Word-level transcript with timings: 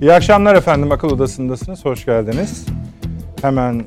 İyi 0.00 0.12
akşamlar 0.12 0.54
efendim. 0.54 0.92
Akıl 0.92 1.10
Odası'ndasınız. 1.10 1.84
Hoş 1.84 2.04
geldiniz. 2.04 2.66
Hemen 3.42 3.84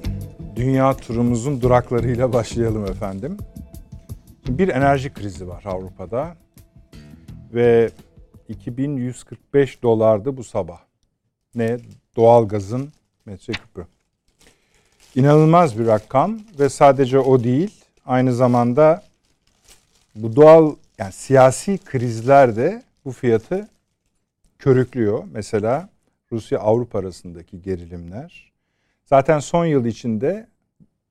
dünya 0.56 0.94
turumuzun 0.94 1.62
duraklarıyla 1.62 2.34
başlayalım 2.34 2.86
efendim. 2.86 3.38
Bir 4.48 4.68
enerji 4.68 5.14
krizi 5.14 5.48
var 5.48 5.64
Avrupa'da 5.66 6.36
ve 7.54 7.90
2145 8.50 9.84
dolardı 9.84 10.38
bu 10.38 10.44
sabah. 10.44 10.80
Ne? 11.56 11.78
Doğalgazın 12.16 12.92
metreküpü. 13.26 13.88
İnanılmaz 15.16 15.80
bir 15.80 15.88
rakam 15.88 16.40
ve 16.60 16.70
sadece 16.70 17.20
o 17.20 17.44
değil, 17.44 17.84
aynı 18.06 18.34
zamanda 18.34 19.04
bu 20.16 20.36
doğal 20.36 20.76
yani 20.98 21.12
siyasi 21.12 21.78
krizler 21.78 22.56
de 22.56 22.84
bu 23.06 23.12
fiyatı 23.12 23.68
körüklüyor. 24.60 25.24
Mesela 25.32 25.93
Rusya 26.34 26.60
Avrupa 26.60 27.00
arasındaki 27.00 27.62
gerilimler. 27.62 28.52
Zaten 29.06 29.40
son 29.40 29.66
yıl 29.66 29.86
içinde 29.86 30.48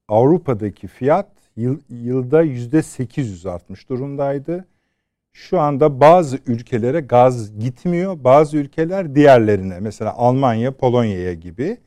Avrupa'daki 0.08 0.86
fiyat 0.88 1.28
yıl, 1.56 1.80
yılda 1.88 2.42
yüzde 2.42 2.82
800 2.82 3.46
artmış 3.46 3.88
durumdaydı. 3.88 4.66
Şu 5.32 5.60
anda 5.60 6.00
bazı 6.00 6.38
ülkelere 6.46 7.00
gaz 7.00 7.58
gitmiyor. 7.58 8.24
Bazı 8.24 8.56
ülkeler 8.56 9.14
diğerlerine 9.14 9.80
mesela 9.80 10.14
Almanya, 10.14 10.76
Polonya'ya 10.76 11.34
gibi 11.34 11.78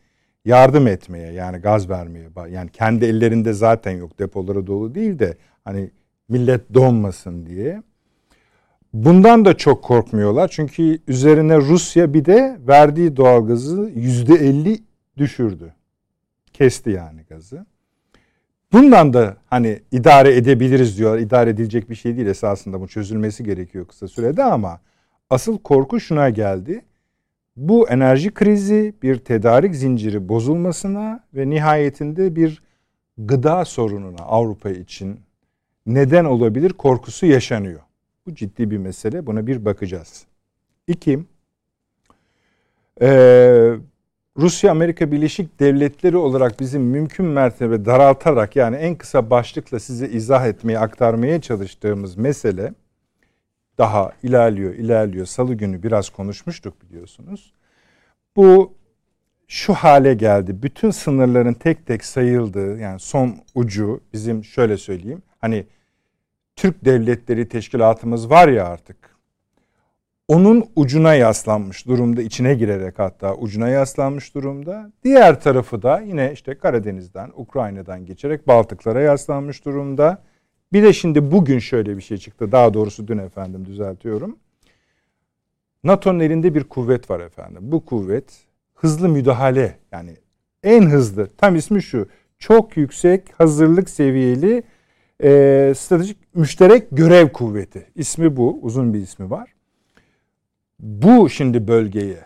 yardım 0.45 0.87
etmeye 0.87 1.31
yani 1.31 1.57
gaz 1.57 1.89
vermeye 1.89 2.29
yani 2.49 2.69
kendi 2.71 3.05
ellerinde 3.05 3.53
zaten 3.53 3.91
yok 3.91 4.19
depoları 4.19 4.67
dolu 4.67 4.95
değil 4.95 5.19
de 5.19 5.37
hani 5.63 5.91
millet 6.29 6.73
donmasın 6.73 7.45
diye. 7.45 7.83
Bundan 8.95 9.45
da 9.45 9.57
çok 9.57 9.83
korkmuyorlar. 9.83 10.47
Çünkü 10.47 10.99
üzerine 11.07 11.57
Rusya 11.57 12.13
bir 12.13 12.25
de 12.25 12.57
verdiği 12.67 13.17
doğalgazı 13.17 13.91
yüzde 13.95 14.33
elli 14.33 14.79
düşürdü. 15.17 15.73
Kesti 16.53 16.89
yani 16.89 17.23
gazı. 17.29 17.65
Bundan 18.73 19.13
da 19.13 19.37
hani 19.45 19.79
idare 19.91 20.35
edebiliriz 20.35 20.97
diyorlar. 20.97 21.19
İdare 21.19 21.49
edilecek 21.49 21.89
bir 21.89 21.95
şey 21.95 22.15
değil 22.15 22.27
esasında 22.27 22.81
bu 22.81 22.87
çözülmesi 22.87 23.43
gerekiyor 23.43 23.87
kısa 23.87 24.07
sürede 24.07 24.43
ama 24.43 24.79
asıl 25.29 25.57
korku 25.57 25.99
şuna 25.99 26.29
geldi. 26.29 26.81
Bu 27.55 27.89
enerji 27.89 28.33
krizi 28.33 28.93
bir 29.03 29.17
tedarik 29.17 29.75
zinciri 29.75 30.29
bozulmasına 30.29 31.23
ve 31.33 31.49
nihayetinde 31.49 32.35
bir 32.35 32.63
gıda 33.17 33.65
sorununa 33.65 34.23
Avrupa 34.23 34.69
için 34.69 35.19
neden 35.85 36.25
olabilir 36.25 36.73
korkusu 36.73 37.25
yaşanıyor. 37.25 37.84
Bu 38.27 38.35
ciddi 38.35 38.71
bir 38.71 38.77
mesele. 38.77 39.25
Buna 39.25 39.47
bir 39.47 39.65
bakacağız. 39.65 40.25
İki, 40.87 41.19
e, 43.01 43.07
Rusya 44.37 44.71
Amerika 44.71 45.11
Birleşik 45.11 45.59
Devletleri 45.59 46.17
olarak 46.17 46.59
bizim 46.59 46.81
mümkün 46.81 47.25
mertebe 47.25 47.85
daraltarak 47.85 48.55
yani 48.55 48.75
en 48.75 48.95
kısa 48.95 49.29
başlıkla 49.29 49.79
size 49.79 50.09
izah 50.09 50.47
etmeye, 50.47 50.79
aktarmaya 50.79 51.41
çalıştığımız 51.41 52.17
mesele 52.17 52.73
daha 53.77 54.11
ilerliyor, 54.23 54.73
ilerliyor. 54.73 55.25
Salı 55.25 55.53
günü 55.53 55.83
biraz 55.83 56.09
konuşmuştuk 56.09 56.73
biliyorsunuz. 56.81 57.53
Bu 58.35 58.73
şu 59.47 59.73
hale 59.73 60.13
geldi. 60.13 60.63
Bütün 60.63 60.91
sınırların 60.91 61.53
tek 61.53 61.85
tek 61.85 62.05
sayıldığı 62.05 62.77
yani 62.79 62.99
son 62.99 63.35
ucu 63.55 64.01
bizim 64.13 64.43
şöyle 64.43 64.77
söyleyeyim. 64.77 65.21
Hani 65.41 65.65
Türk 66.55 66.85
Devletleri 66.85 67.49
Teşkilatımız 67.49 68.29
var 68.29 68.47
ya 68.47 68.65
artık. 68.65 68.97
Onun 70.27 70.65
ucuna 70.75 71.13
yaslanmış 71.13 71.87
durumda, 71.87 72.21
içine 72.21 72.53
girerek 72.53 72.99
hatta 72.99 73.35
ucuna 73.35 73.69
yaslanmış 73.69 74.35
durumda. 74.35 74.91
Diğer 75.03 75.41
tarafı 75.41 75.81
da 75.81 75.99
yine 75.99 76.31
işte 76.33 76.57
Karadeniz'den, 76.57 77.31
Ukrayna'dan 77.35 78.05
geçerek 78.05 78.47
Baltıklara 78.47 79.01
yaslanmış 79.01 79.65
durumda. 79.65 80.23
Bir 80.73 80.83
de 80.83 80.93
şimdi 80.93 81.31
bugün 81.31 81.59
şöyle 81.59 81.97
bir 81.97 82.01
şey 82.01 82.17
çıktı. 82.17 82.51
Daha 82.51 82.73
doğrusu 82.73 83.07
dün 83.07 83.17
efendim 83.17 83.65
düzeltiyorum. 83.65 84.37
NATO'nun 85.83 86.19
elinde 86.19 86.55
bir 86.55 86.63
kuvvet 86.63 87.09
var 87.09 87.19
efendim. 87.19 87.61
Bu 87.63 87.85
kuvvet 87.85 88.45
hızlı 88.73 89.09
müdahale 89.09 89.79
yani 89.91 90.17
en 90.63 90.81
hızlı 90.81 91.27
tam 91.37 91.55
ismi 91.55 91.83
şu 91.83 92.09
çok 92.39 92.77
yüksek 92.77 93.39
hazırlık 93.39 93.89
seviyeli 93.89 94.63
e, 95.23 95.73
stratejik 95.75 96.35
müşterek 96.35 96.87
görev 96.91 97.29
kuvveti. 97.29 97.87
İsmi 97.95 98.37
bu. 98.37 98.59
Uzun 98.61 98.93
bir 98.93 98.99
ismi 98.99 99.29
var. 99.29 99.53
Bu 100.79 101.29
şimdi 101.29 101.67
bölgeye 101.67 102.25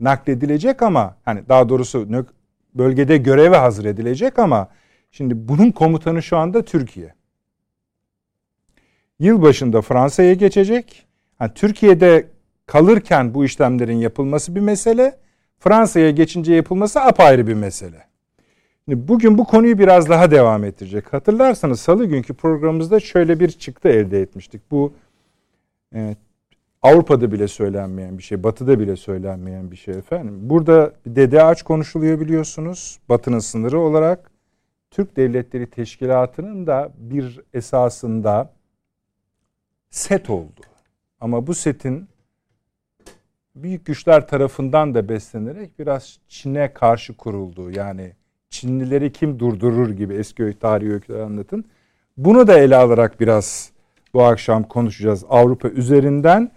nakledilecek 0.00 0.82
ama 0.82 1.16
hani 1.24 1.48
daha 1.48 1.68
doğrusu 1.68 2.08
bölgede 2.74 3.16
göreve 3.16 3.56
hazır 3.56 3.84
edilecek 3.84 4.38
ama 4.38 4.68
şimdi 5.10 5.48
bunun 5.48 5.70
komutanı 5.70 6.22
şu 6.22 6.36
anda 6.36 6.64
Türkiye. 6.64 7.14
Yılbaşında 9.18 9.82
Fransa'ya 9.82 10.34
geçecek. 10.34 11.06
Yani 11.40 11.50
Türkiye'de 11.54 12.26
kalırken 12.66 13.34
bu 13.34 13.44
işlemlerin 13.44 13.96
yapılması 13.96 14.54
bir 14.54 14.60
mesele. 14.60 15.18
Fransa'ya 15.58 16.10
geçince 16.10 16.54
yapılması 16.54 17.00
apayrı 17.00 17.46
bir 17.46 17.54
mesele. 17.54 18.05
Bugün 18.88 19.38
bu 19.38 19.44
konuyu 19.44 19.78
biraz 19.78 20.08
daha 20.08 20.30
devam 20.30 20.64
ettirecek. 20.64 21.12
Hatırlarsanız 21.12 21.80
salı 21.80 22.04
günkü 22.04 22.34
programımızda 22.34 23.00
şöyle 23.00 23.40
bir 23.40 23.48
çıktı 23.48 23.88
elde 23.88 24.20
etmiştik. 24.20 24.70
Bu 24.70 24.92
evet, 25.92 26.18
Avrupa'da 26.82 27.32
bile 27.32 27.48
söylenmeyen 27.48 28.18
bir 28.18 28.22
şey, 28.22 28.42
Batı'da 28.42 28.80
bile 28.80 28.96
söylenmeyen 28.96 29.70
bir 29.70 29.76
şey 29.76 29.94
efendim. 29.94 30.38
Burada 30.42 30.92
DDH 31.06 31.62
konuşuluyor 31.62 32.20
biliyorsunuz. 32.20 32.98
Batı'nın 33.08 33.38
sınırı 33.38 33.80
olarak 33.80 34.30
Türk 34.90 35.16
Devletleri 35.16 35.70
Teşkilatı'nın 35.70 36.66
da 36.66 36.92
bir 36.98 37.40
esasında 37.54 38.52
set 39.90 40.30
oldu. 40.30 40.60
Ama 41.20 41.46
bu 41.46 41.54
setin 41.54 42.08
büyük 43.54 43.86
güçler 43.86 44.28
tarafından 44.28 44.94
da 44.94 45.08
beslenerek 45.08 45.78
biraz 45.78 46.18
Çin'e 46.28 46.72
karşı 46.72 47.16
kurulduğu 47.16 47.70
yani 47.70 48.12
Çinlileri 48.50 49.12
kim 49.12 49.38
durdurur 49.38 49.90
gibi 49.90 50.14
eski 50.14 50.58
tarihi 50.60 50.92
öyküler 50.92 51.20
anlatın. 51.20 51.64
Bunu 52.16 52.46
da 52.46 52.58
ele 52.58 52.76
alarak 52.76 53.20
biraz 53.20 53.70
bu 54.14 54.22
akşam 54.24 54.62
konuşacağız 54.62 55.24
Avrupa 55.28 55.68
üzerinden. 55.68 56.52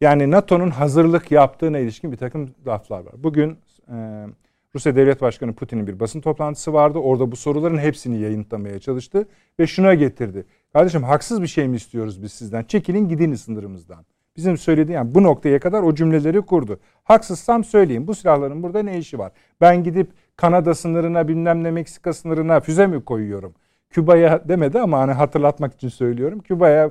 Yani 0.00 0.30
NATO'nun 0.30 0.70
hazırlık 0.70 1.30
yaptığına 1.30 1.78
ilişkin 1.78 2.12
bir 2.12 2.16
takım 2.16 2.50
laflar 2.66 3.00
var. 3.00 3.14
Bugün 3.18 3.58
e, 3.88 4.26
Rusya 4.74 4.96
Devlet 4.96 5.20
Başkanı 5.20 5.52
Putin'in 5.52 5.86
bir 5.86 6.00
basın 6.00 6.20
toplantısı 6.20 6.72
vardı. 6.72 6.98
Orada 6.98 7.32
bu 7.32 7.36
soruların 7.36 7.78
hepsini 7.78 8.18
yayınlamaya 8.18 8.78
çalıştı 8.78 9.28
ve 9.60 9.66
şuna 9.66 9.94
getirdi. 9.94 10.44
Kardeşim 10.72 11.02
haksız 11.02 11.42
bir 11.42 11.46
şey 11.46 11.68
mi 11.68 11.76
istiyoruz 11.76 12.22
biz 12.22 12.32
sizden? 12.32 12.64
Çekilin 12.64 13.08
gidin 13.08 13.34
sınırımızdan. 13.34 14.04
Bizim 14.36 14.58
söylediği 14.58 14.94
yani 14.94 15.14
bu 15.14 15.22
noktaya 15.22 15.60
kadar 15.60 15.82
o 15.82 15.94
cümleleri 15.94 16.40
kurdu. 16.40 16.80
Haksızsam 17.04 17.64
söyleyeyim 17.64 18.06
bu 18.06 18.14
silahların 18.14 18.62
burada 18.62 18.82
ne 18.82 18.98
işi 18.98 19.18
var? 19.18 19.32
Ben 19.60 19.84
gidip 19.84 20.10
Kanada 20.42 20.74
sınırına 20.74 21.28
bilmem 21.28 21.64
ne 21.64 21.70
Meksika 21.70 22.12
sınırına 22.12 22.60
füze 22.60 22.86
mi 22.86 23.04
koyuyorum? 23.04 23.54
Küba'ya 23.90 24.48
demedi 24.48 24.80
ama 24.80 24.98
hani 24.98 25.12
hatırlatmak 25.12 25.74
için 25.74 25.88
söylüyorum. 25.88 26.40
Küba'ya 26.40 26.90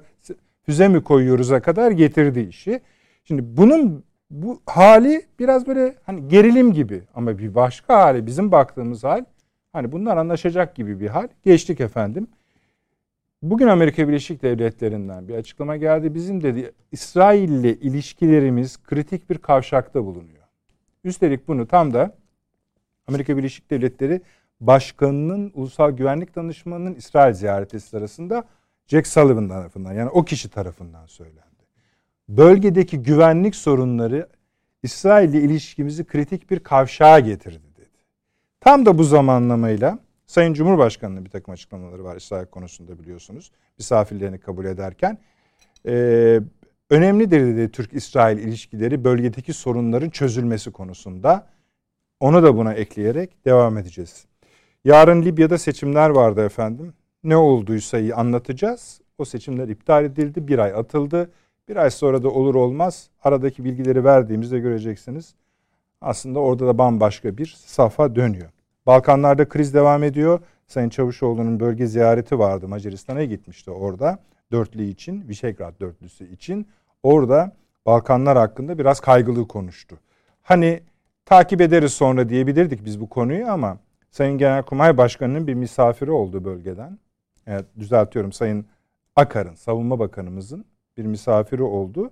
füze 0.63 0.87
mi 0.87 1.03
koyuyoruz'a 1.03 1.61
kadar 1.61 1.91
getirdi 1.91 2.39
işi. 2.39 2.81
Şimdi 3.23 3.57
bunun 3.57 4.03
bu 4.29 4.61
hali 4.65 5.21
biraz 5.39 5.67
böyle 5.67 5.95
hani 6.03 6.27
gerilim 6.27 6.73
gibi 6.73 7.03
ama 7.15 7.37
bir 7.37 7.55
başka 7.55 7.97
hali 7.97 8.25
bizim 8.25 8.51
baktığımız 8.51 9.03
hal 9.03 9.25
hani 9.73 9.91
bunlar 9.91 10.17
anlaşacak 10.17 10.75
gibi 10.75 10.99
bir 10.99 11.07
hal. 11.07 11.27
Geçtik 11.43 11.81
efendim. 11.81 12.27
Bugün 13.41 13.67
Amerika 13.67 14.07
Birleşik 14.07 14.43
Devletleri'nden 14.43 15.27
bir 15.27 15.35
açıklama 15.35 15.77
geldi. 15.77 16.13
Bizim 16.13 16.43
dedi 16.43 16.71
İsrail 16.91 17.49
ile 17.49 17.75
ilişkilerimiz 17.75 18.83
kritik 18.83 19.29
bir 19.29 19.37
kavşakta 19.37 20.05
bulunuyor. 20.05 20.47
Üstelik 21.03 21.47
bunu 21.47 21.67
tam 21.67 21.93
da 21.93 22.20
Amerika 23.07 23.37
Birleşik 23.37 23.71
Devletleri 23.71 24.21
Başkanı'nın 24.59 25.51
Ulusal 25.55 25.91
Güvenlik 25.91 26.35
Danışmanı'nın 26.35 26.95
İsrail 26.95 27.33
ziyareti 27.33 27.79
sırasında 27.79 28.43
Jack 28.87 29.07
Sullivan 29.07 29.47
tarafından 29.47 29.93
yani 29.93 30.09
o 30.09 30.25
kişi 30.25 30.49
tarafından 30.49 31.05
söylendi. 31.05 31.41
Bölgedeki 32.29 33.03
güvenlik 33.03 33.55
sorunları 33.55 34.27
İsrail 34.83 35.29
ile 35.29 35.41
ilişkimizi 35.41 36.05
kritik 36.05 36.51
bir 36.51 36.59
kavşağa 36.59 37.19
getirdi 37.19 37.75
dedi. 37.77 37.89
Tam 38.59 38.85
da 38.85 38.97
bu 38.97 39.03
zamanlamayla 39.03 39.99
Sayın 40.25 40.53
Cumhurbaşkanı'nın 40.53 41.25
bir 41.25 41.29
takım 41.29 41.53
açıklamaları 41.53 42.03
var 42.03 42.15
İsrail 42.15 42.45
konusunda 42.45 42.99
biliyorsunuz. 42.99 43.51
Misafirlerini 43.77 44.39
kabul 44.39 44.65
ederken. 44.65 45.17
Ee, 45.85 46.39
önemlidir 46.89 47.41
dedi 47.41 47.71
Türk-İsrail 47.71 48.37
ilişkileri 48.37 49.03
bölgedeki 49.03 49.53
sorunların 49.53 50.09
çözülmesi 50.09 50.71
konusunda. 50.71 51.47
Onu 52.21 52.43
da 52.43 52.57
buna 52.57 52.73
ekleyerek 52.73 53.45
devam 53.45 53.77
edeceğiz. 53.77 54.25
Yarın 54.83 55.21
Libya'da 55.23 55.57
seçimler 55.57 56.09
vardı 56.09 56.45
efendim. 56.45 56.93
Ne 57.23 57.37
olduysa 57.37 57.97
anlatacağız. 58.15 59.01
O 59.17 59.25
seçimler 59.25 59.67
iptal 59.67 60.05
edildi. 60.05 60.47
Bir 60.47 60.59
ay 60.59 60.73
atıldı. 60.73 61.31
Bir 61.67 61.75
ay 61.75 61.89
sonra 61.89 62.23
da 62.23 62.29
olur 62.29 62.55
olmaz. 62.55 63.09
Aradaki 63.23 63.63
bilgileri 63.63 64.03
verdiğimizde 64.03 64.59
göreceksiniz. 64.59 65.35
aslında 66.01 66.39
orada 66.39 66.67
da 66.67 66.77
bambaşka 66.77 67.37
bir 67.37 67.55
safa 67.65 68.15
dönüyor. 68.15 68.49
Balkanlarda 68.85 69.49
kriz 69.49 69.73
devam 69.73 70.03
ediyor. 70.03 70.39
Sayın 70.67 70.89
Çavuşoğlu'nun 70.89 71.59
bölge 71.59 71.87
ziyareti 71.87 72.39
vardı. 72.39 72.67
Macaristan'a 72.67 73.23
gitmişti 73.23 73.71
orada. 73.71 74.19
Dörtlü 74.51 74.83
için, 74.83 75.27
Vişegrad 75.27 75.79
dörtlüsü 75.79 76.33
için. 76.33 76.67
Orada 77.03 77.55
Balkanlar 77.85 78.37
hakkında 78.37 78.77
biraz 78.77 78.99
kaygılı 78.99 79.47
konuştu. 79.47 79.99
Hani 80.41 80.81
takip 81.31 81.61
ederiz 81.61 81.93
sonra 81.93 82.29
diyebilirdik 82.29 82.85
biz 82.85 83.01
bu 83.01 83.09
konuyu 83.09 83.47
ama 83.47 83.77
Sayın 84.09 84.37
Genelkurmay 84.37 84.97
Başkanı'nın 84.97 85.47
bir 85.47 85.53
misafiri 85.53 86.11
oldu 86.11 86.45
bölgeden. 86.45 86.99
Evet, 87.47 87.65
düzeltiyorum 87.79 88.31
Sayın 88.31 88.65
Akar'ın, 89.15 89.55
Savunma 89.55 89.99
Bakanımızın 89.99 90.65
bir 90.97 91.05
misafiri 91.05 91.63
oldu. 91.63 92.11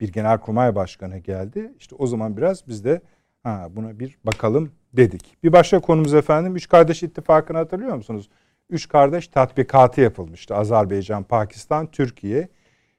Bir 0.00 0.12
Genelkurmay 0.12 0.74
Başkanı 0.74 1.18
geldi. 1.18 1.72
İşte 1.78 1.96
o 1.98 2.06
zaman 2.06 2.36
biraz 2.36 2.68
biz 2.68 2.84
de 2.84 3.00
ha, 3.42 3.68
buna 3.70 3.98
bir 3.98 4.18
bakalım 4.24 4.72
dedik. 4.92 5.36
Bir 5.42 5.52
başka 5.52 5.80
konumuz 5.80 6.14
efendim 6.14 6.56
Üç 6.56 6.68
Kardeş 6.68 7.02
İttifakı'nı 7.02 7.58
hatırlıyor 7.58 7.96
musunuz? 7.96 8.30
Üç 8.70 8.88
kardeş 8.88 9.28
tatbikatı 9.28 10.00
yapılmıştı. 10.00 10.54
Azerbaycan, 10.54 11.24
Pakistan, 11.24 11.86
Türkiye. 11.86 12.48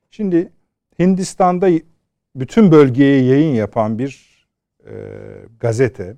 Şimdi 0.10 0.52
Hindistan'da 1.00 1.70
bütün 2.36 2.72
bölgeye 2.72 3.24
yayın 3.24 3.54
yapan 3.54 4.00
bir 4.00 4.31
e, 4.88 4.94
gazete 5.60 6.16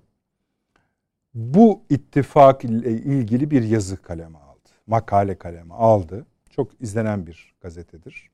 bu 1.33 1.81
ittifak 1.89 2.63
ile 2.63 2.91
ilgili 2.91 3.51
bir 3.51 3.63
yazı 3.63 4.01
kaleme 4.01 4.37
aldı. 4.37 4.69
Makale 4.87 5.37
kaleme 5.37 5.73
aldı. 5.73 6.25
Çok 6.49 6.81
izlenen 6.81 7.27
bir 7.27 7.53
gazetedir. 7.61 8.29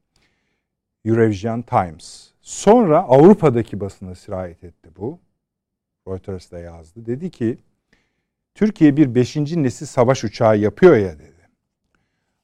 Eurovision 1.05 1.61
Times. 1.61 2.31
Sonra 2.41 2.99
Avrupa'daki 2.99 3.79
basına 3.79 4.15
sirayet 4.15 4.63
etti 4.63 4.89
bu. 4.97 5.19
Reuters 6.07 6.51
da 6.51 6.59
yazdı. 6.59 7.05
Dedi 7.05 7.31
ki 7.31 7.57
Türkiye 8.55 8.97
bir 8.97 9.15
beşinci 9.15 9.63
nesil 9.63 9.85
savaş 9.85 10.23
uçağı 10.23 10.57
yapıyor 10.57 10.97
ya 10.97 11.19
dedi. 11.19 11.39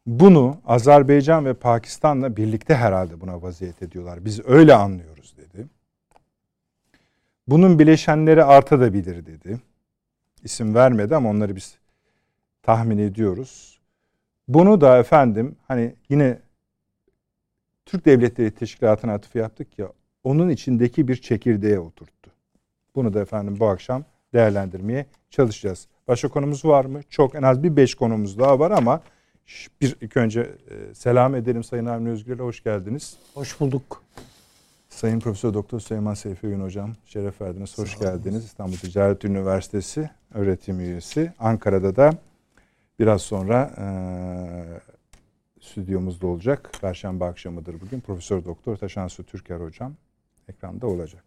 Bunu 0.05 0.61
Azerbaycan 0.65 1.45
ve 1.45 1.53
Pakistan'la 1.53 2.37
birlikte 2.37 2.75
herhalde 2.75 3.21
buna 3.21 3.41
vaziyet 3.41 3.81
ediyorlar. 3.81 4.25
Biz 4.25 4.45
öyle 4.45 4.75
anlıyoruz 4.75 5.35
dedi. 5.37 5.67
Bunun 7.47 7.79
bileşenleri 7.79 8.43
artabilir 8.43 9.25
dedi. 9.25 9.59
İsim 10.43 10.75
vermedi 10.75 11.15
ama 11.15 11.29
onları 11.29 11.55
biz 11.55 11.75
tahmin 12.63 12.97
ediyoruz. 12.97 13.79
Bunu 14.47 14.81
da 14.81 14.97
efendim 14.97 15.55
hani 15.67 15.95
yine 16.09 16.39
Türk 17.85 18.05
Devletleri 18.05 18.51
Teşkilatı'na 18.51 19.13
atıf 19.13 19.35
yaptık 19.35 19.79
ya 19.79 19.91
onun 20.23 20.49
içindeki 20.49 21.07
bir 21.07 21.15
çekirdeğe 21.15 21.79
oturttu. 21.79 22.31
Bunu 22.95 23.13
da 23.13 23.21
efendim 23.21 23.55
bu 23.59 23.67
akşam 23.67 24.03
değerlendirmeye 24.33 25.05
çalışacağız. 25.29 25.87
Başka 26.07 26.27
konumuz 26.27 26.65
var 26.65 26.85
mı? 26.85 27.01
Çok 27.09 27.35
en 27.35 27.41
az 27.41 27.63
bir 27.63 27.75
beş 27.75 27.95
konumuz 27.95 28.39
daha 28.39 28.59
var 28.59 28.71
ama 28.71 29.01
bir 29.81 29.95
ilk 30.01 30.17
önce 30.17 30.41
e, 30.41 30.93
selam 30.93 31.35
edelim 31.35 31.63
Sayın 31.63 31.85
Avni 31.85 32.09
Özgür'le 32.09 32.39
hoş 32.39 32.63
geldiniz. 32.63 33.17
Hoş 33.33 33.59
bulduk. 33.59 34.03
Sayın 34.95 35.19
Profesör 35.19 35.53
Doktor 35.53 35.79
Süleyman 35.79 36.13
Seyfi 36.13 36.47
Gün 36.47 36.61
Hocam 36.61 36.93
şeref 37.05 37.41
verdiniz. 37.41 37.77
Hoş 37.77 37.99
geldiniz. 37.99 38.45
İstanbul 38.45 38.75
Ticaret 38.75 39.25
Üniversitesi 39.25 40.09
öğretim 40.33 40.79
üyesi. 40.79 41.33
Ankara'da 41.39 41.95
da 41.95 42.11
biraz 42.99 43.21
sonra 43.21 43.71
e, 43.77 43.85
stüdyomuzda 45.61 46.27
olacak. 46.27 46.71
Perşembe 46.81 47.25
akşamıdır 47.25 47.81
bugün. 47.81 47.99
Profesör 47.99 48.45
Doktor 48.45 48.75
Taşansu 48.75 49.23
Türker 49.23 49.59
Hocam 49.59 49.93
ekranda 50.49 50.87
olacak. 50.87 51.23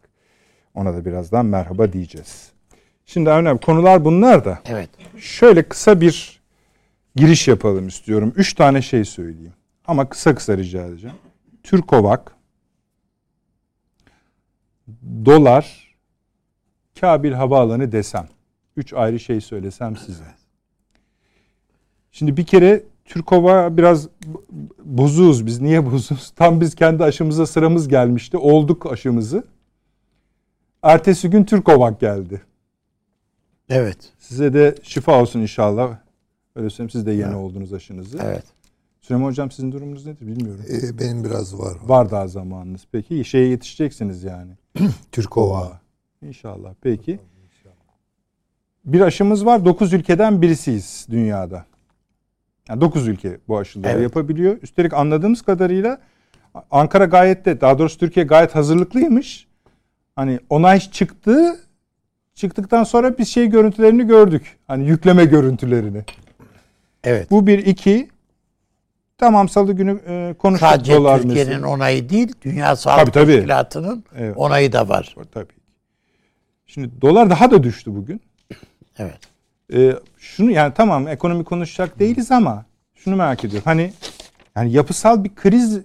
Ona 0.75 0.95
da 0.95 1.05
birazdan 1.05 1.47
merhaba 1.47 1.93
diyeceğiz. 1.93 2.53
Şimdi 3.07 3.31
önemli 3.31 3.61
konular 3.61 4.05
bunlar 4.05 4.45
da. 4.45 4.59
Evet. 4.67 4.91
Şöyle 5.17 5.63
kısa 5.63 6.01
bir 6.01 6.41
giriş 7.17 7.49
yapalım 7.49 7.89
istiyorum. 7.89 8.33
Üç 8.37 8.55
tane 8.55 8.83
şey 8.83 9.05
söyleyeyim. 9.05 9.55
Ama 9.87 10.09
kısa 10.09 10.35
kısa 10.35 10.57
rica 10.57 10.87
edeceğim. 10.87 11.17
Türkovak, 11.63 12.38
dolar, 15.25 15.95
Kabil 17.01 17.33
Havaalanı 17.33 17.93
desem. 17.93 18.29
Üç 18.77 18.93
ayrı 18.93 19.21
şey 19.21 19.41
söylesem 19.41 19.97
size. 19.97 20.25
Şimdi 22.13 22.37
bir 22.37 22.47
kere 22.47 22.83
Türkova 23.05 23.77
biraz 23.77 24.09
bozuz 24.85 25.47
biz. 25.47 25.61
Niye 25.61 25.87
bozuz? 25.87 26.31
Tam 26.37 26.61
biz 26.61 26.75
kendi 26.75 27.05
aşımıza 27.05 27.47
sıramız 27.47 27.89
gelmişti. 27.89 28.37
Olduk 28.37 28.93
aşımızı. 28.93 29.45
Ertesi 30.83 31.31
gün 31.31 31.45
Türkovak 31.45 32.01
geldi. 32.01 32.43
Evet. 33.69 34.13
Size 34.19 34.55
de 34.55 34.75
şifa 34.83 35.21
olsun 35.21 35.41
inşallah. 35.41 35.99
Öyle 36.57 36.71
söyleyeyim 36.71 36.91
siz 36.91 37.07
de 37.07 37.13
yeni 37.13 37.23
evet. 37.23 37.35
oldunuz 37.35 37.73
aşınızı. 37.73 38.19
Evet. 38.25 38.45
Süleyman 39.01 39.29
Hocam 39.29 39.51
sizin 39.51 39.73
durumunuz 39.73 40.07
nedir 40.07 40.27
bilmiyorum. 40.27 40.65
Ee, 40.71 40.99
benim 40.99 41.25
biraz 41.25 41.59
var. 41.59 41.77
Var 41.87 42.11
daha 42.11 42.29
zamanınız. 42.29 42.87
Peki 42.93 43.25
şeye 43.25 43.49
yetişeceksiniz 43.49 44.25
yani. 44.25 44.53
Türkova. 45.13 45.81
İnşallah. 46.23 46.75
Peki. 46.81 47.19
Bir 48.85 49.01
aşımız 49.01 49.47
var. 49.47 49.65
Dokuz 49.65 49.93
ülkeden 49.93 50.43
birisiyiz 50.43 51.07
dünyada. 51.11 51.65
Yani 52.69 52.81
dokuz 52.81 53.09
ülke 53.09 53.39
bu 53.49 53.59
aşıları 53.59 53.93
evet. 53.93 54.03
yapabiliyor. 54.03 54.59
Üstelik 54.63 54.95
anladığımız 54.95 55.43
kadarıyla 55.43 56.01
Ankara 56.71 57.05
gayet 57.05 57.45
de 57.45 57.61
daha 57.61 57.79
doğrusu 57.79 57.99
Türkiye 57.99 58.27
gayet 58.27 58.55
hazırlıklıymış. 58.55 59.47
Hani 60.17 60.41
onay 60.51 60.81
çıktı. 60.81 61.61
Çıktıktan 62.35 62.85
sonra 62.85 63.19
biz 63.19 63.29
şey 63.29 63.47
görüntülerini 63.47 64.07
gördük. 64.07 64.59
Hani 64.67 64.89
yükleme 64.89 65.25
görüntülerini. 65.25 66.05
Evet. 67.05 67.31
Bu 67.31 67.47
bir 67.47 67.59
iki. 67.59 68.09
Tamam 69.19 69.49
salı 69.49 69.73
günü 69.73 70.01
e, 70.07 70.35
konuştuk 70.39 70.69
Sadece 70.69 70.97
dolar 70.97 71.23
Türkiye'nin 71.23 71.63
onayı 71.63 72.09
değil, 72.09 72.33
Dünya 72.43 72.77
Sağlık 72.77 73.15
Teşkilatı'nın 73.15 74.05
evet. 74.17 74.37
onayı 74.37 74.73
da 74.73 74.89
var. 74.89 75.17
Tabii. 75.33 75.53
Şimdi 76.67 77.01
dolar 77.01 77.31
daha 77.31 77.51
da 77.51 77.63
düştü 77.63 77.95
bugün. 77.95 78.21
Evet. 78.99 79.19
Ee, 79.73 79.93
şunu 80.19 80.51
yani 80.51 80.73
tamam 80.77 81.09
ekonomi 81.09 81.45
konuşacak 81.45 81.99
değiliz 81.99 82.31
ama 82.31 82.65
şunu 82.95 83.17
merak 83.17 83.45
ediyorum. 83.45 83.65
Hani 83.65 83.93
yani 84.57 84.73
yapısal 84.73 85.25
bir 85.25 85.35
kriz 85.35 85.81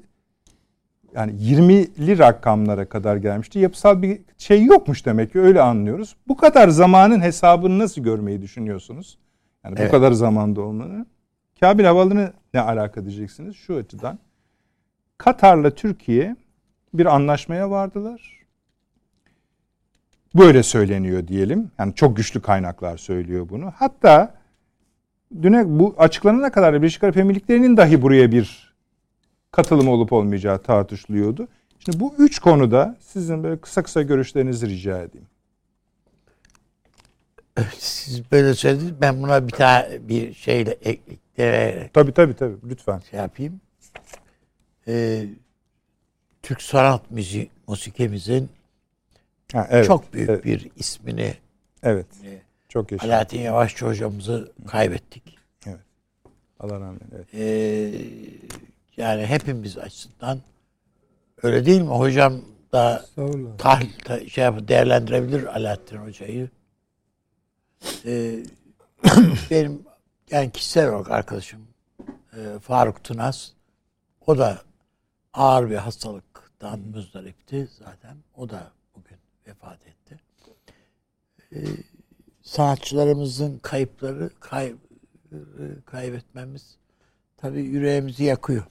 yani 1.16 1.32
20'li 1.32 2.20
rakamlara 2.20 2.90
kadar 2.90 3.16
gelmişti. 3.16 3.60
Yapısal 3.60 4.02
bir 4.02 4.22
şey 4.38 4.64
yokmuş 4.66 5.06
demek 5.06 5.32
ki 5.32 5.40
öyle 5.40 5.62
anlıyoruz. 5.62 6.16
Bu 6.28 6.38
kadar 6.38 6.70
zamanın 6.70 7.22
hesabını 7.22 7.80
nasıl 7.80 8.02
görmeyi 8.02 8.42
düşünüyorsunuz? 8.42 9.18
Yani 9.66 9.76
evet. 9.78 9.88
bu 9.88 9.92
kadar 9.92 10.12
zamanda 10.12 10.62
olmanı. 10.62 11.06
Kabil 11.60 11.86
Havalı'nı 11.86 12.34
ne 12.54 12.62
alaka 12.62 13.06
diyeceksiniz 13.06 13.56
şu 13.56 13.76
açıdan. 13.76 14.20
Katar'la 15.18 15.70
Türkiye 15.76 16.36
bir 16.94 17.06
anlaşmaya 17.06 17.70
vardılar. 17.70 18.40
Böyle 20.36 20.64
söyleniyor 20.64 21.28
diyelim. 21.28 21.72
Yani 21.80 21.96
çok 21.96 22.18
güçlü 22.18 22.42
kaynaklar 22.42 22.98
söylüyor 22.98 23.50
bunu. 23.50 23.74
Hatta 23.76 24.36
düne 25.42 25.80
bu 25.80 25.96
açıklanana 25.98 26.52
kadar 26.52 26.74
Birleşik 26.74 27.04
Arap 27.04 27.18
Emirlikleri'nin 27.18 27.78
dahi 27.78 28.02
buraya 28.02 28.32
bir 28.32 28.74
katılım 29.52 29.88
olup 29.88 30.14
olmayacağı 30.14 30.62
tartışılıyordu. 30.62 31.48
Şimdi 31.80 32.00
bu 32.00 32.16
üç 32.18 32.40
konuda 32.40 32.96
sizin 33.00 33.44
böyle 33.44 33.62
kısa 33.62 33.84
kısa 33.84 34.02
görüşlerinizi 34.02 34.70
rica 34.70 35.02
edeyim. 35.02 35.28
Siz 37.78 38.32
böyle 38.32 38.54
söylediniz. 38.54 39.02
Ben 39.02 39.24
buna 39.24 39.48
bir 39.48 39.52
tane 39.52 40.08
bir 40.08 40.34
şeyle 40.34 40.78
ekleyerek 41.34 41.94
tabii 41.94 42.14
tabii 42.14 42.36
tabii 42.36 42.56
lütfen 42.70 43.00
şey 43.12 43.20
yapayım. 43.20 43.62
Ee, 44.88 45.26
Türk 46.44 46.62
sanat 46.62 47.12
müziği 47.12 47.50
musikimizin 47.68 48.50
Ha, 49.54 49.68
evet, 49.70 49.88
çok 49.88 50.14
büyük 50.14 50.30
evet. 50.30 50.46
bir 50.46 50.72
ismini 50.76 51.34
Evet. 51.84 52.08
E, 52.26 52.42
çok 52.70 52.92
yaşa. 52.92 53.08
Alaaddin 53.08 53.40
Yavaşçı 53.40 53.86
hocamızı 53.86 54.52
kaybettik. 54.68 55.38
Evet. 55.68 55.80
Allah 56.60 56.80
rahmet 56.80 57.02
evet. 57.16 57.28
Ee, 57.34 57.92
yani 58.98 59.26
hepimiz 59.26 59.78
açısından 59.78 60.40
öyle 61.44 61.66
değil 61.66 61.82
mi? 61.82 61.88
Hocam 61.88 62.42
da 62.72 63.06
tahlil 63.58 64.30
şey 64.30 64.44
yapıp 64.44 64.68
değerlendirebilir 64.68 65.56
Alaaddin 65.56 65.98
Hoca'yı. 65.98 66.50
Ee, 68.06 68.36
benim 69.52 69.82
yani 70.32 70.52
kişisel 70.52 70.90
olarak 70.90 71.12
arkadaşım 71.12 71.68
e, 72.38 72.60
Faruk 72.60 73.04
Tunaz 73.04 73.54
o 74.28 74.38
da 74.38 74.62
ağır 75.34 75.70
bir 75.70 75.76
hastalıktan 75.76 76.80
müzdaripti 76.80 77.68
zaten. 77.80 78.18
O 78.36 78.50
da 78.50 78.72
vefat 79.48 79.88
etti. 79.88 80.20
Ee, 81.54 81.60
sanatçılarımızın 82.42 83.58
kayıpları 83.58 84.30
kay, 84.40 84.76
kaybetmemiz 85.86 86.78
tabii 87.38 87.62
yüreğimizi 87.62 88.24
yakıyor. 88.24 88.64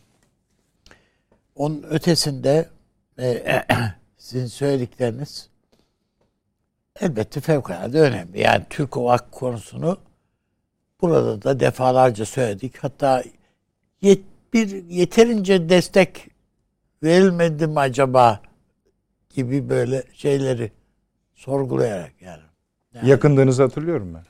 Onun 1.54 1.82
ötesinde 1.82 2.68
e, 3.18 3.64
sizin 4.18 4.46
söyledikleriniz 4.46 5.48
elbette 7.00 7.40
fevkalade 7.40 8.00
önemli. 8.00 8.40
Yani 8.40 8.64
Türk 8.70 8.96
Ovak 8.96 9.32
konusunu 9.32 9.98
burada 11.02 11.42
da 11.42 11.60
defalarca 11.60 12.26
söyledik. 12.26 12.78
Hatta 12.78 13.24
yet, 14.02 14.20
bir 14.52 14.84
yeterince 14.88 15.68
destek 15.68 16.28
verilmedi 17.02 17.66
mi 17.66 17.80
acaba 17.80 18.40
gibi 19.34 19.68
böyle 19.68 20.02
şeyleri 20.12 20.72
sorgulayarak 21.34 22.12
yani. 22.20 22.42
yani 22.94 23.08
Yakındığınızı 23.08 23.62
hatırlıyorum 23.62 24.14
ben. 24.14 24.24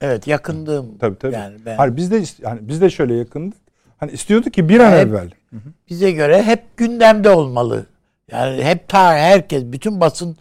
Evet 0.00 0.26
yakındığım. 0.26 0.98
Tabii 0.98 1.18
tabii. 1.18 1.34
Yani 1.34 1.56
ben, 1.66 1.76
Hayır, 1.76 1.96
biz 1.96 2.10
de 2.10 2.22
yani 2.42 2.60
biz 2.62 2.80
de 2.80 2.90
şöyle 2.90 3.14
yakındık. 3.14 3.58
Hani 3.96 4.12
istiyorduk 4.12 4.54
ki 4.54 4.68
bir 4.68 4.80
an 4.80 4.92
hep, 4.92 5.06
evvel. 5.08 5.30
Bize 5.90 6.10
göre 6.10 6.42
hep 6.42 6.76
gündemde 6.76 7.30
olmalı. 7.30 7.86
Yani 8.32 8.64
hep 8.64 8.88
ta 8.88 9.14
herkes 9.14 9.64
bütün 9.64 10.00
basın 10.00 10.36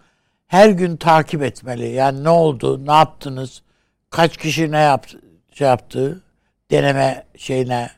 her 0.48 0.70
gün 0.70 0.98
takip 0.98 1.44
etmeli. 1.44 1.88
Yani 1.88 2.24
ne 2.24 2.30
oldu, 2.30 2.88
ne 2.88 2.92
yaptınız, 2.92 3.62
kaç 4.10 4.38
kişi 4.38 4.72
ne 4.72 4.80
yaptı, 4.80 5.20
şey 5.56 5.68
yaptı, 5.68 6.24
deneme 6.72 7.26
şeyine 7.38 7.92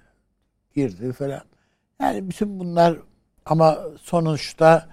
girdi 0.76 1.14
falan. 1.14 1.42
Yani 2.02 2.30
bütün 2.30 2.60
bunlar 2.60 2.98
ama 3.46 3.80
sonuçta 4.02 4.90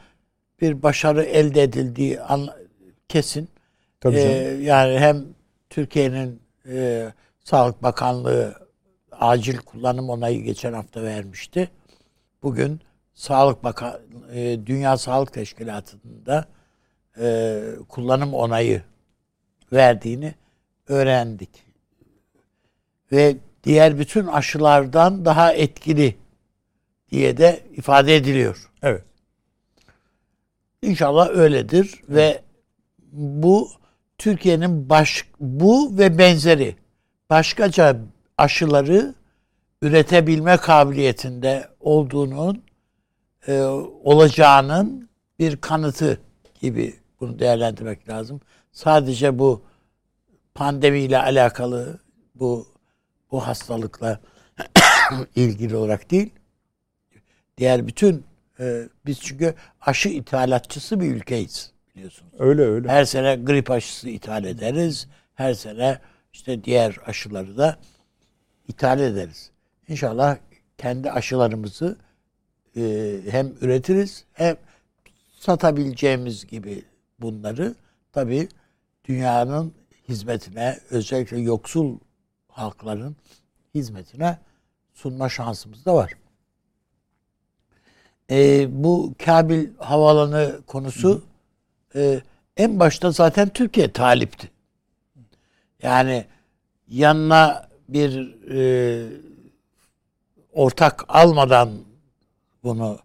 bir 0.60 0.82
başarı 0.82 1.22
elde 1.22 1.62
edildiği 1.62 2.20
an, 2.20 2.48
kesin. 3.08 3.48
Tabii 4.00 4.16
ee, 4.16 4.58
yani 4.60 4.98
hem 4.98 5.24
Türkiye'nin 5.70 6.42
e, 6.68 7.08
Sağlık 7.44 7.82
Bakanlığı 7.82 8.54
acil 9.12 9.58
kullanım 9.58 10.10
onayı 10.10 10.42
geçen 10.42 10.72
hafta 10.72 11.02
vermişti. 11.02 11.70
Bugün 12.42 12.80
Sağlık 13.14 13.64
Bakan 13.64 14.00
e, 14.32 14.66
Dünya 14.66 14.96
Sağlık 14.96 15.32
Teşkilatı'nda 15.32 16.44
e, 17.18 17.60
kullanım 17.88 18.34
onayı 18.34 18.82
verdiğini 19.72 20.34
öğrendik. 20.88 21.63
Ve 23.12 23.36
diğer 23.64 23.98
bütün 23.98 24.26
aşılardan 24.26 25.24
daha 25.24 25.52
etkili 25.52 26.16
diye 27.10 27.36
de 27.36 27.62
ifade 27.72 28.16
ediliyor. 28.16 28.70
Evet. 28.82 29.04
İnşallah 30.82 31.30
öyledir 31.30 32.02
ve 32.08 32.42
bu 33.12 33.70
Türkiye'nin 34.18 34.88
baş 34.88 35.28
bu 35.40 35.98
ve 35.98 36.18
benzeri 36.18 36.76
başkaca 37.30 37.96
aşıları 38.38 39.14
üretebilme 39.82 40.56
kabiliyetinde 40.56 41.68
olduğunun 41.80 42.62
e, 43.46 43.60
olacağının 44.04 45.08
bir 45.38 45.56
kanıtı 45.56 46.20
gibi 46.60 46.94
bunu 47.20 47.38
değerlendirmek 47.38 48.08
lazım. 48.08 48.40
Sadece 48.72 49.38
bu 49.38 49.62
pandemiyle 50.54 51.18
alakalı 51.18 51.98
bu 52.34 52.73
bu 53.34 53.46
hastalıkla 53.46 54.20
ilgili 55.36 55.76
olarak 55.76 56.10
değil. 56.10 56.30
Diğer 57.58 57.86
bütün 57.86 58.24
e, 58.60 58.88
biz 59.06 59.20
çünkü 59.20 59.54
aşı 59.80 60.08
ithalatçısı 60.08 61.00
bir 61.00 61.14
ülkeyiz 61.14 61.72
biliyorsunuz. 61.94 62.32
Öyle 62.38 62.62
öyle. 62.62 62.88
Her 62.88 63.04
sene 63.04 63.36
grip 63.36 63.70
aşısı 63.70 64.08
ithal 64.08 64.44
ederiz. 64.44 65.08
Her 65.34 65.54
sene 65.54 65.98
işte 66.32 66.64
diğer 66.64 66.96
aşıları 67.06 67.56
da 67.56 67.78
ithal 68.68 69.00
ederiz. 69.00 69.50
İnşallah 69.88 70.36
kendi 70.78 71.10
aşılarımızı 71.10 71.96
e, 72.76 73.16
hem 73.30 73.52
üretiriz 73.60 74.24
hem 74.32 74.56
satabileceğimiz 75.32 76.46
gibi 76.46 76.82
bunları 77.20 77.74
tabi 78.12 78.48
dünyanın 79.04 79.74
hizmetine 80.08 80.78
özellikle 80.90 81.40
yoksul 81.40 81.98
halkların 82.54 83.16
hizmetine 83.74 84.38
sunma 84.92 85.28
şansımız 85.28 85.84
da 85.84 85.94
var. 85.94 86.12
E, 88.30 88.66
bu 88.84 89.14
Kabil 89.24 89.68
havaalanı 89.78 90.60
konusu 90.66 91.24
e, 91.94 92.20
en 92.56 92.80
başta 92.80 93.10
zaten 93.10 93.48
Türkiye 93.48 93.92
talipti. 93.92 94.50
Yani 95.82 96.26
yanına 96.88 97.68
bir 97.88 98.34
e, 98.50 99.08
ortak 100.52 101.04
almadan 101.08 101.70
bunu 102.64 102.98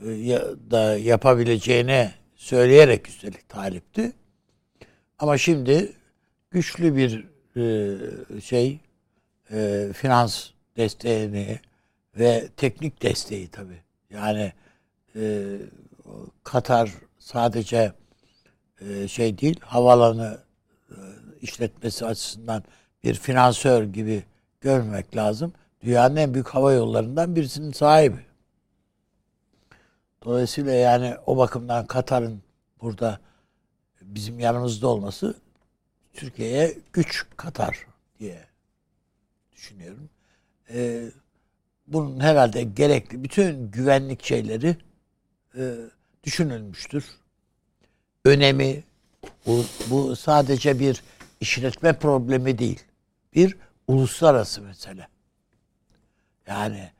e, 0.00 0.40
da 0.70 0.98
yapabileceğini 0.98 2.10
söyleyerek 2.36 3.08
üstelik 3.08 3.48
talipti. 3.48 4.12
Ama 5.18 5.38
şimdi 5.38 5.92
güçlü 6.50 6.96
bir 6.96 7.32
e, 7.56 8.40
şey 8.40 8.80
e, 9.52 9.90
finans 9.92 10.50
desteğini 10.76 11.60
ve 12.18 12.48
teknik 12.56 13.02
desteği 13.02 13.48
tabi. 13.48 13.82
Yani 14.10 14.52
e, 15.16 15.56
Katar 16.44 16.90
sadece 17.18 17.92
e, 18.80 19.08
şey 19.08 19.38
değil 19.38 19.60
havalanı 19.60 20.38
e, 20.90 20.96
işletmesi 21.40 22.06
açısından 22.06 22.64
bir 23.04 23.14
finansör 23.14 23.84
gibi 23.84 24.24
görmek 24.60 25.16
lazım. 25.16 25.52
Dünyanın 25.84 26.16
en 26.16 26.34
büyük 26.34 26.48
hava 26.48 26.72
yollarından 26.72 27.36
birisinin 27.36 27.72
sahibi. 27.72 28.20
Dolayısıyla 30.24 30.72
yani 30.72 31.14
o 31.26 31.36
bakımdan 31.36 31.86
Katar'ın 31.86 32.42
burada 32.80 33.20
bizim 34.02 34.40
yanımızda 34.40 34.88
olması 34.88 35.34
Türkiye'ye 36.12 36.74
güç 36.92 37.26
katar 37.36 37.86
diye 38.18 38.51
düşünüyorum. 39.62 40.10
Ee, 40.70 41.04
bunun 41.86 42.20
herhalde 42.20 42.62
gerekli 42.62 43.24
bütün 43.24 43.70
güvenlik 43.70 44.24
şeyleri 44.24 44.76
e, 45.56 45.74
düşünülmüştür. 46.24 47.04
Önemi 48.24 48.84
bu, 49.46 49.64
bu 49.90 50.16
sadece 50.16 50.78
bir 50.78 51.02
işletme 51.40 51.92
problemi 51.92 52.58
değil. 52.58 52.84
Bir 53.34 53.56
uluslararası 53.88 54.62
mesele. 54.62 55.08
Yani 56.46 56.90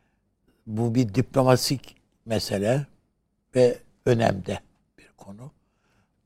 bu 0.67 0.95
bir 0.95 1.15
diplomatik 1.15 1.97
mesele 2.27 2.87
ve 3.55 3.79
önemde 4.07 4.61
bir 4.99 5.09
konu. 5.17 5.51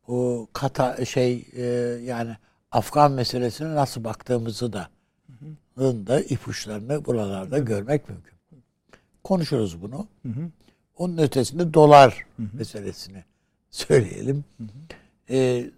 Bu 0.08 0.48
kata 0.52 1.04
şey 1.04 1.48
e, 1.52 1.62
yani 2.04 2.36
Afgan 2.70 3.12
meselesine 3.12 3.74
nasıl 3.74 4.04
baktığımızı 4.04 4.72
da 4.72 4.95
da 5.76 6.20
ipuçlarını 6.20 7.04
buralarda 7.04 7.58
görmek 7.58 8.08
mümkün. 8.08 8.36
Konuşuruz 9.24 9.82
bunu. 9.82 10.08
Hı 10.22 10.28
hı. 10.28 10.50
Onun 10.96 11.18
ötesinde 11.18 11.74
dolar 11.74 12.26
hı 12.36 12.42
hı. 12.42 12.46
meselesini 12.52 13.24
söyleyelim. 13.70 14.44
Hı 14.58 14.64
hı. 14.64 14.68
Ee, 15.30 15.70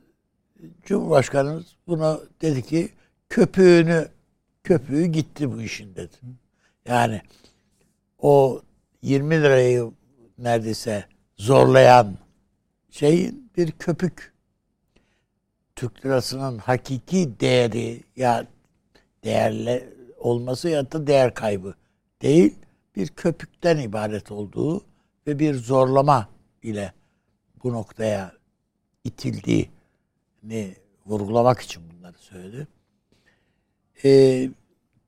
Cumhurbaşkanımız 0.85 1.77
buna 1.87 2.19
dedi 2.43 2.63
ki 2.63 2.89
köpüğünü 3.29 4.09
köpüğü 4.65 5.05
gitti 5.07 5.53
bu 5.53 5.63
işin 5.63 5.95
dedi. 5.95 6.17
Yani 6.89 7.23
o 8.19 8.63
20 9.03 9.35
lirayı 9.43 9.91
neredeyse 10.39 11.05
zorlayan 11.37 12.19
şeyin 12.91 13.51
bir 13.57 13.73
köpük 13.73 14.33
Türk 15.77 16.07
lirasının 16.07 16.59
hakiki 16.59 17.41
değeri 17.41 18.03
ya 18.17 18.47
değerli 19.25 19.95
olması 20.19 20.69
ya 20.69 20.93
da 20.93 21.07
değer 21.07 21.35
kaybı 21.35 21.75
değil 22.23 22.55
bir 22.97 23.09
köpükten 23.09 23.79
ibaret 23.79 24.31
olduğu 24.31 24.85
ve 25.27 25.39
bir 25.39 25.55
zorlama 25.55 26.29
ile 26.63 26.93
bu 27.65 27.73
noktaya 27.73 28.33
itildiğini 29.05 30.77
vurgulamak 31.07 31.61
için 31.61 31.83
bunları 31.91 32.19
söyledi. 32.19 32.69
Ee, 34.05 34.51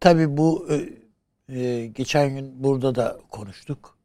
tabii 0.00 0.36
bu 0.36 0.68
e, 1.48 1.86
geçen 1.86 2.34
gün 2.34 2.62
burada 2.62 2.94
da 2.94 3.18
konuştuk. 3.30 3.98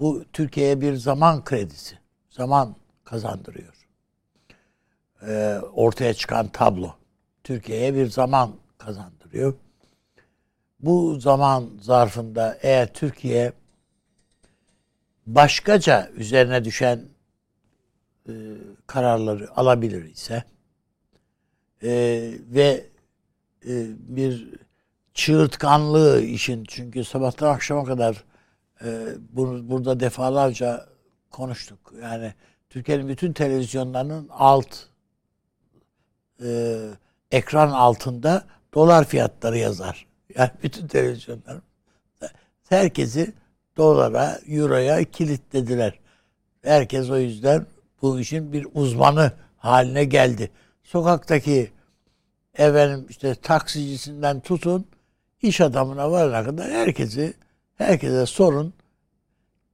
Bu 0.00 0.24
Türkiye'ye 0.32 0.80
bir 0.80 0.94
zaman 0.94 1.44
kredisi, 1.44 1.98
zaman 2.30 2.76
kazandırıyor. 3.04 3.88
Ee, 5.22 5.60
ortaya 5.72 6.14
çıkan 6.14 6.48
tablo 6.48 6.94
Türkiye'ye 7.44 7.94
bir 7.94 8.06
zaman 8.06 8.52
kazandırıyor. 8.80 9.54
Bu 10.80 11.20
zaman 11.20 11.70
zarfında 11.80 12.58
eğer 12.62 12.92
Türkiye 12.92 13.52
başkaca 15.26 16.10
üzerine 16.10 16.64
düşen 16.64 17.04
e, 18.28 18.32
kararları 18.86 19.56
alabilir 19.56 20.04
ise 20.04 20.44
e, 21.82 21.90
ve 22.50 22.86
e, 23.66 23.86
bir 23.98 24.48
çığırtkanlığı 25.14 26.22
işin 26.22 26.64
çünkü 26.68 27.04
sabahtan 27.04 27.54
akşama 27.54 27.84
kadar 27.84 28.24
e, 28.84 29.06
bunu 29.32 29.70
burada 29.70 30.00
defalarca 30.00 30.86
konuştuk. 31.30 31.92
Yani 32.02 32.34
Türkiye'nin 32.70 33.08
bütün 33.08 33.32
televizyonlarının 33.32 34.28
alt 34.30 34.76
e, 36.42 36.80
ekran 37.30 37.70
altında 37.70 38.44
dolar 38.74 39.04
fiyatları 39.04 39.58
yazar. 39.58 40.06
Yani 40.36 40.50
bütün 40.62 40.86
televizyonlar 40.86 41.60
herkesi 42.68 43.32
dolara, 43.76 44.40
euroya 44.48 45.04
kilitlediler. 45.04 45.98
Herkes 46.62 47.10
o 47.10 47.18
yüzden 47.18 47.66
bu 48.02 48.20
işin 48.20 48.52
bir 48.52 48.66
uzmanı 48.74 49.32
haline 49.56 50.04
geldi. 50.04 50.50
Sokaktaki 50.82 51.70
efendim 52.58 53.06
işte 53.08 53.34
taksicisinden 53.34 54.40
tutun 54.40 54.86
iş 55.42 55.60
adamına 55.60 56.10
varana 56.10 56.44
kadar 56.44 56.70
herkesi 56.70 57.34
herkese 57.74 58.26
sorun 58.26 58.74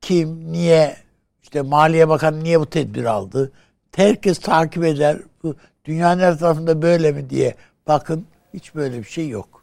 kim 0.01 0.53
niye 0.53 0.97
işte 1.43 1.63
Maliye 1.63 2.09
Bakanı 2.09 2.45
niye 2.45 2.61
bu 2.61 2.67
tedbir 2.67 3.05
aldı? 3.05 3.53
Herkes 3.97 4.39
takip 4.39 4.85
eder. 4.85 5.19
Bu 5.43 5.57
dünyanın 5.85 6.21
her 6.21 6.39
tarafında 6.39 6.83
böyle 6.83 7.13
mi 7.13 7.31
diye 7.31 7.55
bakın 7.87 8.27
hiç 8.57 8.75
böyle 8.75 8.99
bir 8.99 9.05
şey 9.05 9.29
yok. 9.29 9.63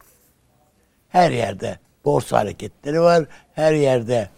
Her 1.08 1.30
yerde 1.30 1.78
borsa 2.04 2.38
hareketleri 2.38 3.00
var. 3.00 3.24
Her 3.54 3.72
yerde 3.72 4.28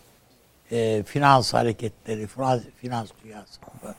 e, 0.70 1.02
finans 1.02 1.54
hareketleri, 1.54 2.26
finans, 2.26 2.62
finans 2.76 3.10
dünyası 3.24 3.60
var. 3.82 3.94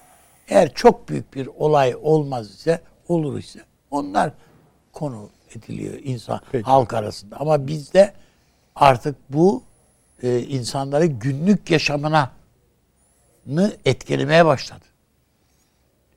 Eğer 0.47 0.73
çok 0.73 1.09
büyük 1.09 1.33
bir 1.33 1.47
olay 1.47 1.95
olmaz 2.01 2.51
ise, 2.51 2.81
olur 3.07 3.39
ise 3.39 3.59
onlar 3.91 4.31
konu 4.93 5.29
ediliyor 5.55 5.93
insan 6.03 6.41
Peki. 6.51 6.63
halk 6.63 6.93
arasında. 6.93 7.37
Ama 7.39 7.67
bizde 7.67 8.13
artık 8.75 9.15
bu 9.29 9.63
e, 10.23 10.39
insanları 10.39 11.05
günlük 11.05 11.71
yaşamına 11.71 12.31
nı 13.45 13.73
etkilemeye 13.85 14.45
başladı. 14.45 14.85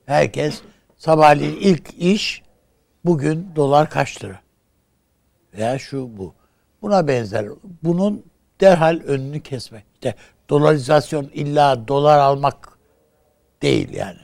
Herkes 0.07 0.61
sabahleyin 0.97 1.57
ilk 1.57 1.95
iş 1.99 2.43
bugün 3.05 3.49
dolar 3.57 3.91
kaç 3.91 4.25
lira? 4.25 4.41
Veya 5.55 5.79
şu 5.79 6.19
bu. 6.19 6.35
Buna 6.83 7.09
benzer. 7.09 7.47
Bunun 7.83 8.25
derhal 8.61 9.01
önünü 9.07 9.41
kesmek. 9.41 9.85
İşte 9.95 10.15
dolarizasyon 10.51 11.31
illa 11.35 11.89
dolar 11.89 12.19
almak 12.19 12.79
değil 13.63 13.93
yani. 13.93 14.19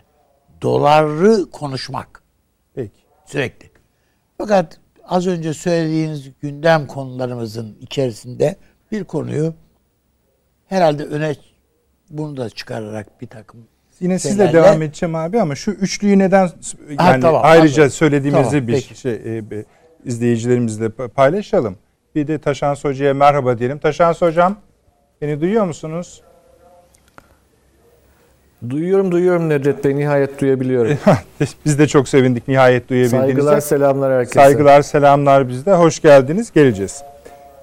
Doları 0.62 1.50
konuşmak 1.50 2.22
Peki. 2.74 2.92
sürekli. 3.26 3.70
Fakat 4.38 4.80
az 5.04 5.26
önce 5.26 5.54
söylediğiniz 5.54 6.30
gündem 6.40 6.86
konularımızın 6.86 7.78
içerisinde 7.80 8.56
bir 8.92 9.04
konuyu 9.04 9.54
herhalde 10.66 11.04
öne 11.04 11.36
bunu 12.10 12.36
da 12.36 12.50
çıkararak 12.50 13.20
bir 13.20 13.26
takım 13.26 13.68
Yine 14.00 14.18
sizle 14.18 14.52
devam 14.52 14.82
edeceğim 14.82 15.14
abi 15.14 15.40
ama 15.40 15.54
şu 15.54 15.70
üçlüyü 15.70 16.18
neden 16.18 16.50
yani 16.88 16.96
Ha, 16.96 17.20
tamam, 17.20 17.40
ayrıca 17.44 17.82
anladım. 17.82 17.90
söylediğimizi 17.96 18.50
Tamam, 18.50 18.66
bir 18.68 18.72
peki. 18.72 18.94
şey 19.00 19.12
e, 19.12 19.50
bir 19.50 19.64
izleyicilerimizle 20.04 20.86
pa- 20.86 21.08
paylaşalım. 21.08 21.76
Bir 22.14 22.26
de 22.26 22.38
Taşans 22.38 22.84
Hoca'ya 22.84 23.14
merhaba 23.14 23.58
diyelim. 23.58 23.78
Taşans 23.78 24.22
Hocam 24.22 24.56
beni 25.22 25.40
duyuyor 25.40 25.64
musunuz? 25.64 26.22
Duyuyorum 28.70 29.12
duyuyorum 29.12 29.48
Nedret 29.48 29.84
Bey 29.84 29.96
nihayet 29.96 30.40
duyabiliyorum. 30.40 30.98
Biz 31.64 31.78
de 31.78 31.86
çok 31.88 32.08
sevindik 32.08 32.48
nihayet 32.48 32.88
duyabildiğinizde. 32.88 33.26
Saygılar 33.26 33.60
selamlar 33.60 34.12
herkese. 34.12 34.34
Saygılar, 34.40 34.82
selamlar 34.82 35.48
bizde. 35.48 35.72
Hoş 35.72 36.00
geldiniz. 36.02 36.52
Geleceğiz. 36.52 37.02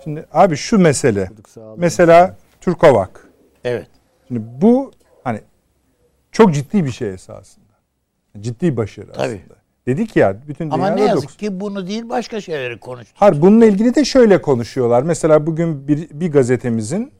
Şimdi 0.03 0.25
abi 0.33 0.55
şu 0.55 0.79
mesele. 0.79 1.29
Mesela 1.77 2.35
Türkovak. 2.61 3.27
evet 3.63 3.87
Şimdi 4.27 4.41
bu 4.61 4.91
çok 6.33 6.53
ciddi 6.53 6.85
bir 6.85 6.91
şey 6.91 7.13
esasında. 7.13 7.73
Ciddi 8.39 8.77
başarı 8.77 9.11
Tabii. 9.11 9.23
aslında. 9.23 9.63
Dedik 9.87 10.15
ya 10.15 10.37
bütün 10.47 10.69
ama 10.69 10.87
dünyada 10.87 10.95
ne 10.95 11.01
yazık 11.01 11.23
dokuz- 11.23 11.37
ki 11.37 11.59
bunu 11.59 11.87
değil 11.87 12.09
başka 12.09 12.41
şeyleri 12.41 12.79
konuştuk. 12.79 13.15
Hayır 13.19 13.41
bununla 13.41 13.65
ilgili 13.65 13.95
de 13.95 14.05
şöyle 14.05 14.41
konuşuyorlar. 14.41 15.03
Mesela 15.03 15.47
bugün 15.47 15.87
bir, 15.87 16.09
bir 16.09 16.31
gazetemizin 16.31 17.11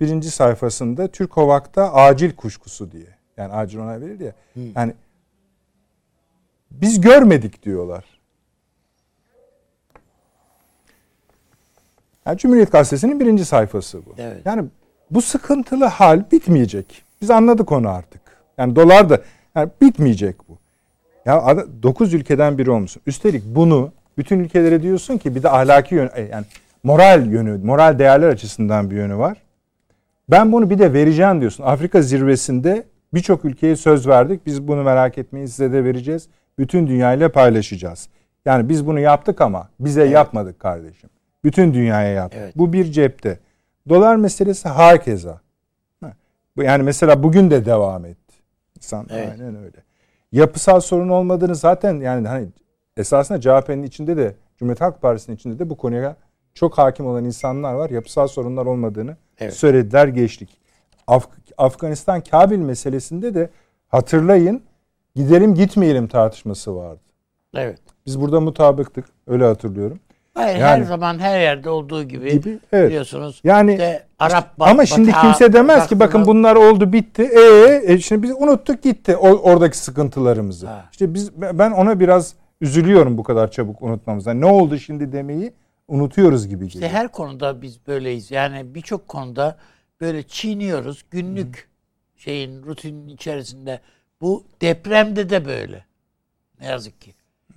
birinci 0.00 0.30
sayfasında 0.30 1.08
Türk 1.08 1.36
Hovak'ta 1.36 1.92
acil 1.92 2.36
kuşkusu 2.36 2.92
diye. 2.92 3.06
Yani 3.36 3.52
acil 3.52 3.78
onay 3.78 4.00
verir 4.00 4.20
ya. 4.20 4.32
Yani 4.76 4.94
biz 6.70 7.00
görmedik 7.00 7.62
diyorlar. 7.62 8.04
Yani 12.26 12.38
Cumhuriyet 12.38 12.72
Gazetesi'nin 12.72 13.20
birinci 13.20 13.44
sayfası 13.44 14.06
bu. 14.06 14.14
Evet. 14.18 14.46
Yani 14.46 14.64
bu 15.10 15.22
sıkıntılı 15.22 15.84
hal 15.84 16.30
bitmeyecek. 16.32 17.04
Biz 17.22 17.30
anladık 17.30 17.72
onu 17.72 17.88
artık. 17.88 18.20
Yani 18.58 18.76
dolar 18.76 19.10
da 19.10 19.20
yani 19.56 19.70
bitmeyecek 19.80 20.48
bu. 20.48 20.58
Ya 21.26 21.56
9 21.82 22.14
ülkeden 22.14 22.58
biri 22.58 22.70
olmuşsun. 22.70 23.02
Üstelik 23.06 23.42
bunu 23.46 23.92
bütün 24.18 24.40
ülkelere 24.40 24.82
diyorsun 24.82 25.18
ki 25.18 25.34
bir 25.34 25.42
de 25.42 25.50
ahlaki 25.50 25.94
yön 25.94 26.10
e, 26.14 26.22
yani 26.22 26.44
moral 26.82 27.26
yönü, 27.26 27.58
moral 27.64 27.98
değerler 27.98 28.28
açısından 28.28 28.90
bir 28.90 28.96
yönü 28.96 29.16
var. 29.16 29.42
Ben 30.28 30.52
bunu 30.52 30.70
bir 30.70 30.78
de 30.78 30.92
vereceğim 30.92 31.40
diyorsun. 31.40 31.64
Afrika 31.64 32.02
zirvesinde 32.02 32.84
birçok 33.14 33.44
ülkeye 33.44 33.76
söz 33.76 34.08
verdik. 34.08 34.46
Biz 34.46 34.68
bunu 34.68 34.82
merak 34.82 35.18
etmeyin 35.18 35.46
size 35.46 35.72
de 35.72 35.84
vereceğiz. 35.84 36.28
Bütün 36.58 36.86
dünyayla 36.86 37.32
paylaşacağız. 37.32 38.08
Yani 38.44 38.68
biz 38.68 38.86
bunu 38.86 39.00
yaptık 39.00 39.40
ama 39.40 39.68
bize 39.80 40.04
yapmadık 40.04 40.60
kardeşim. 40.60 41.10
Bütün 41.44 41.74
dünyaya 41.74 42.08
yaptık. 42.08 42.40
Evet. 42.42 42.56
Bu 42.56 42.72
bir 42.72 42.84
cepte. 42.84 43.38
Dolar 43.88 44.16
meselesi 44.16 44.68
hakeza. 44.68 45.41
Yani 46.56 46.82
mesela 46.82 47.22
bugün 47.22 47.50
de 47.50 47.64
devam 47.64 48.04
etti. 48.04 48.34
İnsan 48.76 49.06
Evet. 49.10 49.28
aynen 49.30 49.56
öyle. 49.56 49.76
Yapısal 50.32 50.80
sorun 50.80 51.08
olmadığını 51.08 51.54
zaten 51.54 52.00
yani 52.00 52.28
hani 52.28 52.48
esasında 52.96 53.40
CHP'nin 53.40 53.82
içinde 53.82 54.16
de 54.16 54.34
Cumhuriyet 54.58 54.80
Halk 54.80 55.02
Partisi'nin 55.02 55.36
içinde 55.36 55.58
de 55.58 55.70
bu 55.70 55.76
konuya 55.76 56.16
çok 56.54 56.78
hakim 56.78 57.06
olan 57.06 57.24
insanlar 57.24 57.74
var. 57.74 57.90
Yapısal 57.90 58.26
sorunlar 58.28 58.66
olmadığını 58.66 59.16
Evet. 59.38 59.54
söylediler 59.54 60.08
geçtik. 60.08 60.58
Af- 61.06 61.28
Afganistan 61.58 62.20
Kabil 62.20 62.58
meselesinde 62.58 63.34
de 63.34 63.50
hatırlayın 63.88 64.62
gidelim 65.14 65.54
gitmeyelim 65.54 66.08
tartışması 66.08 66.76
vardı. 66.76 67.00
Evet. 67.54 67.78
Biz 68.06 68.20
burada 68.20 68.40
mutabıktık. 68.40 69.04
Öyle 69.26 69.44
hatırlıyorum. 69.44 70.00
Hayır 70.34 70.56
her 70.56 70.60
Yani- 70.60 70.84
zaman 70.84 71.18
her 71.18 71.40
yerde 71.40 71.70
olduğu 71.70 72.02
gibi, 72.04 72.30
Gibi, 72.32 72.58
evet. 72.72 72.88
biliyorsunuz. 72.88 73.40
Yani 73.44 73.72
işte 73.72 74.06
Arap 74.18 74.54
ama 74.58 74.86
şimdi 74.86 75.08
Batağı- 75.08 75.22
kimse 75.22 75.52
demez 75.52 75.86
ki 75.86 76.00
bakın 76.00 76.26
bunlar 76.26 76.56
oldu 76.56 76.92
bitti. 76.92 77.22
Ee, 77.22 77.82
e, 77.92 77.98
şimdi 77.98 78.22
biz 78.22 78.30
unuttuk 78.30 78.82
gitti 78.82 79.16
o, 79.16 79.28
oradaki 79.28 79.78
sıkıntılarımızı. 79.78 80.66
Ha. 80.66 80.88
İşte 80.92 81.14
biz 81.14 81.32
ben 81.40 81.70
ona 81.70 82.00
biraz 82.00 82.34
üzülüyorum 82.60 83.18
bu 83.18 83.22
kadar 83.22 83.50
çabuk 83.50 83.82
unutmamızdan. 83.82 84.40
Ne 84.40 84.46
oldu 84.46 84.78
şimdi 84.78 85.12
demeyi 85.12 85.52
unutuyoruz 85.88 86.48
gibi 86.48 86.66
İşte 86.66 86.78
geliyor. 86.78 86.92
her 87.00 87.08
konuda 87.08 87.62
biz 87.62 87.86
böyleyiz. 87.86 88.30
Yani 88.30 88.74
birçok 88.74 89.08
konuda 89.08 89.56
böyle 90.00 90.22
çiğniyoruz. 90.22 91.04
Günlük 91.10 91.68
şeyin 92.16 92.62
rutinin 92.62 93.08
içerisinde. 93.08 93.80
Bu 94.20 94.44
depremde 94.60 95.30
de 95.30 95.44
böyle. 95.44 95.84
Ne 96.60 96.66
yazık 96.66 97.00
ki. 97.00 97.14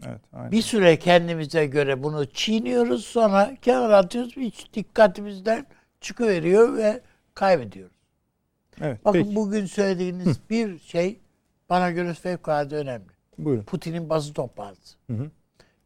Evet, 0.07 0.21
aynen. 0.33 0.51
Bir 0.51 0.61
süre 0.61 0.99
kendimize 0.99 1.65
göre 1.65 2.03
bunu 2.03 2.25
çiğniyoruz 2.25 3.05
sonra 3.05 3.55
kenara 3.61 3.97
atıyoruz. 3.97 4.35
Hiç 4.37 4.73
dikkatimizden 4.73 5.65
çıkıveriyor 6.01 6.77
ve 6.77 7.01
kaybediyoruz. 7.33 7.95
Evet, 8.81 9.05
Bakın 9.05 9.23
peki. 9.23 9.35
bugün 9.35 9.65
söylediğiniz 9.65 10.37
bir 10.49 10.79
şey 10.79 11.19
bana 11.69 11.91
göre 11.91 12.13
fevkalade 12.13 12.75
önemli. 12.75 13.09
Buyurun. 13.37 13.63
Putin'in 13.63 14.09
basın 14.09 14.33
toplantısı. 14.33 14.95
Hı 15.07 15.13
hı. 15.13 15.31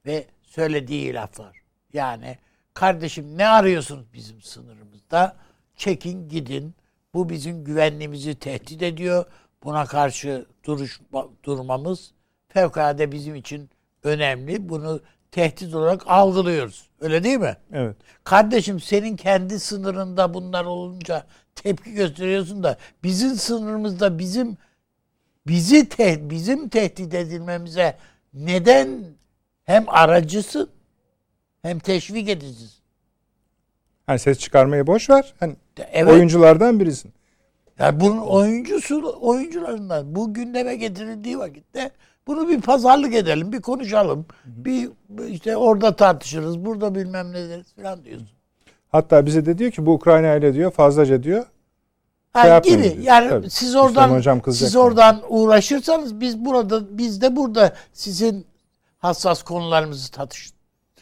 Ve 0.06 0.26
söylediği 0.42 1.14
laflar. 1.14 1.62
Yani 1.94 2.38
kardeşim 2.74 3.38
ne 3.38 3.48
arıyorsunuz 3.48 4.06
bizim 4.14 4.42
sınırımızda? 4.42 5.36
Çekin 5.76 6.30
gidin. 6.30 6.76
Bu 7.14 7.30
bizim 7.30 7.64
güvenliğimizi 7.64 8.36
tehdit 8.36 8.82
ediyor. 8.82 9.26
Buna 9.64 9.86
karşı 9.86 10.46
duruş, 10.66 11.02
durmamız 11.44 12.12
fevkalade 12.48 13.12
bizim 13.12 13.36
için 13.36 13.70
önemli. 14.04 14.70
Bunu 14.70 15.02
tehdit 15.32 15.76
olarak 15.76 16.04
algılıyoruz. 16.08 16.90
Öyle 17.02 17.24
değil 17.24 17.38
mi? 17.38 17.58
Evet. 17.74 17.96
Kardeşim 18.24 18.80
senin 18.80 19.16
kendi 19.16 19.60
sınırında 19.60 20.34
bunlar 20.34 20.66
olunca 20.66 21.26
tepki 21.56 21.94
gösteriyorsun 21.94 22.64
da 22.64 22.78
bizim 23.04 23.36
sınırımızda 23.36 24.20
bizim 24.20 24.58
bizi 25.48 25.90
te, 25.90 26.30
bizim 26.30 26.70
tehdit 26.70 27.14
edilmemize 27.14 27.98
neden 28.34 29.04
hem 29.64 29.86
aracısın 29.88 30.70
hem 31.62 31.80
teşvik 31.80 32.30
edicisin. 32.30 32.80
Hani 34.06 34.20
ses 34.20 34.40
çıkarmayı 34.40 34.88
boş 34.88 35.10
ver. 35.10 35.34
Hani 35.40 35.56
Evet. 35.92 36.14
oyunculardan 36.14 36.80
birisin. 36.80 37.14
Yani 37.80 38.00
bunun 38.00 38.18
oyuncusu 38.18 39.18
oyuncularından 39.22 40.16
bu 40.16 40.34
gündeme 40.34 40.76
getirildiği 40.76 41.40
vakitte 41.40 41.92
bunu 42.30 42.50
bir 42.50 42.62
pazarlık 42.62 43.16
edelim, 43.16 43.52
bir 43.52 43.62
konuşalım. 43.62 44.26
Bir 44.46 44.90
işte 45.28 45.58
orada 45.58 45.96
tartışırız, 45.96 46.66
burada 46.66 46.96
bilmem 46.96 47.32
ne 47.32 47.50
deriz 47.50 47.74
falan 47.74 48.04
diyorsun. 48.04 48.30
Hatta 48.90 49.26
bize 49.26 49.46
de 49.46 49.58
diyor 49.58 49.72
ki 49.72 49.86
bu 49.86 49.94
Ukrayna 49.94 50.36
ile 50.36 50.54
diyor 50.54 50.72
fazlaca 50.72 51.24
diyor. 51.24 51.46
Ha, 52.34 52.62
Şey 52.64 52.74
gibi. 52.74 52.84
diyor. 52.84 53.04
Yani 53.04 53.30
Tabii. 53.30 53.50
siz 53.50 53.76
oradan 53.76 54.10
kızacak 54.42 54.56
siz 54.56 54.76
oradan 54.76 55.22
uğraşırsanız 55.30 56.20
biz 56.20 56.46
burada 56.46 56.98
biz 56.98 57.22
de 57.22 57.36
burada 57.36 57.76
sizin 57.94 58.46
hassas 58.98 59.44
konularımızı 59.44 60.12
tartış 60.12 60.54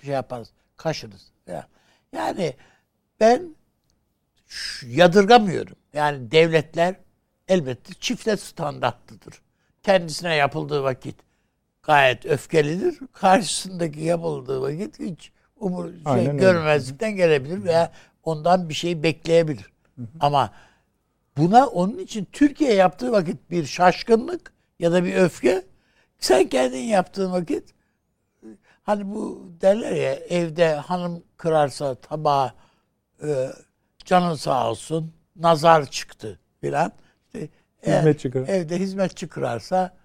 şey 0.03 0.13
yaparız, 0.13 0.49
kaşırız. 0.77 1.21
Ya- 1.47 1.67
Yani 2.13 2.53
ben 3.19 3.55
yadırgamıyorum. 4.85 5.75
Yani 5.93 6.31
devletler 6.31 6.95
elbette 7.47 7.93
çifte 7.99 8.37
standartlıdır. 8.37 9.41
Kendisine 9.87 10.35
yapıldığı 10.35 10.83
vakit 10.83 11.15
gayet 11.83 12.25
öfkelidir. 12.25 12.99
Karşısındaki 13.13 13.99
yapıldığı 13.99 14.61
vakit 14.61 14.99
hiç 14.99 15.31
umur 15.55 15.85
şey, 15.85 16.01
Aynen 16.05 16.27
öyle. 16.27 16.37
görmezlikten 16.37 17.15
gelebilir 17.15 17.63
veya 17.63 17.91
ondan 18.23 18.69
bir 18.69 18.73
şey 18.73 19.03
bekleyebilir. 19.03 19.71
Ama 20.19 20.51
buna 21.37 21.67
onun 21.67 21.97
için 21.97 22.27
Türkiye 22.31 22.73
yaptığı 22.73 23.11
vakit 23.11 23.51
bir 23.51 23.65
şaşkınlık 23.65 24.53
ya 24.79 24.91
da 24.91 25.03
bir 25.03 25.15
öfke 25.15 25.65
sen 26.19 26.49
kendin 26.49 26.83
yaptığın 26.83 27.31
vakit 27.31 27.73
hani 28.83 29.13
bu 29.15 29.51
derler 29.61 29.91
ya 29.91 30.13
evde 30.13 30.75
hanım 30.75 31.23
kırarsa 31.37 31.95
tabağı 31.95 32.51
e, 33.23 33.49
canın 34.05 34.35
sağ 34.35 34.69
olsun 34.69 35.13
nazar 35.35 35.85
çıktı 35.91 36.39
filan. 36.61 36.91
Eğer 37.87 37.97
Hizmetçi 37.99 38.31
kırar. 38.31 38.47
Evde 38.47 38.79
hizmetçi 38.79 39.27
kırarsa 39.27 39.95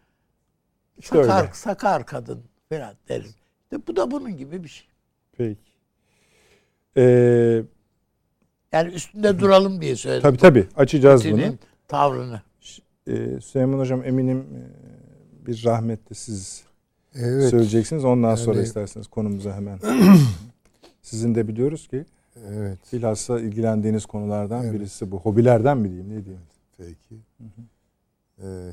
İşte 0.99 1.18
öyle. 1.18 1.29
sakar, 1.29 1.53
sakar 1.53 2.07
kadın 2.07 2.42
filan 2.68 2.95
deriz. 3.09 3.35
İşte 3.64 3.87
bu 3.87 3.97
da 3.97 4.11
bunun 4.11 4.37
gibi 4.37 4.64
bir 4.64 4.68
şey. 4.68 4.87
Peki. 5.37 5.61
Ee, 6.97 7.62
Yani 8.73 8.92
üstünde 8.92 9.38
duralım 9.38 9.81
diye 9.81 9.97
söyledim. 9.97 10.23
tabii 10.23 10.38
tabii 10.38 10.66
açacağız 10.77 11.25
bunu. 11.25 11.31
Putin'in 11.37 11.59
tavrını. 11.88 12.42
Ee, 13.09 13.40
Süleyman 13.40 13.79
Hocam 13.79 14.05
eminim 14.05 14.38
e, 14.38 15.47
bir 15.47 15.64
rahmetli 15.64 16.14
siz 16.14 16.64
Evet. 17.14 17.51
söyleyeceksiniz. 17.51 18.05
Ondan 18.05 18.35
sonra 18.35 18.57
Yani- 18.57 18.66
isterseniz 18.66 19.07
konumuza 19.09 19.57
hemen. 19.57 19.79
Sizin 21.03 21.35
de 21.35 21.49
biliyoruz 21.49 21.88
ki 21.88 22.05
Evet. 22.49 22.79
bilhassa 22.92 23.40
ilgilendiğiniz 23.40 24.07
konulardan 24.07 24.64
Evet. 24.64 24.75
birisi 24.75 25.11
bu. 25.11 25.21
Hobilerden 25.21 25.79
mi 25.79 25.88
diyeyim 25.88 26.11
ne 26.18 26.25
diyeyim. 26.25 26.42
Peki. 26.79 27.14
Ee, 27.40 27.45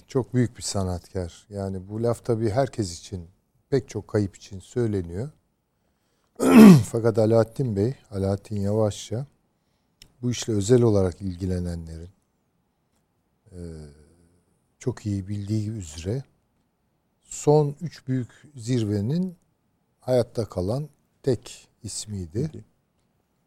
çok 0.07 0.33
büyük 0.33 0.57
bir 0.57 0.61
sanatkar. 0.61 1.47
Yani 1.49 1.89
bu 1.89 2.03
laf 2.03 2.25
tabii 2.25 2.49
herkes 2.49 2.99
için, 2.99 3.27
pek 3.69 3.89
çok 3.89 4.07
kayıp 4.07 4.35
için 4.35 4.59
söyleniyor. 4.59 5.29
Fakat 6.91 7.17
Alaaddin 7.17 7.75
Bey, 7.75 7.95
Alaaddin 8.11 8.55
Yavaşça 8.55 9.25
bu 10.21 10.31
işle 10.31 10.53
özel 10.53 10.81
olarak 10.81 11.21
ilgilenenlerin 11.21 12.09
e, 13.51 13.59
çok 14.79 15.05
iyi 15.05 15.27
bildiği 15.27 15.69
üzere 15.69 16.23
son 17.23 17.75
üç 17.81 18.07
büyük 18.07 18.43
zirvenin 18.55 19.35
hayatta 19.99 20.45
kalan 20.45 20.89
tek 21.23 21.67
ismiydi. 21.83 22.51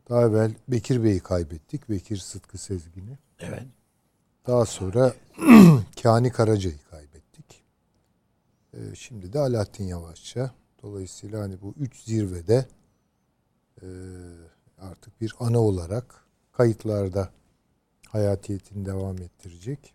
Daha 0.08 0.22
evvel 0.22 0.54
Bekir 0.68 1.04
Bey'i 1.04 1.20
kaybettik. 1.20 1.90
Bekir 1.90 2.16
Sıtkı 2.16 2.58
Sezgin'i. 2.58 3.18
Evet. 3.38 3.62
Daha 4.46 4.66
sonra 4.66 5.14
Kani 6.02 6.32
Karaca'yı 6.32 6.78
kaybettik. 6.90 7.64
Ee, 8.74 8.78
şimdi 8.94 9.32
de 9.32 9.38
Alaaddin 9.38 9.84
Yavaşça. 9.84 10.50
Dolayısıyla 10.82 11.42
hani 11.42 11.60
bu 11.62 11.74
üç 11.78 12.04
zirvede 12.04 12.66
e, 13.82 13.86
artık 14.78 15.20
bir 15.20 15.34
ana 15.40 15.58
olarak 15.58 16.24
kayıtlarda 16.52 17.30
hayatiyetini 18.08 18.86
devam 18.86 19.18
ettirecek. 19.18 19.94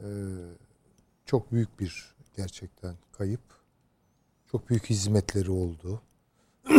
Ee, 0.00 0.06
çok 1.24 1.52
büyük 1.52 1.80
bir 1.80 2.14
gerçekten 2.36 2.94
kayıp. 3.12 3.42
Çok 4.52 4.70
büyük 4.70 4.90
hizmetleri 4.90 5.50
oldu. 5.50 6.02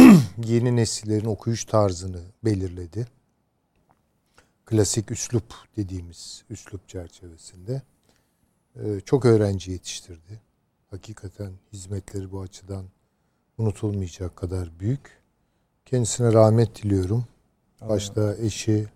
Yeni 0.46 0.76
nesillerin 0.76 1.26
okuyuş 1.26 1.66
tarzını 1.66 2.22
belirledi 2.44 3.08
klasik 4.72 5.12
üslup 5.12 5.44
dediğimiz 5.78 6.44
üslup 6.50 6.90
çerçevesinde 6.90 7.82
e, 8.76 9.00
çok 9.06 9.26
öğrenci 9.26 9.72
yetiştirdi. 9.72 10.40
Hakikaten 10.92 11.52
hizmetleri 11.74 12.32
bu 12.32 12.42
açıdan 12.42 12.86
unutulmayacak 13.58 14.36
kadar 14.36 14.70
büyük. 14.80 15.22
Kendisine 15.86 16.34
rahmet 16.34 16.84
diliyorum. 16.84 17.26
Başta 17.82 18.36
eşi, 18.36 18.88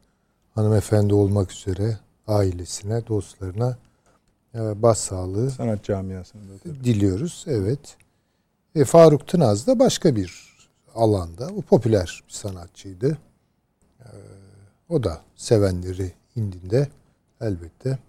hanımefendi 0.54 1.14
olmak 1.14 1.52
üzere 1.52 2.00
ailesine, 2.28 3.08
dostlarına 3.08 3.78
e, 4.56 4.82
başsağlığı 4.82 5.52
Sanat 5.52 5.84
camiasında. 5.84 6.58
tabii. 6.64 6.84
diliyoruz. 6.84 7.46
Evet. 7.48 7.98
E, 8.76 8.86
Faruk 8.86 9.28
Tınaz 9.28 9.68
da 9.68 9.80
başka 9.80 10.16
bir 10.16 10.56
alanda. 10.96 11.48
O 11.58 11.62
popüler 11.62 12.24
bir 12.28 12.34
sanatçıydı. 12.34 13.18
E, 14.00 14.10
o 14.89 15.04
da 15.04 15.21
sevenleri 15.36 16.12
indinde 16.36 16.89
elbette 17.41 18.00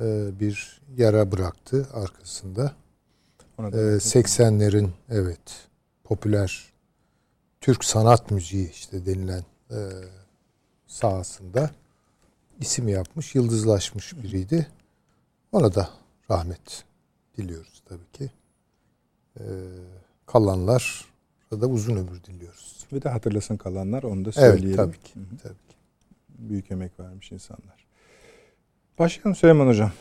e, 0.00 0.40
bir 0.40 0.80
yara 0.96 1.32
bıraktı 1.32 1.88
arkasında. 1.92 2.72
E, 3.58 3.62
da 3.62 3.76
80'lerin 3.96 4.88
evet 5.10 5.68
popüler 6.04 6.72
Türk 7.60 7.84
sanat 7.84 8.30
müziği 8.30 8.70
işte 8.70 9.06
denilen 9.06 9.44
e, 9.70 9.78
sahasında 10.86 11.70
isim 12.60 12.88
yapmış, 12.88 13.34
yıldızlaşmış 13.34 14.16
biriydi. 14.22 14.66
Ona 15.52 15.74
da 15.74 15.90
rahmet 16.30 16.84
diliyoruz 17.36 17.82
tabii 17.88 18.12
ki. 18.12 18.30
E, 19.40 19.42
kalanlar 20.26 21.04
da 21.60 21.66
uzun 21.66 21.96
ömür 21.96 22.24
diliyoruz. 22.24 22.86
Ve 22.92 23.02
de 23.02 23.08
hatırlasın 23.08 23.56
kalanlar 23.56 24.02
onu 24.02 24.24
da 24.24 24.30
Evet 24.36 24.50
söyleyelim. 24.52 24.76
tabii 24.76 24.98
ki. 25.00 25.14
Hı 25.14 25.20
hı. 25.20 25.38
Tabii. 25.42 25.63
Büyük 26.48 26.70
emek 26.70 27.00
vermiş 27.00 27.32
insanlar. 27.32 27.86
Başlayalım 28.98 29.34
Süleyman 29.34 29.66
Hocam. 29.66 29.92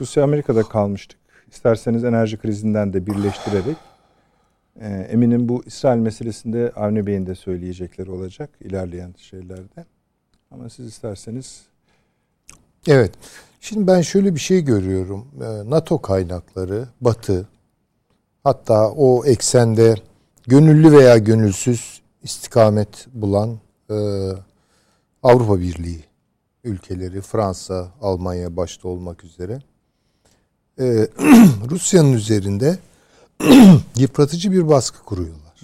Rusya 0.00 0.24
Amerika'da 0.24 0.62
kalmıştık. 0.62 1.18
İsterseniz 1.50 2.04
enerji 2.04 2.38
krizinden 2.38 2.92
de 2.92 3.06
birleştirerek 3.06 3.76
e, 4.80 4.88
eminim 4.88 5.48
bu 5.48 5.62
İsrail 5.66 5.98
meselesinde 5.98 6.72
Avni 6.76 7.06
Bey'in 7.06 7.26
de 7.26 7.34
söyleyecekleri 7.34 8.10
olacak 8.10 8.50
ilerleyen 8.60 9.14
şeylerde. 9.18 9.84
Ama 10.50 10.70
siz 10.70 10.86
isterseniz 10.86 11.72
Evet. 12.88 13.12
Şimdi 13.60 13.86
ben 13.86 14.00
şöyle 14.00 14.34
bir 14.34 14.40
şey 14.40 14.60
görüyorum. 14.60 15.26
Ee, 15.40 15.70
NATO 15.70 16.02
kaynakları, 16.02 16.88
Batı, 17.00 17.48
hatta 18.44 18.90
o 18.90 19.24
eksende 19.24 19.94
gönüllü 20.46 20.92
veya 20.92 21.18
gönülsüz 21.18 22.02
istikamet 22.22 23.06
bulan 23.12 23.58
e, 23.90 23.94
Avrupa 25.22 25.60
Birliği 25.60 26.04
ülkeleri, 26.64 27.20
Fransa, 27.20 27.92
Almanya 28.00 28.56
başta 28.56 28.88
olmak 28.88 29.24
üzere 29.24 29.62
e, 30.78 30.84
Rusya'nın 31.70 32.12
üzerinde 32.12 32.78
yıpratıcı 33.96 34.52
bir 34.52 34.68
baskı 34.68 35.04
kuruyorlar. 35.04 35.60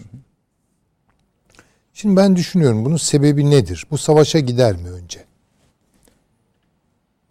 Şimdi 1.92 2.16
ben 2.16 2.36
düşünüyorum 2.36 2.84
bunun 2.84 2.96
sebebi 2.96 3.50
nedir? 3.50 3.86
Bu 3.90 3.98
savaşa 3.98 4.38
gider 4.38 4.76
mi 4.76 4.88
önce? 4.90 5.24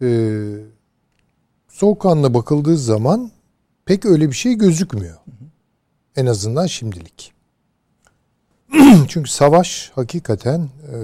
Ee, 0.02 0.54
soğukkanlı 1.68 2.34
bakıldığı 2.34 2.78
zaman 2.78 3.30
pek 3.84 4.06
öyle 4.06 4.28
bir 4.28 4.34
şey 4.34 4.54
gözükmüyor. 4.54 5.18
En 6.16 6.26
azından 6.26 6.66
şimdilik. 6.66 7.32
Çünkü 9.08 9.30
savaş 9.30 9.92
hakikaten 9.94 10.68
e, 10.92 10.98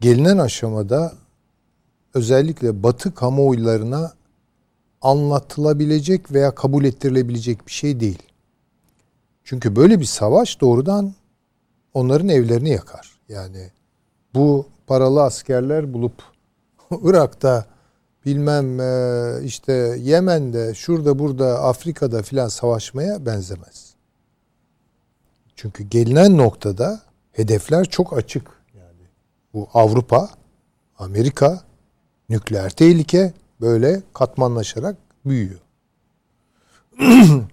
gelinen 0.00 0.38
aşamada 0.38 1.12
özellikle 2.14 2.82
Batı 2.82 3.14
kamuoylarına 3.14 4.12
anlatılabilecek 5.02 6.32
veya 6.32 6.54
kabul 6.54 6.84
ettirilebilecek 6.84 7.66
bir 7.66 7.72
şey 7.72 8.00
değil. 8.00 8.22
Çünkü 9.44 9.76
böyle 9.76 10.00
bir 10.00 10.04
savaş 10.04 10.60
doğrudan 10.60 11.14
onların 11.94 12.28
evlerini 12.28 12.70
yakar. 12.70 13.10
Yani 13.28 13.70
bu 14.34 14.66
paralı 14.86 15.22
askerler 15.22 15.92
bulup 15.92 16.22
Irak'ta 17.02 17.66
bilmem 18.26 18.80
e, 18.80 19.44
işte 19.44 19.72
Yemen'de 20.00 20.74
şurada 20.74 21.18
burada 21.18 21.62
Afrika'da 21.62 22.22
filan 22.22 22.48
savaşmaya 22.48 23.26
benzemez. 23.26 23.94
Çünkü 25.56 25.84
gelinen 25.84 26.38
noktada 26.38 27.00
hedefler 27.32 27.84
çok 27.84 28.18
açık. 28.18 28.63
Bu 29.54 29.68
Avrupa, 29.74 30.30
Amerika, 30.98 31.62
nükleer 32.28 32.70
tehlike 32.70 33.32
böyle 33.60 34.02
katmanlaşarak 34.12 34.96
büyüyor. 35.24 35.60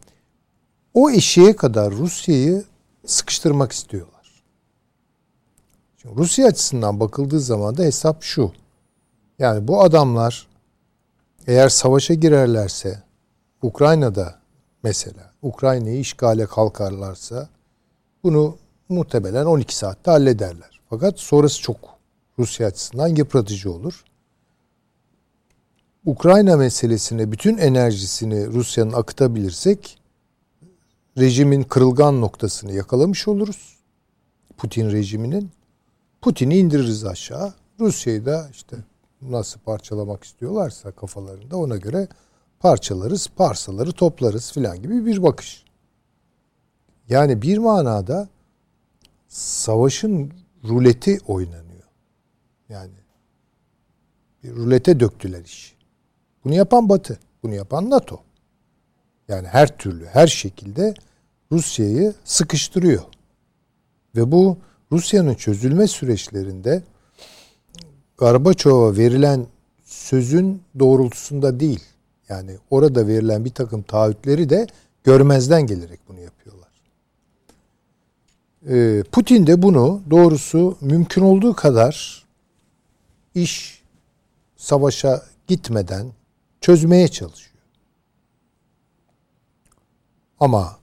o 0.93 1.11
eşiğe 1.11 1.55
kadar 1.55 1.91
Rusya'yı 1.91 2.63
sıkıştırmak 3.05 3.71
istiyorlar. 3.71 4.43
Şimdi 5.97 6.15
Rusya 6.15 6.47
açısından 6.47 6.99
bakıldığı 6.99 7.39
zaman 7.39 7.77
da 7.77 7.83
hesap 7.83 8.23
şu. 8.23 8.51
Yani 9.39 9.67
bu 9.67 9.81
adamlar 9.81 10.47
eğer 11.47 11.69
savaşa 11.69 12.13
girerlerse 12.13 13.03
Ukrayna'da 13.61 14.39
mesela 14.83 15.33
Ukrayna'yı 15.41 15.99
işgale 15.99 16.45
kalkarlarsa 16.45 17.49
bunu 18.23 18.57
muhtemelen 18.89 19.45
12 19.45 19.75
saatte 19.75 20.11
hallederler. 20.11 20.70
Fakat 20.91 21.19
sonrası 21.19 21.61
çok 21.61 21.77
Rusya 22.39 22.67
açısından 22.67 23.07
yıpratıcı 23.07 23.71
olur. 23.71 24.03
Ukrayna 26.05 26.57
meselesine 26.57 27.31
bütün 27.31 27.57
enerjisini 27.57 28.47
Rusya'nın 28.47 28.93
akıtabilirsek 28.93 29.99
rejimin 31.17 31.63
kırılgan 31.63 32.21
noktasını 32.21 32.73
yakalamış 32.73 33.27
oluruz. 33.27 33.77
Putin 34.57 34.91
rejiminin. 34.91 35.51
Putin'i 36.21 36.57
indiririz 36.57 37.05
aşağı. 37.05 37.53
Rusya'yı 37.79 38.25
da 38.25 38.49
işte 38.51 38.77
nasıl 39.21 39.59
parçalamak 39.59 40.23
istiyorlarsa 40.23 40.91
kafalarında 40.91 41.57
ona 41.57 41.77
göre 41.77 42.07
parçalarız, 42.59 43.27
parsaları 43.35 43.91
toplarız 43.91 44.51
filan 44.51 44.81
gibi 44.81 45.05
bir 45.05 45.23
bakış. 45.23 45.65
Yani 47.09 47.41
bir 47.41 47.57
manada 47.57 48.29
savaşın 49.27 50.40
ruleti 50.63 51.19
oynanıyor. 51.27 51.83
Yani 52.69 52.91
bir 54.43 54.55
rulete 54.55 54.99
döktüler 54.99 55.45
iş. 55.45 55.75
Bunu 56.43 56.53
yapan 56.53 56.89
Batı, 56.89 57.19
bunu 57.43 57.55
yapan 57.55 57.89
NATO. 57.89 58.21
Yani 59.27 59.47
her 59.47 59.77
türlü, 59.77 60.05
her 60.05 60.27
şekilde 60.27 60.93
Rusya'yı 61.51 62.13
sıkıştırıyor. 62.23 63.03
Ve 64.15 64.31
bu 64.31 64.57
Rusya'nın 64.91 65.33
çözülme 65.33 65.87
süreçlerinde 65.87 66.83
Gorbaçov'a 68.17 68.97
verilen 68.97 69.45
sözün 69.83 70.61
doğrultusunda 70.79 71.59
değil. 71.59 71.83
Yani 72.29 72.57
orada 72.69 73.07
verilen 73.07 73.45
bir 73.45 73.49
takım 73.49 73.81
taahhütleri 73.81 74.49
de 74.49 74.67
görmezden 75.03 75.67
gelerek 75.67 75.99
bunu 76.07 76.19
yapıyorlar. 76.19 76.60
Ee, 78.69 79.03
Putin 79.11 79.47
de 79.47 79.61
bunu 79.61 80.01
doğrusu 80.09 80.77
mümkün 80.81 81.21
olduğu 81.21 81.55
kadar 81.55 82.25
iş 83.35 83.81
savaşa 84.57 85.23
gitmeden 85.47 86.11
çözmeye 86.61 87.07
çalışıyor. 87.07 87.51
Ama 90.39 90.79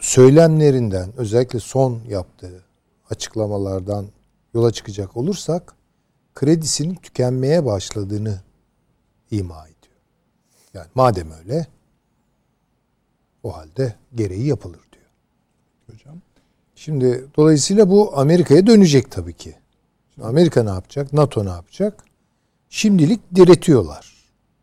söylemlerinden 0.00 1.12
özellikle 1.16 1.60
son 1.60 2.00
yaptığı 2.08 2.64
açıklamalardan 3.10 4.06
yola 4.54 4.72
çıkacak 4.72 5.16
olursak 5.16 5.74
kredisinin 6.34 6.94
tükenmeye 6.94 7.64
başladığını 7.64 8.40
ima 9.30 9.64
ediyor. 9.64 10.00
Yani 10.74 10.88
madem 10.94 11.30
öyle 11.30 11.66
o 13.42 13.56
halde 13.56 13.94
gereği 14.14 14.46
yapılır 14.46 14.80
diyor. 14.92 15.10
Hocam. 15.90 16.23
Şimdi 16.84 17.24
dolayısıyla 17.36 17.90
bu 17.90 18.18
Amerika'ya 18.18 18.66
dönecek 18.66 19.10
tabii 19.10 19.32
ki. 19.32 19.54
Şimdi 20.14 20.28
Amerika 20.28 20.62
ne 20.62 20.70
yapacak? 20.70 21.12
NATO 21.12 21.44
ne 21.44 21.48
yapacak? 21.48 22.04
Şimdilik 22.68 23.20
diretiyorlar. 23.34 24.14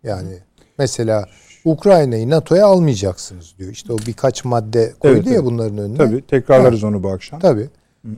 Yani 0.03 0.37
mesela 0.77 1.25
Ukrayna'yı 1.65 2.29
NATO'ya 2.29 2.65
almayacaksınız 2.65 3.53
diyor. 3.57 3.71
İşte 3.71 3.93
o 3.93 3.97
birkaç 3.97 4.45
madde 4.45 4.93
koydu 4.99 5.15
Evet, 5.15 5.25
ya 5.27 5.33
evet. 5.33 5.45
bunların 5.45 5.77
önüne. 5.77 5.97
Tabii 5.97 6.27
tekrarlarız 6.27 6.83
onu 6.83 7.03
bu 7.03 7.09
akşam. 7.09 7.39
Tabii. 7.39 7.69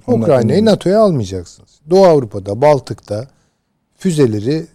Ukrayna'yı. 0.08 0.66
NATO'ya 0.66 1.02
almayacaksınız. 1.02 1.80
Doğu 1.90 2.06
Avrupa'da, 2.06 2.62
Baltık'ta 2.62 3.28
füzeleri 3.98 4.66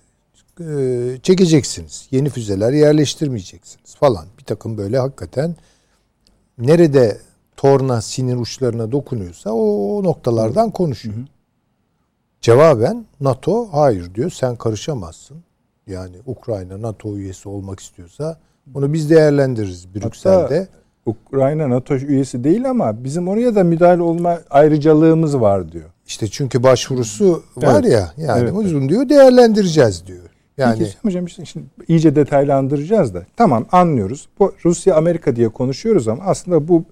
e, 0.60 1.18
çekeceksiniz. 1.22 2.08
Yeni 2.10 2.30
füzeler 2.30 2.72
yerleştirmeyeceksiniz 2.72 3.94
falan. 3.94 4.26
Bir 4.38 4.44
takım 4.44 4.78
böyle 4.78 4.98
hakikaten 4.98 5.56
nerede 6.58 7.18
torna 7.58 8.00
sinir 8.00 8.36
uçlarına 8.36 8.92
dokunuyorsa 8.92 9.50
o, 9.50 9.96
o 9.96 10.04
noktalardan 10.04 10.70
konuşuyor. 10.70 11.16
Cevaben 12.40 13.06
NATO 13.20 13.68
hayır 13.72 14.14
diyor 14.14 14.30
sen 14.30 14.56
karışamazsın. 14.56 15.36
Yani 15.86 16.16
Ukrayna 16.26 16.82
NATO 16.82 17.16
üyesi 17.16 17.48
olmak 17.48 17.80
istiyorsa 17.80 18.38
onu 18.74 18.92
biz 18.92 19.10
değerlendiririz 19.10 19.94
Brüksel'de. 19.94 20.68
Ukrayna 21.06 21.70
NATO 21.70 21.94
üyesi 21.94 22.44
değil 22.44 22.70
ama 22.70 23.04
bizim 23.04 23.28
oraya 23.28 23.54
da 23.54 23.64
müdahale 23.64 24.02
olma 24.02 24.38
ayrıcalığımız 24.50 25.40
var 25.40 25.72
diyor. 25.72 25.90
İşte 26.06 26.28
çünkü 26.28 26.62
başvurusu 26.62 27.42
var 27.56 27.80
Evet. 27.82 27.92
ya 27.92 28.12
yani 28.16 28.40
Evet, 28.42 28.52
uzun 28.56 28.88
diyor 28.88 29.08
değerlendireceğiz 29.08 30.06
diyor. 30.06 30.24
Yani 30.58 30.78
Peki 30.78 30.96
hocam 31.02 31.26
işte 31.26 31.44
şimdi 31.44 31.66
iyice 31.88 32.16
detaylandıracağız 32.16 33.14
da. 33.14 33.26
Tamam 33.36 33.66
anlıyoruz. 33.72 34.28
Bu 34.38 34.54
Rusya 34.64 34.96
Amerika 34.96 35.36
diye 35.36 35.48
konuşuyoruz 35.48 36.08
ama 36.08 36.24
aslında 36.24 36.68
bu 36.68 36.84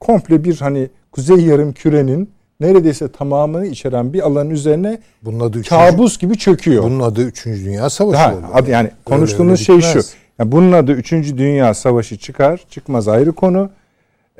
komple 0.00 0.44
bir 0.44 0.56
hani 0.56 0.88
Kuzey 1.12 1.36
Yarım 1.36 1.72
Küre'nin 1.72 2.30
neredeyse 2.60 3.12
tamamını 3.12 3.66
içeren 3.66 4.12
bir 4.12 4.26
alanın 4.26 4.50
üzerine 4.50 4.98
bunun 5.22 5.40
adı 5.40 5.58
üçüncü, 5.58 5.68
kabus 5.68 6.18
gibi 6.18 6.38
çöküyor. 6.38 6.82
bunun 6.82 7.00
adı 7.00 7.22
3. 7.22 7.46
Dünya 7.46 7.90
Savaşı 7.90 8.18
Ha, 8.18 8.34
oldu. 8.34 8.46
adı 8.54 8.70
yani 8.70 8.90
konuştuğumuz 9.04 9.68
öyle 9.70 9.80
şey 9.80 9.80
şu. 9.80 10.00
Yani 10.38 10.52
bunun 10.52 10.72
adı 10.72 10.92
3. 10.92 11.12
Dünya 11.12 11.74
Savaşı 11.74 12.16
çıkar, 12.18 12.60
çıkmaz 12.70 13.08
ayrı 13.08 13.32
konu. 13.32 13.70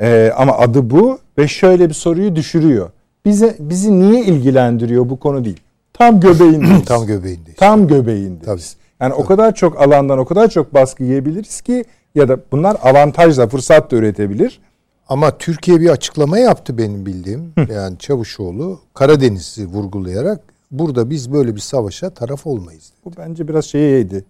Ee, 0.01 0.33
ama 0.37 0.59
adı 0.59 0.91
bu 0.91 1.19
ve 1.39 1.49
şöyle 1.49 1.89
bir 1.89 1.95
soruyu 1.95 2.37
düşürüyor. 2.37 2.91
Bize 3.25 3.57
bizi 3.59 4.01
niye 4.01 4.25
ilgilendiriyor 4.25 5.09
bu 5.11 5.19
konu 5.21 5.45
değil. 5.45 5.61
Tam 5.93 6.21
göbeğindeyiz. 6.21 6.85
Tam 6.85 7.07
göbeğindeyiz. 7.07 7.57
Tam 7.57 7.87
göbeğindeyiz. 7.89 8.45
Tabii. 8.45 8.61
Yani 9.01 9.15
o 9.15 9.25
kadar 9.25 9.55
çok 9.55 9.81
alandan 9.83 10.19
o 10.19 10.25
kadar 10.25 10.49
çok 10.49 10.75
baskı 10.75 11.05
yiyebiliriz 11.05 11.61
ki 11.61 11.85
ya 12.15 12.29
da 12.29 12.39
bunlar 12.53 12.77
avantajla 12.83 13.49
fırsat 13.49 13.91
da 13.91 13.97
üretebilir. 13.97 14.61
Ama 15.09 15.39
Türkiye 15.39 15.81
bir 15.81 15.89
açıklama 15.91 16.39
yaptı 16.39 16.79
benim 16.79 17.07
bildiğim. 17.07 17.53
yani 17.71 17.99
Çavuşoğlu 17.99 18.81
Karadeniz'i 18.95 19.67
vurgulayarak 19.67 20.41
burada 20.71 21.11
biz 21.11 21.33
böyle 21.33 21.55
bir 21.55 21.61
savaşa 21.61 22.11
taraf 22.11 22.47
olmayız. 22.47 22.93
Bu 23.05 23.13
bence 23.19 23.49
biraz 23.49 23.65
şeyeydi. 23.65 24.25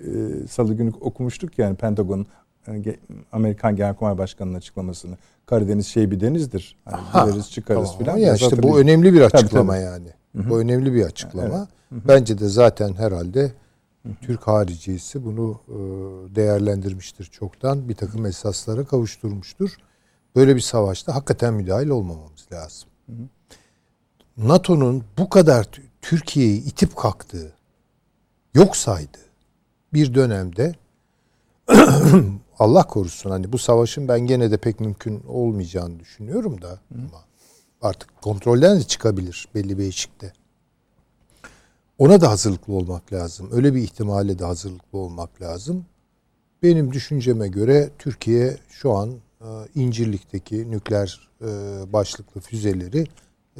Ee, 0.00 0.06
Salı 0.50 0.74
günü 0.74 0.92
okumuştuk 1.00 1.58
yani 1.58 1.76
Pentagon'un 1.76 2.26
e, 2.68 2.96
Amerikan 3.32 3.76
Genelkurmay 3.76 4.18
Başkanı'nın 4.18 4.54
açıklamasını. 4.56 5.16
Karadeniz 5.46 5.86
şey 5.86 6.10
bir 6.10 6.20
denizdir. 6.20 6.76
Hani 6.84 7.02
Ha, 7.02 7.26
gireriz 7.28 7.50
çıkarız 7.50 7.82
Tamam. 7.90 7.98
filan. 7.98 8.16
Ya 8.16 8.34
işte 8.34 8.62
bu 8.62 8.78
önemli 8.80 9.12
bir 9.12 9.20
Tabii, 9.20 9.36
açıklama 9.36 9.72
tabii. 9.72 9.82
yani. 9.84 10.06
Bu 10.34 10.60
önemli 10.60 10.94
bir 10.94 11.04
açıklama. 11.04 11.68
Bence 11.90 12.38
de 12.38 12.48
zaten 12.48 12.94
herhalde 12.94 13.52
Türk 14.20 14.46
haricisi 14.46 15.24
bunu 15.24 15.60
e, 15.68 15.74
değerlendirmiştir 16.34 17.24
çoktan. 17.24 17.88
Bir 17.88 17.94
takım 17.94 18.26
esaslara 18.26 18.84
kavuşturmuştur. 18.84 19.76
Böyle 20.36 20.56
bir 20.56 20.60
savaşta 20.60 21.14
hakikaten 21.14 21.54
müdahil 21.54 21.88
olmamamız 21.88 22.46
lazım. 22.52 22.88
NATO'nun 24.36 25.04
bu 25.18 25.28
kadar 25.30 25.68
Türkiye'yi 26.02 26.64
itip 26.64 26.96
kalktığı, 26.96 27.52
yok 28.54 28.76
saydığı 28.76 29.30
bir 29.92 30.14
dönemde 30.14 30.74
Allah 32.58 32.86
korusun 32.86 33.30
hani 33.30 33.52
bu 33.52 33.58
savaşın 33.58 34.08
ben 34.08 34.20
gene 34.20 34.50
de 34.50 34.56
pek 34.56 34.80
mümkün 34.80 35.22
olmayacağını 35.28 36.00
düşünüyorum 36.00 36.62
da 36.62 36.78
ama 36.94 37.24
artık 37.82 38.22
kontrolden 38.22 38.78
de 38.78 38.82
çıkabilir 38.82 39.48
belli 39.54 39.78
bir 39.78 39.84
eşikte. 39.84 40.32
Ona 41.98 42.20
da 42.20 42.30
hazırlıklı 42.30 42.72
olmak 42.72 43.12
lazım. 43.12 43.48
Öyle 43.52 43.74
bir 43.74 43.82
ihtimale 43.82 44.38
de 44.38 44.44
hazırlıklı 44.44 44.98
olmak 44.98 45.42
lazım. 45.42 45.86
Benim 46.62 46.92
düşünceme 46.92 47.48
göre 47.48 47.90
Türkiye 47.98 48.56
şu 48.68 48.92
an 48.92 49.14
İncirlik'teki 49.74 50.70
nükleer 50.70 51.28
e, 51.40 51.46
başlıklı 51.92 52.40
füzeleri 52.40 53.06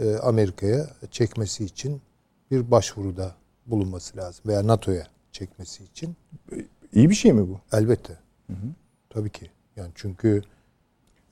e, 0.01 0.17
Amerika'ya 0.17 0.87
çekmesi 1.11 1.65
için 1.65 2.03
bir 2.51 2.71
başvuruda 2.71 3.35
bulunması 3.67 4.17
lazım 4.17 4.45
veya 4.47 4.67
NATO'ya 4.67 5.07
çekmesi 5.33 5.85
için. 5.85 6.17
İyi 6.95 7.11
bir 7.11 7.15
şey 7.15 7.33
mi 7.33 7.49
bu? 7.49 7.61
Elbette. 7.77 8.19
Tabii 9.11 9.31
ki. 9.31 9.51
Yani 9.77 9.91
çünkü 9.95 10.43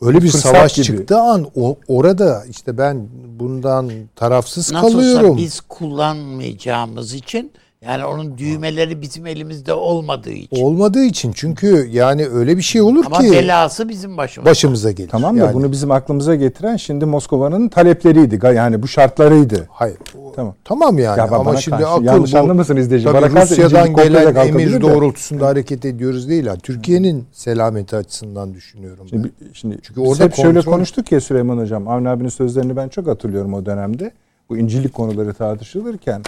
öyle 0.01 0.19
bir 0.23 0.31
Fırsat 0.31 0.53
savaş 0.53 0.75
gibi. 0.75 0.87
çıktığı 0.87 1.19
an 1.21 1.51
o, 1.57 1.79
orada 1.89 2.45
işte 2.45 2.79
ben 2.79 3.09
bundan 3.39 3.91
tarafsız 4.17 4.73
Nasıl 4.73 4.87
olsa 4.87 4.97
kalıyorum. 4.99 5.37
biz 5.37 5.61
kullanmayacağımız 5.61 7.15
için 7.15 7.53
yani 7.85 8.05
onun 8.05 8.39
düğmeleri 8.39 9.01
bizim 9.03 9.27
elimizde 9.27 9.73
olmadığı 9.73 10.31
için. 10.31 10.63
Olmadığı 10.65 11.05
için 11.05 11.33
çünkü 11.33 11.89
yani 11.93 12.27
öyle 12.29 12.57
bir 12.57 12.63
şey 12.63 12.81
olur 12.81 13.05
Ama 13.07 13.19
ki 13.19 13.33
belası 13.33 13.89
bizim 13.89 14.17
başımıza. 14.17 14.51
başımıza 14.51 14.91
gelir. 14.91 15.09
Tamam 15.09 15.37
da 15.37 15.45
Yani- 15.45 15.55
bunu 15.55 15.73
bizim 15.73 15.91
aklımıza 15.91 16.35
getiren 16.35 16.77
şimdi 16.77 17.05
Moskova'nın 17.05 17.69
talepleriydi. 17.69 18.41
Yani 18.55 18.83
bu 18.83 18.89
şartlarıydı. 18.89 19.67
Hayır. 19.71 19.97
Tamam. 20.37 20.55
Tamam 20.65 20.99
yani 20.99 21.19
Ya 21.19 21.31
bana 21.31 21.39
ama 21.39 21.57
şimdi 21.57 21.77
karşı 21.77 21.89
akıl 21.93 22.05
yanlış 22.05 22.33
bu. 22.35 22.39
anlamasın 22.39 22.77
izleyici. 22.77 23.05
Tabii 23.07 23.41
Rusya'dan 23.43 23.95
gelen 23.97 24.35
emir 24.35 24.73
de. 24.73 24.81
doğrultusunda 24.81 25.47
hareket 25.47 25.85
ediyoruz 25.85 26.29
değil. 26.29 26.47
Yani 26.47 26.59
Türkiye'nin 26.61 27.25
selameti 27.33 27.97
açısından 27.97 28.55
düşünüyorum. 28.55 28.99
ben. 29.05 29.09
Şimdi, 29.09 29.31
şimdi 29.53 29.79
Çünkü 29.83 30.01
orada 30.01 30.25
hep 30.25 30.35
şöyle 30.35 30.59
kontrol- 30.59 30.65
konuştuk 30.73 31.13
ya 31.13 31.21
Süleyman 31.21 31.59
Hocam. 31.59 31.89
Avni 31.89 32.09
abinin 32.09 32.29
sözlerini 32.29 32.77
ben 32.77 32.89
çok 32.89 33.07
hatırlıyorum 33.07 33.55
o 33.55 33.67
dönemde. 33.67 34.11
Bu 34.51 34.57
incilik 34.57 34.95
konuları 34.95 35.35
tartışılırken 35.35 36.23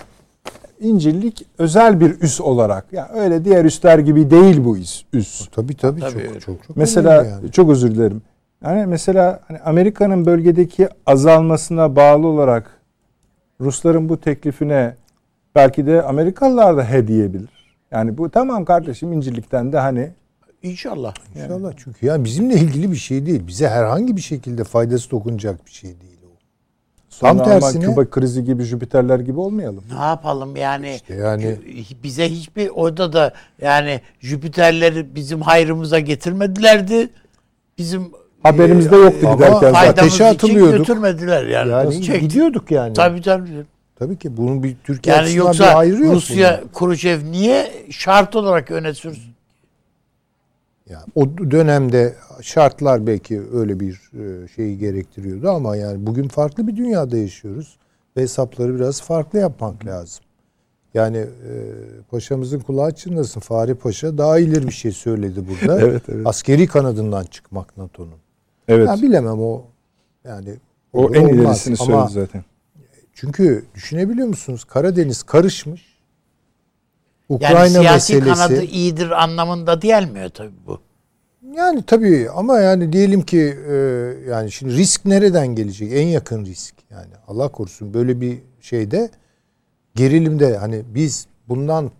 İncirlik 0.80 1.46
özel 1.58 2.00
bir 2.00 2.20
üs 2.20 2.40
olarak. 2.40 2.86
Yani 2.92 3.08
öyle 3.20 3.44
diğer 3.44 3.64
üsler 3.64 3.98
gibi 3.98 4.30
değil 4.30 4.64
bu 4.64 4.78
üs. 4.78 5.04
üs. 5.12 5.48
Tabii 5.52 5.76
tabii, 5.76 6.00
Tabii. 6.00 6.12
çok 6.12 6.40
çok 6.40 6.64
çok 6.66 6.76
Mesela 6.76 7.24
yani. 7.24 7.52
çok 7.52 7.70
özür 7.70 7.94
dilerim. 7.94 8.22
Yani 8.64 8.86
mesela 8.86 9.40
hani 9.48 9.58
Amerika'nın 9.58 10.26
bölgedeki 10.26 10.88
azalmasına 11.06 11.96
bağlı 11.96 12.26
olarak 12.26 12.70
Rusların 13.60 14.08
bu 14.08 14.20
teklifine 14.20 14.96
belki 15.54 15.86
de 15.86 16.02
Amerikalılar 16.02 16.76
da 16.76 16.84
he 16.84 17.08
diyebilir. 17.08 17.50
Yani 17.90 18.18
bu 18.18 18.30
tamam 18.30 18.64
kardeşim 18.64 19.12
İncirlik'ten 19.12 19.72
de 19.72 19.78
hani 19.78 20.10
İnşallah. 20.62 21.14
İnşallah 21.36 21.72
çünkü 21.76 22.06
yani 22.06 22.24
bizimle 22.24 22.54
ilgili 22.54 22.90
bir 22.90 22.96
şey 22.96 23.26
değil. 23.26 23.46
Bize 23.46 23.68
herhangi 23.68 24.16
bir 24.16 24.20
şekilde 24.20 24.64
faydası 24.64 25.10
dokunacak 25.10 25.66
bir 25.66 25.70
şey 25.70 26.00
değil. 26.00 26.09
Sonra 27.10 27.36
Tam 27.36 27.46
tersine- 27.60 27.84
Küba 27.84 28.10
krizi 28.10 28.44
gibi 28.44 28.62
Jüpiterler 28.62 29.20
gibi 29.20 29.40
olmayalım. 29.40 29.84
Ne 29.98 30.04
yapalım 30.04 30.56
yani? 30.56 30.94
İşte 30.94 31.14
yani- 31.14 31.58
bize 32.02 32.28
hiçbir 32.28 32.68
orada 32.68 33.12
da 33.12 33.32
yani 33.62 34.00
Jüpiterleri 34.20 35.14
bizim 35.14 35.40
hayrımıza 35.42 35.98
getirmedilerdi. 36.00 37.08
Bizim 37.78 38.12
Haberimizde 38.42 38.96
yoktu 38.96 39.28
ama 39.28 39.36
giderken 39.36 39.72
ateşe 39.74 40.08
için 40.08 40.24
atılıyorduk. 40.24 40.78
götürmediler 40.78 41.46
yani. 41.46 41.70
Yani 41.70 42.02
çektik? 42.02 42.20
gidiyorduk 42.20 42.70
yani. 42.70 42.92
Tabii 42.94 43.22
tabii. 43.22 43.48
Tabii 43.98 44.18
ki 44.18 44.36
bunun 44.36 44.62
bir 44.62 44.76
Türkiye 44.84 45.16
Yani 45.16 45.24
açısından 45.24 45.46
yoksa 45.46 45.64
bir 45.70 45.76
ayrı 45.78 46.04
yok. 46.04 46.14
Rusya. 46.14 46.60
Khrushchev 46.78 47.30
niye 47.30 47.72
şart 47.90 48.36
olarak 48.36 48.70
öne 48.70 48.94
sürsün? 48.94 49.29
Yani 50.90 51.04
o 51.14 51.50
dönemde 51.50 52.14
şartlar 52.42 53.06
belki 53.06 53.42
öyle 53.52 53.80
bir 53.80 54.10
e, 54.14 54.48
şeyi 54.48 54.78
gerektiriyordu 54.78 55.50
ama 55.50 55.76
yani 55.76 56.06
bugün 56.06 56.28
farklı 56.28 56.66
bir 56.66 56.76
dünyada 56.76 57.16
yaşıyoruz 57.16 57.78
ve 58.16 58.20
hesapları 58.22 58.74
biraz 58.74 59.02
farklı 59.02 59.38
yapmak 59.38 59.86
lazım. 59.86 60.24
Yani 60.94 61.16
e, 61.16 61.52
paşamızın 62.10 62.60
kulağı 62.60 62.94
çınlasın. 62.94 63.40
Fahri 63.40 63.74
Paşa 63.74 64.18
daha 64.18 64.38
ileri 64.38 64.66
bir 64.66 64.72
şey 64.72 64.92
söyledi 64.92 65.44
burada. 65.48 65.80
Evet, 65.86 66.02
evet. 66.08 66.26
Askeri 66.26 66.66
kanadından 66.66 67.24
çıkmak 67.24 67.76
NATO'nun. 67.76 68.18
Evet. 68.68 68.88
Ya 68.88 68.96
bilemem 69.02 69.40
o 69.40 69.64
yani 70.24 70.54
o 70.92 71.14
en 71.14 71.24
olmaz. 71.24 71.36
ilerisini 71.36 71.76
söyledi 71.76 72.12
zaten. 72.12 72.44
Çünkü 73.14 73.64
düşünebiliyor 73.74 74.28
musunuz? 74.28 74.64
Karadeniz 74.64 75.22
karışmış. 75.22 75.89
Yani 77.30 77.36
Ukrayna 77.52 77.80
siyasi 77.80 78.14
meselesi. 78.14 78.34
kanadı 78.34 78.64
iyidir 78.64 79.22
anlamında 79.22 79.74
gelmiyor 79.74 80.28
tabii 80.28 80.66
bu. 80.66 80.80
Yani 81.56 81.82
tabii 81.82 82.30
ama 82.30 82.60
yani 82.60 82.92
diyelim 82.92 83.22
ki 83.22 83.58
e, 83.68 83.74
yani 84.30 84.52
şimdi 84.52 84.76
risk 84.76 85.04
nereden 85.04 85.46
gelecek? 85.46 85.92
En 85.92 86.06
yakın 86.06 86.44
risk 86.44 86.74
yani 86.90 87.12
Allah 87.28 87.48
korusun 87.48 87.94
böyle 87.94 88.20
bir 88.20 88.38
şeyde 88.60 89.10
gerilimde 89.94 90.56
hani 90.56 90.82
biz 90.94 91.26
bundan 91.48 91.90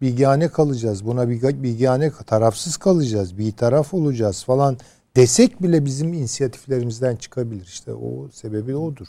bilgane 0.00 0.48
kalacağız. 0.48 1.06
Buna 1.06 1.28
bir 1.28 1.62
bilgane 1.62 2.12
tarafsız 2.26 2.76
kalacağız. 2.76 3.38
Bir 3.38 3.52
taraf 3.52 3.94
olacağız 3.94 4.44
falan 4.44 4.78
desek 5.16 5.62
bile 5.62 5.84
bizim 5.84 6.12
inisiyatiflerimizden 6.12 7.16
çıkabilir. 7.16 7.64
İşte 7.64 7.94
o 7.94 8.28
sebebi 8.28 8.76
odur. 8.76 9.06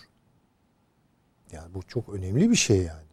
Yani 1.52 1.74
bu 1.74 1.82
çok 1.88 2.10
önemli 2.10 2.50
bir 2.50 2.56
şey 2.56 2.78
yani. 2.78 3.09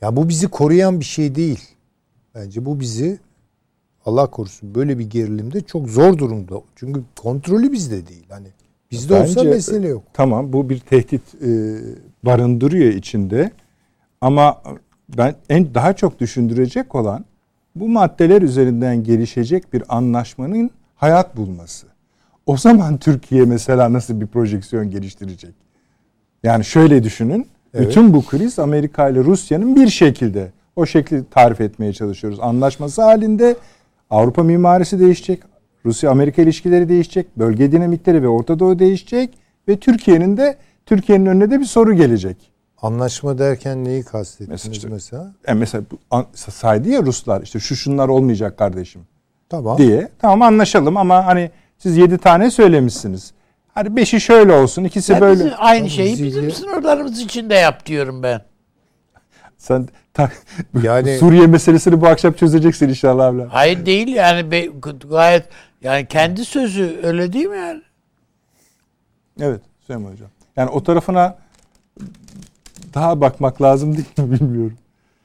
Ya 0.00 0.16
bu 0.16 0.28
bizi 0.28 0.48
koruyan 0.48 1.00
bir 1.00 1.04
şey 1.04 1.34
değil. 1.34 1.60
Bence 2.34 2.64
bu 2.66 2.80
bizi 2.80 3.18
Allah 4.04 4.26
korusun 4.26 4.74
böyle 4.74 4.98
bir 4.98 5.10
gerilimde 5.10 5.60
çok 5.60 5.88
zor 5.88 6.18
durumda. 6.18 6.54
Çünkü 6.76 7.02
kontrolü 7.16 7.72
bizde 7.72 8.06
değil. 8.06 8.26
Hani 8.28 8.46
bizde 8.90 9.14
olsa 9.14 9.40
Bence- 9.40 9.50
mesele 9.50 9.88
yok. 9.88 10.02
Tamam 10.12 10.52
bu 10.52 10.68
bir 10.68 10.78
tehdit 10.78 11.22
e, 11.42 11.48
barındırıyor 12.22 12.92
içinde. 12.92 13.50
Ama 14.20 14.62
ben 15.16 15.34
en 15.48 15.74
daha 15.74 15.92
çok 15.92 16.20
düşündürecek 16.20 16.94
olan 16.94 17.24
bu 17.74 17.88
maddeler 17.88 18.42
üzerinden 18.42 19.04
gelişecek 19.04 19.72
bir 19.72 19.96
anlaşmanın 19.96 20.70
hayat 20.96 21.36
bulması. 21.36 21.86
O 22.46 22.56
zaman 22.56 22.98
Türkiye 22.98 23.44
mesela 23.44 23.92
nasıl 23.92 24.20
bir 24.20 24.26
projeksiyon 24.26 24.90
geliştirecek? 24.90 25.54
Yani 26.42 26.64
şöyle 26.64 27.02
düşünün. 27.02 27.46
Evet. 27.74 27.88
Bütün 27.88 28.12
bu 28.14 28.26
kriz 28.26 28.58
Amerika 28.58 29.08
ile 29.08 29.18
Rusya'nın 29.18 29.76
bir 29.76 29.88
şekilde 29.88 30.52
o 30.76 30.86
şekli 30.86 31.24
tarif 31.30 31.60
etmeye 31.60 31.92
çalışıyoruz. 31.92 32.40
Anlaşması 32.40 33.02
halinde 33.02 33.56
Avrupa 34.10 34.42
mimarisi 34.42 35.00
değişecek. 35.00 35.42
Rusya-Amerika 35.84 36.42
ilişkileri 36.42 36.88
değişecek. 36.88 37.38
Bölge 37.38 37.72
dinamikleri 37.72 38.22
ve 38.22 38.28
Orta 38.28 38.58
Doğu 38.58 38.78
değişecek. 38.78 39.38
Ve 39.68 39.76
Türkiye'nin 39.76 40.36
de 40.36 40.56
Türkiye'nin 40.86 41.26
önüne 41.26 41.50
de 41.50 41.60
bir 41.60 41.64
soru 41.64 41.92
gelecek. 41.94 42.36
Anlaşma 42.82 43.38
derken 43.38 43.84
neyi 43.84 44.02
kastettiniz 44.04 44.66
Mesela 44.68 44.94
mesela? 44.94 45.22
işte- 45.24 45.50
Yani 45.50 45.58
mesela 45.58 45.84
bu 45.90 46.24
saydı 46.34 46.88
ya 46.88 47.02
Ruslar 47.02 47.42
işte 47.42 47.58
şu 47.60 47.76
şunlar 47.76 48.08
olmayacak 48.08 48.58
kardeşim 48.58 49.02
Tamam. 49.48 49.78
diye. 49.78 50.08
Tamam 50.18 50.42
anlaşalım 50.42 50.96
ama 50.96 51.26
hani 51.26 51.50
siz 51.78 51.96
yedi 51.96 52.18
tane 52.18 52.50
söylemişsiniz. 52.50 53.32
Hadi 53.74 53.96
beşi 53.96 54.20
şöyle 54.20 54.52
olsun, 54.52 54.84
ikisi 54.84 55.12
Ben 55.14 55.20
böyle. 55.20 55.44
bizim- 55.44 55.52
aynı 55.58 55.90
şeyi 55.90 56.12
bizi- 56.12 56.24
bizim 56.24 56.50
sınırlarımız 56.50 57.20
içinde 57.20 57.54
yap 57.54 57.86
diyorum 57.86 58.22
ben. 58.22 58.40
Sen 59.58 59.88
ta- 60.14 60.32
Yani- 60.82 61.18
Suriye 61.18 61.46
meselesini 61.46 62.00
bu 62.00 62.06
akşam 62.06 62.32
çözeceksin 62.32 62.88
inşallah 62.88 63.26
abla. 63.26 63.48
Hayır 63.50 63.86
değil 63.86 64.08
yani 64.08 64.50
be- 64.50 64.68
gayet 65.10 65.48
yani 65.82 66.06
kendi 66.06 66.44
sözü 66.44 67.00
öyle 67.02 67.32
değil 67.32 67.46
mi 67.46 67.56
yani? 67.56 67.82
Evet 69.40 69.60
Süleyman 69.86 70.12
Hocam. 70.12 70.28
Yani 70.56 70.70
o 70.70 70.82
tarafına 70.82 71.38
daha 72.94 73.20
bakmak 73.20 73.62
lazım 73.62 73.96
değil 73.96 74.08
mi 74.18 74.30
bilmiyorum. 74.40 74.76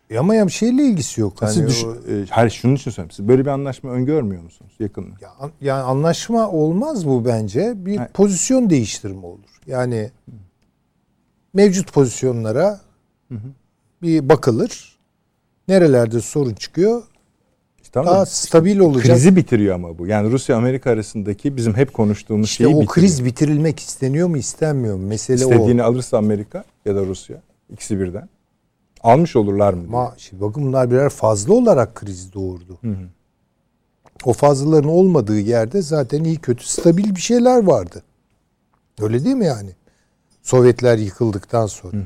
E 0.10 0.18
Ama 0.20 0.36
ya 0.36 0.50
şeyle 0.50 0.84
ilgisi 0.84 1.22
yok. 1.22 1.34
Siz 1.48 1.58
Hani 1.58 1.68
düşün, 1.68 1.88
o- 1.88 2.12
e, 2.12 2.26
hayır 2.30 2.50
şunun 2.50 2.76
için 2.76 2.92
söylüyorum. 2.92 3.16
Siz 3.16 3.28
böyle 3.28 3.42
bir 3.42 3.50
anlaşma 3.50 3.92
öngörmüyor 3.92 4.44
musunuz 4.44 4.72
yakında? 4.80 5.16
Ya, 5.22 5.30
an- 5.40 5.52
yani 5.62 5.82
anlaşma 5.82 6.50
olmaz 6.52 7.08
bu 7.08 7.26
bence. 7.26 7.74
Bir 7.76 7.98
Hayır. 7.98 8.12
pozisyon 8.12 8.70
değiştirme 8.70 9.26
olur. 9.28 9.60
Yani 9.68 10.12
mevcut 11.54 11.94
pozisyonlara 11.94 12.82
bir 14.02 14.30
bakılır. 14.30 14.96
Nerelerde 15.68 16.22
sorun 16.22 16.54
çıkıyor? 16.54 17.04
Tamam 17.92 18.14
Daha 18.14 18.20
mı? 18.20 18.26
stabil 18.26 18.80
olacak. 18.80 19.06
Krizi 19.06 19.36
bitiriyor 19.36 19.76
ama 19.76 19.98
bu. 19.98 20.08
Yani 20.08 20.32
Rusya 20.32 20.58
Amerika 20.58 20.90
arasındaki 20.92 21.58
bizim 21.58 21.74
hep 21.76 21.94
konuştuğumuz 21.94 22.48
işte 22.50 22.64
şeyi 22.64 22.68
o 22.76 22.82
bitiriyor. 22.82 22.94
kriz 22.94 23.26
bitirilmek 23.26 23.80
isteniyor 23.80 24.28
mu 24.28 24.38
istemiyor 24.38 24.96
mu? 24.96 25.08
Mesele 25.08 25.36
İstediğini 25.38 25.84
o. 25.84 25.86
alırsa 25.86 26.18
Amerika 26.18 26.64
ya 26.86 26.96
da 26.96 27.06
Rusya 27.06 27.42
ikisi 27.74 28.00
birden 28.00 28.30
almış 29.06 29.36
olurlar 29.36 29.74
mı? 29.74 29.84
Ama 29.88 30.14
şimdi 30.18 30.42
bakın 30.44 30.66
bunlar 30.66 30.92
birer 30.92 31.10
fazla 31.10 31.54
olarak 31.54 31.96
kriz 31.96 32.34
doğurdu. 32.34 32.80
O 34.26 34.34
fazlaların 34.34 34.90
olmadığı 34.90 35.40
yerde 35.40 35.82
zaten 35.82 36.24
iyi 36.24 36.38
kötü 36.38 36.68
stabil 36.68 37.16
bir 37.16 37.22
şeyler 37.22 37.64
vardı. 37.64 38.04
Öyle 39.02 39.24
değil 39.26 39.36
mi 39.36 39.46
yani? 39.46 39.70
Sovyetler 40.44 40.98
yıkıldıktan 40.98 41.66
sonra. 41.66 41.98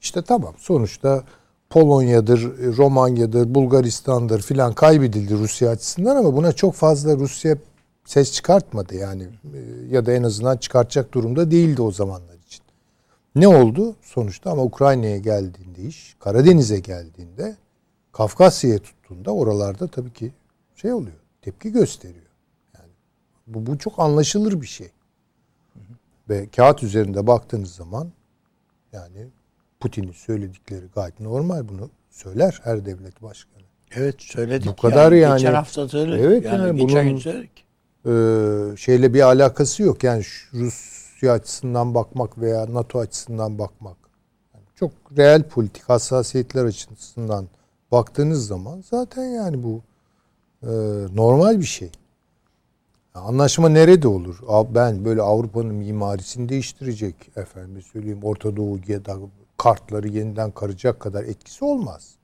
İşte 0.00 0.22
tamam 0.22 0.54
sonuçta 0.58 1.24
Polonya'dır, 1.70 2.40
Romanya'dır, 2.76 3.54
Bulgaristan'dır 3.54 4.42
filan 4.42 4.72
kaybedildi 4.72 5.34
Rusya 5.34 5.70
açısından 5.70 6.16
ama 6.16 6.36
buna 6.36 6.52
çok 6.52 6.74
fazla 6.74 7.16
Rusya 7.16 7.56
ses 8.04 8.32
çıkartmadı 8.32 8.94
yani 8.94 9.22
Ee, 9.22 9.58
ya 9.90 10.06
da 10.06 10.12
en 10.12 10.22
azından 10.22 10.56
çıkartacak 10.56 11.14
durumda 11.14 11.50
değildi 11.50 11.82
o 11.82 11.90
zamanlar. 11.90 12.29
Ne 13.34 13.48
oldu? 13.48 13.96
Sonuçta 14.02 14.50
ama 14.50 14.62
Ukrayna'ya 14.62 15.18
geldiğinde 15.18 15.82
iş, 15.82 16.16
Karadeniz'e 16.20 16.80
geldiğinde, 16.80 17.56
Kafkasya'ya 18.12 18.78
tuttuğunda 18.78 19.34
oralarda 19.34 19.86
tabii 19.86 20.12
ki 20.12 20.32
şey 20.74 20.92
oluyor, 20.92 21.16
tepki 21.42 21.72
gösteriyor. 21.72 22.30
Yani 22.78 22.90
bu, 23.46 23.66
bu 23.66 23.78
çok 23.78 23.98
anlaşılır 23.98 24.60
bir 24.60 24.66
şey. 24.66 24.88
Ve 26.28 26.48
kağıt 26.56 26.82
üzerinde 26.82 27.26
baktığınız 27.26 27.74
zaman 27.74 28.12
yani 28.92 29.26
Putin'in 29.80 30.12
söyledikleri 30.12 30.86
gayet 30.94 31.20
normal 31.20 31.68
bunu 31.68 31.90
söyler 32.10 32.60
her 32.64 32.86
devlet 32.86 33.22
başkanı. 33.22 33.62
Evet 33.94 34.22
söyledik. 34.22 34.68
Bu 34.68 34.76
kadar 34.76 35.12
yani. 35.12 35.38
Geçen 35.38 35.54
hafta 35.54 35.88
söyledik. 35.88 36.24
Evet 36.24 36.44
yani, 36.44 36.62
yani 36.62 36.80
geçen 36.80 36.96
bunun- 36.96 37.10
gün 37.10 37.16
söyledik. 37.16 37.64
Ee, 38.06 38.76
şeyle 38.76 39.14
bir 39.14 39.20
alakası 39.20 39.82
yok. 39.82 40.04
Yani 40.04 40.24
şu 40.24 40.70
Rusya 41.20 41.32
açısından 41.32 41.94
bakmak 41.94 42.38
veya 42.38 42.74
NATO 42.74 42.98
açısından 42.98 43.58
bakmak. 43.58 43.96
Yani 44.54 44.64
çok 44.74 44.90
reel 45.16 45.42
politik 45.42 45.82
hassasiyetler 45.82 46.64
açısından 46.64 47.48
baktığınız 47.92 48.46
zaman 48.46 48.84
zaten 48.90 49.24
yani 49.24 49.62
bu 49.62 49.82
e, 50.62 50.70
normal 51.16 51.58
bir 51.58 51.64
şey. 51.64 51.90
Anlaşma 53.14 53.68
nerede 53.68 54.08
olur? 54.08 54.38
Ben 54.74 55.04
böyle 55.04 55.22
Avrupa'nın 55.22 55.74
mimarisini 55.74 56.48
değiştirecek 56.48 57.14
efendim 57.36 57.82
söyleyeyim 57.82 58.20
Orta 58.22 58.56
Doğu 58.56 58.78
ya 58.88 59.04
da 59.04 59.16
kartları 59.56 60.08
yeniden 60.08 60.50
karacak 60.50 61.00
kadar 61.00 61.24
etkisi 61.24 61.64
olmaz. 61.64 62.14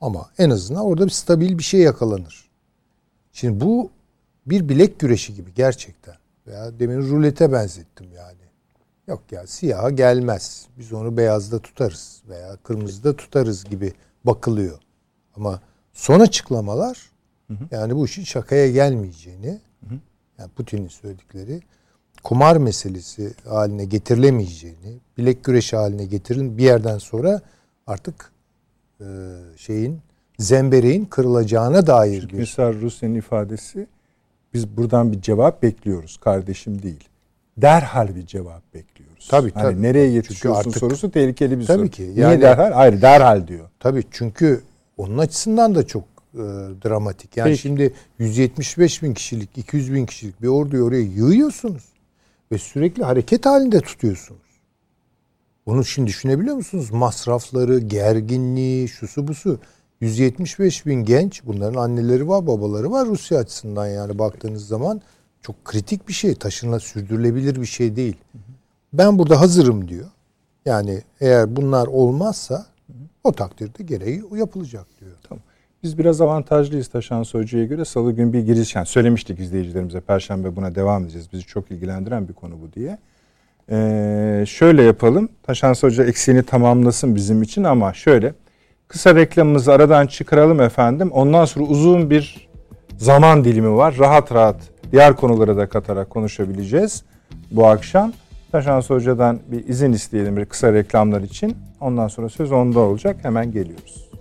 Ama 0.00 0.30
en 0.38 0.50
azından 0.50 0.84
orada 0.84 1.04
bir 1.04 1.10
stabil 1.10 1.58
bir 1.58 1.62
şey 1.62 1.80
yakalanır. 1.80 2.50
Şimdi 3.32 3.60
bu 3.60 3.90
bir 4.46 4.68
bilek 4.68 4.98
güreşi 5.00 5.34
gibi 5.34 5.54
gerçekten. 5.54 6.21
Veya 6.46 6.78
demin 6.78 7.10
rulete 7.10 7.52
benzettim 7.52 8.06
yani. 8.16 8.36
Yok 9.06 9.22
ya 9.32 9.46
siyaha 9.46 9.90
gelmez. 9.90 10.66
Biz 10.78 10.92
onu 10.92 11.16
beyazda 11.16 11.58
tutarız 11.58 12.22
veya 12.28 12.56
kırmızıda 12.56 13.16
tutarız 13.16 13.64
gibi 13.64 13.92
bakılıyor. 14.24 14.78
Ama 15.36 15.60
son 15.92 16.20
açıklamalar 16.20 17.12
yani 17.70 17.96
bu 17.96 18.04
işin 18.04 18.24
şakaya 18.24 18.70
gelmeyeceğini 18.70 19.60
yani 20.38 20.50
Putin'in 20.56 20.88
söyledikleri 20.88 21.62
kumar 22.22 22.56
meselesi 22.56 23.34
haline 23.48 23.84
getirilemeyeceğini, 23.84 24.98
bilek 25.18 25.44
güreşi 25.44 25.76
haline 25.76 26.04
getirin 26.04 26.58
bir 26.58 26.62
yerden 26.62 26.98
sonra 26.98 27.40
artık 27.86 28.32
e, 29.00 29.04
şeyin 29.56 30.00
zembereğin 30.38 31.04
kırılacağına 31.04 31.86
dair 31.86 32.28
bir 32.28 32.38
Mesela 32.38 32.72
Rusya'nın 32.72 33.14
ifadesi 33.14 33.86
biz 34.54 34.76
buradan 34.76 35.12
bir 35.12 35.20
cevap 35.20 35.62
bekliyoruz 35.62 36.16
kardeşim 36.16 36.82
değil. 36.82 37.08
Derhal 37.56 38.14
bir 38.16 38.26
cevap 38.26 38.74
bekliyoruz. 38.74 39.28
Tabii, 39.30 39.52
hani 39.54 39.62
tabii. 39.62 39.82
nereye 39.82 40.06
Çünkü 40.06 40.16
yetişiyorsun 40.16 40.60
artık- 40.60 40.76
sorusu 40.80 41.10
tehlikeli 41.10 41.58
bir 41.58 41.66
Tabii 41.66 41.78
soru. 41.78 41.88
ki. 41.90 42.02
Niye 42.02 42.14
Yani- 42.14 42.40
derhal? 42.40 42.72
Hayır 42.72 43.02
derhal 43.02 43.48
diyor. 43.48 43.68
Tabii 43.80 44.04
çünkü 44.10 44.60
onun 44.96 45.18
açısından 45.18 45.74
da 45.74 45.86
çok 45.86 46.02
e, 46.34 46.38
dramatik. 46.84 47.36
Yani 47.36 47.48
Peki. 47.48 47.60
şimdi 47.62 47.94
175 48.18 49.02
bin 49.02 49.14
kişilik, 49.14 49.58
200 49.58 49.92
bin 49.94 50.06
kişilik 50.06 50.42
bir 50.42 50.48
orduyu 50.48 50.84
oraya 50.84 51.02
yığıyorsunuz 51.02 51.82
ve 52.52 52.58
sürekli 52.58 53.04
hareket 53.04 53.46
halinde 53.46 53.80
tutuyorsunuz. 53.80 54.40
Bunu 55.66 55.84
şimdi 55.84 56.08
düşünebiliyor 56.08 56.56
musunuz? 56.56 56.90
Masrafları, 56.90 57.78
gerginliği, 57.78 58.88
şusu 58.88 59.28
busu. 59.28 59.60
175 60.02 60.86
bin 60.86 61.04
genç, 61.04 61.44
bunların 61.46 61.80
anneleri 61.80 62.28
var, 62.28 62.46
babaları 62.46 62.90
var 62.90 63.06
Rusya 63.06 63.38
açısından 63.38 63.86
yani 63.86 64.18
baktığınız 64.18 64.66
zaman 64.66 65.00
çok 65.42 65.64
kritik 65.64 66.08
bir 66.08 66.12
şey, 66.12 66.34
taşınla 66.34 66.80
sürdürülebilir 66.80 67.60
bir 67.60 67.66
şey 67.66 67.96
değil. 67.96 68.16
Ben 68.92 69.18
burada 69.18 69.40
hazırım 69.40 69.88
diyor. 69.88 70.06
Yani 70.64 71.02
eğer 71.20 71.56
bunlar 71.56 71.86
olmazsa 71.86 72.66
o 73.24 73.32
takdirde 73.32 73.82
gereği 73.82 74.22
yapılacak 74.36 74.86
diyor. 75.00 75.12
Tamam. 75.28 75.42
Biz 75.82 75.98
biraz 75.98 76.20
avantajlıyız 76.20 76.88
Taşan 76.88 77.24
Hoca'ya 77.32 77.64
göre. 77.64 77.84
Salı 77.84 78.12
günü 78.12 78.32
bir 78.32 78.40
giriş, 78.40 78.74
yani 78.74 78.86
söylemiştik 78.86 79.40
izleyicilerimize. 79.40 80.00
Perşembe 80.00 80.56
buna 80.56 80.74
devam 80.74 81.04
edeceğiz. 81.04 81.28
Bizi 81.32 81.42
çok 81.42 81.70
ilgilendiren 81.70 82.28
bir 82.28 82.34
konu 82.34 82.54
bu 82.62 82.72
diye. 82.72 82.98
Ee, 83.70 84.44
şöyle 84.48 84.82
yapalım. 84.82 85.28
Taşan 85.42 85.74
Hoca 85.74 86.04
eksiğini 86.04 86.42
tamamlasın 86.42 87.14
bizim 87.14 87.42
için 87.42 87.64
ama 87.64 87.94
şöyle. 87.94 88.34
Kısa 88.92 89.14
reklamımızı 89.14 89.72
aradan 89.72 90.06
çıkaralım 90.06 90.60
efendim. 90.60 91.10
Ondan 91.12 91.44
sonra 91.44 91.64
uzun 91.64 92.10
bir 92.10 92.48
zaman 92.96 93.44
dilimi 93.44 93.76
var. 93.76 93.94
Rahat 93.98 94.32
rahat 94.32 94.56
diğer 94.92 95.16
konuları 95.16 95.56
da 95.56 95.68
katarak 95.68 96.10
konuşabileceğiz 96.10 97.02
bu 97.50 97.66
akşam. 97.66 98.12
Taşan 98.52 98.80
Hoca'dan 98.80 99.38
bir 99.46 99.68
izin 99.68 99.92
isteyelim 99.92 100.36
bir 100.36 100.44
kısa 100.44 100.72
reklamlar 100.72 101.20
için. 101.20 101.56
Ondan 101.80 102.08
sonra 102.08 102.28
söz 102.28 102.52
onda 102.52 102.80
olacak. 102.80 103.16
Hemen 103.22 103.52
geliyoruz. 103.52 104.11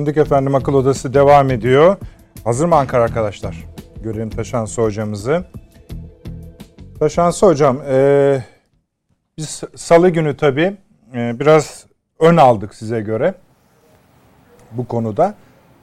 Döndük 0.00 0.16
efendim 0.16 0.54
akıl 0.54 0.74
odası 0.74 1.14
devam 1.14 1.50
ediyor. 1.50 1.96
Hazır 2.44 2.66
mı 2.66 2.76
Ankara 2.76 3.02
arkadaşlar? 3.02 3.64
Görelim 4.02 4.30
Taşansı 4.30 4.82
hocamızı. 4.82 5.44
Taşansı 6.98 7.46
hocam, 7.46 7.78
e, 7.90 8.44
biz 9.38 9.62
salı 9.76 10.10
günü 10.10 10.36
tabii 10.36 10.76
e, 11.14 11.40
biraz 11.40 11.86
ön 12.18 12.36
aldık 12.36 12.74
size 12.74 13.00
göre 13.00 13.34
bu 14.72 14.86
konuda. 14.86 15.34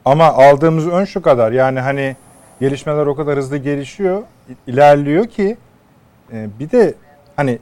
Ama 0.05 0.25
aldığımız 0.25 0.87
ön 0.87 1.05
şu 1.05 1.21
kadar 1.21 1.51
yani 1.51 1.79
hani 1.79 2.15
gelişmeler 2.59 3.05
o 3.05 3.15
kadar 3.15 3.37
hızlı 3.37 3.57
gelişiyor, 3.57 4.23
ilerliyor 4.67 5.25
ki 5.25 5.57
e, 6.33 6.47
bir 6.59 6.71
de 6.71 6.93
hani 7.35 7.59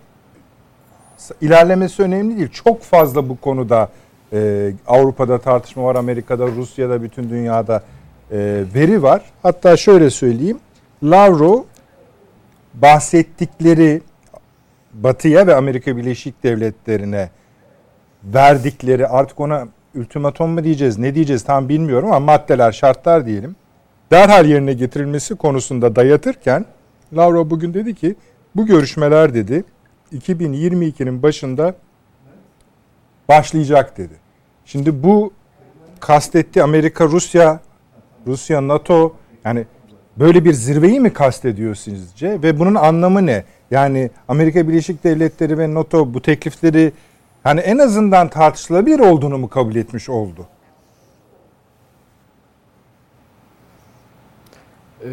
ilerlemesi 1.42 2.04
önemli 2.04 2.38
değil. 2.38 2.50
Çok 2.50 2.82
fazla 2.82 3.30
bu 3.30 3.42
konuda 3.42 3.90
e, 4.36 4.72
Avrupa'da 4.88 5.38
tartışma 5.38 5.84
var, 5.84 5.96
Amerika'da, 5.96 6.48
Rusya'da, 6.48 7.04
bütün 7.04 7.30
dünyada 7.30 7.84
e, 8.32 8.64
veri 8.76 9.04
var. 9.04 9.22
Hatta 9.44 9.78
şöyle 9.78 10.10
söyleyeyim. 10.10 10.60
Lavrov 11.04 11.64
bahsettikleri 12.74 14.02
Batı'ya 14.94 15.48
ve 15.48 15.56
Amerika 15.56 15.98
Birleşik 15.98 16.44
Devletleri'ne 16.44 17.30
verdikleri 18.24 19.08
artık 19.08 19.40
ona 19.40 19.68
ultimatom 19.96 20.50
mu 20.52 20.64
diyeceğiz 20.64 20.98
ne 20.98 21.16
diyeceğiz 21.16 21.44
tam 21.44 21.70
bilmiyorum 21.70 22.12
ama 22.12 22.20
maddeler 22.20 22.72
şartlar 22.72 23.26
diyelim. 23.26 23.56
Derhal 24.12 24.46
yerine 24.46 24.74
getirilmesi 24.74 25.36
konusunda 25.36 25.96
dayatırken 25.96 26.66
Lavrov 27.14 27.50
bugün 27.50 27.74
dedi 27.74 27.96
ki 27.96 28.16
bu 28.56 28.66
görüşmeler 28.66 29.34
dedi 29.34 29.64
2022'nin 30.14 31.24
başında 31.24 31.76
başlayacak 33.30 33.98
dedi. 33.98 34.25
Şimdi 34.66 35.04
bu 35.04 35.34
kastetti 36.00 36.64
Amerika, 36.64 37.06
Rusya, 37.06 37.60
Rusya, 38.28 38.68
NATO 38.68 39.16
yani 39.46 39.66
böyle 40.20 40.46
bir 40.46 40.54
zirveyi 40.54 41.00
mi 41.00 41.14
kastediyor 41.14 41.76
sizce 41.76 42.42
ve 42.44 42.60
bunun 42.60 42.76
anlamı 42.76 43.26
ne? 43.26 43.44
Yani 43.72 44.10
Amerika 44.28 44.68
Birleşik 44.68 45.04
Devletleri 45.04 45.58
ve 45.58 45.74
NATO 45.74 46.14
bu 46.14 46.22
teklifleri 46.22 46.92
hani 47.44 47.60
en 47.60 47.78
azından 47.78 48.30
tartışılabilir 48.30 49.00
olduğunu 49.00 49.38
mu 49.38 49.50
kabul 49.50 49.76
etmiş 49.76 50.10
oldu? 50.10 50.48
Ee, 55.04 55.08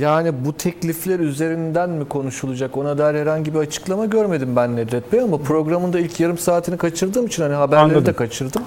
yani 0.00 0.32
bu 0.44 0.52
teklifler 0.56 1.20
üzerinden 1.20 1.90
mi 1.90 2.08
konuşulacak 2.08 2.76
ona 2.76 2.98
dair 2.98 3.14
herhangi 3.14 3.54
bir 3.54 3.58
açıklama 3.58 4.04
görmedim 4.06 4.56
ben 4.56 4.76
Nedret 4.76 5.12
Bey 5.12 5.20
ama 5.20 5.38
programın 5.38 5.92
da 5.92 6.00
ilk 6.00 6.20
yarım 6.20 6.38
saatini 6.38 6.76
kaçırdığım 6.76 7.26
için 7.26 7.42
hani 7.42 7.54
haberleri 7.54 7.84
Anladım. 7.84 8.06
de 8.06 8.12
kaçırdım. 8.12 8.62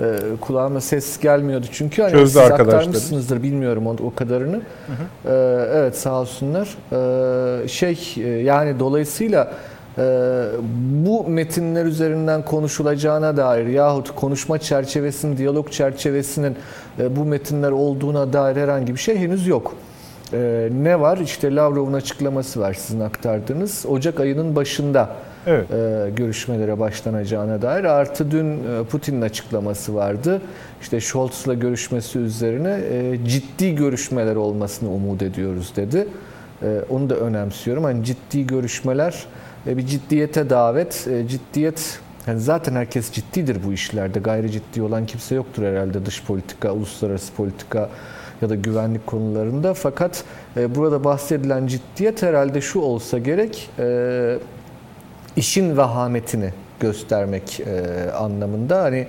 Ee, 0.00 0.04
kulağıma 0.40 0.80
ses 0.80 1.20
gelmiyordu 1.20 1.66
çünkü 1.72 2.02
hani 2.02 2.12
Çözdü 2.12 2.26
siz 2.26 2.36
arkadaşlar. 2.36 2.78
aktarmışsınızdır 2.78 3.42
bilmiyorum 3.42 3.86
o, 3.86 3.96
o 4.06 4.14
kadarını. 4.14 4.60
Ee, 5.26 5.30
evet 5.72 5.96
sağ 5.98 6.20
olsunlar. 6.20 6.68
Ee, 7.62 7.68
şey 7.68 8.14
e, 8.16 8.20
yani 8.28 8.78
dolayısıyla 8.80 9.52
bu 11.04 11.28
metinler 11.28 11.84
üzerinden 11.84 12.44
konuşulacağına 12.44 13.36
dair 13.36 13.66
yahut 13.66 14.14
konuşma 14.14 14.58
çerçevesinin, 14.58 15.36
diyalog 15.36 15.70
çerçevesinin 15.70 16.56
e, 16.98 17.16
bu 17.16 17.24
metinler 17.24 17.70
olduğuna 17.70 18.32
dair 18.32 18.56
herhangi 18.56 18.94
bir 18.94 19.00
şey 19.00 19.18
henüz 19.18 19.46
yok. 19.46 19.74
E, 20.32 20.68
ne 20.82 21.00
var? 21.00 21.18
İşte 21.18 21.54
Lavrov'un 21.54 21.92
açıklaması 21.92 22.60
var 22.60 22.74
sizin 22.74 23.00
aktardığınız. 23.00 23.86
Ocak 23.88 24.20
ayının 24.20 24.56
başında 24.56 25.08
Evet. 25.46 25.70
e, 25.70 26.10
görüşmelere 26.16 26.80
başlanacağına 26.80 27.62
dair. 27.62 27.84
Artı 27.84 28.30
dün 28.30 28.52
e, 28.52 28.84
Putin'in 28.90 29.22
açıklaması 29.22 29.94
vardı. 29.94 30.42
İşte 30.82 31.00
Scholz'la 31.00 31.54
görüşmesi 31.54 32.18
üzerine 32.18 32.80
e, 32.92 33.18
ciddi 33.26 33.74
görüşmeler 33.74 34.36
olmasını 34.36 34.90
umut 34.90 35.22
ediyoruz 35.22 35.72
dedi. 35.76 36.08
E, 36.62 36.66
onu 36.90 37.10
da 37.10 37.14
önemsiyorum. 37.14 37.84
Hani 37.84 38.04
ciddi 38.04 38.46
görüşmeler 38.46 39.26
bir 39.66 39.86
ciddiyete 39.86 40.50
davet. 40.50 41.06
E, 41.10 41.28
ciddiyet 41.28 41.98
yani 42.26 42.40
zaten 42.40 42.74
herkes 42.74 43.12
ciddidir 43.12 43.58
bu 43.66 43.72
işlerde. 43.72 44.18
Gayri 44.18 44.50
ciddi 44.50 44.82
olan 44.82 45.06
kimse 45.06 45.34
yoktur 45.34 45.62
herhalde 45.62 46.06
dış 46.06 46.24
politika, 46.24 46.72
uluslararası 46.72 47.32
politika 47.32 47.88
ya 48.42 48.50
da 48.50 48.54
güvenlik 48.54 49.06
konularında. 49.06 49.74
Fakat 49.74 50.24
e, 50.56 50.74
burada 50.74 51.04
bahsedilen 51.04 51.66
ciddiyet 51.66 52.22
herhalde 52.22 52.60
şu 52.60 52.80
olsa 52.80 53.18
gerek. 53.18 53.70
E, 53.78 54.38
işin 55.36 55.76
vehametini 55.76 56.50
göstermek 56.80 57.60
anlamında 58.18 58.82
hani 58.82 59.06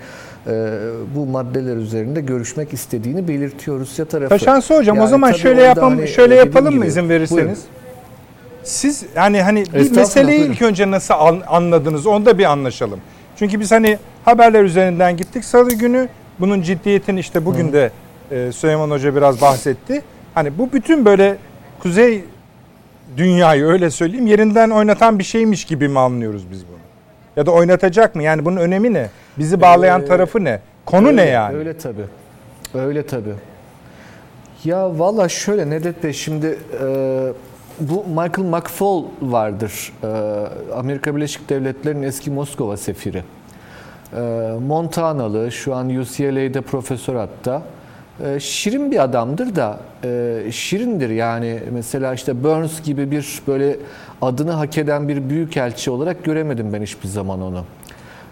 bu 1.15 1.25
maddeler 1.25 1.75
üzerinde 1.75 2.21
görüşmek 2.21 2.73
istediğini 2.73 3.27
belirtiyor 3.27 3.79
Rusya 3.79 4.05
tarafı. 4.05 4.29
Taşansı 4.29 4.77
hocam 4.77 4.97
o 4.97 4.99
Yani 4.99 5.09
zaman 5.09 5.31
tabii 5.31 5.41
şöyle 5.41 5.61
yapalım 5.61 5.97
hani 5.97 6.07
şöyle 6.07 6.35
yapalım 6.35 6.77
mı 6.77 6.85
izin 6.85 7.09
verirseniz? 7.09 7.41
Buyurun. 7.41 7.84
Siz 8.65 9.05
yani 9.15 9.41
hani 9.41 9.65
bir 9.65 9.95
meseleyi 9.95 10.39
buyurun. 10.39 10.53
ilk 10.53 10.61
önce 10.61 10.91
nasıl 10.91 11.13
an- 11.13 11.43
anladınız 11.47 12.07
onu 12.07 12.25
da 12.25 12.37
bir 12.37 12.45
anlaşalım. 12.45 12.99
Çünkü 13.39 13.59
biz 13.59 13.71
hani 13.71 13.97
haberler 14.25 14.63
üzerinden 14.63 15.17
gittik 15.17 15.45
salı 15.45 15.69
günü 15.69 16.07
bunun 16.39 16.61
ciddiyetini 16.61 17.19
işte 17.19 17.45
bugün 17.45 17.73
de 17.73 17.91
e, 18.31 18.51
Süleyman 18.51 18.91
Hoca 18.91 19.15
biraz 19.15 19.41
bahsetti. 19.41 20.01
Hani 20.33 20.57
bu 20.57 20.69
bütün 20.73 21.05
böyle 21.05 21.37
kuzey 21.79 22.23
dünyayı 23.17 23.65
öyle 23.65 23.89
söyleyeyim 23.89 24.27
yerinden 24.27 24.69
oynatan 24.69 25.19
bir 25.19 25.23
şeymiş 25.23 25.65
gibi 25.65 25.87
mi 25.87 25.99
anlıyoruz 25.99 26.51
biz 26.51 26.67
bunu? 26.67 26.77
Ya 27.35 27.45
da 27.45 27.51
oynatacak 27.51 28.15
mı? 28.15 28.23
Yani 28.23 28.45
bunun 28.45 28.57
önemi 28.57 28.93
ne? 28.93 29.09
Bizi 29.37 29.61
bağlayan 29.61 30.01
Ee, 30.01 30.05
tarafı 30.05 30.43
ne? 30.43 30.59
Konu 30.85 31.07
öyle, 31.07 31.25
ne 31.25 31.29
yani? 31.29 31.57
Öyle 31.57 31.77
tabii. 31.77 32.05
Öyle 32.75 33.05
tabii. 33.05 33.33
Ya 34.63 34.99
valla 34.99 35.29
şöyle 35.29 35.69
Nedret 35.69 36.03
Bey 36.03 36.13
şimdi 36.13 36.59
e, 36.81 36.85
bu 37.79 38.03
Michael 38.07 38.47
McFaul 38.47 39.03
vardır. 39.21 39.93
E, 40.03 40.07
Amerika 40.73 41.15
Birleşik 41.15 41.49
Devletleri'nin 41.49 42.03
eski 42.03 42.31
Moskova 42.31 42.77
sefiri. 42.77 43.23
E, 44.13 44.19
Montanalı, 44.67 45.51
şu 45.51 45.75
an 45.75 45.89
UCLA'de 45.89 46.61
profesör 46.61 47.15
hatta. 47.15 47.61
E, 48.25 48.39
şirin 48.39 48.91
bir 48.91 49.03
adamdır 49.03 49.55
da 49.55 49.79
e, 50.03 50.41
şirindir 50.51 51.09
yani 51.09 51.59
mesela 51.71 52.13
işte 52.13 52.43
Burns 52.43 52.81
gibi 52.81 53.11
bir 53.11 53.41
böyle 53.47 53.77
adını 54.21 54.51
hak 54.51 54.77
eden 54.77 55.07
bir 55.07 55.29
büyükelçi 55.29 55.91
olarak 55.91 56.23
göremedim 56.23 56.73
ben 56.73 56.81
hiçbir 56.81 57.07
zaman 57.07 57.41
onu. 57.41 57.63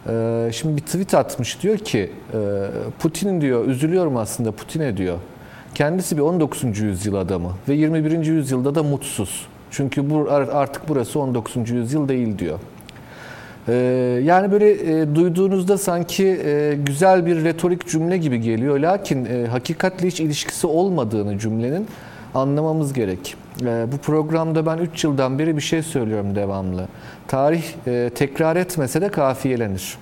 Ee, 0.09 0.49
şimdi 0.53 0.77
bir 0.77 0.81
tweet 0.81 1.13
atmış 1.13 1.61
diyor 1.63 1.77
ki 1.77 2.11
e, 2.33 2.37
Putin'in 2.99 3.41
diyor 3.41 3.65
üzülüyorum 3.67 4.17
aslında 4.17 4.51
Putin'e 4.51 4.97
diyor. 4.97 5.17
Kendisi 5.75 6.17
bir 6.17 6.21
19. 6.21 6.79
yüzyıl 6.79 7.15
adamı 7.15 7.51
ve 7.69 7.73
21. 7.73 8.25
yüzyılda 8.25 8.75
da 8.75 8.83
mutsuz. 8.83 9.47
Çünkü 9.71 10.09
bu 10.09 10.27
artık 10.31 10.89
burası 10.89 11.19
19. 11.19 11.69
yüzyıl 11.69 12.07
değil 12.07 12.39
diyor. 12.39 12.59
Ee, 13.67 13.73
yani 14.23 14.51
böyle 14.51 14.71
e, 14.71 15.15
duyduğunuzda 15.15 15.77
sanki 15.77 16.41
e, 16.45 16.77
güzel 16.85 17.25
bir 17.25 17.43
retorik 17.43 17.87
cümle 17.87 18.17
gibi 18.17 18.41
geliyor. 18.41 18.79
Lakin 18.79 19.25
e, 19.25 19.47
hakikatle 19.47 20.07
hiç 20.07 20.19
ilişkisi 20.19 20.67
olmadığını 20.67 21.39
cümlenin 21.39 21.87
anlamamız 22.35 22.93
gerek. 22.93 23.35
E, 23.61 23.85
bu 23.91 23.97
programda 23.97 24.65
ben 24.65 24.77
3 24.77 25.03
yıldan 25.03 25.39
beri 25.39 25.57
bir 25.57 25.61
şey 25.61 25.83
söylüyorum 25.83 26.35
devamlı. 26.35 26.87
Tarih 27.27 27.63
tekrar 28.15 28.55
etmese 28.55 29.01
de 29.01 29.09
kafiyelenir. 29.09 29.97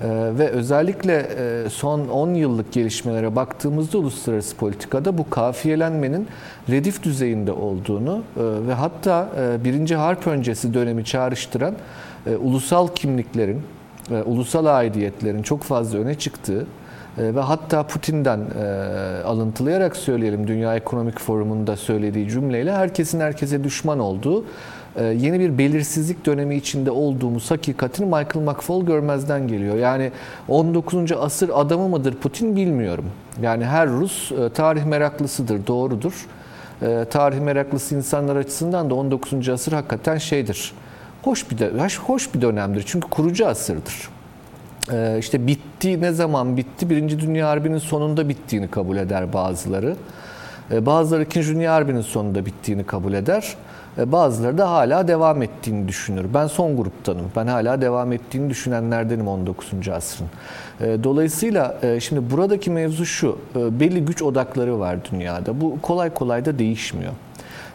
E, 0.00 0.08
ve 0.38 0.48
özellikle 0.48 1.28
e, 1.38 1.70
son 1.70 2.08
10 2.08 2.34
yıllık 2.34 2.72
gelişmelere 2.72 3.36
baktığımızda 3.36 3.98
uluslararası 3.98 4.56
politikada 4.56 5.18
bu 5.18 5.30
kafiyelenmenin 5.30 6.28
redif 6.70 7.02
düzeyinde 7.02 7.52
olduğunu 7.52 8.22
e, 8.36 8.42
ve 8.68 8.74
hatta 8.74 9.28
e, 9.40 9.64
birinci 9.64 9.96
harp 9.96 10.26
öncesi 10.26 10.74
dönemi 10.74 11.04
çağrıştıran 11.04 11.74
e, 12.26 12.36
ulusal 12.36 12.88
kimliklerin, 12.88 13.62
e, 14.10 14.14
ulusal 14.14 14.66
aidiyetlerin 14.66 15.42
çok 15.42 15.62
fazla 15.62 15.98
öne 15.98 16.14
çıktığı 16.14 16.66
e, 17.18 17.34
ve 17.34 17.40
hatta 17.40 17.82
Putin'den 17.82 18.40
e, 18.60 18.64
alıntılayarak 19.22 19.96
söyleyelim 19.96 20.46
Dünya 20.48 20.76
Ekonomik 20.76 21.20
Forumu'nda 21.20 21.76
söylediği 21.76 22.28
cümleyle 22.28 22.72
herkesin 22.72 23.20
herkese 23.20 23.64
düşman 23.64 23.98
olduğu 23.98 24.42
e, 24.42 24.46
yeni 25.04 25.40
bir 25.40 25.58
belirsizlik 25.58 26.26
dönemi 26.26 26.56
içinde 26.56 26.90
olduğumuz 26.90 27.50
hakikatini 27.50 28.06
Michael 28.06 28.44
McFaul 28.44 28.86
görmezden 28.86 29.48
geliyor. 29.48 29.76
Yani 29.76 30.12
19. 30.48 31.12
asır 31.12 31.50
adamı 31.54 31.88
mıdır 31.88 32.14
Putin 32.14 32.56
bilmiyorum. 32.56 33.04
Yani 33.42 33.64
her 33.64 33.88
Rus 33.88 34.32
e, 34.32 34.48
tarih 34.48 34.84
meraklısıdır, 34.84 35.66
doğrudur. 35.66 36.26
E, 36.82 37.04
tarih 37.10 37.40
meraklısı 37.40 37.94
insanlar 37.94 38.36
açısından 38.36 38.90
da 38.90 38.94
19. 38.94 39.48
asır 39.48 39.72
hakikaten 39.72 40.18
şeydir. 40.18 40.72
Hoş 41.22 41.50
bir 41.50 41.58
de, 41.58 41.70
hoş 42.06 42.34
bir 42.34 42.40
dönemdir 42.40 42.84
çünkü 42.86 43.08
kurucu 43.08 43.46
asırdır. 43.46 44.08
İşte 45.18 45.46
bitti 45.46 46.00
ne 46.00 46.12
zaman 46.12 46.56
bitti? 46.56 46.90
Birinci 46.90 47.20
Dünya 47.20 47.48
Harbi'nin 47.48 47.78
sonunda 47.78 48.28
bittiğini 48.28 48.68
kabul 48.68 48.96
eder 48.96 49.32
bazıları. 49.32 49.96
Bazıları 50.70 51.22
İkinci 51.22 51.48
Dünya 51.48 51.74
Harbi'nin 51.74 52.00
sonunda 52.00 52.46
bittiğini 52.46 52.84
kabul 52.84 53.12
eder. 53.12 53.56
Ee, 53.98 54.12
bazıları 54.12 54.58
da 54.58 54.70
hala 54.70 55.08
devam 55.08 55.42
ettiğini 55.42 55.88
düşünür. 55.88 56.26
Ben 56.34 56.46
son 56.46 56.76
gruptanım. 56.76 57.26
Ben 57.36 57.46
hala 57.46 57.80
devam 57.80 58.12
ettiğini 58.12 58.50
düşünenlerdenim 58.50 59.28
19. 59.28 59.88
asrın. 59.88 60.26
Dolayısıyla 60.80 61.76
e, 61.82 62.00
şimdi 62.00 62.30
buradaki 62.30 62.70
mevzu 62.70 63.06
şu. 63.06 63.38
E, 63.56 63.80
belli 63.80 64.04
güç 64.04 64.22
odakları 64.22 64.78
var 64.80 64.98
dünyada. 65.12 65.60
Bu 65.60 65.80
kolay 65.82 66.14
kolay 66.14 66.44
da 66.44 66.58
değişmiyor. 66.58 67.12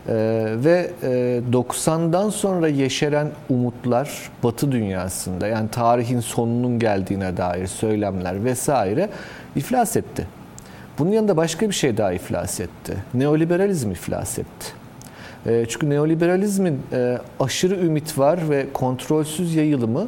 Ee, 0.09 0.13
ve 0.55 0.91
e, 1.03 1.41
90'dan 1.51 2.29
sonra 2.29 2.67
yeşeren 2.67 3.27
umutlar 3.49 4.31
Batı 4.43 4.71
dünyasında 4.71 5.47
yani 5.47 5.69
tarihin 5.69 6.19
sonunun 6.19 6.79
geldiğine 6.79 7.37
dair 7.37 7.67
söylemler 7.67 8.43
vesaire 8.43 9.09
iflas 9.55 9.97
etti. 9.97 10.27
Bunun 10.99 11.11
yanında 11.11 11.37
başka 11.37 11.69
bir 11.69 11.73
şey 11.75 11.97
daha 11.97 12.13
iflas 12.13 12.59
etti. 12.59 12.97
Neoliberalizm 13.13 13.91
iflas 13.91 14.39
etti. 14.39 14.82
E, 15.45 15.65
çünkü 15.69 15.89
neoliberalizmin 15.89 16.79
e, 16.93 17.17
aşırı 17.39 17.75
ümit 17.75 18.17
var 18.17 18.49
ve 18.49 18.65
kontrolsüz 18.73 19.55
yayılımı 19.55 20.07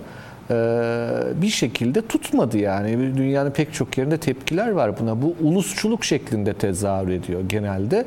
ee, 0.52 1.08
bir 1.42 1.50
şekilde 1.50 2.02
tutmadı 2.02 2.58
yani. 2.58 3.18
Dünyanın 3.18 3.52
pek 3.52 3.74
çok 3.74 3.98
yerinde 3.98 4.18
tepkiler 4.18 4.72
var 4.72 5.00
buna. 5.00 5.22
Bu 5.22 5.36
ulusçuluk 5.42 6.06
şeklinde 6.06 6.54
tezahür 6.54 7.10
ediyor 7.10 7.42
genelde. 7.50 8.06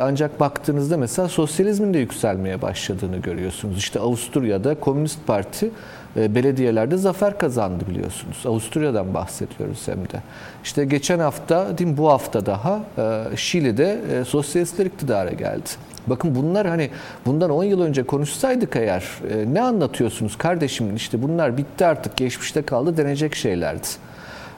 Ancak 0.00 0.40
baktığınızda 0.40 0.96
mesela 0.96 1.28
sosyalizmin 1.28 1.94
de 1.94 1.98
yükselmeye 1.98 2.62
başladığını 2.62 3.16
görüyorsunuz. 3.16 3.78
İşte 3.78 4.00
Avusturya'da 4.00 4.74
Komünist 4.74 5.26
Parti 5.26 5.70
e, 6.16 6.34
belediyelerde 6.34 6.96
zafer 6.96 7.38
kazandı 7.38 7.84
biliyorsunuz. 7.90 8.36
Avusturya'dan 8.46 9.14
bahsediyoruz 9.14 9.88
hem 9.88 9.98
de. 9.98 10.22
İşte 10.64 10.84
geçen 10.84 11.18
hafta, 11.18 11.78
değil 11.78 11.90
mi, 11.90 11.96
bu 11.96 12.08
hafta 12.08 12.46
daha 12.46 12.82
e, 12.98 13.36
Şili'de 13.36 13.98
e, 14.12 14.24
sosyalistler 14.24 14.86
iktidara 14.86 15.30
geldi. 15.30 15.68
Bakın 16.10 16.34
bunlar 16.34 16.66
hani 16.66 16.90
bundan 17.26 17.50
10 17.50 17.64
yıl 17.64 17.80
önce 17.80 18.02
konuşsaydık 18.02 18.76
eğer 18.76 19.04
e, 19.30 19.54
ne 19.54 19.60
anlatıyorsunuz 19.60 20.38
kardeşim 20.38 20.96
işte 20.96 21.22
bunlar 21.22 21.56
bitti 21.56 21.86
artık 21.86 22.16
geçmişte 22.16 22.62
kaldı 22.62 22.96
denecek 22.96 23.34
şeylerdi. 23.34 23.86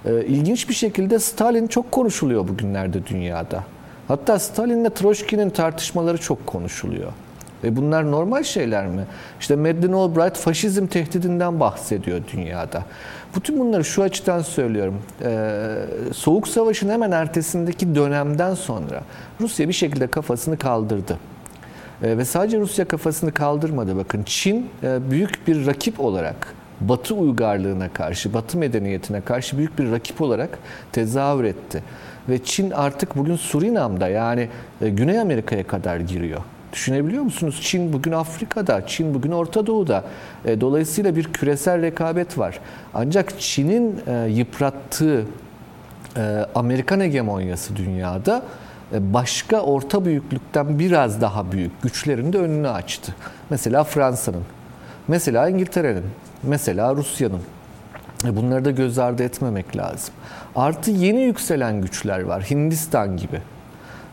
E, 0.04 0.24
ilginç 0.24 0.68
bir 0.68 0.74
şekilde 0.74 1.18
Stalin 1.18 1.66
çok 1.66 1.92
konuşuluyor 1.92 2.48
bugünlerde 2.48 3.06
dünyada. 3.06 3.64
Hatta 4.08 4.38
Stalin'le 4.38 4.90
Troçki'nin 4.90 5.50
tartışmaları 5.50 6.18
çok 6.18 6.46
konuşuluyor. 6.46 7.12
Ve 7.64 7.76
bunlar 7.76 8.10
normal 8.10 8.42
şeyler 8.42 8.86
mi? 8.86 9.04
İşte 9.40 9.56
Madeleine 9.56 9.96
Albright 9.96 10.36
faşizm 10.36 10.86
tehdidinden 10.86 11.60
bahsediyor 11.60 12.20
dünyada. 12.32 12.82
Bütün 13.36 13.58
bunları 13.58 13.84
şu 13.84 14.02
açıdan 14.02 14.42
söylüyorum. 14.42 15.02
Ee, 15.22 15.58
Soğuk 16.12 16.48
Savaş'ın 16.48 16.88
hemen 16.88 17.10
ertesindeki 17.10 17.94
dönemden 17.94 18.54
sonra 18.54 19.02
Rusya 19.40 19.68
bir 19.68 19.72
şekilde 19.72 20.06
kafasını 20.06 20.58
kaldırdı. 20.58 21.18
Ee, 22.02 22.18
ve 22.18 22.24
sadece 22.24 22.58
Rusya 22.60 22.84
kafasını 22.84 23.32
kaldırmadı. 23.32 23.96
Bakın 23.96 24.22
Çin 24.26 24.70
e, 24.82 25.10
büyük 25.10 25.48
bir 25.48 25.66
rakip 25.66 26.00
olarak 26.00 26.54
Batı 26.80 27.14
uygarlığına 27.14 27.92
karşı, 27.92 28.34
Batı 28.34 28.58
medeniyetine 28.58 29.20
karşı 29.20 29.58
büyük 29.58 29.78
bir 29.78 29.92
rakip 29.92 30.20
olarak 30.20 30.58
tezahür 30.92 31.44
etti. 31.44 31.82
Ve 32.28 32.44
Çin 32.44 32.70
artık 32.70 33.16
bugün 33.16 33.36
Surinam'da 33.36 34.08
yani 34.08 34.48
e, 34.80 34.88
Güney 34.88 35.20
Amerika'ya 35.20 35.66
kadar 35.66 35.96
giriyor. 35.96 36.40
Düşünebiliyor 36.72 37.22
musunuz? 37.22 37.58
Çin 37.62 37.92
bugün 37.92 38.12
Afrika'da, 38.12 38.86
Çin 38.86 39.14
bugün 39.14 39.30
Orta 39.30 39.66
Doğu'da. 39.66 40.04
E, 40.44 40.60
dolayısıyla 40.60 41.16
bir 41.16 41.24
küresel 41.24 41.82
rekabet 41.82 42.38
var. 42.38 42.60
Ancak 42.94 43.40
Çin'in 43.40 44.00
yıprattığı 44.28 45.24
Amerikan 46.54 47.00
hegemonyası 47.00 47.76
dünyada 47.76 48.42
başka 48.92 49.60
orta 49.60 50.04
büyüklükten 50.04 50.78
biraz 50.78 51.20
daha 51.20 51.52
büyük 51.52 51.82
güçlerin 51.82 52.32
de 52.32 52.38
önünü 52.38 52.68
açtı. 52.68 53.14
Mesela 53.50 53.84
Fransa'nın, 53.84 54.44
mesela 55.08 55.48
İngiltere'nin, 55.48 56.04
mesela 56.42 56.94
Rusya'nın. 56.94 57.40
E, 58.24 58.36
bunları 58.36 58.64
da 58.64 58.70
göz 58.70 58.98
ardı 58.98 59.22
etmemek 59.22 59.76
lazım. 59.76 60.14
Artı 60.56 60.90
yeni 60.90 61.22
yükselen 61.22 61.82
güçler 61.82 62.22
var. 62.22 62.42
Hindistan 62.42 63.16
gibi, 63.16 63.40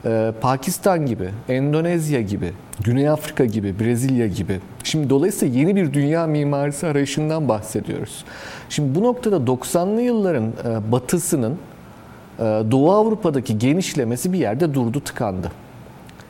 e, 0.06 0.34
Pakistan 0.42 1.06
gibi, 1.06 1.30
Endonezya 1.50 2.22
gibi, 2.22 2.54
Güney 2.84 3.10
Afrika 3.10 3.46
gibi, 3.46 3.80
Brezilya 3.80 4.28
gibi. 4.28 4.60
Şimdi 4.84 5.10
dolayısıyla 5.10 5.60
yeni 5.60 5.76
bir 5.76 5.94
dünya 5.94 6.28
mimarisi 6.28 6.88
arayışından 6.88 7.50
bahsediyoruz. 7.50 8.26
Şimdi 8.70 8.96
bu 8.96 9.04
noktada 9.04 9.36
90'lı 9.36 10.02
yılların 10.02 10.54
batısının 10.92 11.58
Doğu 12.40 12.92
Avrupa'daki 12.92 13.58
genişlemesi 13.58 14.34
bir 14.34 14.38
yerde 14.38 14.74
durdu, 14.74 15.00
tıkandı. 15.00 15.52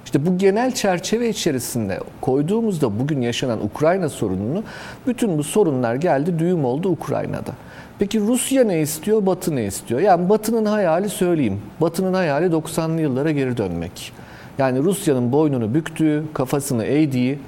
İşte 0.06 0.26
bu 0.26 0.38
genel 0.38 0.72
çerçeve 0.72 1.30
içerisinde 1.30 2.00
koyduğumuzda 2.22 3.00
bugün 3.00 3.22
yaşanan 3.22 3.66
Ukrayna 3.66 4.10
sorununu 4.10 4.64
bütün 5.08 5.38
bu 5.38 5.44
sorunlar 5.44 5.96
geldi 5.96 6.40
düğüm 6.40 6.66
oldu 6.66 6.90
Ukrayna'da. 6.90 7.52
Peki 8.00 8.20
Rusya 8.20 8.64
ne 8.64 8.82
istiyor, 8.82 9.26
Batı 9.26 9.56
ne 9.56 9.66
istiyor? 9.66 10.02
Yani 10.02 10.30
Batı'nın 10.30 10.66
hayali 10.66 11.10
söyleyeyim. 11.10 11.62
Batı'nın 11.82 12.14
hayali 12.14 12.46
90'lı 12.46 13.02
yıllara 13.02 13.32
geri 13.32 13.58
dönmek. 13.58 14.12
Yani 14.58 14.80
Rusya'nın 14.80 15.32
boynunu 15.32 15.74
büktüğü, 15.74 16.24
kafasını 16.34 16.86
eğdiği, 16.86 17.40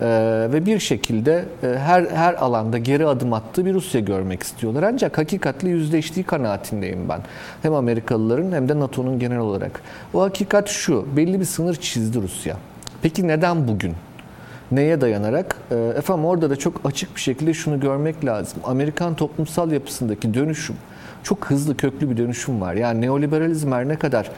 Ee, 0.00 0.48
ve 0.52 0.66
bir 0.66 0.78
şekilde 0.78 1.44
e, 1.62 1.66
her 1.66 2.04
her 2.04 2.34
alanda 2.34 2.78
geri 2.78 3.06
adım 3.06 3.32
attığı 3.32 3.66
bir 3.66 3.74
Rusya 3.74 4.00
görmek 4.00 4.42
istiyorlar. 4.42 4.82
Ancak 4.82 5.18
hakikatle 5.18 5.68
yüzleştiği 5.68 6.24
kanaatindeyim 6.24 7.08
ben. 7.08 7.20
Hem 7.62 7.74
Amerikalıların 7.74 8.52
hem 8.52 8.68
de 8.68 8.80
NATO'nun 8.80 9.18
genel 9.18 9.38
olarak. 9.38 9.80
O 10.14 10.22
hakikat 10.22 10.68
şu, 10.68 11.06
belli 11.16 11.40
bir 11.40 11.44
sınır 11.44 11.74
çizdi 11.74 12.22
Rusya. 12.22 12.56
Peki 13.02 13.28
neden 13.28 13.68
bugün? 13.68 13.94
Neye 14.72 15.00
dayanarak? 15.00 15.56
E, 15.70 15.74
efendim 15.74 16.24
orada 16.24 16.50
da 16.50 16.56
çok 16.56 16.80
açık 16.84 17.16
bir 17.16 17.20
şekilde 17.20 17.54
şunu 17.54 17.80
görmek 17.80 18.24
lazım. 18.24 18.58
Amerikan 18.64 19.14
toplumsal 19.14 19.72
yapısındaki 19.72 20.34
dönüşüm, 20.34 20.76
çok 21.22 21.50
hızlı 21.50 21.76
köklü 21.76 22.10
bir 22.10 22.16
dönüşüm 22.16 22.60
var. 22.60 22.74
Yani 22.74 23.00
neoliberalizm 23.00 23.72
her 23.72 23.88
ne 23.88 23.96
kadar 23.96 24.30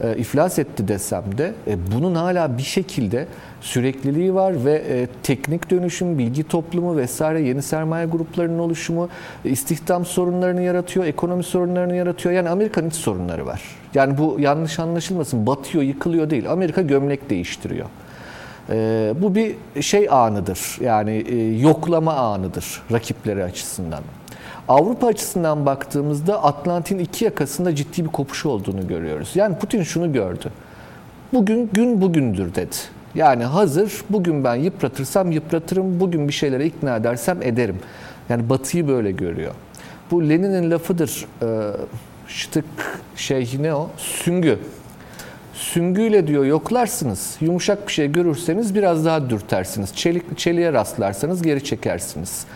e, 0.00 0.16
iflas 0.16 0.58
etti 0.58 0.88
desem 0.88 1.38
de 1.38 1.52
e, 1.66 1.76
bunun 1.92 2.14
hala 2.14 2.58
bir 2.58 2.62
şekilde 2.62 3.26
sürekliliği 3.60 4.34
var 4.34 4.64
ve 4.64 4.72
e, 4.72 5.06
teknik 5.22 5.70
dönüşüm, 5.70 6.18
bilgi 6.18 6.44
toplumu 6.44 6.96
vesaire 6.96 7.40
yeni 7.40 7.62
sermaye 7.62 8.06
gruplarının 8.06 8.58
oluşumu 8.58 9.08
e, 9.44 9.50
istihdam 9.50 10.04
sorunlarını 10.04 10.62
yaratıyor, 10.62 11.06
ekonomi 11.06 11.42
sorunlarını 11.42 11.96
yaratıyor. 11.96 12.34
Yani 12.34 12.48
Amerika'nın 12.48 12.88
iç 12.88 12.94
sorunları 12.94 13.46
var. 13.46 13.62
Yani 13.94 14.18
bu 14.18 14.36
yanlış 14.40 14.78
anlaşılmasın, 14.78 15.46
batıyor, 15.46 15.84
yıkılıyor 15.84 16.30
değil. 16.30 16.52
Amerika 16.52 16.82
gömlek 16.82 17.30
değiştiriyor. 17.30 17.86
Bu 19.22 19.34
bir 19.34 19.56
şey 19.82 20.08
anıdır. 20.10 20.78
Yani 20.80 21.24
yoklama 21.60 22.12
anıdır 22.12 22.82
rakipleri 22.92 23.44
açısından. 23.44 24.02
Avrupa 24.68 25.06
açısından 25.06 25.66
baktığımızda 25.66 26.42
Atlantin 26.42 26.98
iki 26.98 27.24
yakasında 27.24 27.74
ciddi 27.74 28.04
bir 28.04 28.10
kopuş 28.10 28.46
olduğunu 28.46 28.88
görüyoruz. 28.88 29.30
Yani 29.34 29.58
Putin 29.58 29.82
şunu 29.82 30.12
gördü. 30.12 30.50
Bugün 31.32 31.70
gün 31.72 32.00
bugündür 32.00 32.54
dedi. 32.54 32.76
Yani 33.14 33.44
hazır 33.44 33.92
bugün 34.10 34.44
ben 34.44 34.54
yıpratırsam 34.54 35.32
yıpratırım, 35.32 36.00
bugün 36.00 36.28
bir 36.28 36.32
şeylere 36.32 36.66
ikna 36.66 36.96
edersem 36.96 37.42
ederim. 37.42 37.76
Yani 38.28 38.48
Batı'yı 38.48 38.88
böyle 38.88 39.10
görüyor. 39.10 39.52
Bu 40.10 40.28
Lenin'in 40.28 40.70
lafıdır. 40.70 41.26
E, 41.42 41.46
şıtık 42.28 42.64
şey 43.16 43.50
ne 43.60 43.74
o? 43.74 43.90
Süngü. 43.96 44.58
Süngüyle 45.54 46.26
diyor 46.26 46.44
yoklarsınız. 46.44 47.36
Yumuşak 47.40 47.88
bir 47.88 47.92
şey 47.92 48.12
görürseniz 48.12 48.74
biraz 48.74 49.04
daha 49.04 49.30
dürtersiniz. 49.30 49.96
Çelik, 49.96 50.38
çeliğe 50.38 50.72
rastlarsanız 50.72 51.42
geri 51.42 51.64
çekersiniz. 51.64 52.46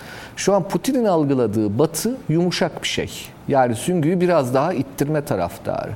Şu 0.41 0.55
an 0.55 0.69
Putin'in 0.69 1.05
algıladığı 1.05 1.79
batı 1.79 2.17
yumuşak 2.29 2.83
bir 2.83 2.89
şey. 2.89 3.11
Yani 3.49 3.75
süngüyü 3.75 4.21
biraz 4.21 4.55
daha 4.55 4.73
ittirme 4.73 5.25
taraftarı. 5.25 5.91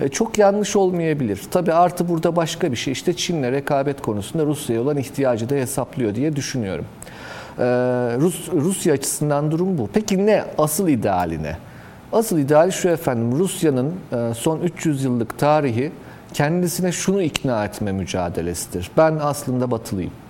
E, 0.00 0.08
çok 0.08 0.38
yanlış 0.38 0.76
olmayabilir. 0.76 1.40
Tabi 1.50 1.72
artı 1.72 2.08
burada 2.08 2.36
başka 2.36 2.72
bir 2.72 2.76
şey. 2.76 2.92
İşte 2.92 3.16
Çin'le 3.16 3.52
rekabet 3.52 4.02
konusunda 4.02 4.46
Rusya'ya 4.46 4.82
olan 4.82 4.96
ihtiyacı 4.96 5.50
da 5.50 5.54
hesaplıyor 5.54 6.14
diye 6.14 6.36
düşünüyorum. 6.36 6.84
E, 7.58 7.64
Rus, 8.20 8.48
Rusya 8.52 8.94
açısından 8.94 9.50
durum 9.50 9.78
bu. 9.78 9.88
Peki 9.92 10.26
ne? 10.26 10.44
Asıl 10.58 10.88
ideali 10.88 11.42
ne? 11.42 11.56
Asıl 12.12 12.38
ideali 12.38 12.72
şu 12.72 12.88
efendim. 12.88 13.38
Rusya'nın 13.38 13.94
e, 14.12 14.34
son 14.34 14.60
300 14.60 15.04
yıllık 15.04 15.38
tarihi 15.38 15.92
kendisine 16.32 16.92
şunu 16.92 17.22
ikna 17.22 17.64
etme 17.64 17.92
mücadelesidir. 17.92 18.90
Ben 18.96 19.18
aslında 19.20 19.70
batılıyım. 19.70 20.23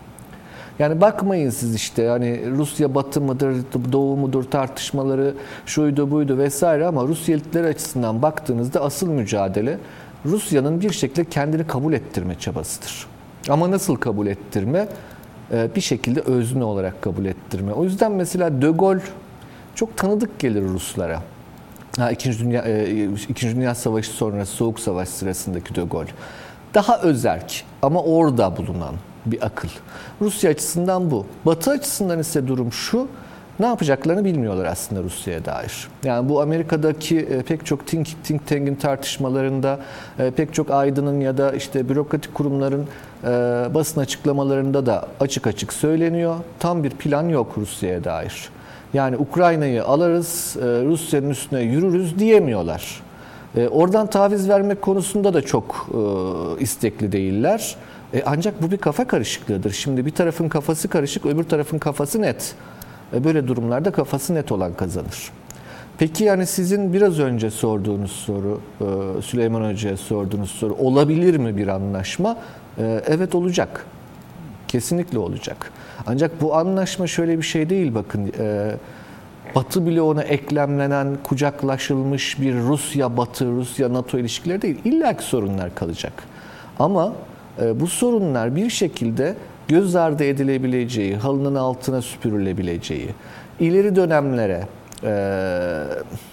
Yani 0.79 1.01
bakmayın 1.01 1.51
siz 1.51 1.75
işte 1.75 2.09
hani 2.09 2.51
Rusya 2.51 2.95
batı 2.95 3.21
mıdır, 3.21 3.57
doğu 3.93 4.17
mudur 4.17 4.45
tartışmaları 4.45 5.35
şuydu 5.67 6.11
buydu 6.11 6.39
vesaire 6.39 6.87
ama 6.87 7.05
Rusya 7.05 7.35
elitleri 7.35 7.67
açısından 7.67 8.23
baktığınızda 8.23 8.83
asıl 8.83 9.09
mücadele 9.09 9.79
Rusya'nın 10.27 10.81
bir 10.81 10.93
şekilde 10.93 11.25
kendini 11.25 11.67
kabul 11.67 11.93
ettirme 11.93 12.39
çabasıdır. 12.39 13.07
Ama 13.49 13.71
nasıl 13.71 13.97
kabul 13.97 14.27
ettirme? 14.27 14.89
Ee, 15.53 15.69
bir 15.77 15.81
şekilde 15.81 16.21
özne 16.21 16.65
olarak 16.65 17.03
kabul 17.03 17.25
ettirme. 17.25 17.73
O 17.73 17.85
yüzden 17.85 18.13
mesela 18.13 18.63
De 18.63 18.71
Gaulle 18.71 19.01
çok 19.75 19.97
tanıdık 19.97 20.39
gelir 20.39 20.63
Ruslara. 20.63 21.23
Ha, 21.99 22.11
İkinci 22.11 22.39
Dünya 22.39 22.63
e, 22.63 23.05
İkinci 23.29 23.57
Dünya 23.57 23.75
Savaşı 23.75 24.11
sonrası 24.11 24.53
Soğuk 24.53 24.81
Savaş 24.81 25.09
sırasındaki 25.09 25.75
De 25.75 25.83
Gaulle. 25.83 26.11
Daha 26.75 27.01
özerk 27.01 27.65
ama 27.83 28.03
orada 28.03 28.57
bulunan 28.57 28.95
bir 29.27 29.47
akıl. 29.47 29.69
Rusya 30.21 30.51
açısından 30.51 31.11
bu. 31.11 31.27
Batı 31.47 31.71
açısından 31.71 32.19
ise 32.19 32.49
durum 32.49 32.73
şu. 32.73 33.09
Ne 33.61 33.67
yapacaklarını 33.67 34.25
bilmiyorlar 34.25 34.65
aslında 34.65 35.03
Rusya'ya 35.03 35.45
dair. 35.45 35.89
Yani 36.05 36.29
bu 36.29 36.43
Amerika'daki 36.43 37.19
e, 37.19 37.43
pek 37.43 37.67
çok 37.67 37.87
think, 37.87 38.09
think 38.25 38.47
tank'in 38.47 38.75
tartışmalarında, 38.75 39.79
e, 40.19 40.31
pek 40.31 40.55
çok 40.55 40.71
aydının 40.71 41.21
ya 41.21 41.39
da 41.39 41.53
işte 41.53 41.89
bürokratik 41.89 42.35
kurumların 42.35 42.87
e, 43.25 43.29
basın 43.75 44.01
açıklamalarında 44.01 44.87
da 44.87 45.09
açık 45.21 45.47
açık 45.47 45.73
söyleniyor. 45.73 46.37
Tam 46.59 46.85
bir 46.85 46.91
plan 46.91 47.29
yok 47.29 47.53
Rusya'ya 47.59 48.05
dair. 48.05 48.49
Yani 48.95 49.17
Ukrayna'yı 49.17 49.85
alırız, 49.85 50.57
Rusya'nın 50.61 51.31
üstüne 51.31 51.61
yürürüz 51.61 52.19
diyemiyorlar. 52.19 53.03
Oradan 53.71 54.07
taviz 54.07 54.49
vermek 54.49 54.83
konusunda 54.83 55.35
da 55.35 55.43
çok 55.43 55.89
istekli 56.61 57.13
değiller. 57.13 57.77
E, 58.15 58.23
ancak 58.27 58.63
bu 58.63 58.71
bir 58.71 58.77
kafa 58.77 59.07
karışıklığıdır. 59.07 59.73
Şimdi 59.73 60.07
bir 60.07 60.11
tarafın 60.11 60.49
kafası 60.49 60.89
karışık, 60.89 61.27
öbür 61.27 61.45
tarafın 61.45 61.79
kafası 61.79 62.23
net. 62.23 62.55
E, 63.13 63.25
böyle 63.25 63.49
durumlarda 63.49 63.91
kafası 63.91 64.35
net 64.35 64.53
olan 64.53 64.75
kazanır. 64.75 65.33
Peki 65.99 66.25
yani 66.25 66.47
sizin 66.47 66.93
biraz 66.93 67.19
önce 67.19 67.51
sorduğunuz 67.51 68.13
soru, 68.13 68.61
e, 68.81 69.23
Süleyman 69.23 69.71
Hoca'ya 69.71 69.97
sorduğunuz 69.97 70.51
soru, 70.51 70.75
olabilir 70.75 71.37
mi 71.37 71.57
bir 71.57 71.69
anlaşma? 71.69 72.37
E, 72.79 73.03
evet 73.07 73.35
olacak. 73.35 73.87
Kesinlikle 74.69 75.19
olacak. 75.19 75.73
Ancak 76.07 76.41
bu 76.41 76.57
anlaşma 76.57 77.07
şöyle 77.07 77.39
bir 77.39 77.43
şey 77.43 77.71
değil 77.71 77.95
bakın. 77.95 78.33
E, 78.39 78.75
Batı 79.55 80.03
ona 80.05 80.23
eklemlenen, 80.23 81.17
kucaklaşılmış 81.23 82.41
bir 82.41 82.55
Rusya-Batı, 82.55 83.47
Rusya-NATO 83.47 84.19
ilişkileri 84.19 84.63
değil. 84.63 84.79
İlla 84.85 85.17
ki 85.17 85.25
sorunlar 85.25 85.75
kalacak. 85.75 86.13
Ama 86.79 87.13
bu 87.75 87.87
sorunlar 87.87 88.57
bir 88.57 88.71
şekilde 88.71 89.35
göz 89.69 89.97
ardı 89.97 90.25
edilebileceği, 90.25 91.17
halının 91.17 91.55
altına 91.55 92.03
süpürülebileceği, 92.03 93.09
ileri 93.61 93.97
dönemlere 93.97 94.65
e, 95.05 95.83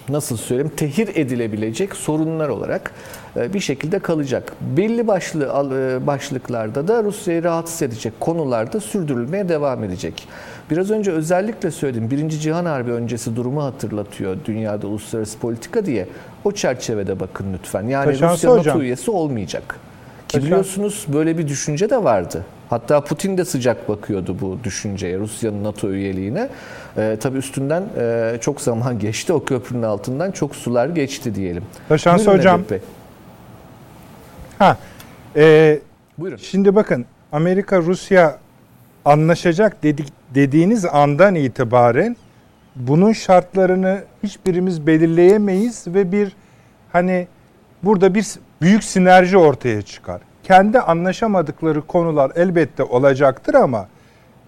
nasıl 0.09 0.37
söyleyeyim 0.37 0.71
tehir 0.77 1.15
edilebilecek 1.15 1.95
sorunlar 1.95 2.49
olarak 2.49 2.91
e, 3.35 3.53
bir 3.53 3.59
şekilde 3.59 3.99
kalacak. 3.99 4.53
Belli 4.61 5.07
başlı 5.07 5.43
e, 5.43 6.07
başlıklarda 6.07 6.87
da 6.87 7.03
Rusya'yı 7.03 7.43
rahatsız 7.43 7.81
edecek 7.81 8.19
konularda 8.19 8.79
sürdürülmeye 8.79 9.49
devam 9.49 9.83
edecek. 9.83 10.27
Biraz 10.69 10.91
önce 10.91 11.11
özellikle 11.11 11.71
söyledim. 11.71 12.11
Birinci 12.11 12.39
Cihan 12.39 12.65
Harbi 12.65 12.91
öncesi 12.91 13.35
durumu 13.35 13.63
hatırlatıyor 13.63 14.37
dünyada 14.45 14.87
uluslararası 14.87 15.39
politika 15.39 15.85
diye. 15.85 16.07
O 16.43 16.51
çerçevede 16.51 17.19
bakın 17.19 17.53
lütfen. 17.53 17.83
Yani 17.87 18.05
Taşansı 18.05 18.33
Rusya 18.33 18.51
hocam. 18.51 18.75
NATO 18.75 18.83
üyesi 18.83 19.11
olmayacak. 19.11 19.90
Ki 20.31 20.45
biliyorsunuz 20.45 21.05
böyle 21.13 21.37
bir 21.37 21.47
düşünce 21.47 21.89
de 21.89 22.03
vardı. 22.03 22.45
Hatta 22.69 23.03
Putin 23.03 23.37
de 23.37 23.45
sıcak 23.45 23.89
bakıyordu 23.89 24.37
bu 24.41 24.57
düşünceye, 24.63 25.17
Rusya'nın 25.19 25.63
NATO 25.63 25.89
üyeliğine. 25.89 26.49
Ee, 26.97 27.17
tabii 27.21 27.37
üstünden 27.37 27.83
e, 27.97 28.37
çok 28.41 28.61
zaman 28.61 28.99
geçti, 28.99 29.33
o 29.33 29.43
köprünün 29.43 29.83
altından 29.83 30.31
çok 30.31 30.55
sular 30.55 30.89
geçti 30.89 31.35
diyelim. 31.35 31.63
Taşansı 31.89 32.25
Buyurun 32.25 32.39
hocam. 32.39 32.61
Bey. 32.69 32.79
Ha, 34.59 34.77
e, 35.35 35.79
Buyurun. 36.17 36.37
şimdi 36.37 36.75
bakın 36.75 37.05
Amerika 37.31 37.81
Rusya 37.81 38.39
anlaşacak 39.05 39.83
dedik 39.83 40.07
dediğiniz 40.35 40.85
andan 40.85 41.35
itibaren 41.35 42.15
bunun 42.75 43.13
şartlarını 43.13 44.03
hiçbirimiz 44.23 44.87
belirleyemeyiz 44.87 45.87
ve 45.87 46.11
bir 46.11 46.35
hani 46.91 47.27
burada 47.83 48.15
bir 48.15 48.25
büyük 48.61 48.83
sinerji 48.83 49.37
ortaya 49.37 49.81
çıkar. 49.81 50.21
Kendi 50.43 50.79
anlaşamadıkları 50.79 51.81
konular 51.81 52.31
elbette 52.35 52.83
olacaktır 52.83 53.53
ama 53.53 53.87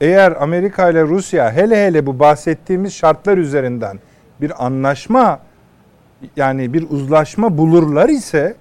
eğer 0.02 0.42
Amerika 0.42 0.90
ile 0.90 1.04
Rusya 1.04 1.52
hele 1.52 1.88
hele 1.88 2.06
bu 2.06 2.20
bahsettiğimiz 2.20 2.94
şartlar 2.94 3.38
üzerinden 3.38 4.00
bir 4.42 4.66
anlaşma 4.66 5.40
yani 6.36 6.74
bir 6.74 6.90
uzlaşma 6.90 7.58
bulurlar 7.58 8.10
ise 8.10 8.56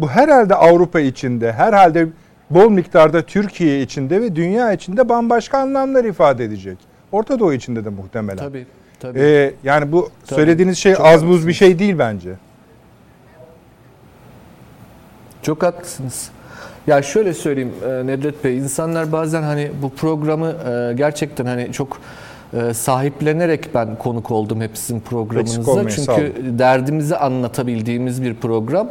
bu 0.00 0.08
herhalde 0.08 0.54
Avrupa 0.54 1.00
içinde, 1.00 1.52
herhalde 1.52 2.08
bol 2.50 2.70
miktarda 2.70 3.22
Türkiye 3.22 3.82
içinde 3.82 4.20
ve 4.20 4.36
dünya 4.36 4.72
içinde 4.72 5.08
bambaşka 5.08 5.58
anlamlar 5.58 6.04
ifade 6.04 6.44
edecek. 6.44 6.78
Orta 7.12 7.38
Doğu 7.38 7.52
içinde 7.52 7.84
de 7.84 7.88
muhtemelen. 7.88 8.36
Tabii, 8.36 8.66
tabii. 9.00 9.18
Ee, 9.18 9.52
yani 9.64 9.92
bu 9.92 10.10
Tabii. 10.26 10.36
söylediğiniz 10.36 10.78
şey 10.78 10.94
az 10.98 11.26
buz 11.26 11.48
bir 11.48 11.52
şey 11.52 11.78
değil 11.78 11.98
bence. 11.98 12.30
Çok 15.42 15.62
haklısınız. 15.62 16.30
Ya 16.86 17.02
şöyle 17.02 17.34
söyleyeyim 17.34 17.72
e, 17.84 18.06
Nedret 18.06 18.44
Bey, 18.44 18.58
insanlar 18.58 19.12
bazen 19.12 19.42
hani 19.42 19.70
bu 19.82 19.90
programı 19.90 20.46
e, 20.70 20.92
gerçekten 20.94 21.46
hani 21.46 21.72
çok 21.72 22.00
e, 22.54 22.74
sahiplenerek 22.74 23.74
ben 23.74 23.96
konuk 23.98 24.30
oldum 24.30 24.60
hep 24.60 24.70
sizin 24.78 25.00
programınıza. 25.00 25.62
Çünkü 26.16 26.58
derdimizi 26.58 27.16
anlatabildiğimiz 27.16 28.22
bir 28.22 28.34
program. 28.34 28.88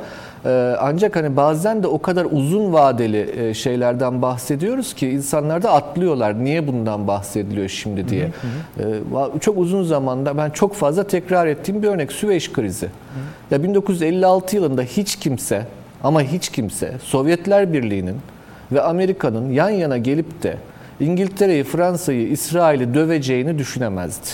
Ancak 0.80 1.16
hani 1.16 1.36
bazen 1.38 1.84
de 1.84 1.88
o 1.88 2.02
kadar 2.02 2.28
uzun 2.32 2.74
vadeli 2.74 3.56
şeylerden 3.56 4.22
bahsediyoruz 4.22 4.94
ki 4.94 5.10
insanlar 5.10 5.64
da 5.64 5.72
atlıyorlar. 5.74 6.44
Niye 6.44 6.68
bundan 6.68 7.08
bahsediliyor 7.08 7.70
şimdi 7.70 8.10
diye. 8.10 8.32
E, 8.80 8.84
va- 9.14 9.40
çok 9.40 9.58
uzun 9.58 9.84
zamanda 9.84 10.38
ben 10.38 10.50
çok 10.50 10.76
fazla 10.76 11.04
tekrar 11.04 11.48
ettiğim 11.48 11.84
bir 11.84 11.88
örnek 11.88 12.12
Süveyş 12.12 12.52
krizi. 12.54 12.88
Ya 13.52 13.64
1956 13.64 14.56
yılında 14.56 14.82
hiç 14.82 15.16
kimse 15.16 15.66
ama 16.04 16.22
hiç 16.22 16.50
kimse 16.50 16.94
Sovyetler 17.04 17.74
Birliği'nin 17.74 18.18
ve 18.72 18.82
Amerika'nın 18.82 19.50
yan 19.50 19.70
yana 19.70 19.98
gelip 19.98 20.44
de 20.44 20.58
İngiltere'yi, 21.00 21.64
Fransa'yı, 21.64 22.28
İsrail'i 22.28 22.94
döveceğini 22.94 23.58
düşünemezdi. 23.58 24.28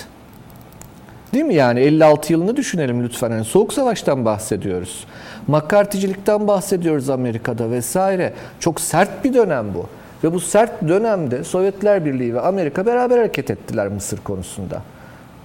Değil 1.34 1.46
mi 1.46 1.56
yani 1.56 1.80
56 1.80 2.34
yılını 2.34 2.56
düşünelim 2.56 3.04
lütfen. 3.04 3.32
Yani 3.32 3.46
Soğuk 3.46 3.74
Savaş'tan 3.74 4.26
bahsediyoruz. 4.26 5.06
McCarthy'cilikten 5.48 6.48
bahsediyoruz 6.48 7.10
Amerika'da 7.10 7.72
vesaire. 7.72 8.34
Çok 8.60 8.82
sert 8.82 9.24
bir 9.24 9.34
dönem 9.34 9.66
bu. 9.74 9.86
Ve 10.24 10.34
bu 10.34 10.40
sert 10.40 10.88
dönemde 10.88 11.44
Sovyetler 11.44 12.06
Birliği 12.06 12.34
ve 12.34 12.42
Amerika 12.42 12.86
beraber 12.86 13.18
hareket 13.18 13.52
ettiler 13.52 13.88
Mısır 13.88 14.18
konusunda. 14.18 14.82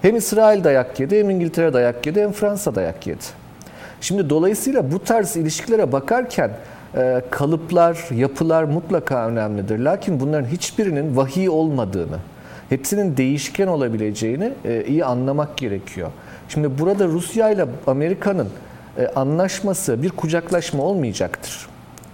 Hem 0.03 0.17
İsrail 0.17 0.65
dayak 0.65 1.01
yedi, 1.01 1.19
hem 1.19 1.31
İngiltere 1.31 1.73
dayak 1.73 2.07
yedi, 2.07 2.23
hem 2.23 2.33
Fransa 2.33 2.75
dayak 2.75 3.07
yedi. 3.07 3.40
Şimdi 4.01 4.31
dolayısıyla 4.31 4.93
bu 4.93 5.05
tarz 5.05 5.37
ilişkilere 5.37 5.93
bakarken 5.93 6.51
e, 6.95 7.23
kalıplar, 7.31 8.07
yapılar 8.15 8.65
mutlaka 8.65 9.29
önemlidir. 9.29 9.79
Lakin 9.79 10.21
bunların 10.21 10.49
hiçbirinin 10.49 11.17
vahiy 11.17 11.49
olmadığını, 11.49 12.19
hepsinin 12.69 13.17
değişken 13.17 13.67
olabileceğini 13.67 14.53
e, 14.65 14.85
iyi 14.85 15.05
anlamak 15.05 15.57
gerekiyor. 15.57 16.11
Şimdi 16.49 16.79
burada 16.79 17.07
Rusya 17.07 17.51
ile 17.51 17.67
Amerika'nın 17.87 18.49
e, 18.99 19.07
anlaşması 19.07 20.03
bir 20.03 20.11
kucaklaşma 20.11 20.83
olmayacaktır. 20.83 21.67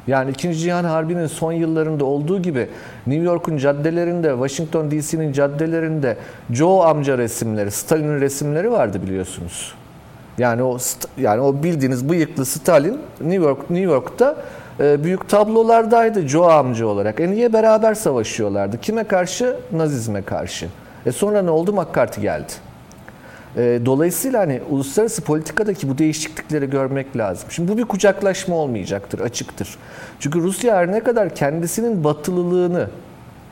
Yani 0.07 0.31
2. 0.31 0.55
Cihan 0.55 0.85
Harbi'nin 0.85 1.27
son 1.27 1.53
yıllarında 1.53 2.05
olduğu 2.05 2.43
gibi 2.43 2.69
New 3.07 3.25
York'un 3.25 3.57
caddelerinde, 3.57 4.31
Washington 4.31 4.91
DC'nin 4.91 5.33
caddelerinde 5.33 6.17
Joe 6.51 6.83
amca 6.83 7.19
resimleri, 7.19 7.71
Stalin'in 7.71 8.21
resimleri 8.21 8.73
vardı 8.73 9.03
biliyorsunuz. 9.03 9.75
Yani 10.39 10.63
o 10.63 10.79
yani 11.19 11.41
o 11.41 11.63
bildiğiniz 11.63 12.09
bıyıklı 12.09 12.47
Stalin 12.47 13.01
New 13.21 13.45
York 13.45 13.71
New 13.71 13.93
York'ta 13.93 14.37
e, 14.81 15.05
büyük 15.05 15.29
tablolardaydı 15.29 16.29
Joe 16.29 16.47
amca 16.47 16.87
olarak. 16.87 17.21
E 17.21 17.31
niye 17.31 17.53
beraber 17.53 17.95
savaşıyorlardı? 17.95 18.81
Kime 18.81 19.05
karşı? 19.05 19.57
Nazizme 19.73 20.23
karşı. 20.23 20.69
E 21.07 21.13
sonra 21.13 21.43
ne 21.43 21.51
oldu? 21.51 21.73
McCarthy 21.73 22.23
geldi. 22.23 22.53
E, 23.57 23.81
dolayısıyla 23.87 24.41
hani 24.41 24.61
uluslararası 24.71 25.23
politikadaki 25.23 25.89
bu 25.89 25.99
değişiklikleri 25.99 26.71
görmek 26.71 27.17
lazım. 27.17 27.51
Şimdi 27.51 27.73
bu 27.73 27.79
bir 27.79 27.85
kucaklaşma 27.85 28.57
olmayacaktır, 28.57 29.21
açıktır. 29.21 29.77
Çünkü 30.21 30.43
Rusya 30.43 30.77
her 30.77 30.93
ne 30.93 31.01
kadar 31.01 31.35
kendisinin 31.35 32.05
batılılığını 32.05 32.89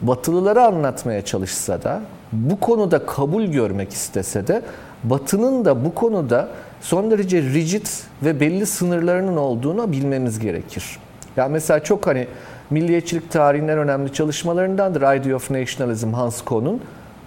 batılılara 0.01 0.67
anlatmaya 0.67 1.25
çalışsa 1.25 1.83
da 1.83 2.01
bu 2.33 2.61
konuda 2.61 3.07
kabul 3.07 3.43
görmek 3.45 3.93
istese 3.93 4.47
de 4.47 4.63
batının 5.05 5.65
da 5.65 5.85
bu 5.85 5.95
konuda 5.95 6.49
son 6.85 7.11
derece 7.11 7.43
rigid 7.43 7.87
ve 8.23 8.41
belli 8.41 8.67
sınırlarının 8.67 9.37
olduğunu 9.37 9.93
bilmemiz 9.93 10.39
gerekir. 10.39 10.99
Ya 11.37 11.49
mesela 11.49 11.85
çok 11.85 12.07
hani 12.07 12.27
milliyetçilik 12.71 13.31
tarihinin 13.31 13.69
önemli 13.69 14.13
çalışmalarındandır 14.13 15.01
Idea 15.01 15.37
of 15.37 15.51
Nationalism 15.51 16.13
Hans 16.13 16.43
Kuhn'un. 16.43 16.81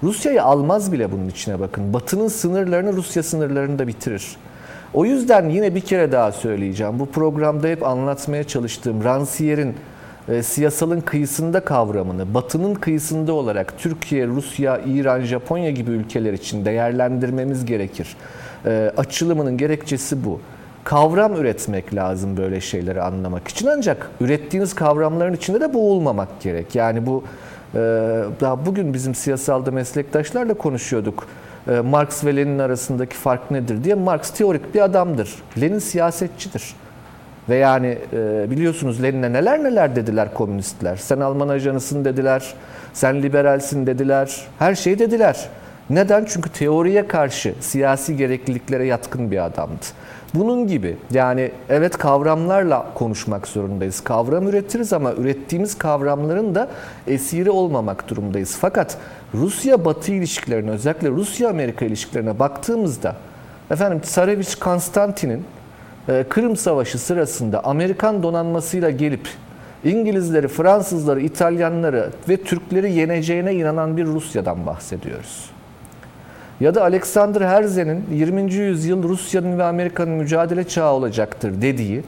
Rusya'yı 0.04 0.44
almaz 0.44 0.92
bile 0.92 1.12
bunun 1.12 1.30
içine 1.30 1.60
bakın. 1.60 1.94
Batı'nın 1.94 2.28
sınırlarını 2.28 2.94
Rusya 2.94 3.24
sınırlarında 3.24 3.88
bitirir. 3.88 4.38
O 4.94 5.06
yüzden 5.06 5.50
yine 5.50 5.76
bir 5.76 5.82
kere 5.82 6.12
daha 6.12 6.32
söyleyeceğim. 6.32 7.00
Bu 7.00 7.06
programda 7.06 7.68
hep 7.68 7.84
anlatmaya 7.84 8.44
çalıştığım 8.44 9.02
Rancière'in 9.02 9.76
e, 10.30 10.44
siyasalın 10.44 11.02
kıyısında 11.02 11.60
kavramını, 11.60 12.34
batının 12.34 12.76
kıyısında 12.76 13.34
olarak 13.34 13.78
Türkiye, 13.78 14.28
Rusya, 14.28 14.80
İran, 14.86 15.22
Japonya 15.22 15.70
gibi 15.72 15.92
ülkeler 15.92 16.34
için 16.34 16.66
değerlendirmemiz 16.66 17.66
gerekir. 17.66 18.16
E, 18.68 18.92
açılımının 18.98 19.58
gerekçesi 19.58 20.26
bu. 20.26 20.40
Kavram 20.84 21.36
üretmek 21.36 21.96
lazım 21.96 22.38
böyle 22.38 22.62
şeyleri 22.62 23.02
anlamak 23.02 23.48
için 23.48 23.68
ancak 23.68 24.10
ürettiğiniz 24.22 24.76
kavramların 24.76 25.34
içinde 25.34 25.62
de 25.62 25.74
boğulmamak 25.74 26.42
gerek. 26.42 26.76
Yani 26.76 27.06
bu 27.06 27.24
e, 27.74 27.80
daha 28.42 28.66
bugün 28.66 28.94
bizim 28.94 29.16
siyasalda 29.16 29.72
meslektaşlarla 29.72 30.54
konuşuyorduk. 30.54 31.28
E, 31.68 31.80
Marx 31.80 32.26
ve 32.26 32.36
Lenin 32.36 32.60
arasındaki 32.60 33.16
fark 33.16 33.52
nedir 33.52 33.84
diye. 33.84 33.96
Marx 33.96 34.30
teorik 34.30 34.76
bir 34.76 34.82
adamdır. 34.82 35.36
Lenin 35.62 35.80
siyasetçidir. 35.80 36.76
Ve 37.50 37.56
yani 37.56 37.98
e, 38.14 38.52
biliyorsunuz 38.52 39.04
Lenin'e 39.04 39.34
neler 39.34 39.64
neler 39.64 39.96
dediler 39.96 40.34
komünistler. 40.34 40.96
Sen 40.96 41.20
Alman 41.20 41.50
ajanısın 41.50 42.06
dediler, 42.06 42.54
sen 42.94 43.24
liberalsin 43.24 43.88
dediler, 43.88 44.42
her 44.60 44.76
şeyi 44.76 45.00
dediler. 45.00 45.50
Neden? 45.90 46.26
Çünkü 46.26 46.50
teoriye 46.50 47.08
karşı 47.08 47.54
siyasi 47.60 48.18
gerekliliklere 48.18 48.86
yatkın 48.86 49.32
bir 49.32 49.46
adamdı. 49.46 49.86
Bunun 50.34 50.68
gibi 50.68 50.98
yani 51.12 51.52
evet 51.70 51.98
kavramlarla 51.98 52.86
konuşmak 52.94 53.48
zorundayız. 53.48 54.00
Kavram 54.00 54.48
üretiriz 54.48 54.94
ama 54.94 55.14
ürettiğimiz 55.14 55.78
kavramların 55.78 56.56
da 56.56 56.70
esiri 57.08 57.50
olmamak 57.50 58.10
durumdayız. 58.10 58.58
Fakat 58.62 58.98
Rusya-Batı 59.34 60.12
ilişkilerine 60.12 60.72
özellikle 60.72 61.10
Rusya-Amerika 61.10 61.86
ilişkilerine 61.86 62.40
baktığımızda 62.40 63.16
efendim 63.72 64.00
Tsarevich 64.00 64.56
Konstantin'in 64.60 65.46
e, 66.10 66.26
Kırım 66.30 66.56
Savaşı 66.56 67.00
sırasında 67.00 67.64
Amerikan 67.64 68.24
donanmasıyla 68.24 68.90
gelip 68.90 69.28
İngilizleri, 69.84 70.48
Fransızları, 70.48 71.22
İtalyanları 71.22 72.10
ve 72.30 72.38
Türkleri 72.38 72.94
yeneceğine 72.94 73.54
inanan 73.54 73.98
bir 73.98 74.06
Rusya'dan 74.06 74.66
bahsediyoruz. 74.66 75.57
Ya 76.60 76.76
da 76.76 76.82
Alexander 76.84 77.42
Herzen'in 77.42 78.06
20. 78.12 78.54
yüzyıl 78.54 79.04
Rusya'nın 79.04 79.60
ve 79.60 79.64
Amerika'nın 79.64 80.14
mücadele 80.14 80.68
çağı 80.68 80.94
olacaktır 80.94 81.62
dediği 81.62 82.04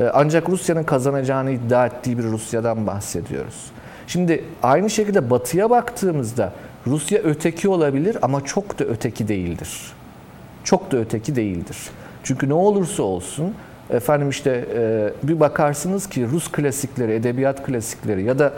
e, 0.00 0.04
ancak 0.14 0.48
Rusya'nın 0.48 0.82
kazanacağını 0.82 1.50
iddia 1.50 1.86
ettiği 1.86 2.18
bir 2.18 2.24
Rusya'dan 2.24 2.86
bahsediyoruz. 2.86 3.70
Şimdi 4.06 4.44
aynı 4.62 4.90
şekilde 4.90 5.30
batıya 5.30 5.70
baktığımızda 5.70 6.52
Rusya 6.86 7.18
öteki 7.18 7.68
olabilir 7.68 8.16
ama 8.22 8.44
çok 8.44 8.78
da 8.78 8.84
öteki 8.84 9.28
değildir. 9.28 9.92
Çok 10.64 10.92
da 10.92 10.96
öteki 10.96 11.36
değildir. 11.36 11.76
Çünkü 12.22 12.48
ne 12.48 12.54
olursa 12.54 13.02
olsun 13.02 13.54
efendim 13.90 14.30
işte 14.30 14.64
e, 14.74 15.10
bir 15.22 15.40
bakarsınız 15.40 16.08
ki 16.08 16.26
Rus 16.32 16.52
klasikleri, 16.52 17.12
edebiyat 17.12 17.66
klasikleri 17.66 18.22
ya 18.22 18.38
da 18.38 18.52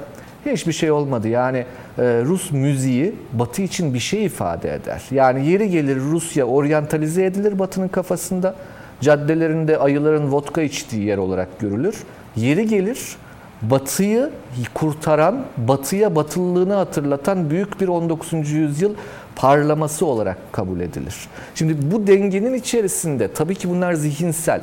hiçbir 0.50 0.72
şey 0.72 0.90
olmadı. 0.90 1.28
Yani 1.28 1.58
e, 1.98 2.02
Rus 2.24 2.52
müziği 2.52 3.14
Batı 3.32 3.62
için 3.62 3.94
bir 3.94 3.98
şey 3.98 4.24
ifade 4.24 4.74
eder. 4.74 5.02
Yani 5.10 5.46
yeri 5.46 5.70
gelir 5.70 5.96
Rusya 5.96 6.44
oryantalize 6.44 7.24
edilir 7.24 7.58
Batı'nın 7.58 7.88
kafasında. 7.88 8.54
Caddelerinde 9.00 9.78
ayıların 9.78 10.32
vodka 10.32 10.62
içtiği 10.62 11.04
yer 11.04 11.18
olarak 11.18 11.58
görülür. 11.58 11.96
Yeri 12.36 12.66
gelir 12.66 13.16
Batı'yı 13.62 14.30
kurtaran, 14.74 15.44
Batı'ya 15.56 16.16
batılılığını 16.16 16.74
hatırlatan 16.74 17.50
büyük 17.50 17.80
bir 17.80 17.88
19. 17.88 18.50
yüzyıl 18.50 18.94
parlaması 19.36 20.06
olarak 20.06 20.52
kabul 20.52 20.80
edilir. 20.80 21.16
Şimdi 21.54 21.92
bu 21.92 22.06
dengenin 22.06 22.54
içerisinde 22.54 23.32
tabii 23.32 23.54
ki 23.54 23.70
bunlar 23.70 23.92
zihinsel. 23.92 24.60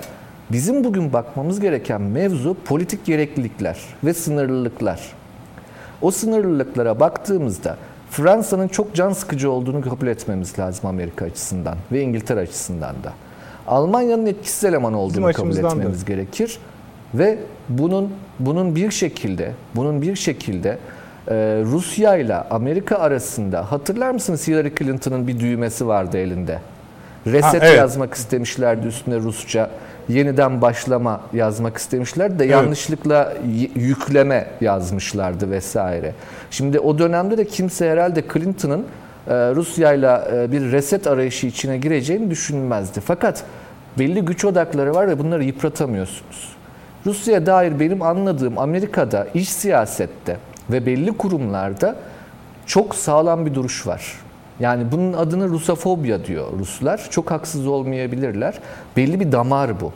Bizim 0.51 0.84
bugün 0.84 1.13
bakmamız 1.13 1.59
gereken 1.59 2.01
mevzu 2.01 2.57
politik 2.65 3.05
gereklilikler 3.05 3.77
ve 4.03 4.13
sınırlılıklar. 4.13 5.18
O 6.02 6.12
sınırlılıklara 6.12 7.00
baktığımızda 7.00 7.78
Fransa'nın 8.12 8.68
çok 8.68 8.95
can 8.95 9.14
sıkıcı 9.14 9.52
olduğunu 9.52 9.82
kabul 9.82 10.08
etmemiz 10.08 10.60
lazım 10.60 10.89
Amerika 10.89 11.26
açısından 11.26 11.78
ve 11.91 12.02
İngiltere 12.02 12.39
açısından 12.39 12.95
da. 13.04 13.14
Almanya'nın 13.68 14.26
etkisiz 14.26 14.64
eleman 14.64 14.93
olduğunu 14.93 15.16
kabul 15.16 15.30
açımızdan 15.30 15.64
da. 15.64 15.76
etmemiz 15.76 16.06
gerekir 16.06 16.58
ve 17.14 17.39
bunun 17.70 18.14
bunun 18.39 18.76
bir 18.76 18.91
şekilde 18.91 19.52
bunun 19.76 20.02
bir 20.02 20.16
şekilde 20.16 20.78
e, 21.28 21.36
Rusya 21.66 22.18
ile 22.18 22.36
Amerika 22.36 22.97
arasında 22.97 23.72
hatırlar 23.72 24.12
mısınız 24.12 24.47
Hillary 24.47 24.76
Clinton'ın 24.80 25.28
bir 25.28 25.39
düğmesi 25.39 25.88
vardı 25.88 26.18
elinde. 26.18 26.60
Reset 27.26 27.43
Ha, 27.43 27.68
evet. 27.68 27.78
yazmak 27.78 28.14
istemişlerdi 28.14 28.88
üstüne 28.88 29.16
Rusça. 29.16 29.70
Yeniden 30.10 30.62
başlama 30.62 31.22
yazmak 31.34 31.78
istemişlerdi 31.78 32.39
de 32.39 32.43
Evet. 32.43 32.53
yanlışlıkla 32.53 33.34
yükleme 33.76 34.47
yazmışlardı 34.62 35.51
vesaire. 35.51 36.14
Şimdi 36.51 36.80
o 36.80 36.99
dönemde 36.99 37.38
de 37.38 37.45
kimse 37.45 37.89
herhalde 37.89 38.24
Clinton'ın 38.34 38.86
e, 39.28 39.34
Rusya'yla 39.34 40.28
e, 40.34 40.51
bir 40.51 40.72
reset 40.72 41.07
arayışı 41.07 41.47
içine 41.47 41.78
gireceğini 41.78 42.32
düşünmezdi. 42.32 42.99
Fakat 42.99 43.43
belli 43.99 44.22
güç 44.22 44.45
odakları 44.45 44.95
var 44.95 45.07
ve 45.07 45.20
bunları 45.20 45.43
yıpratamıyorsunuz. 45.43 46.49
Rusya'ya 47.05 47.45
dair 47.45 47.80
benim 47.80 48.01
anladığım 48.01 48.57
Amerika'da 48.57 49.28
iç 49.34 49.49
siyasette 49.49 50.38
ve 50.72 50.86
belli 50.86 51.18
kurumlarda 51.18 51.95
çok 52.66 52.95
sağlam 52.95 53.45
bir 53.45 53.53
duruş 53.53 53.88
var. 53.88 54.14
Yani 54.60 54.91
bunun 54.91 55.14
adını 55.14 55.49
Rusofobya 55.49 56.26
diyor 56.26 56.47
Ruslar. 56.60 57.07
Çok 57.10 57.32
haksız 57.32 57.68
olmayabilirler. 57.68 58.53
Belli 58.97 59.20
bir 59.20 59.32
damar 59.32 59.82
bu. 59.82 59.91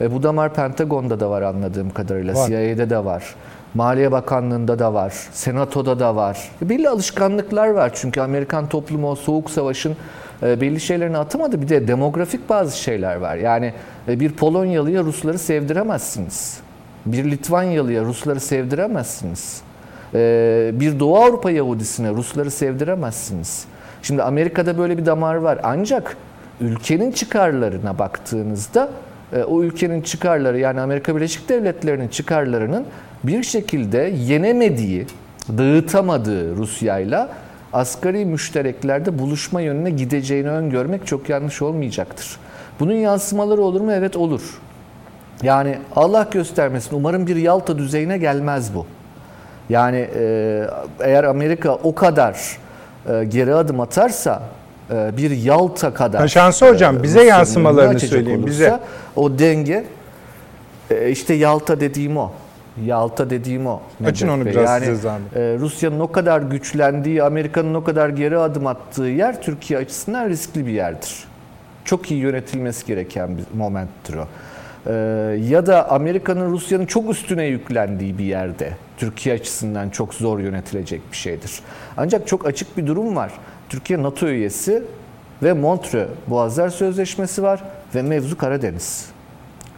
Ve 0.00 0.12
bu 0.12 0.22
damar 0.22 0.54
Pentagon'da 0.54 1.20
da 1.20 1.30
var 1.30 1.42
anladığım 1.42 1.90
kadarıyla. 1.90 2.34
Var. 2.34 2.46
CIA'de 2.46 2.90
de 2.90 3.04
var. 3.04 3.34
Maliye 3.74 4.12
Bakanlığı'nda 4.12 4.78
da 4.78 4.94
var. 4.94 5.14
Senato'da 5.32 6.00
da 6.00 6.16
var. 6.16 6.38
Belli 6.62 6.88
alışkanlıklar 6.88 7.68
var. 7.68 7.90
Çünkü 7.94 8.20
Amerikan 8.20 8.68
toplumu 8.68 9.10
o 9.10 9.14
soğuk 9.14 9.50
savaşın 9.50 9.96
e, 10.42 10.60
belli 10.60 10.80
şeylerini 10.80 11.18
atamadı. 11.18 11.62
Bir 11.62 11.68
de 11.68 11.88
demografik 11.88 12.48
bazı 12.48 12.78
şeyler 12.78 13.16
var. 13.16 13.36
Yani 13.36 13.72
e, 14.08 14.20
bir 14.20 14.32
Polonyalıya 14.32 15.02
Rusları 15.02 15.38
sevdiremezsiniz. 15.38 16.60
Bir 17.06 17.30
Litvanyalıya 17.30 18.04
Rusları 18.04 18.40
sevdiremezsiniz. 18.40 19.60
E, 20.14 20.70
Bir 20.74 21.00
Doğu 21.00 21.16
Avrupa 21.16 21.50
Yahudisine 21.50 22.10
Rusları 22.10 22.50
sevdiremezsiniz. 22.50 23.64
Şimdi 24.02 24.22
Amerika'da 24.22 24.78
böyle 24.78 24.98
bir 24.98 25.06
damar 25.06 25.34
var. 25.34 25.58
Ancak 25.62 26.16
ülkenin 26.60 27.12
çıkarlarına 27.12 27.98
baktığınızda 27.98 28.88
e, 29.32 29.42
o 29.42 29.62
ülkenin 29.62 30.02
çıkarları 30.02 30.58
yani 30.58 30.80
Amerika 30.80 31.16
Birleşik 31.16 31.48
Devletleri'nin 31.48 32.08
çıkarlarının 32.08 32.84
bir 33.24 33.42
şekilde 33.42 33.98
yenemediği, 34.18 35.06
dağıtamadığı 35.58 36.56
Rusya'yla 36.56 37.28
asgari 37.72 38.24
müştereklerde 38.24 39.18
buluşma 39.18 39.60
yönüne 39.60 39.90
gideceğini 39.90 40.50
öngörmek 40.50 41.06
çok 41.06 41.28
yanlış 41.28 41.62
olmayacaktır. 41.62 42.36
Bunun 42.80 42.92
yansımaları 42.92 43.60
olur 43.60 43.80
mu? 43.80 43.92
Evet 43.92 44.16
olur. 44.16 44.60
Yani 45.42 45.78
Allah 45.96 46.28
göstermesin 46.30 46.96
umarım 46.96 47.26
bir 47.26 47.36
Yalta 47.36 47.78
düzeyine 47.78 48.18
gelmez 48.18 48.74
bu. 48.74 48.86
Yani 49.68 50.08
e, 50.16 50.64
eğer 51.00 51.24
Amerika 51.24 51.74
o 51.74 51.94
kadar 51.94 52.58
geri 53.24 53.54
adım 53.54 53.80
atarsa 53.80 54.42
e, 54.90 55.16
bir 55.16 55.30
Yalta 55.30 55.94
kadar 55.94 56.20
Ha, 56.20 56.28
Şansı 56.28 56.68
hocam, 56.68 57.02
bize 57.02 57.18
Rusya'nın 57.18 57.38
yansımalarını 57.38 57.90
olursa, 57.90 58.46
bize. 58.46 58.80
O 59.16 59.38
denge 59.38 59.84
e, 60.90 61.10
işte 61.10 61.34
Yalta 61.34 61.80
dediğim 61.80 62.16
o. 62.16 62.32
Yalta 62.84 63.30
dediğim 63.30 63.66
o. 63.66 63.80
Açın 64.04 64.28
onu 64.28 64.44
Bey. 64.44 64.52
biraz 64.52 64.64
yani, 64.70 64.84
size 64.84 65.00
zahmet. 65.00 65.36
e, 65.36 65.56
Rusya'nın 65.58 66.00
o 66.00 66.12
kadar 66.12 66.42
güçlendiği, 66.42 67.22
Amerika'nın 67.22 67.74
o 67.74 67.84
kadar 67.84 68.08
geri 68.08 68.38
adım 68.38 68.66
attığı 68.66 69.02
yer 69.02 69.42
Türkiye 69.42 69.80
açısından 69.80 70.28
riskli 70.28 70.66
bir 70.66 70.72
yerdir. 70.72 71.24
Çok 71.84 72.10
iyi 72.10 72.20
yönetilmesi 72.20 72.86
gereken 72.86 73.38
bir 73.38 73.44
momenttir 73.58 74.14
o. 74.14 74.26
E, 74.86 74.92
ya 75.48 75.66
da 75.66 75.90
Amerika'nın 75.90 76.52
Rusya'nın 76.52 76.86
çok 76.86 77.10
üstüne 77.10 77.44
yüklendiği 77.44 78.18
bir 78.18 78.24
yerde 78.24 78.72
Türkiye 78.96 79.34
açısından 79.34 79.90
çok 79.90 80.14
zor 80.14 80.38
yönetilecek 80.38 81.00
bir 81.12 81.16
şeydir. 81.16 81.60
Ancak 81.96 82.26
çok 82.26 82.46
açık 82.46 82.76
bir 82.76 82.86
durum 82.86 83.16
var. 83.16 83.32
Türkiye 83.68 84.02
NATO 84.02 84.26
üyesi 84.26 84.82
ve 85.42 85.52
Montreux 85.52 86.08
Boğazlar 86.26 86.68
Sözleşmesi 86.68 87.42
var 87.42 87.64
ve 87.94 88.02
mevzu 88.02 88.38
Karadeniz. 88.38 89.06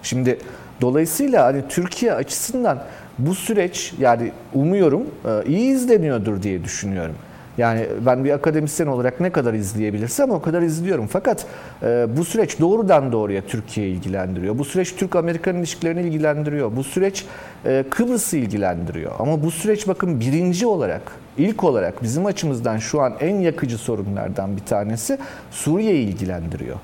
Şimdi 0.02 0.38
dolayısıyla 0.80 1.44
hani 1.44 1.68
Türkiye 1.68 2.12
açısından 2.12 2.82
bu 3.18 3.34
süreç 3.34 3.94
yani 3.98 4.32
umuyorum 4.54 5.02
e, 5.24 5.48
iyi 5.48 5.72
izleniyordur 5.72 6.42
diye 6.42 6.64
düşünüyorum. 6.64 7.14
Yani 7.58 7.86
ben 8.06 8.24
bir 8.24 8.30
akademisyen 8.30 8.86
olarak 8.86 9.20
ne 9.20 9.30
kadar 9.30 9.54
izleyebilirsem 9.54 10.30
o 10.30 10.42
kadar 10.42 10.62
izliyorum. 10.62 11.06
Fakat 11.06 11.46
e, 11.82 12.06
bu 12.16 12.24
süreç 12.24 12.60
doğrudan 12.60 13.12
doğruya 13.12 13.42
Türkiye'yi 13.42 13.96
ilgilendiriyor. 13.96 14.58
Bu 14.58 14.64
süreç 14.64 14.96
Türk-Amerikan 14.96 15.56
ilişkilerini 15.56 16.00
ilgilendiriyor. 16.00 16.76
Bu 16.76 16.84
süreç 16.84 17.24
e, 17.64 17.84
Kıbrıs'ı 17.90 18.36
ilgilendiriyor. 18.36 19.12
Ama 19.18 19.42
bu 19.42 19.50
süreç 19.50 19.88
bakın 19.88 20.20
birinci 20.20 20.66
olarak, 20.66 21.02
ilk 21.38 21.64
olarak 21.64 22.02
bizim 22.02 22.26
açımızdan 22.26 22.78
şu 22.78 23.00
an 23.00 23.14
en 23.20 23.36
yakıcı 23.36 23.78
sorunlardan 23.78 24.56
bir 24.56 24.64
tanesi 24.64 25.18
Suriye'yi 25.50 26.06
ilgilendiriyor. 26.06 26.76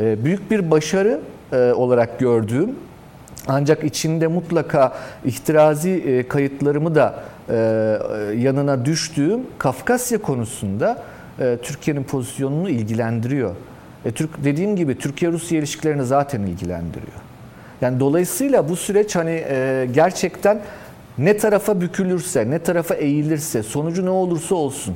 E, 0.00 0.24
büyük 0.24 0.50
bir 0.50 0.70
başarı 0.70 1.20
e, 1.52 1.72
olarak 1.72 2.18
gördüğüm 2.18 2.70
ancak 3.48 3.84
içinde 3.84 4.26
mutlaka 4.26 4.92
ihtirazi 5.24 5.90
e, 5.90 6.28
kayıtlarımı 6.28 6.94
da 6.94 7.14
e, 7.48 7.54
yanına 8.36 8.84
düştüğüm 8.84 9.40
Kafkasya 9.58 10.22
konusunda 10.22 11.02
e, 11.40 11.58
Türkiye'nin 11.62 12.04
pozisyonunu 12.04 12.70
ilgilendiriyor. 12.70 13.54
E, 14.04 14.10
Türk 14.10 14.44
dediğim 14.44 14.76
gibi 14.76 14.98
Türkiye-Rusya 14.98 15.58
ilişkilerini 15.58 16.04
zaten 16.04 16.42
ilgilendiriyor. 16.42 17.20
Yani 17.80 18.00
dolayısıyla 18.00 18.68
bu 18.68 18.76
süreç 18.76 19.16
hani 19.16 19.44
e, 19.48 19.88
gerçekten 19.94 20.60
ne 21.18 21.36
tarafa 21.36 21.80
bükülürse, 21.80 22.50
ne 22.50 22.58
tarafa 22.58 22.94
eğilirse, 22.94 23.62
sonucu 23.62 24.06
ne 24.06 24.10
olursa 24.10 24.54
olsun 24.54 24.94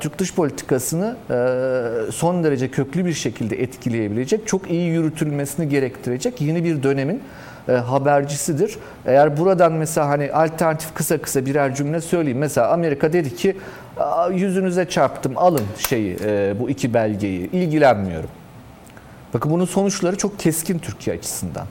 Türk 0.00 0.18
dış 0.18 0.34
politikasını 0.34 1.16
e, 1.30 2.12
son 2.12 2.44
derece 2.44 2.70
köklü 2.70 3.04
bir 3.06 3.12
şekilde 3.12 3.62
etkileyebilecek, 3.62 4.46
çok 4.46 4.70
iyi 4.70 4.88
yürütülmesini 4.90 5.68
gerektirecek 5.68 6.40
yeni 6.40 6.64
bir 6.64 6.82
dönemin 6.82 7.22
e, 7.68 7.72
habercisidir. 7.72 8.78
Eğer 9.06 9.36
buradan 9.38 9.72
mesela 9.72 10.08
hani 10.08 10.32
alternatif 10.32 10.94
kısa 10.94 11.18
kısa 11.18 11.46
birer 11.46 11.74
cümle 11.74 12.00
söyleyeyim. 12.00 12.38
Mesela 12.38 12.68
Amerika 12.72 13.12
dedi 13.12 13.36
ki 13.36 13.56
"Aa, 14.00 14.28
yüzünüze 14.30 14.88
çarptım 14.88 15.32
alın 15.36 15.64
şeyi 15.88 16.16
e, 16.24 16.54
bu 16.60 16.70
iki 16.70 16.94
belgeyi 16.94 17.50
ilgilenmiyorum. 17.50 18.30
Bakın 19.34 19.50
bunun 19.50 19.64
sonuçları 19.64 20.16
çok 20.18 20.38
keskin 20.38 20.78
Türkiye 20.78 21.16
açısından. 21.16 21.66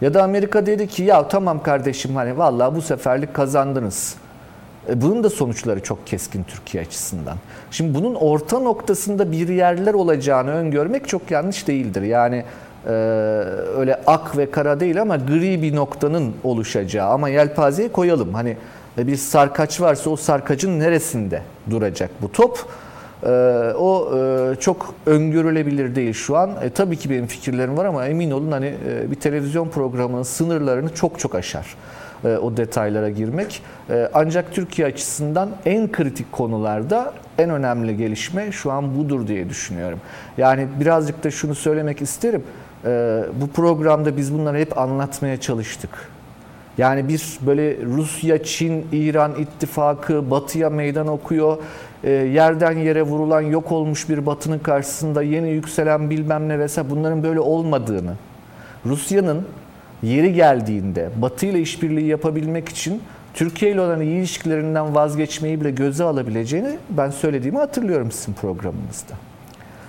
Ya 0.00 0.14
da 0.14 0.22
Amerika 0.22 0.66
dedi 0.66 0.88
ki 0.88 1.02
ya 1.02 1.28
tamam 1.28 1.62
kardeşim 1.62 2.16
hani 2.16 2.38
vallahi 2.38 2.74
bu 2.74 2.82
seferlik 2.82 3.34
kazandınız. 3.34 4.14
E, 4.88 5.00
Bunun 5.00 5.24
da 5.24 5.30
sonuçları 5.30 5.80
çok 5.80 6.06
keskin 6.06 6.42
Türkiye 6.42 6.82
açısından. 6.82 7.36
Şimdi 7.70 7.94
bunun 7.94 8.14
orta 8.14 8.58
noktasında 8.58 9.32
bir 9.32 9.48
yerler 9.48 9.94
olacağını 9.94 10.50
öngörmek 10.50 11.08
çok 11.08 11.30
yanlış 11.30 11.68
değildir. 11.68 12.02
Yani 12.02 12.44
e, 12.86 12.90
öyle 13.76 14.00
ak 14.06 14.36
ve 14.36 14.50
kara 14.50 14.80
değil 14.80 15.02
ama 15.02 15.16
gri 15.16 15.62
bir 15.62 15.76
noktanın 15.76 16.34
oluşacağı 16.44 17.08
ama 17.08 17.28
yelpazeyi 17.28 17.88
koyalım. 17.88 18.34
Hani 18.34 18.56
e, 18.98 19.06
bir 19.06 19.16
sarkaç 19.16 19.80
varsa 19.80 20.10
o 20.10 20.16
sarkacın 20.16 20.80
neresinde 20.80 21.42
duracak 21.70 22.10
bu 22.22 22.32
top? 22.32 22.58
E, 23.22 23.28
o 23.78 24.18
e, 24.18 24.54
çok 24.60 24.94
öngörülebilir 25.06 25.94
değil 25.94 26.12
şu 26.12 26.36
an. 26.36 26.50
E, 26.62 26.70
tabii 26.70 26.96
ki 26.96 27.10
benim 27.10 27.26
fikirlerim 27.26 27.76
var 27.76 27.84
ama 27.84 28.06
emin 28.06 28.30
olun 28.30 28.52
hani 28.52 28.74
e, 28.88 29.10
bir 29.10 29.16
televizyon 29.16 29.68
programının 29.68 30.22
sınırlarını 30.22 30.94
çok 30.94 31.18
çok 31.18 31.34
aşar 31.34 31.76
o 32.28 32.56
detaylara 32.56 33.10
girmek. 33.10 33.62
E, 33.90 34.10
Ancak 34.14 34.52
Türkiye 34.52 34.88
açısından 34.88 35.48
en 35.66 35.92
kritik 35.92 36.32
konularda 36.32 37.14
en 37.38 37.50
önemli 37.50 37.96
gelişme 37.96 38.52
şu 38.52 38.72
an 38.72 38.98
budur 38.98 39.26
diye 39.26 39.48
düşünüyorum. 39.48 40.00
Yani 40.38 40.66
birazcık 40.80 41.24
da 41.24 41.30
şunu 41.30 41.54
söylemek 41.54 42.02
isterim. 42.02 42.42
E, 42.84 43.22
Bu 43.40 43.48
programda 43.48 44.16
biz 44.16 44.34
bunları 44.34 44.58
hep 44.58 44.78
anlatmaya 44.78 45.40
çalıştık. 45.40 45.90
Yani 46.78 47.08
bir 47.08 47.38
böyle 47.46 47.76
Rusya, 47.84 48.42
Çin, 48.42 48.86
İran 48.92 49.34
ittifakı 49.34 50.30
batıya 50.30 50.70
meydan 50.70 51.06
okuyor. 51.06 51.56
E, 52.04 52.10
yerden 52.10 52.72
yere 52.72 53.02
vurulan 53.02 53.40
yok 53.40 53.72
olmuş 53.72 54.08
bir 54.08 54.26
batının 54.26 54.58
karşısında 54.58 55.22
yeni 55.22 55.50
yükselen 55.50 56.10
bilmem 56.10 56.48
ne 56.48 56.58
vesaire 56.58 56.90
bunların 56.90 57.22
böyle 57.22 57.40
olmadığını. 57.40 58.12
Rusya'nın 58.86 59.44
yeri 60.02 60.32
geldiğinde 60.32 61.08
Batı 61.16 61.46
ile 61.46 61.60
işbirliği 61.60 62.06
yapabilmek 62.06 62.68
için 62.68 63.02
Türkiye 63.34 63.72
ile 63.72 63.80
olan 63.80 64.00
iyi 64.00 64.18
ilişkilerinden 64.18 64.94
vazgeçmeyi 64.94 65.60
bile 65.60 65.70
göze 65.70 66.04
alabileceğini 66.04 66.78
ben 66.90 67.10
söylediğimi 67.10 67.58
hatırlıyorum 67.58 68.12
sizin 68.12 68.32
programınızda. 68.32 69.14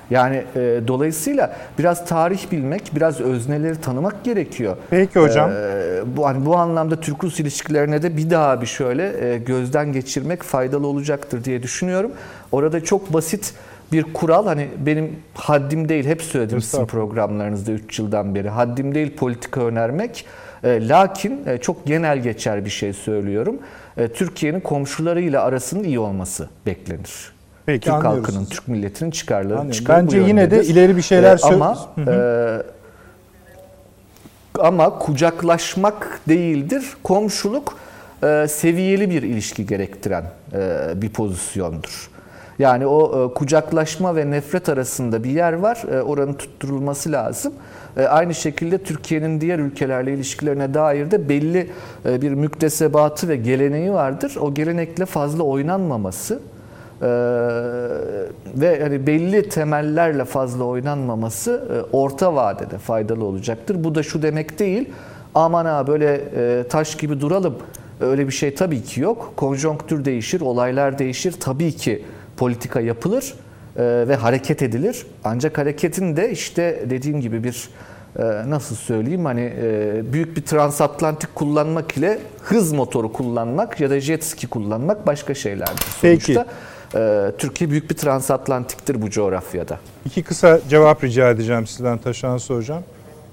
Yani 0.09 0.43
e, 0.55 0.81
dolayısıyla 0.87 1.55
biraz 1.79 2.05
tarih 2.05 2.51
bilmek, 2.51 2.91
biraz 2.95 3.21
özneleri 3.21 3.81
tanımak 3.81 4.23
gerekiyor. 4.23 4.77
Peki 4.89 5.19
hocam. 5.19 5.51
Ee, 5.51 6.17
bu 6.17 6.27
hani 6.27 6.45
bu 6.45 6.57
anlamda 6.57 6.95
Türk-Rus 6.95 7.39
ilişkilerine 7.39 8.01
de 8.01 8.17
bir 8.17 8.29
daha 8.29 8.61
bir 8.61 8.65
şöyle 8.65 9.33
e, 9.33 9.37
gözden 9.37 9.93
geçirmek 9.93 10.43
faydalı 10.43 10.87
olacaktır 10.87 11.43
diye 11.43 11.63
düşünüyorum. 11.63 12.11
Orada 12.51 12.83
çok 12.83 13.13
basit 13.13 13.53
bir 13.91 14.03
kural 14.03 14.45
hani 14.45 14.67
benim 14.85 15.15
haddim 15.33 15.89
değil 15.89 16.05
hep 16.05 16.21
söyledim 16.21 16.61
sizin 16.61 16.85
programlarınızda 16.85 17.71
3 17.71 17.99
yıldan 17.99 18.35
beri 18.35 18.49
haddim 18.49 18.95
değil 18.95 19.15
politika 19.15 19.61
önermek. 19.61 20.25
E, 20.63 20.87
lakin 20.87 21.41
e, 21.47 21.57
çok 21.57 21.85
genel 21.85 22.19
geçer 22.19 22.65
bir 22.65 22.69
şey 22.69 22.93
söylüyorum. 22.93 23.57
E, 23.97 24.07
Türkiye'nin 24.07 24.59
komşularıyla 24.59 25.43
arasının 25.43 25.83
iyi 25.83 25.99
olması 25.99 26.49
beklenir. 26.65 27.31
Peki, 27.65 27.85
Türk 27.85 27.93
anlıyoruz 27.93 28.27
halkının. 28.27 28.45
Türk 28.45 28.67
milletinin 28.67 29.11
çıkarları 29.11 29.59
Anlıyorum. 29.59 29.85
bu 29.85 29.89
Bence 29.89 30.19
yine 30.19 30.51
de 30.51 30.63
ileri 30.63 30.97
bir 30.97 31.01
şeyler 31.01 31.33
E, 31.33 31.35
sö- 31.35 31.53
ama 31.53 31.89
e, 32.07 32.63
ama 34.59 34.99
kucaklaşmak 34.99 36.21
değildir. 36.27 36.83
Komşuluk 37.03 37.77
e, 38.23 38.45
seviyeli 38.49 39.09
bir 39.09 39.23
ilişki 39.23 39.65
gerektiren 39.65 40.23
e, 40.53 40.77
bir 40.95 41.09
pozisyondur. 41.09 42.08
Yani 42.59 42.87
o 42.87 43.25
e, 43.25 43.33
kucaklaşma 43.33 44.15
ve 44.15 44.31
nefret 44.31 44.69
arasında 44.69 45.23
bir 45.23 45.29
yer 45.29 45.53
var. 45.53 45.83
E, 45.91 46.01
oranın 46.01 46.33
tutturulması 46.33 47.11
lazım. 47.11 47.53
E, 47.97 48.05
aynı 48.05 48.35
şekilde 48.35 48.77
Türkiye'nin 48.77 49.41
diğer 49.41 49.59
ülkelerle 49.59 50.13
ilişkilerine 50.13 50.73
dair 50.73 51.11
de 51.11 51.29
belli 51.29 51.69
bir 52.05 52.31
müktesebatı 52.31 53.27
ve 53.27 53.35
geleneği 53.35 53.93
vardır. 53.93 54.35
O 54.41 54.53
gelenekle 54.53 55.05
fazla 55.05 55.43
oynanmaması 55.43 56.39
ve 58.55 58.83
hani 58.83 59.07
belli 59.07 59.49
temellerle 59.49 60.25
fazla 60.25 60.63
oynanmaması 60.63 61.83
orta 61.91 62.35
vadede 62.35 62.77
faydalı 62.77 63.25
olacaktır. 63.25 63.83
Bu 63.83 63.95
da 63.95 64.03
şu 64.03 64.21
demek 64.21 64.59
değil. 64.59 64.89
Aman 65.35 65.65
ha 65.65 65.87
böyle 65.87 66.21
taş 66.67 66.95
gibi 66.97 67.21
duralım. 67.21 67.55
Öyle 68.01 68.27
bir 68.27 68.33
şey 68.33 68.55
tabii 68.55 68.83
ki 68.83 69.01
yok. 69.01 69.33
Konjonktür 69.35 70.05
değişir, 70.05 70.41
olaylar 70.41 70.99
değişir. 70.99 71.35
Tabii 71.39 71.71
ki 71.71 72.03
politika 72.39 72.81
yapılır 72.81 73.33
e, 73.75 73.83
ve 74.07 74.15
hareket 74.15 74.61
edilir. 74.61 75.05
Ancak 75.23 75.57
hareketin 75.57 76.15
de 76.15 76.31
işte 76.31 76.85
dediğim 76.89 77.21
gibi 77.21 77.43
bir 77.43 77.69
e, 78.19 78.23
nasıl 78.49 78.75
söyleyeyim 78.75 79.25
hani 79.25 79.53
e, 79.61 80.13
büyük 80.13 80.37
bir 80.37 80.41
transatlantik 80.41 81.35
kullanmak 81.35 81.97
ile 81.97 82.19
hız 82.43 82.71
motoru 82.71 83.13
kullanmak 83.13 83.79
ya 83.79 83.89
da 83.89 83.99
jet 83.99 84.23
ski 84.23 84.47
kullanmak 84.47 85.07
başka 85.07 85.33
şeylerdir. 85.33 85.85
Peki. 86.01 86.33
Sonuçta 86.33 86.45
e, 86.95 87.31
Türkiye 87.37 87.69
büyük 87.69 87.89
bir 87.89 87.95
transatlantiktir 87.95 89.01
bu 89.01 89.09
coğrafyada. 89.09 89.79
İki 90.05 90.23
kısa 90.23 90.59
cevap 90.69 91.03
rica 91.03 91.29
edeceğim 91.29 91.67
sizden 91.67 91.97
Taşansı 91.97 92.55
Hocam. 92.55 92.83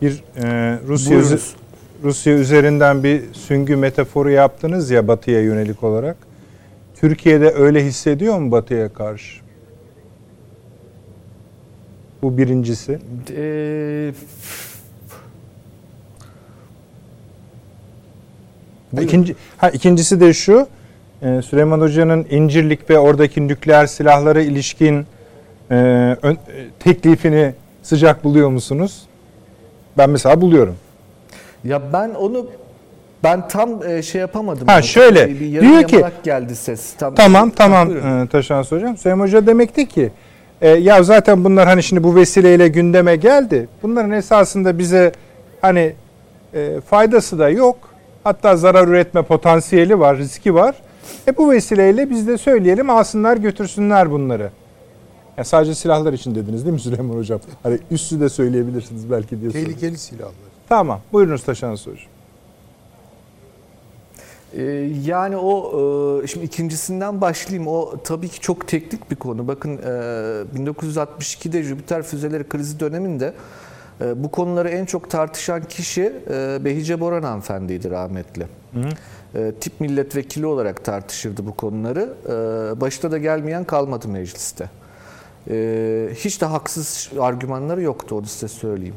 Bir 0.03 0.25
e, 0.43 0.79
Rusya 0.89 1.21
Rusya 2.05 2.35
üzerinden 2.35 3.05
bir 3.05 3.23
süngü 3.33 3.77
metaforu 3.77 4.31
yaptınız 4.31 4.91
ya 4.91 5.09
Batı'ya 5.09 5.43
yönelik 5.43 5.83
olarak. 5.83 6.17
Türkiye'de 7.01 7.51
öyle 7.51 7.85
hissediyor 7.85 8.39
mu 8.39 8.51
Batı'ya 8.53 8.93
karşı? 8.93 9.41
Bu 12.23 12.39
birincisi. 12.39 12.99
E, 13.37 14.13
Buyurun. 18.93 19.07
İkinci, 19.09 19.35
ha, 19.57 19.71
ikincisi 19.71 20.21
de 20.21 20.33
şu. 20.33 20.67
e, 21.23 21.43
Süleyman 21.43 21.81
Hoca'nın 21.81 22.27
İncirlik 22.31 22.91
ve 22.91 22.99
oradaki 22.99 23.49
nükleer 23.49 23.87
silahlara 23.87 24.41
ilişkin 24.43 25.07
e, 25.71 25.75
ön- 26.23 26.35
e, 26.35 26.39
teklifini 26.79 27.55
sıcak 27.83 28.25
buluyor 28.25 28.49
musunuz? 28.49 29.07
Ben 29.99 30.11
mesela 30.11 30.41
buluyorum. 30.41 30.77
Ya 31.65 31.93
ben 31.93 32.11
onu 32.11 32.47
ben 33.25 33.49
tam 33.49 33.83
e, 33.89 34.03
şey 34.03 34.21
yapamadım. 34.21 34.67
Ha, 34.67 34.73
Yani 34.73 34.85
şöyle, 34.85 35.29
Bir 35.29 35.41
yarım 35.41 35.69
diyor 35.69 35.83
ki- 35.83 36.05
geldi 36.25 36.57
ses. 36.57 36.93
Tam, 36.99 37.15
Tamam 37.15 37.51
tamam 37.51 37.97
e, 37.97 38.29
Taşans 38.29 38.73
Hocam. 38.73 38.97
Süleyman 38.97 39.25
Hoca 39.27 39.47
demekti 39.47 39.89
ki 39.89 40.11
e, 40.61 40.69
ya 40.69 41.03
zaten 41.03 41.45
bunlar 41.45 41.69
hani 41.69 41.83
şimdi 41.83 42.03
bu 42.05 42.15
vesileyle 42.17 42.69
gündeme 42.69 43.17
geldi. 43.17 43.69
Bunların 43.83 44.11
esasında 44.11 44.79
bize 44.79 45.13
hani 45.61 45.93
e, 46.55 46.81
faydası 46.81 47.39
da 47.39 47.49
yok. 47.49 47.77
Hatta 48.25 48.57
zarar 48.57 48.89
üretme 48.89 49.23
potansiyeli 49.23 49.99
var, 50.01 50.19
riski 50.19 50.55
var. 50.55 50.75
E 51.29 51.37
bu 51.37 51.51
vesileyle 51.51 52.11
biz 52.11 52.29
de 52.29 52.39
söyleyelim 52.39 52.91
alsınlar 52.91 53.37
götürsünler 53.37 54.11
bunları. 54.11 54.51
Ya 55.39 55.45
sadece 55.45 55.75
silahlar 55.75 56.13
için 56.13 56.35
dediniz 56.35 56.65
değil 56.65 56.75
mi 56.75 56.81
Süleyman 56.81 57.17
Hocam? 57.17 57.41
Hani 57.63 57.79
üstü 57.91 58.21
de 58.21 58.29
söyleyebilirsiniz 58.29 59.11
belki 59.11 59.41
diye. 59.41 59.51
Tehlikeli 59.51 59.99
silahlar. 59.99 60.33
Tamam. 60.69 61.01
Buyurunuz 61.13 61.43
Taşans 61.45 61.87
Hocam. 61.87 61.99
Ee, 64.57 64.63
Yani 65.05 65.37
o 65.37 65.73
e, 66.23 66.27
şimdi 66.27 66.47
ikincisinden 66.47 67.21
başlayayım. 67.21 67.69
O 67.69 67.95
tabii 68.05 68.29
ki 68.29 68.41
çok 68.41 68.69
teknik 68.69 69.11
bir 69.11 69.17
konu. 69.17 69.49
Bakın 69.49 69.79
e, 69.79 69.81
1962'de 70.59 71.63
Jüpiter 71.63 72.03
füzeleri 72.03 72.49
krizi 72.49 72.81
döneminde 72.81 73.35
e, 74.01 74.25
bu 74.25 74.31
konuları 74.31 74.69
en 74.69 74.85
çok 74.85 75.11
tartışan 75.11 75.65
kişi 75.65 76.13
e, 76.31 76.59
Behice 76.65 77.01
Boran 77.01 77.23
hanımefendiydi 77.23 77.91
rahmetli. 77.91 78.47
E, 79.35 79.53
Tip 79.61 79.81
milletvekili 79.81 80.47
olarak 80.47 80.85
tartışırdı 80.85 81.47
bu 81.47 81.55
konuları. 81.55 82.15
E, 82.27 82.81
Başta 82.81 83.11
da 83.11 83.19
gelmeyen 83.19 83.65
kalmadı 83.65 84.09
mecliste. 84.09 84.71
E, 85.51 86.09
Hiç 86.15 86.41
de 86.41 86.47
haksız 86.47 87.11
argümanları 87.21 87.83
yoktu 87.83 88.15
onu 88.19 88.27
size 88.27 88.49
söyleyeyim. 88.49 88.95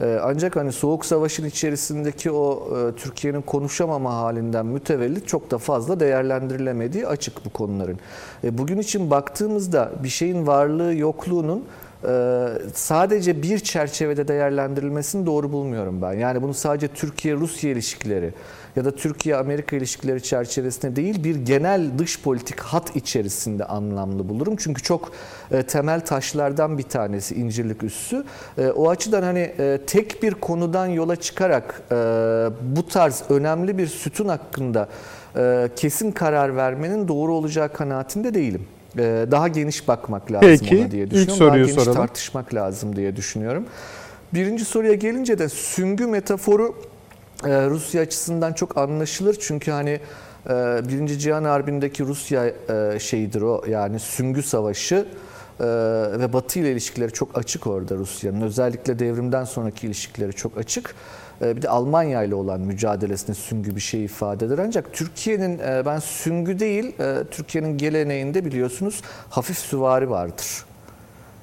Ee, 0.00 0.18
Ancak 0.22 0.56
hani 0.56 0.72
Soğuk 0.72 1.06
Savaş'ın 1.06 1.44
içerisindeki 1.44 2.30
o 2.30 2.68
e, 2.78 2.94
Türkiye'nin 2.96 3.42
konuşamama 3.42 4.14
halinden 4.14 4.66
mütevellit 4.66 5.28
çok 5.28 5.50
da 5.50 5.58
fazla 5.58 6.00
değerlendirilemediği 6.00 7.06
açık 7.06 7.44
bu 7.44 7.50
konuların. 7.50 7.98
E, 8.44 8.58
Bugün 8.58 8.78
için 8.78 9.10
baktığımızda 9.10 9.90
bir 10.02 10.08
şeyin 10.08 10.46
varlığı 10.46 10.94
yokluğunun 10.94 11.64
e, 12.08 12.46
sadece 12.74 13.42
bir 13.42 13.58
çerçevede 13.58 14.28
değerlendirilmesini 14.28 15.26
doğru 15.26 15.52
bulmuyorum 15.52 16.02
ben. 16.02 16.12
Yani 16.12 16.42
bunu 16.42 16.54
sadece 16.54 16.88
Türkiye-Rusya 16.88 17.70
ilişkileri 17.70 18.30
ya 18.76 18.84
da 18.84 18.90
Türkiye-Amerika 18.94 19.76
ilişkileri 19.76 20.22
çerçevesinde 20.22 20.96
değil 20.96 21.24
bir 21.24 21.36
genel 21.36 21.90
dış 21.98 22.20
politik 22.20 22.60
hat 22.60 22.96
içerisinde 22.96 23.64
anlamlı 23.64 24.28
bulurum. 24.28 24.56
Çünkü 24.56 24.82
çok 24.82 25.12
e, 25.50 25.62
temel 25.62 26.00
taşlardan 26.00 26.78
bir 26.78 26.82
tanesi 26.82 27.34
incirlik 27.34 27.82
üssü. 27.82 28.24
E, 28.58 28.66
o 28.68 28.90
açıdan 28.90 29.22
hani 29.22 29.38
e, 29.58 29.80
tek 29.86 30.22
bir 30.22 30.34
konudan 30.34 30.86
yola 30.86 31.16
çıkarak 31.16 31.82
e, 31.92 31.94
bu 32.76 32.86
tarz 32.88 33.22
önemli 33.28 33.78
bir 33.78 33.86
sütun 33.86 34.28
hakkında 34.28 34.88
e, 35.36 35.68
kesin 35.76 36.12
karar 36.12 36.56
vermenin 36.56 37.08
doğru 37.08 37.34
olacağı 37.34 37.72
kanaatinde 37.72 38.34
değilim. 38.34 38.66
Daha 39.30 39.48
geniş 39.48 39.88
bakmak 39.88 40.32
lazım 40.32 40.48
Peki, 40.60 40.78
ona 40.78 40.90
diye 40.90 41.04
ilk 41.04 41.10
düşünüyorum. 41.10 41.36
soruyu 41.36 41.50
daha 41.52 41.56
geniş 41.66 41.74
soralım. 41.74 41.94
tartışmak 42.00 42.54
lazım 42.54 42.96
diye 42.96 43.16
düşünüyorum. 43.16 43.66
Birinci 44.34 44.64
soruya 44.64 44.94
gelince 44.94 45.38
de 45.38 45.48
süngü 45.48 46.06
metaforu 46.06 46.74
Rusya 47.44 48.02
açısından 48.02 48.52
çok 48.52 48.78
anlaşılır. 48.78 49.36
Çünkü 49.40 49.70
hani 49.70 50.00
e, 50.46 50.50
Birinci 50.88 51.18
Cihan 51.18 51.44
Harbi'ndeki 51.44 52.04
Rusya 52.04 52.46
e, 52.46 52.98
şeyidir 52.98 53.42
o 53.42 53.64
yani 53.68 54.00
süngü 54.00 54.42
savaşı 54.42 55.06
e, 55.60 55.66
ve 56.18 56.32
Batı 56.32 56.58
ile 56.58 56.72
ilişkileri 56.72 57.12
çok 57.12 57.38
açık 57.38 57.66
orada 57.66 57.94
Rusya'nın. 57.94 58.40
Özellikle 58.40 58.98
devrimden 58.98 59.44
sonraki 59.44 59.86
ilişkileri 59.86 60.32
çok 60.32 60.58
açık. 60.58 60.94
Bir 61.40 61.62
de 61.62 61.68
Almanya 61.68 62.22
ile 62.22 62.34
olan 62.34 62.60
mücadelesinde 62.60 63.34
süngü 63.34 63.76
bir 63.76 63.80
şey 63.80 64.04
ifade 64.04 64.46
eder. 64.46 64.58
Ancak 64.58 64.92
Türkiye'nin 64.92 65.58
ben 65.58 65.98
süngü 65.98 66.58
değil, 66.58 66.94
Türkiye'nin 67.30 67.78
geleneğinde 67.78 68.44
biliyorsunuz 68.44 69.02
hafif 69.30 69.58
süvari 69.58 70.10
vardır. 70.10 70.64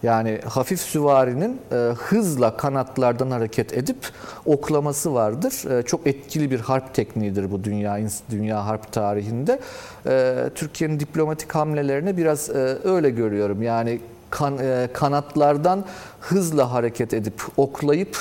Yani 0.03 0.39
hafif 0.45 0.81
süvarinin 0.81 1.61
e, 1.71 1.75
hızla 1.75 2.57
kanatlardan 2.57 3.31
hareket 3.31 3.73
edip 3.73 3.97
oklaması 4.45 5.13
vardır. 5.13 5.79
E, 5.79 5.83
çok 5.83 6.07
etkili 6.07 6.51
bir 6.51 6.59
harp 6.59 6.93
tekniğidir 6.93 7.51
bu 7.51 7.63
dünya 7.63 7.99
dünya 8.31 8.65
harp 8.65 8.91
tarihinde. 8.91 9.59
E, 10.05 10.35
Türkiye'nin 10.55 10.99
diplomatik 10.99 11.55
hamlelerini 11.55 12.17
biraz 12.17 12.49
e, 12.49 12.77
öyle 12.83 13.09
görüyorum. 13.09 13.61
Yani 13.61 13.99
kan, 14.29 14.57
e, 14.57 14.87
kanatlardan 14.93 15.85
hızla 16.19 16.71
hareket 16.71 17.13
edip 17.13 17.41
oklayıp 17.57 18.17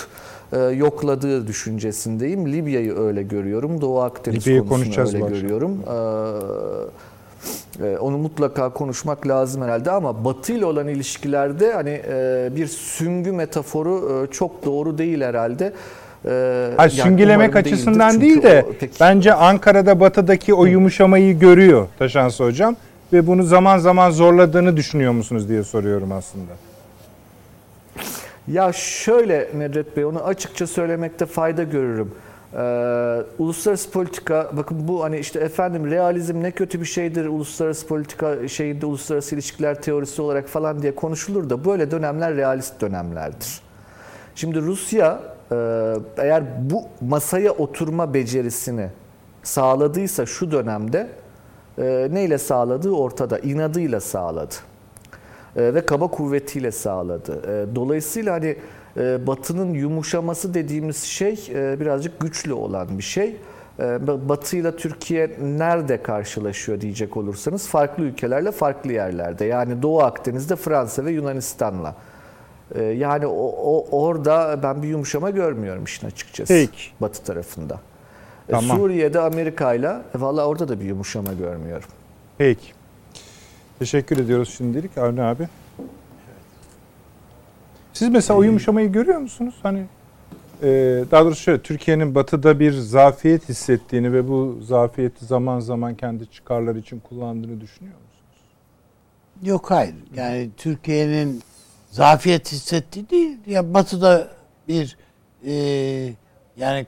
e, 0.52 0.58
yokladığı 0.58 1.46
düşüncesindeyim. 1.46 2.52
Libya'yı 2.52 2.98
öyle 2.98 3.22
görüyorum. 3.22 3.80
Doğu 3.80 4.00
Akdeniz 4.00 4.46
Libya'yı 4.46 4.68
konusunu 4.68 5.06
öyle 5.06 5.18
görüyorum. 5.18 5.80
E, 5.80 5.96
Onu 8.00 8.18
mutlaka 8.18 8.72
konuşmak 8.72 9.26
lazım 9.28 9.62
herhalde 9.62 9.90
ama 9.90 10.24
Batı 10.24 10.52
ile 10.52 10.64
olan 10.64 10.88
ilişkilerde 10.88 11.72
hani 11.72 12.02
e, 12.08 12.48
bir 12.56 12.66
süngü 12.66 13.32
metaforu 13.32 14.24
e, 14.28 14.32
çok 14.32 14.64
doğru 14.64 14.98
değil 14.98 15.20
herhalde. 15.20 15.72
Ee, 16.24 16.70
Hayır, 16.76 16.92
yani 16.92 17.08
süngülemek 17.08 17.56
açısından 17.56 18.20
değil 18.20 18.42
de 18.42 18.64
o 18.68 18.72
pek- 18.72 19.00
bence 19.00 19.34
Ankara'da 19.34 20.00
batıdaki 20.00 20.54
o 20.54 20.66
yumuşamayı 20.66 21.38
görüyor 21.38 21.88
Taşansı 21.98 22.44
Hocam 22.44 22.76
ve 23.12 23.26
bunu 23.26 23.42
zaman 23.42 23.78
zaman 23.78 24.10
zorladığını 24.10 24.76
düşünüyor 24.76 25.12
musunuz 25.12 25.48
diye 25.48 25.62
soruyorum 25.64 26.12
aslında. 26.12 26.52
Ya 28.48 28.72
şöyle 28.72 29.48
Nedret 29.58 29.96
Bey 29.96 30.04
onu 30.04 30.24
açıkça 30.24 30.66
söylemekte 30.66 31.26
fayda 31.26 31.62
görürüm. 31.62 32.10
Ee, 32.54 33.22
uluslararası 33.38 33.90
politika 33.90 34.50
bakın 34.56 34.88
bu 34.88 35.04
hani 35.04 35.18
işte 35.18 35.40
efendim 35.40 35.90
realizm 35.90 36.42
ne 36.42 36.50
kötü 36.50 36.80
bir 36.80 36.86
şeydir 36.86 37.26
uluslararası 37.26 37.86
politika 37.86 38.48
şeyinde 38.48 38.86
uluslararası 38.86 39.34
ilişkiler 39.34 39.82
teorisi 39.82 40.22
olarak 40.22 40.48
falan 40.48 40.82
diye 40.82 40.94
konuşulur 40.94 41.50
da 41.50 41.64
böyle 41.64 41.90
dönemler 41.90 42.36
realist 42.36 42.80
dönemlerdir. 42.80 43.60
Şimdi 44.34 44.60
Rusya 44.60 45.20
e, 45.52 45.56
eğer 46.18 46.70
bu 46.70 46.84
masaya 47.00 47.52
oturma 47.52 48.14
becerisini 48.14 48.88
sağladıysa 49.42 50.26
şu 50.26 50.50
dönemde 50.50 51.08
e, 51.78 52.08
neyle 52.10 52.38
sağladığı 52.38 52.90
ortada 52.90 53.38
inadıyla 53.38 54.00
sağladı 54.00 54.54
e, 55.56 55.74
ve 55.74 55.86
kaba 55.86 56.08
kuvvetiyle 56.08 56.72
sağladı. 56.72 57.40
E, 57.46 57.74
Dolayısıyla 57.74 58.34
hani 58.34 58.56
Batı'nın 59.26 59.74
yumuşaması 59.74 60.54
dediğimiz 60.54 61.02
şey 61.02 61.48
e, 61.54 61.80
birazcık 61.80 62.20
güçlü 62.20 62.52
olan 62.52 62.98
bir 62.98 63.02
şey. 63.02 63.36
E, 63.78 64.06
Batı 64.28 64.56
ile 64.56 64.76
Türkiye 64.76 65.30
nerede 65.42 66.02
karşılaşıyor 66.02 66.80
diyecek 66.80 67.16
olursanız 67.16 67.68
farklı 67.68 68.02
ülkelerle 68.04 68.52
farklı 68.52 68.92
yerlerde. 68.92 69.44
Yani 69.44 69.82
Doğu 69.82 70.00
Akdeniz'de 70.02 70.56
Fransa 70.56 71.04
ve 71.04 71.12
Yunanistan'la. 71.12 71.94
E, 72.74 72.82
Yani 72.82 73.26
o, 73.26 73.46
o 73.46 74.02
orada 74.02 74.60
ben 74.62 74.82
bir 74.82 74.88
yumuşama 74.88 75.30
görmüyorum 75.30 75.84
işin 75.84 76.06
açıkçası. 76.06 76.52
Peki. 76.54 76.82
Batı 77.00 77.24
tarafında. 77.24 77.80
Tamam. 78.50 78.76
Suriye'de 78.76 79.20
Amerika'yla 79.20 80.02
e, 80.18 80.20
valla 80.20 80.46
orada 80.46 80.68
da 80.68 80.80
bir 80.80 80.84
yumuşama 80.84 81.32
görmüyorum. 81.32 81.88
Peki. 82.38 82.72
Teşekkür 83.78 84.18
ediyoruz 84.18 84.54
şimdilik 84.58 84.98
Avni 84.98 85.22
abi. 85.22 85.48
Siz 87.92 88.08
mesela 88.08 88.38
o 88.38 88.42
yumuşamayı 88.42 88.92
görüyor 88.92 89.18
musunuz? 89.18 89.54
Hani 89.62 89.86
e, 90.62 90.68
daha 91.10 91.24
doğrusu 91.24 91.42
şöyle 91.42 91.62
Türkiye'nin 91.62 92.14
batıda 92.14 92.60
bir 92.60 92.72
zafiyet 92.72 93.48
hissettiğini 93.48 94.12
ve 94.12 94.28
bu 94.28 94.58
zafiyeti 94.62 95.24
zaman 95.24 95.60
zaman 95.60 95.94
kendi 95.94 96.30
çıkarları 96.30 96.78
için 96.78 97.00
kullandığını 97.00 97.60
düşünüyor 97.60 97.94
musunuz? 97.94 98.40
Yok 99.42 99.70
hayır. 99.70 99.94
Yani 100.14 100.50
Türkiye'nin 100.56 101.42
zafiyet 101.90 102.52
hissettiği 102.52 103.10
değil. 103.10 103.38
Ya 103.46 103.74
batıda 103.74 104.28
bir 104.68 104.96
e, 105.46 105.54
yani 106.56 106.86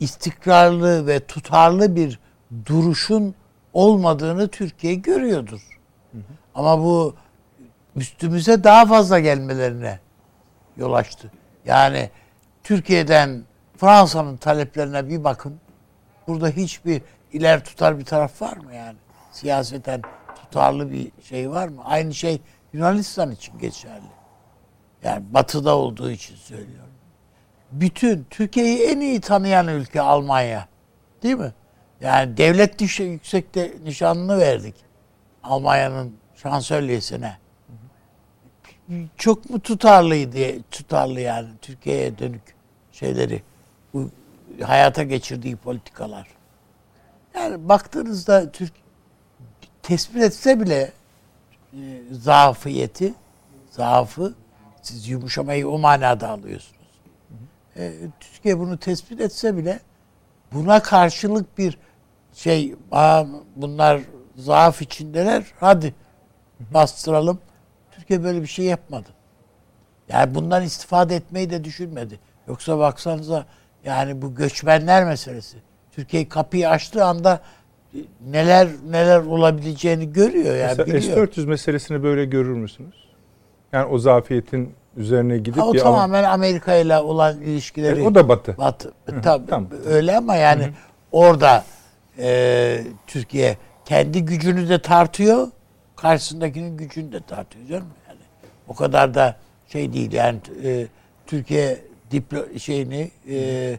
istikrarlı 0.00 1.06
ve 1.06 1.20
tutarlı 1.20 1.96
bir 1.96 2.18
duruşun 2.66 3.34
olmadığını 3.72 4.48
Türkiye 4.48 4.94
görüyordur. 4.94 5.80
Ama 6.54 6.78
bu 6.78 7.14
üstümüze 8.00 8.64
daha 8.64 8.86
fazla 8.86 9.20
gelmelerine 9.20 9.98
yol 10.76 10.92
açtı. 10.92 11.30
Yani 11.64 12.10
Türkiye'den 12.62 13.44
Fransa'nın 13.76 14.36
taleplerine 14.36 15.08
bir 15.08 15.24
bakın. 15.24 15.60
Burada 16.26 16.48
hiçbir 16.48 17.02
iler 17.32 17.64
tutar 17.64 17.98
bir 17.98 18.04
taraf 18.04 18.42
var 18.42 18.56
mı 18.56 18.74
yani? 18.74 18.96
Siyaseten 19.32 20.02
tutarlı 20.36 20.92
bir 20.92 21.12
şey 21.22 21.50
var 21.50 21.68
mı? 21.68 21.82
Aynı 21.84 22.14
şey 22.14 22.40
Yunanistan 22.72 23.30
için 23.30 23.58
geçerli. 23.58 24.18
Yani 25.04 25.24
batıda 25.34 25.76
olduğu 25.76 26.10
için 26.10 26.36
söylüyorum. 26.36 26.90
Bütün 27.72 28.26
Türkiye'yi 28.30 28.82
en 28.82 29.00
iyi 29.00 29.20
tanıyan 29.20 29.68
ülke 29.68 30.00
Almanya. 30.00 30.68
Değil 31.22 31.34
mi? 31.34 31.52
Yani 32.00 32.36
devlet 32.36 32.78
dışı 32.78 33.02
yüksekte 33.02 33.72
nişanını 33.84 34.38
verdik. 34.38 34.74
Almanya'nın 35.42 36.16
şansölyesine. 36.36 37.38
Çok 39.16 39.50
mu 39.50 39.60
tutarlıydı, 39.60 40.62
tutarlı 40.70 41.20
yani 41.20 41.48
Türkiye'ye 41.62 42.18
dönük 42.18 42.42
şeyleri, 42.92 43.42
bu 43.94 44.10
hayata 44.62 45.02
geçirdiği 45.02 45.56
politikalar. 45.56 46.26
Yani 47.34 47.68
baktığınızda 47.68 48.52
Türk 48.52 48.72
tespit 49.82 50.22
etse 50.22 50.60
bile 50.60 50.92
e, 51.72 51.78
zafiyeti, 52.12 53.14
zaafı 53.70 54.34
siz 54.82 55.08
yumuşamayı 55.08 55.68
o 55.68 55.78
manada 55.78 56.28
alıyorsunuz. 56.30 56.88
E, 57.76 57.92
Türkiye 58.20 58.58
bunu 58.58 58.78
tespit 58.78 59.20
etse 59.20 59.56
bile 59.56 59.80
buna 60.52 60.82
karşılık 60.82 61.58
bir 61.58 61.78
şey 62.34 62.74
"Aa, 62.92 63.24
bunlar 63.56 64.00
zaaf 64.36 64.82
içindeler 64.82 65.44
hadi 65.60 65.94
bastıralım. 66.60 67.40
Türkiye 68.08 68.24
böyle 68.24 68.42
bir 68.42 68.46
şey 68.46 68.64
yapmadı. 68.64 69.08
Yani 70.08 70.34
bundan 70.34 70.62
istifade 70.62 71.16
etmeyi 71.16 71.50
de 71.50 71.64
düşünmedi. 71.64 72.18
Yoksa 72.48 72.78
baksanıza 72.78 73.46
yani 73.84 74.22
bu 74.22 74.34
göçmenler 74.34 75.04
meselesi. 75.04 75.56
Türkiye 75.92 76.28
kapıyı 76.28 76.68
açtığı 76.68 77.04
anda 77.04 77.40
neler 78.30 78.68
neler 78.90 79.20
olabileceğini 79.20 80.12
görüyor 80.12 80.56
yani 80.56 80.74
Mesela 80.78 80.86
biliyor. 80.86 81.28
S-400 81.28 81.46
meselesini 81.46 82.02
böyle 82.02 82.24
görür 82.24 82.56
müsünüz? 82.56 82.94
Yani 83.72 83.86
o 83.86 83.98
zafiyetin 83.98 84.74
üzerine 84.96 85.38
gidip 85.38 85.62
Ha, 85.62 85.66
o 85.66 85.74
bir 85.74 85.78
tamamen 85.78 86.24
Amerika 86.24 86.74
ile 86.74 86.98
olan 86.98 87.40
ilişkileri. 87.40 88.00
E, 88.00 88.04
o 88.04 88.14
da 88.14 88.28
batı. 88.28 88.58
Batı. 88.58 88.92
Tabii 89.22 89.46
tamam. 89.46 89.68
öyle 89.86 90.16
ama 90.16 90.36
yani 90.36 90.70
orada 91.12 91.64
e, 92.18 92.80
Türkiye 93.06 93.56
kendi 93.84 94.24
gücünü 94.24 94.68
de 94.68 94.78
tartıyor, 94.78 95.48
karşısındakinin 96.00 96.76
gücünü 96.76 97.12
de 97.12 97.20
tartıyor 97.20 97.68
canım 97.68 97.88
yani. 98.08 98.20
O 98.68 98.74
kadar 98.74 99.14
da 99.14 99.36
şey 99.68 99.92
değil 99.92 100.12
yani 100.12 100.40
e, 100.64 100.86
Türkiye 101.26 101.78
diplo 102.10 102.58
şeyini 102.58 103.10
e, 103.28 103.36
e, 103.36 103.78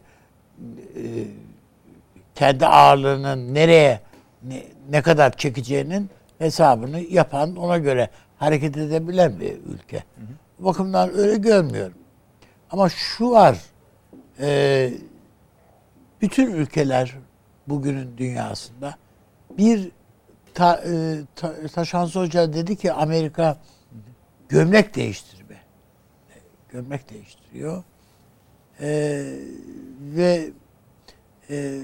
kendi 2.36 2.66
ağırlığının 2.66 3.54
nereye 3.54 4.00
ne, 4.44 4.64
ne 4.90 5.02
kadar 5.02 5.38
çekeceğinin 5.38 6.10
hesabını 6.38 7.00
yapan 7.00 7.56
ona 7.56 7.78
göre 7.78 8.10
hareket 8.38 8.78
edebilen 8.78 9.40
bir 9.40 9.58
ülke. 9.74 10.04
Bu 10.60 10.66
bakımdan 10.66 11.18
öyle 11.18 11.38
görmüyorum. 11.38 11.98
Ama 12.72 12.90
şu 12.90 13.32
var, 13.32 13.58
e, 14.40 14.92
bütün 16.22 16.52
ülkeler 16.52 17.16
bugünün 17.68 18.18
dünyasında 18.18 18.96
bir 19.58 19.92
ta, 20.60 20.82
e, 20.86 21.22
ta, 21.36 21.68
Taşansı 21.68 22.20
Hoca 22.20 22.54
dedi 22.54 22.76
ki 22.76 22.94
Amerika 22.94 23.58
gömlek 24.50 24.96
değiştirme. 24.96 25.62
Gömlek 26.70 27.10
değiştiriyor. 27.10 27.84
E, 28.82 28.90
ve 30.02 30.52
e, 31.50 31.82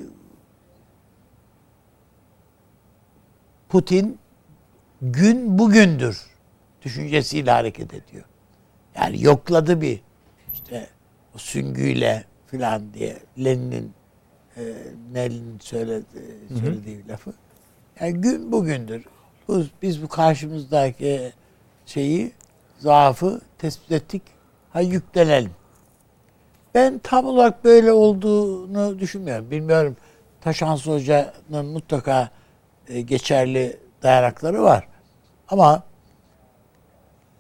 Putin 3.70 4.20
gün 5.02 5.60
bugündür 5.60 6.26
düşüncesiyle 6.82 7.52
hareket 7.52 7.94
ediyor. 7.94 8.26
Yani 8.96 9.24
yokladı 9.24 9.82
bir 9.82 10.02
işte 10.54 10.90
o 11.36 11.38
süngüyle 11.38 12.26
filan 12.48 12.94
diye 12.94 13.18
Lenin'in 13.38 13.94
e, 14.58 14.62
Lenin'in 15.16 15.60
söyledi, 15.60 16.06
söylediği 16.60 17.08
lafı. 17.08 17.34
Yani 18.00 18.14
gün 18.14 18.52
bugündür. 18.52 19.06
Bu, 19.48 19.64
biz 19.82 20.04
bu 20.04 20.08
karşımızdaki 20.08 21.34
şeyi 21.86 22.32
zaafı 22.80 23.42
tespit 23.58 23.92
ettik. 23.92 24.22
Ha 24.70 24.82
yüklenelim. 24.82 25.52
Ben 26.76 27.00
tam 27.00 27.26
olarak 27.26 27.64
böyle 27.64 27.92
olduğunu 27.92 29.00
düşünmüyorum. 29.00 29.52
Bilmiyorum. 29.52 29.98
Taşansı 30.42 30.92
Hoca'nın 30.92 31.66
mutlaka 31.66 32.30
e, 32.88 33.02
geçerli 33.02 33.80
dayanakları 34.04 34.64
var. 34.64 34.88
Ama 35.48 35.84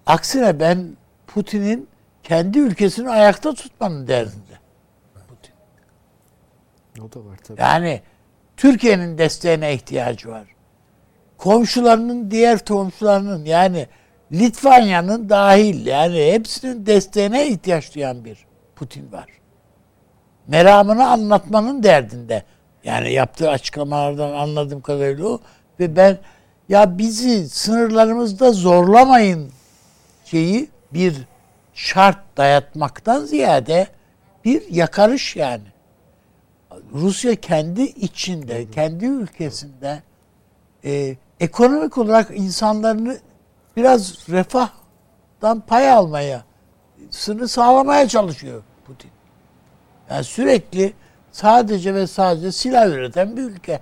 aksine 0.06 0.60
ben 0.60 0.98
Putin'in 1.28 1.88
kendi 2.24 2.60
ülkesini 2.60 3.10
ayakta 3.10 3.54
tutmanın 3.54 4.08
derdinde. 4.08 4.60
Putin. 5.28 5.54
O 7.02 7.12
da 7.12 7.30
var 7.30 7.38
tabii. 7.38 7.62
Yani 7.62 8.02
Türkiye'nin 8.58 9.18
desteğine 9.18 9.74
ihtiyacı 9.74 10.30
var. 10.30 10.48
Komşularının 11.38 12.32
diğer 12.32 12.66
komşularının 12.66 13.46
yani 13.46 13.88
Litvanya'nın 14.32 15.30
dahil 15.30 15.86
yani 15.86 16.32
hepsinin 16.32 16.86
desteğine 16.86 17.48
ihtiyaç 17.48 17.96
duyan 17.96 18.26
bir 18.26 18.46
Putin 18.76 19.12
var. 19.12 19.26
Meramını 20.48 21.08
anlatmanın 21.08 21.84
derdinde. 21.84 22.44
Yani 22.84 23.12
yaptığı 23.12 23.50
açıklamalardan 23.50 24.32
anladığım 24.34 24.82
kadarıyla 24.82 25.28
o. 25.28 25.40
Ve 25.80 25.96
ben 25.96 26.18
ya 26.70 26.98
bizi 26.98 27.50
sınırlarımızda 27.50 28.52
zorlamayın 28.52 29.52
şeyi 30.26 30.70
bir 30.94 31.16
şart 31.74 32.38
dayatmaktan 32.38 33.26
ziyade 33.26 33.88
bir 34.46 34.72
yakarış 34.72 35.36
yani. 35.36 35.75
Rusya 36.94 37.36
kendi 37.36 37.82
içinde, 37.82 38.72
kendi 38.72 39.06
ülkesinde 39.06 40.04
e, 40.86 41.16
ekonomik 41.40 41.98
olarak 41.98 42.32
insanlarını 42.34 43.18
biraz 43.78 44.30
refahdan 44.30 45.62
pay 45.68 45.92
almaya, 45.92 46.46
sını 47.10 47.48
sağlamaya 47.48 48.08
çalışıyor 48.08 48.64
Putin. 48.86 49.12
Yani 50.10 50.24
sürekli 50.24 50.94
sadece 51.32 51.94
ve 51.94 52.08
sadece 52.08 52.52
silah 52.52 52.88
üreten 52.88 53.38
bir 53.38 53.42
ülke. 53.42 53.82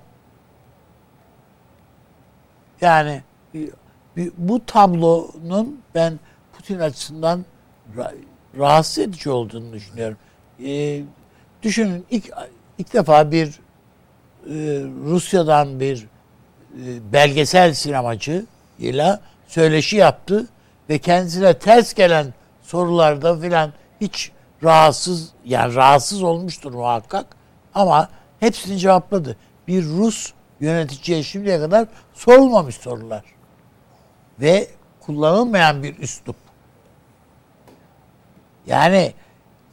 Yani 2.80 3.22
e, 3.54 3.60
bu 4.38 4.66
tablonun 4.66 5.80
ben 5.94 6.18
Putin 6.52 6.78
açısından 6.78 7.44
rahatsız 8.58 8.98
edici 8.98 9.30
olduğunu 9.30 9.72
düşünüyorum. 9.72 10.16
Ee, 10.64 11.02
düşünün 11.62 12.06
ilk 12.10 12.30
ilk 12.78 12.92
defa 12.92 13.30
bir 13.30 13.46
e, 13.46 14.54
Rusya'dan 15.04 15.80
bir 15.80 16.02
e, 16.02 17.12
belgesel 17.12 17.74
sinemacı 17.74 18.46
ile 18.78 19.18
söyleşi 19.46 19.96
yaptı 19.96 20.46
ve 20.88 20.98
kendisine 20.98 21.58
ters 21.58 21.94
gelen 21.94 22.34
sorularda 22.62 23.40
filan 23.40 23.72
hiç 24.00 24.32
rahatsız 24.64 25.32
yani 25.44 25.74
rahatsız 25.74 26.22
olmuştur 26.22 26.72
muhakkak 26.72 27.26
ama 27.74 28.08
hepsini 28.40 28.78
cevapladı. 28.78 29.36
Bir 29.68 29.84
Rus 29.84 30.32
yöneticiye 30.60 31.22
şimdiye 31.22 31.58
kadar 31.58 31.88
sorulmamış 32.14 32.74
sorular. 32.74 33.24
Ve 34.40 34.68
kullanılmayan 35.00 35.82
bir 35.82 35.98
üslup. 35.98 36.36
Yani 38.66 39.14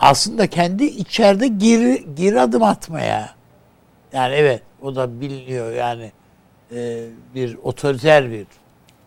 aslında 0.02 0.48
kendi 0.48 0.84
içeride 0.84 1.48
geri, 1.48 2.06
geri 2.16 2.42
adım 2.42 2.64
atmaya. 2.64 3.36
Yani 4.14 4.36
evet 4.36 4.62
o 4.82 4.96
da 4.96 5.22
biliniyor 5.22 5.74
yani 5.74 6.12
e, 6.72 7.06
bir 7.36 7.58
otoriter 7.64 8.32
bir 8.32 8.46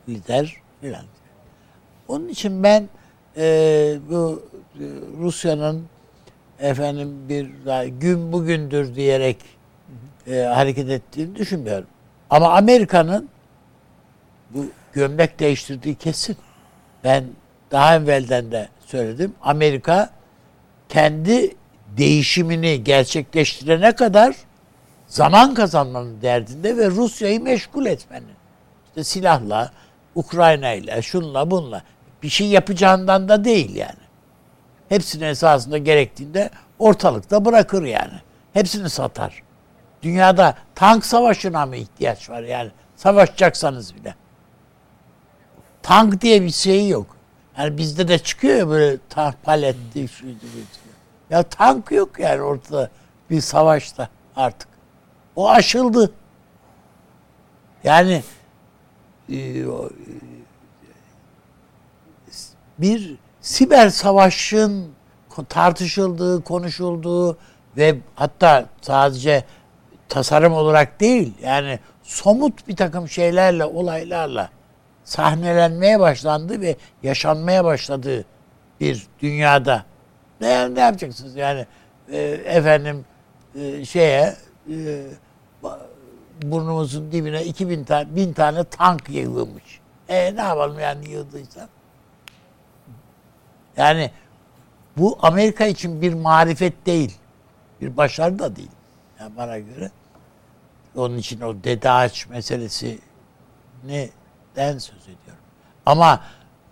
lider 0.09 0.57
filan. 0.81 1.05
Onun 2.09 2.29
için 2.29 2.62
ben 2.62 2.89
e, 3.37 3.97
bu 4.11 4.43
e, 4.75 4.85
Rusya'nın 5.19 5.87
efendim 6.59 7.29
bir 7.29 7.47
gün 7.87 8.33
bugündür 8.33 8.95
diyerek 8.95 9.37
e, 10.27 10.41
hareket 10.41 10.91
ettiğini 10.91 11.37
düşünmüyorum. 11.37 11.87
Ama 12.31 12.49
Amerika'nın 12.57 13.29
bu 14.51 14.66
gömlek 14.93 15.41
değiştirdiği 15.41 15.95
kesin. 15.95 16.37
Ben 17.05 17.25
daha 17.71 17.97
evvelden 17.97 18.53
de 18.53 18.69
söyledim. 18.87 19.35
Amerika 19.43 20.11
kendi 20.95 21.55
değişimini 21.97 22.85
gerçekleştirene 22.85 23.95
kadar 23.95 24.37
zaman 25.07 25.55
kazanmanın 25.55 26.23
derdinde 26.23 26.77
ve 26.77 26.91
Rusya'yı 26.91 27.43
meşgul 27.43 27.87
etmenin. 27.87 28.35
İşte 28.89 29.05
silahla, 29.05 29.73
Ukrayna 30.15 30.73
ile, 30.73 31.03
şunla 31.03 31.51
bunla. 31.51 31.83
Bir 32.23 32.29
şey 32.29 32.47
yapacağından 32.47 33.29
da 33.29 33.45
değil 33.45 33.75
yani. 33.75 34.05
Hepsini 34.89 35.25
esasında 35.25 35.79
gerektiğinde 35.79 36.51
ortalıkta 36.79 37.45
bırakır 37.45 37.83
yani. 37.83 38.21
Hepsini 38.53 38.91
satar. 38.91 39.43
Dünyada 40.03 40.55
tank 40.75 41.07
savaşına 41.07 41.66
mı 41.66 41.77
ihtiyaç 41.77 42.31
var 42.31 42.43
yani? 42.43 42.71
Savaşacaksanız 42.97 43.95
bile. 43.95 44.15
Tank 45.83 46.21
diye 46.21 46.43
bir 46.43 46.51
şey 46.51 46.89
yok. 46.89 47.16
Yani 47.59 47.79
bizde 47.79 48.09
de 48.09 48.19
çıkıyor 48.19 48.59
ya 48.59 48.69
böyle 48.69 48.99
tank 49.09 49.43
paletti, 49.43 50.09
şuydu 50.09 50.43
buydu. 50.55 50.84
Ya 51.35 51.43
tank 51.43 51.90
yok 51.90 52.19
yani 52.19 52.43
ortada 52.43 52.90
bir 53.31 53.40
savaşta 53.40 54.09
artık. 54.36 54.69
O 55.36 55.51
aşıldı. 55.51 56.12
Yani 57.85 58.23
e, 59.28 59.36
e, 59.36 59.65
bir 62.78 63.16
siber 63.40 63.89
savaşın 63.89 64.93
tartışıldığı, 65.48 66.44
konuşulduğu 66.44 67.39
ve 67.77 67.98
hatta 68.15 68.66
sadece 68.81 69.44
tasarım 70.09 70.52
olarak 70.52 71.01
değil 71.01 71.35
yani 71.43 71.78
somut 72.02 72.69
bir 72.69 72.77
takım 72.77 73.09
şeylerle, 73.09 73.65
olaylarla 73.65 74.51
sahnelenmeye 75.05 76.01
başlandı 76.01 76.61
ve 76.61 76.77
yaşanmaya 77.02 77.65
başladığı 77.65 78.24
bir 78.81 79.06
dünyada. 79.23 79.85
Ne, 80.40 80.74
ne 80.74 80.81
yapacaksınız 80.81 81.36
yani 81.36 81.66
e, 82.09 82.19
efendim 82.44 83.05
e, 83.55 83.85
şeye 83.85 84.36
e, 84.70 85.05
burnumuzun 86.43 87.12
dibine 87.12 87.44
2000 87.44 87.85
tane, 87.85 88.16
bin 88.16 88.32
tane 88.32 88.65
tank 88.65 89.11
yığılmış. 89.11 89.81
E 90.09 90.36
ne 90.36 90.40
yapalım 90.40 90.81
yani 90.81 91.11
yığdıysa? 91.11 91.69
Yani 93.77 94.11
bu 94.97 95.19
Amerika 95.23 95.66
için 95.66 96.02
bir 96.02 96.15
marifet 96.15 96.86
değil. 96.86 97.19
Bir 97.81 97.97
başarı 97.97 98.39
da 98.39 98.56
değil. 98.56 98.70
Yani 99.20 99.36
bana 99.36 99.59
göre. 99.59 99.90
Onun 100.97 101.19
için 101.19 101.40
o 101.40 101.55
dede 101.65 101.90
ağaç 101.90 102.28
meselesi 102.28 102.98
neden 103.85 104.78
söz 104.78 105.02
ediyorum. 105.02 105.43
Ama 105.86 106.20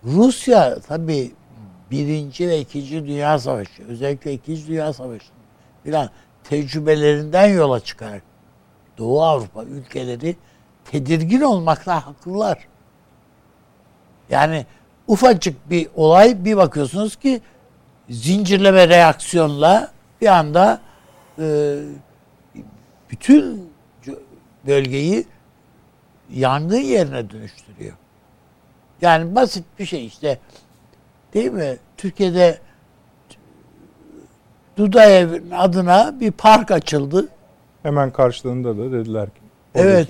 Rusya 0.03 0.79
tabii 0.79 1.31
birinci 1.93 2.49
ve 2.49 2.59
ikinci 2.59 3.07
Dünya 3.07 3.39
Savaşı, 3.39 3.83
özellikle 3.87 4.33
ikinci 4.33 4.67
Dünya 4.67 4.93
Savaşı 4.93 5.25
filan 5.83 6.09
tecrübelerinden 6.43 7.47
yola 7.47 7.79
çıkarak 7.79 8.21
Doğu 8.97 9.23
Avrupa 9.23 9.63
ülkeleri 9.63 10.35
tedirgin 10.85 11.41
olmakla 11.41 12.07
haklılar. 12.07 12.67
Yani 14.29 14.65
ufacık 15.07 15.69
bir 15.69 15.87
olay 15.95 16.45
bir 16.45 16.57
bakıyorsunuz 16.57 17.15
ki 17.15 17.41
zincirleme 18.09 18.87
reaksiyonla 18.87 19.91
bir 20.21 20.27
anda 20.27 20.81
e, 21.39 21.77
bütün 23.09 23.69
bölgeyi 24.67 25.25
yangın 26.33 26.77
yerine 26.77 27.29
dönüştürüyor. 27.29 27.93
Yani 29.01 29.35
basit 29.35 29.65
bir 29.79 29.85
şey 29.85 30.05
işte. 30.05 30.39
Değil 31.33 31.51
mi? 31.51 31.77
Türkiye'de 31.97 32.57
Dudaev 34.77 35.41
adına 35.55 36.19
bir 36.19 36.31
park 36.31 36.71
açıldı. 36.71 37.27
Hemen 37.83 38.11
karşılığında 38.11 38.77
da 38.77 38.91
dediler 38.91 39.29
ki. 39.29 39.41
Evet. 39.75 40.09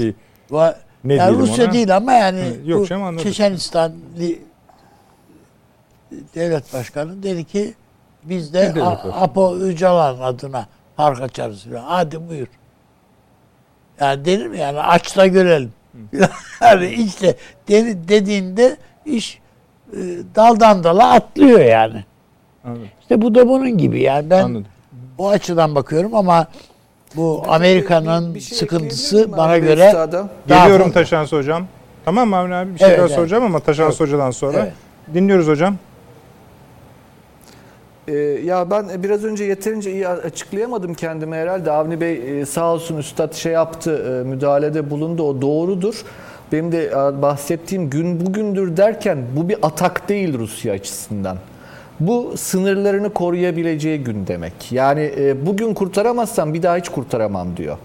Va- 0.52 0.76
Ne 1.04 1.14
yani 1.14 1.38
Rusya 1.38 1.66
ona? 1.66 1.74
değil 1.74 1.96
ama 1.96 2.12
yani 2.14 2.40
Evet, 2.40 2.68
yok 2.68 2.82
bu 2.82 2.86
canım, 2.86 3.18
devlet 6.36 6.74
başkanı 6.74 7.24
dedi 7.24 7.44
ki 7.44 7.74
biz 8.24 8.54
de 8.54 8.74
A-? 8.84 9.22
Apo 9.22 9.56
Öcalan 9.56 10.20
adına 10.22 10.68
park 10.96 11.22
açarız. 11.22 11.64
falan. 11.64 11.84
Hadi 11.84 12.30
buyur. 12.30 12.48
Yani 14.00 14.26
denir 14.26 14.48
mi 14.48 14.58
yani 14.60 14.80
aç 14.80 15.18
da 15.18 15.28
görelim. 15.28 15.74
yani 16.62 16.88
işte 16.88 17.36
dedi- 17.68 18.08
dediğinde 18.08 18.78
iş 19.06 19.40
daldan 20.36 20.84
dala 20.84 21.12
atlıyor 21.14 21.60
yani. 21.60 22.04
Anladım. 22.66 22.88
İşte 23.02 23.22
bu 23.22 23.36
da 23.36 23.48
bunun 23.48 23.78
gibi 23.78 24.02
yani 24.02 24.30
ben 24.30 24.44
Anladım. 24.44 24.66
o 25.18 25.30
açıdan 25.30 25.76
bakıyorum 25.76 26.16
ama 26.16 26.48
bu 27.16 27.44
Amerika'nın 27.48 28.36
Bir 28.36 28.40
şey 28.40 28.58
sıkıntısı 28.58 29.32
bana 29.32 29.52
abi 29.52 29.60
göre 29.62 29.86
üstada? 29.88 30.30
Geliyorum 30.48 30.86
fazla. 30.86 30.94
Taşans 30.94 31.32
hocam. 31.32 31.68
Tamam 32.06 32.30
mı 32.30 32.38
Avni 32.38 32.56
abi? 32.56 32.74
Bir 32.74 32.80
şey 32.80 32.88
Evet, 32.88 32.98
daha 32.98 33.06
evet. 33.08 33.16
soracağım 33.16 33.44
ama 33.44 33.60
Taşans 33.60 34.00
hocadan 34.00 34.32
sonra. 34.32 34.58
Evet. 34.60 34.74
Dinliyoruz 35.14 35.48
hocam. 35.48 35.76
Ee, 38.08 38.14
ya 38.46 38.72
ben 38.72 39.04
biraz 39.04 39.24
önce 39.24 39.44
yeterince 39.44 39.92
iyi 39.92 40.08
açıklayamadım 40.08 40.94
kendimi 40.94 41.36
herhalde. 41.36 41.72
Avni 41.72 42.02
Bey 42.02 42.42
e, 42.42 42.46
sağ 42.46 42.74
olsun 42.74 42.98
üstad 42.98 43.34
şey 43.34 43.52
yaptı, 43.52 44.22
e, 44.22 44.30
müdahalede 44.30 44.90
bulundu. 44.90 45.24
O 45.24 45.42
doğrudur. 45.42 46.04
Benim 46.52 46.72
de 46.72 46.86
e, 46.86 47.22
bahsettiğim 47.22 47.90
gün 47.90 48.26
bugündür 48.26 48.78
derken 48.78 49.18
bu 49.36 49.50
bir 49.50 49.58
atak 49.62 50.10
değil 50.10 50.38
Rusya 50.40 50.74
açısından. 50.74 51.38
Bu 52.00 52.34
sınırlarını 52.38 53.10
koruyabileceği 53.14 54.04
gün 54.04 54.28
demek. 54.28 54.72
Yani 54.72 55.12
e, 55.18 55.46
bugün 55.46 55.74
kurtaramazsam 55.74 56.54
bir 56.54 56.64
daha 56.64 56.78
hiç 56.78 56.90
kurtaramam 56.90 57.58
diyor. 57.58 57.78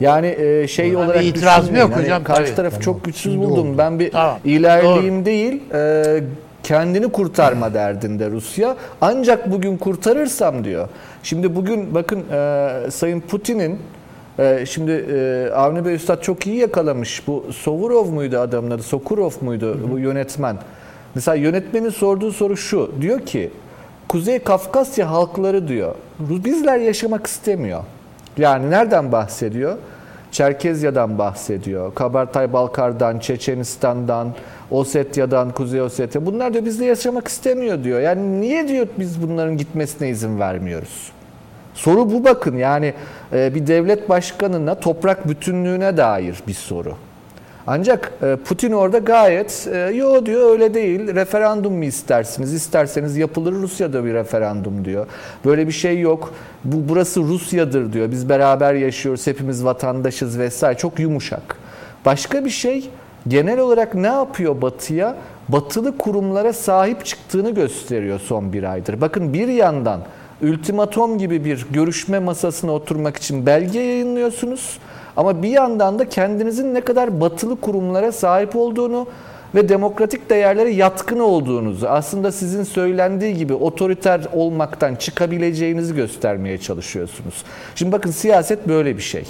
Yani 0.00 0.26
e, 0.26 0.68
şey 0.68 0.90
bir 0.90 0.96
olarak 0.96 1.24
itirazım 1.24 1.62
düşünmeyin. 1.62 1.86
yok 1.86 1.96
Hani 1.96 2.04
hocam, 2.04 2.24
Karşı 2.24 2.42
tabii. 2.44 2.54
tarafı 2.56 2.80
çok 2.80 3.04
güçsüz 3.04 3.32
Şimdi 3.32 3.46
buldum. 3.46 3.68
oldu. 3.70 3.78
Ben 3.78 3.98
bir 3.98 4.10
Tamam, 4.10 4.38
ilerleyeyim 4.44 5.24
değil, 5.24 5.62
e, 5.74 6.22
kendini 6.62 7.08
kurtarma 7.08 7.74
derdinde 7.74 8.30
Rusya. 8.30 8.76
Ancak 9.00 9.50
bugün 9.52 9.76
kurtarırsam 9.76 10.64
diyor. 10.64 10.88
Şimdi 11.22 11.56
bugün 11.56 11.94
bakın 11.94 12.20
e, 12.32 12.90
Sayın 12.90 13.20
Putin'in 13.20 13.78
e, 14.38 14.66
şimdi 14.66 14.92
e, 14.92 15.50
Avni 15.54 15.84
Bey 15.84 15.94
Üstad 15.94 16.22
çok 16.22 16.46
iyi 16.46 16.56
yakalamış. 16.56 17.26
Bu 17.26 17.44
Sovurov 17.52 18.06
muydu 18.06 18.38
adamın 18.38 18.70
adı? 18.70 18.82
Sokurov 18.82 19.30
muydu 19.40 19.78
bu 19.92 19.98
yönetmen? 19.98 20.56
Mesela 21.14 21.34
yönetmenin 21.34 21.90
sorduğu 21.90 22.32
soru 22.32 22.56
şu. 22.56 22.90
Diyor 23.00 23.20
ki 23.20 23.50
Kuzey 24.08 24.38
Kafkasya 24.38 25.10
halkları 25.10 25.68
diyor. 25.68 25.94
Bizler 26.18 26.78
yaşamak 26.78 27.26
istemiyor. 27.26 27.82
Yani 28.38 28.70
nereden 28.70 29.12
bahsediyor? 29.12 29.76
Çerkezya'dan 30.32 31.18
bahsediyor. 31.18 31.94
Kabartay 31.94 32.52
Balkar'dan, 32.52 33.18
Çeçenistan'dan, 33.18 34.34
Osetya'dan, 34.70 35.50
Kuzey 35.50 35.80
Ossetya. 35.80 36.26
Bunlar 36.26 36.52
diyor 36.52 36.64
bizde 36.64 36.84
yaşamak 36.84 37.28
istemiyor 37.28 37.84
diyor. 37.84 38.00
Yani 38.00 38.40
niye 38.40 38.68
diyor 38.68 38.86
biz 38.98 39.22
bunların 39.22 39.56
gitmesine 39.56 40.08
izin 40.08 40.40
vermiyoruz? 40.40 41.12
Soru 41.76 42.12
bu 42.12 42.24
bakın 42.24 42.56
yani 42.56 42.94
e, 43.32 43.54
bir 43.54 43.66
devlet 43.66 44.08
başkanına 44.08 44.74
toprak 44.74 45.28
bütünlüğüne 45.28 45.96
dair 45.96 46.42
bir 46.48 46.54
soru. 46.54 46.94
Ancak 47.66 48.12
e, 48.22 48.36
Putin 48.36 48.72
orada 48.72 48.98
gayet 48.98 49.68
e, 49.72 49.78
yo 49.78 50.26
diyor 50.26 50.50
öyle 50.50 50.74
değil. 50.74 51.14
Referandum 51.14 51.74
mu 51.74 51.84
istersiniz? 51.84 52.52
İsterseniz 52.54 53.16
yapılır 53.16 53.52
Rusya'da 53.52 54.04
bir 54.04 54.14
referandum 54.14 54.84
diyor. 54.84 55.06
Böyle 55.44 55.66
bir 55.66 55.72
şey 55.72 56.00
yok. 56.00 56.34
Bu 56.64 56.88
burası 56.88 57.20
Rusya'dır 57.20 57.92
diyor. 57.92 58.10
Biz 58.10 58.28
beraber 58.28 58.74
yaşıyoruz. 58.74 59.26
Hepimiz 59.26 59.64
vatandaşız 59.64 60.38
vesaire. 60.38 60.78
Çok 60.78 60.98
yumuşak. 60.98 61.56
Başka 62.04 62.44
bir 62.44 62.50
şey 62.50 62.90
genel 63.28 63.58
olarak 63.58 63.94
ne 63.94 64.06
yapıyor 64.06 64.62
Batı'ya? 64.62 65.16
Batılı 65.48 65.98
kurumlara 65.98 66.52
sahip 66.52 67.04
çıktığını 67.04 67.50
gösteriyor 67.50 68.20
son 68.20 68.52
bir 68.52 68.72
aydır. 68.72 69.00
Bakın 69.00 69.32
bir 69.32 69.48
yandan 69.48 70.00
ultimatom 70.42 71.18
gibi 71.18 71.44
bir 71.44 71.66
görüşme 71.70 72.18
masasına 72.18 72.72
oturmak 72.72 73.16
için 73.16 73.46
belge 73.46 73.78
yayınlıyorsunuz. 73.78 74.78
Ama 75.16 75.42
bir 75.42 75.48
yandan 75.48 75.98
da 75.98 76.08
kendinizin 76.08 76.74
ne 76.74 76.80
kadar 76.80 77.20
batılı 77.20 77.60
kurumlara 77.60 78.12
sahip 78.12 78.56
olduğunu 78.56 79.06
ve 79.54 79.68
demokratik 79.68 80.30
değerlere 80.30 80.70
yatkın 80.70 81.18
olduğunuzu, 81.18 81.86
aslında 81.86 82.32
sizin 82.32 82.64
söylendiği 82.64 83.36
gibi 83.36 83.54
otoriter 83.54 84.20
olmaktan 84.32 84.94
çıkabileceğinizi 84.94 85.94
göstermeye 85.94 86.58
çalışıyorsunuz. 86.58 87.44
Şimdi 87.74 87.92
bakın 87.92 88.10
siyaset 88.10 88.68
böyle 88.68 88.96
bir 88.96 89.02
şey. 89.02 89.24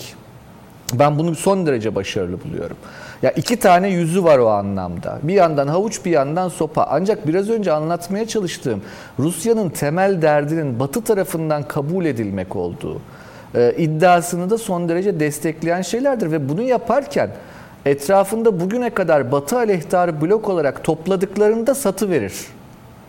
Ben 0.95 1.19
bunu 1.19 1.35
son 1.35 1.67
derece 1.67 1.95
başarılı 1.95 2.45
buluyorum. 2.45 2.77
Ya 3.23 3.31
iki 3.31 3.57
tane 3.57 3.89
yüzü 3.89 4.25
var 4.25 4.39
o 4.39 4.49
anlamda. 4.49 5.19
Bir 5.23 5.35
yandan 5.35 5.69
havuç 5.69 6.05
bir 6.05 6.11
yandan 6.11 6.49
sopa. 6.49 6.87
Ancak 6.91 7.27
biraz 7.27 7.51
önce 7.51 7.73
anlatmaya 7.73 8.29
çalıştığım 8.29 8.83
Rusya'nın 9.19 9.69
temel 9.69 10.23
derdinin 10.23 10.81
Batı 10.81 11.05
tarafından 11.05 11.63
kabul 11.63 12.05
edilmek 12.05 12.57
olduğu 12.57 13.01
e, 13.55 13.75
iddiasını 13.79 14.51
da 14.51 14.59
son 14.59 14.89
derece 14.89 15.21
destekleyen 15.21 15.83
şeylerdir 15.83 16.33
ve 16.33 16.49
bunu 16.49 16.63
yaparken 16.63 17.31
etrafında 17.87 18.61
bugüne 18.61 18.91
kadar 18.91 19.33
Batı 19.33 19.57
aleyhtarı 19.57 20.21
blok 20.21 20.49
olarak 20.49 20.85
topladıklarını 20.85 21.67
da 21.67 21.75
satı 21.75 22.11
verir 22.11 22.33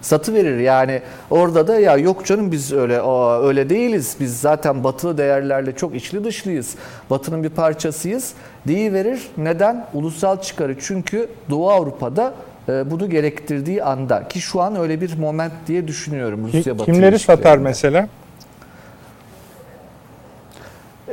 satı 0.01 0.33
verir. 0.33 0.59
Yani 0.59 1.01
orada 1.29 1.67
da 1.67 1.79
ya 1.79 1.97
yok 1.97 2.25
canım 2.25 2.51
biz 2.51 2.73
öyle 2.73 3.01
aa, 3.01 3.41
öyle 3.47 3.69
değiliz. 3.69 4.15
Biz 4.19 4.39
zaten 4.41 4.83
batılı 4.83 5.17
değerlerle 5.17 5.75
çok 5.75 5.95
içli 5.95 6.23
dışlıyız. 6.23 6.75
Batının 7.09 7.43
bir 7.43 7.49
parçasıyız. 7.49 8.33
Diye 8.67 8.93
verir. 8.93 9.27
Neden? 9.37 9.85
Ulusal 9.93 10.41
çıkarı. 10.41 10.75
Çünkü 10.79 11.29
Doğu 11.49 11.69
Avrupa'da 11.71 12.33
e, 12.69 12.91
bunu 12.91 13.09
gerektirdiği 13.09 13.83
anda 13.83 14.27
ki 14.27 14.41
şu 14.41 14.61
an 14.61 14.75
öyle 14.75 15.01
bir 15.01 15.17
moment 15.17 15.51
diye 15.67 15.87
düşünüyorum 15.87 16.49
Rusya 16.53 16.79
Batı 16.79 16.91
Kimleri 16.91 17.19
satar 17.19 17.57
mesela? 17.57 18.07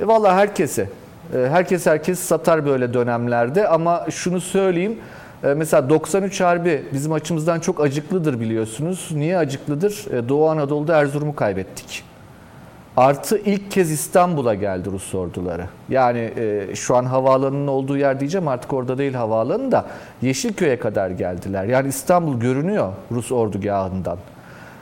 E, 0.01 0.07
Valla 0.07 0.35
herkese. 0.37 0.89
E, 1.35 1.49
Herkes 1.51 1.87
herkes 1.87 2.19
satar 2.21 2.67
böyle 2.67 2.95
dönemlerde 2.95 3.69
ama 3.69 4.07
şunu 4.11 4.41
söyleyeyim. 4.41 4.99
E, 5.45 5.55
Mesela 5.55 5.91
93 5.91 6.41
Harbi 6.41 6.85
bizim 6.93 7.13
açımızdan 7.13 7.61
çok 7.61 7.81
acıklıdır 7.81 8.41
biliyorsunuz. 8.41 9.09
Niye 9.15 9.39
acıklıdır? 9.39 10.07
E, 10.13 10.29
Doğu 10.29 10.49
Anadolu'da 10.49 10.97
Erzurum'u 10.97 11.37
kaybettik. 11.37 12.05
Artı 12.97 13.39
ilk 13.39 13.71
kez 13.71 13.91
İstanbul'a 13.91 14.55
geldi 14.55 14.91
Rus 14.91 15.15
orduları. 15.15 15.67
Yani 15.89 16.33
e, 16.37 16.75
şu 16.75 16.97
an 16.97 17.05
havaalanının 17.05 17.67
olduğu 17.67 17.97
yer 17.97 18.21
diyeceğim 18.21 18.49
artık 18.49 18.73
orada 18.73 18.99
değil 18.99 19.15
havaalanı 19.15 19.73
da 19.73 19.85
Yeşilköy'e 20.23 20.79
kadar 20.79 21.11
geldiler. 21.11 21.65
Yani 21.65 21.89
İstanbul 21.89 22.41
görünüyor 22.41 22.93
Rus 23.13 23.33
ordugahından. 23.33 24.19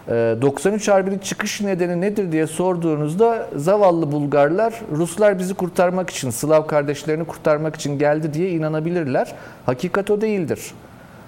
E, 0.09 0.37
93 0.43 0.89
Harbi'nin 0.89 1.19
çıkış 1.19 1.61
nedeni 1.61 2.01
nedir 2.01 2.33
diye 2.33 2.47
sorduğunuzda 2.47 3.49
zavallı 3.57 4.13
Bulgarlar 4.13 4.75
Ruslar 4.93 5.39
bizi 5.39 5.55
kurtarmak 5.55 6.11
için, 6.11 6.31
Slav 6.31 6.67
kardeşlerini 6.67 7.25
kurtarmak 7.25 7.77
için 7.77 7.99
geldi 7.99 8.35
diye 8.35 8.51
inanabilirler. 8.51 9.35
Hakikat 9.67 10.11
o 10.11 10.21
değildir. 10.21 10.75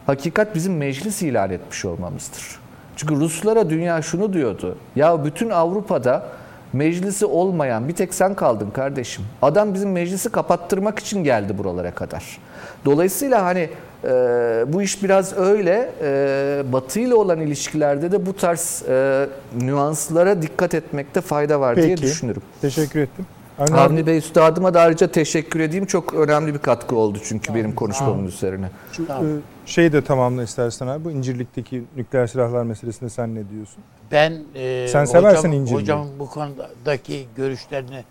Hakikat 0.06 0.54
bizim 0.54 0.76
meclis 0.76 1.22
ilan 1.22 1.50
etmiş 1.50 1.84
olmamızdır. 1.84 2.42
Çünkü 2.96 3.16
Ruslara 3.16 3.70
dünya 3.70 4.02
şunu 4.02 4.32
diyordu. 4.32 4.76
Ya 4.96 5.24
bütün 5.24 5.50
Avrupa'da 5.50 6.26
meclisi 6.74 7.26
olmayan 7.26 7.88
bir 7.88 7.94
tek 7.94 8.14
sen 8.14 8.34
kaldın 8.34 8.70
kardeşim. 8.70 9.24
Adam 9.42 9.74
bizim 9.74 9.92
meclisi 9.92 10.28
kapattırmak 10.28 10.98
için 10.98 11.24
geldi 11.24 11.58
buralara 11.58 11.90
kadar. 11.90 12.38
Dolayısıyla 12.84 13.44
hani 13.44 13.70
e, 14.04 14.08
bu 14.68 14.82
iş 14.82 15.02
biraz 15.02 15.38
öyle. 15.38 15.90
E, 16.02 16.72
Batı 16.72 17.00
ile 17.00 17.14
olan 17.14 17.40
ilişkilerde 17.40 18.12
de 18.12 18.26
bu 18.26 18.36
tarz 18.36 18.82
e, 18.88 19.26
nüanslara 19.60 20.42
dikkat 20.42 20.74
etmekte 20.74 21.20
fayda 21.20 21.60
var 21.60 21.76
diye 21.76 21.88
Peki. 21.88 22.02
düşünürüm. 22.02 22.42
Teşekkür 22.60 23.00
ettim. 23.00 23.26
Abi, 23.58 23.72
Avni 23.74 24.06
Bey 24.06 24.18
Üstadıma 24.18 24.74
da 24.74 24.80
ayrıca 24.80 25.06
teşekkür 25.06 25.60
edeyim. 25.60 25.86
Çok 25.86 26.14
önemli 26.14 26.54
bir 26.54 26.58
katkı 26.58 26.96
oldu 26.96 27.18
çünkü 27.24 27.54
benim 27.54 27.74
konuşmamın 27.74 28.26
üzerine. 28.26 28.70
Tamam. 29.06 29.26
e, 29.26 29.40
şeyi 29.66 29.92
de 29.92 30.04
tamamla 30.04 30.42
istersen 30.42 30.86
abi. 30.86 31.04
Bu 31.04 31.10
İncirlik'teki 31.10 31.84
nükleer 31.96 32.26
silahlar 32.26 32.62
meselesinde 32.64 33.10
sen 33.10 33.34
ne 33.34 33.50
diyorsun? 33.50 33.84
Ben 34.12 34.42
e, 34.54 34.88
Sen 34.88 35.04
seversin 35.04 35.48
hocam, 35.48 35.52
İncil'i. 35.52 35.76
Hocamın 35.76 36.18
bu 36.18 36.30
konudaki 36.30 37.26
görüşlerine 37.36 38.04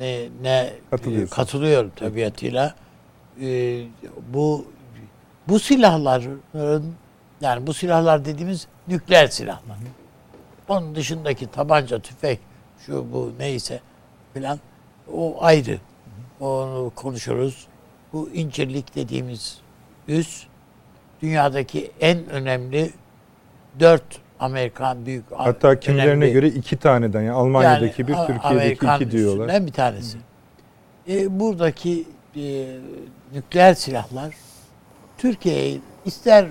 ne 0.00 0.28
ne 0.42 0.72
e, 0.92 1.26
katılıyorum 1.26 1.90
tabiatıyla. 1.96 2.74
E, 3.40 3.80
bu 4.32 4.64
bu 5.48 5.58
silahların 5.58 6.40
yani 7.40 7.66
bu 7.66 7.74
silahlar 7.74 8.24
dediğimiz 8.24 8.66
nükleer 8.88 9.26
silahlar. 9.26 9.76
Onun 10.68 10.94
dışındaki 10.94 11.50
tabanca, 11.50 11.98
tüfek, 11.98 12.38
şu 12.86 13.12
bu 13.12 13.32
neyse 13.38 13.80
filan 14.34 14.58
o 15.12 15.36
ayrı. 15.44 15.78
Onu 16.40 16.92
konuşuruz. 16.94 17.66
Bu 18.12 18.30
incirlik 18.30 18.94
dediğimiz 18.94 19.58
üs 20.08 20.46
dünyadaki 21.22 21.90
en 22.00 22.26
önemli 22.28 22.90
dört 23.80 24.04
Amerikan 24.40 25.06
büyük 25.06 25.24
Hatta 25.36 25.80
kimilerine 25.80 26.10
önemli- 26.24 26.32
göre 26.32 26.48
iki 26.48 26.76
taneden 26.76 27.20
yani 27.22 27.36
Almanya'daki 27.36 28.08
bir, 28.08 28.12
A- 28.12 28.26
Türkiye'deki 28.26 28.46
Amerikan 28.48 29.00
iki 29.00 29.10
diyorlar. 29.10 29.66
bir 29.66 29.72
tanesi. 29.72 30.18
E, 31.08 31.40
buradaki 31.40 32.04
e, 32.36 32.66
nükleer 33.34 33.74
silahlar 33.74 34.34
Türkiye'yi 35.18 35.80
ister 36.04 36.46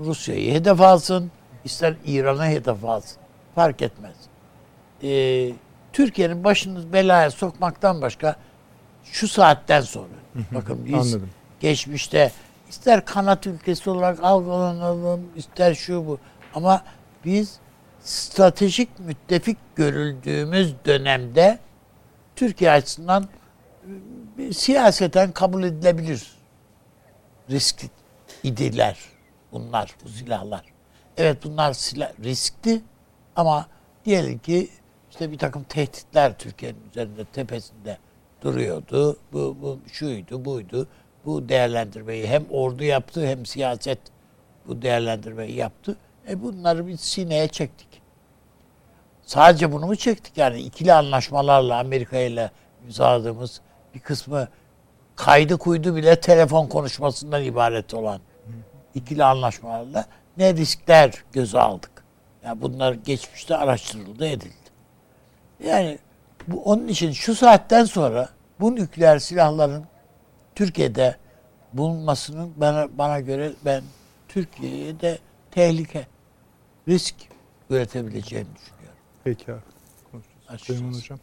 Rusya'yı 0.00 0.52
hedef 0.54 0.80
alsın, 0.80 1.30
ister 1.64 1.94
İran'ı 2.06 2.44
hedef 2.46 2.84
alsın. 2.84 3.18
Fark 3.54 3.82
etmez. 3.82 4.14
E, 5.02 5.08
Türkiye'nin 5.92 6.44
başını 6.44 6.92
belaya 6.92 7.30
sokmaktan 7.30 8.02
başka 8.02 8.36
şu 9.04 9.28
saatten 9.28 9.80
sonra 9.80 10.08
bakın 10.52 10.84
biz 10.86 10.94
Anladım. 10.94 11.30
geçmişte 11.60 12.32
ister 12.68 13.04
kanat 13.04 13.46
ülkesi 13.46 13.90
olarak 13.90 14.24
algılanalım, 14.24 15.20
ister 15.36 15.74
şu 15.74 16.06
bu 16.06 16.18
ama 16.54 16.84
biz 17.24 17.58
stratejik 18.00 18.98
müttefik 18.98 19.58
görüldüğümüz 19.76 20.74
dönemde 20.86 21.58
Türkiye 22.36 22.70
açısından 22.70 23.28
e, 24.38 24.52
siyaseten 24.52 25.32
kabul 25.32 25.64
edilebilir 25.64 26.26
risk 27.50 27.82
idiler 28.42 28.98
bunlar, 29.52 29.96
bu 30.04 30.08
silahlar. 30.08 30.64
Evet 31.16 31.44
bunlar 31.44 31.72
silah, 31.72 32.12
riskli 32.24 32.82
ama 33.36 33.66
diyelim 34.04 34.38
ki 34.38 34.70
işte 35.22 35.32
bir 35.32 35.38
takım 35.38 35.62
tehditler 35.62 36.38
Türkiye'nin 36.38 36.88
üzerinde 36.90 37.24
tepesinde 37.24 37.98
duruyordu. 38.42 39.16
Bu, 39.32 39.56
bu 39.62 39.78
şuydu, 39.92 40.44
buydu. 40.44 40.88
Bu 41.24 41.48
değerlendirmeyi 41.48 42.26
hem 42.26 42.44
ordu 42.50 42.84
yaptı 42.84 43.26
hem 43.26 43.46
siyaset 43.46 43.98
bu 44.66 44.82
değerlendirmeyi 44.82 45.56
yaptı. 45.56 45.96
E 46.28 46.42
bunları 46.42 46.86
biz 46.86 47.00
sineye 47.00 47.48
çektik. 47.48 47.88
Sadece 49.22 49.72
bunu 49.72 49.86
mu 49.86 49.96
çektik? 49.96 50.38
Yani 50.38 50.60
ikili 50.60 50.92
anlaşmalarla 50.92 51.78
Amerika 51.78 52.18
ile 52.18 52.50
imzaladığımız 52.84 53.60
bir 53.94 54.00
kısmı 54.00 54.48
kaydı 55.16 55.58
kuydu 55.58 55.96
bile 55.96 56.20
telefon 56.20 56.66
konuşmasından 56.66 57.44
ibaret 57.44 57.94
olan 57.94 58.20
ikili 58.94 59.24
anlaşmalarla 59.24 60.06
ne 60.36 60.54
riskler 60.54 61.24
göze 61.32 61.60
aldık. 61.60 62.04
Yani 62.44 62.62
bunlar 62.62 62.92
geçmişte 62.92 63.56
araştırıldı, 63.56 64.26
edildi. 64.26 64.61
Yani 65.66 65.98
bu 66.48 66.62
onun 66.62 66.88
için 66.88 67.12
şu 67.12 67.34
saatten 67.34 67.84
sonra 67.84 68.28
bu 68.60 68.74
nükleer 68.74 69.18
silahların 69.18 69.84
Türkiye'de 70.54 71.16
bulunmasının 71.72 72.52
bana 72.56 72.88
bana 72.98 73.20
göre 73.20 73.52
ben 73.64 73.82
Türkiye'de 74.28 75.18
tehlike, 75.50 76.06
risk 76.88 77.14
üretebileceğini 77.70 78.48
düşünüyorum. 78.56 78.98
Peki 79.24 79.52
abi. 79.52 80.58
Süleyman 80.58 80.92
Hocam. 80.94 81.18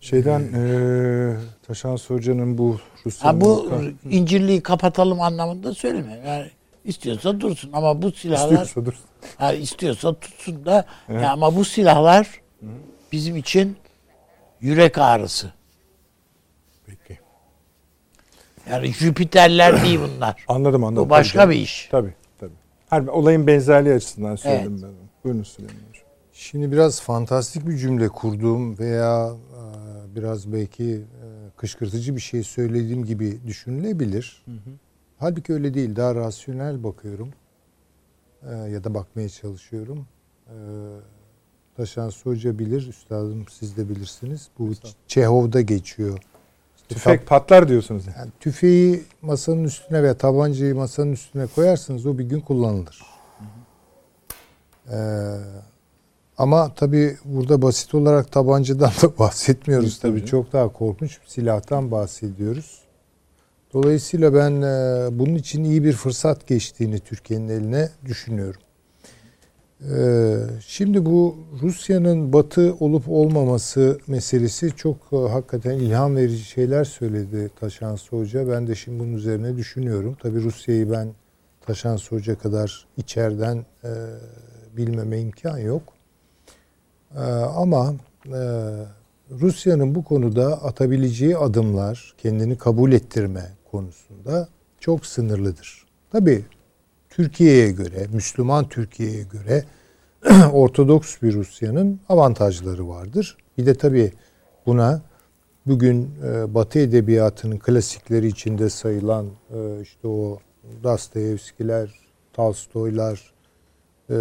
Şeyden 0.00 0.40
eee 0.40 1.36
Taşan 1.66 1.98
Hoca'nın 2.08 2.58
bu 2.58 2.78
Rusya'nın... 3.06 3.34
Ha 3.34 3.40
bu 3.40 3.70
incirliği 4.10 4.62
kapatalım 4.62 5.20
anlamında 5.20 5.74
söylemiyorum. 5.74 6.26
Yani 6.26 6.50
istiyorsa 6.84 7.40
dursun 7.40 7.70
ama 7.72 8.02
bu 8.02 8.12
silahlar 8.12 8.64
İstiyorsa 8.64 8.84
dur. 8.84 8.94
ha, 9.36 9.52
istiyorsa 9.52 10.14
tutsun 10.14 10.64
da 10.66 10.84
ya 11.08 11.32
ama 11.32 11.56
bu 11.56 11.64
silahlar 11.64 12.40
bizim 13.12 13.36
için 13.36 13.76
yürek 14.60 14.98
ağrısı. 14.98 15.52
Peki. 16.86 17.18
Yani 18.70 18.92
Jüpiterler 18.92 19.82
değil 19.84 20.00
bunlar. 20.00 20.44
Anladım 20.48 20.84
anladım. 20.84 21.04
Bu 21.06 21.10
başka 21.10 21.38
Tabii 21.38 21.54
bir 21.54 21.60
iş. 21.60 21.88
Tabii 21.90 22.14
tabii. 22.38 22.52
Her 22.90 23.02
olayın 23.02 23.46
benzerliği 23.46 23.94
açısından 23.94 24.36
söyledim 24.36 24.82
ben. 24.82 24.86
onu. 24.86 24.94
Buyurun 25.24 25.42
Süleyman 25.42 25.74
Hocam. 25.74 26.04
Şimdi 26.32 26.72
biraz 26.72 27.00
fantastik 27.02 27.68
bir 27.68 27.76
cümle 27.76 28.08
kurduğum 28.08 28.78
veya 28.78 29.28
e, 29.30 30.16
biraz 30.16 30.52
belki 30.52 30.84
e, 30.94 31.26
kışkırtıcı 31.56 32.16
bir 32.16 32.20
şey 32.20 32.42
söylediğim 32.42 33.04
gibi 33.04 33.38
düşünülebilir. 33.46 34.44
Halbuki 35.18 35.52
öyle 35.52 35.74
değil. 35.74 35.96
Daha 35.96 36.14
rasyonel 36.14 36.84
bakıyorum. 36.84 37.30
E, 38.42 38.54
ya 38.54 38.84
da 38.84 38.94
bakmaya 38.94 39.28
çalışıyorum. 39.28 40.06
E, 40.46 40.54
Taşan 41.78 42.10
Hoca 42.24 42.58
bilir, 42.58 42.88
üstadım 42.88 43.44
siz 43.50 43.76
de 43.76 43.88
bilirsiniz. 43.88 44.48
Bu 44.58 44.70
Çehov'da 45.08 45.60
geçiyor. 45.60 46.18
Tüfek 46.88 47.26
patlar 47.26 47.68
diyorsunuz. 47.68 48.04
Yani 48.18 48.30
tüfeği 48.40 49.04
masanın 49.22 49.64
üstüne 49.64 50.02
veya 50.02 50.18
tabancayı 50.18 50.74
masanın 50.74 51.12
üstüne 51.12 51.46
koyarsınız 51.46 52.06
o 52.06 52.18
bir 52.18 52.24
gün 52.24 52.40
kullanılır. 52.40 53.02
Ee, 54.92 54.96
ama 56.38 56.74
tabii 56.74 57.16
burada 57.24 57.62
basit 57.62 57.94
olarak 57.94 58.32
tabancadan 58.32 58.92
da 59.02 59.18
bahsetmiyoruz 59.18 59.98
tabii. 59.98 60.18
Tabii. 60.18 60.26
Çok 60.26 60.52
daha 60.52 60.68
korkunç 60.68 61.20
bir 61.22 61.26
silahtan 61.26 61.90
bahsediyoruz. 61.90 62.82
Dolayısıyla 63.72 64.34
ben 64.34 64.62
e, 64.62 65.08
bunun 65.18 65.34
için 65.34 65.64
iyi 65.64 65.84
bir 65.84 65.92
fırsat 65.92 66.46
geçtiğini 66.46 67.00
Türkiye'nin 67.00 67.48
eline 67.48 67.88
düşünüyorum. 68.04 68.60
E, 69.82 70.36
şimdi 70.66 71.06
bu 71.06 71.36
Rusya'nın 71.62 72.32
batı 72.32 72.74
olup 72.80 73.08
olmaması 73.08 73.98
meselesi 74.06 74.76
çok 74.76 74.96
e, 75.12 75.16
hakikaten 75.16 75.74
ilham 75.74 76.16
verici 76.16 76.44
şeyler 76.44 76.84
söyledi 76.84 77.50
Taşansı 77.60 78.16
Hoca. 78.16 78.48
Ben 78.48 78.66
de 78.66 78.74
şimdi 78.74 79.00
bunun 79.00 79.12
üzerine 79.12 79.56
düşünüyorum. 79.56 80.16
Tabii 80.22 80.42
Rusya'yı 80.42 80.90
ben 80.90 81.08
Taşansı 81.60 82.16
Hoca 82.16 82.38
kadar 82.38 82.86
içeriden 82.96 83.66
e, 83.84 83.90
bilmeme 84.76 85.20
imkan 85.20 85.58
yok. 85.58 85.82
E, 87.14 87.20
ama 87.56 87.94
e, 88.26 88.40
Rusya'nın 89.30 89.94
bu 89.94 90.04
konuda 90.04 90.62
atabileceği 90.62 91.36
adımlar, 91.36 92.14
kendini 92.18 92.58
kabul 92.58 92.92
ettirme 92.92 93.52
konusunda 93.70 94.48
çok 94.80 95.06
sınırlıdır. 95.06 95.86
Tabii 96.12 96.44
Türkiye'ye 97.18 97.70
göre, 97.70 98.06
Müslüman 98.12 98.68
Türkiye'ye 98.68 99.22
göre 99.22 99.64
Ortodoks 100.52 101.22
bir 101.22 101.34
Rusya'nın 101.34 102.00
avantajları 102.08 102.88
vardır. 102.88 103.36
Bir 103.58 103.66
de 103.66 103.74
tabii 103.74 104.12
buna 104.66 105.02
bugün 105.66 106.10
e, 106.24 106.54
Batı 106.54 106.78
edebiyatının 106.78 107.58
klasikleri 107.58 108.26
içinde 108.26 108.70
sayılan 108.70 109.26
e, 109.26 109.82
işte 109.82 110.08
o 110.08 110.38
Dostoyevskiler, 110.82 111.90
Tolstoylar, 112.32 113.32
e, 114.10 114.14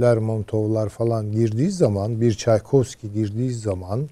Lermontovlar 0.00 0.88
falan 0.88 1.32
girdiği 1.32 1.70
zaman, 1.70 2.20
bir 2.20 2.34
Çaykovski 2.34 3.12
girdiği 3.12 3.52
zaman 3.52 4.08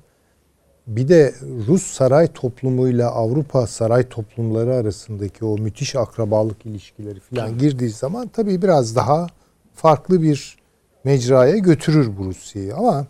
bir 0.97 1.09
de 1.09 1.35
Rus 1.69 1.83
saray 1.83 2.27
toplumuyla 2.27 3.11
Avrupa 3.11 3.67
saray 3.67 4.09
toplumları 4.09 4.75
arasındaki 4.75 5.45
o 5.45 5.59
müthiş 5.59 5.97
akrabalık 5.97 6.67
ilişkileri 6.67 7.21
falan 7.21 7.59
girdiği 7.59 7.91
zaman 7.91 8.29
tabii 8.29 8.63
biraz 8.63 8.97
daha 8.97 9.27
farklı 9.75 10.23
bir 10.23 10.59
mecraya 11.05 11.59
götürür 11.59 12.11
bu 12.19 12.25
Rusya'yı. 12.25 12.77
Ama 12.77 13.07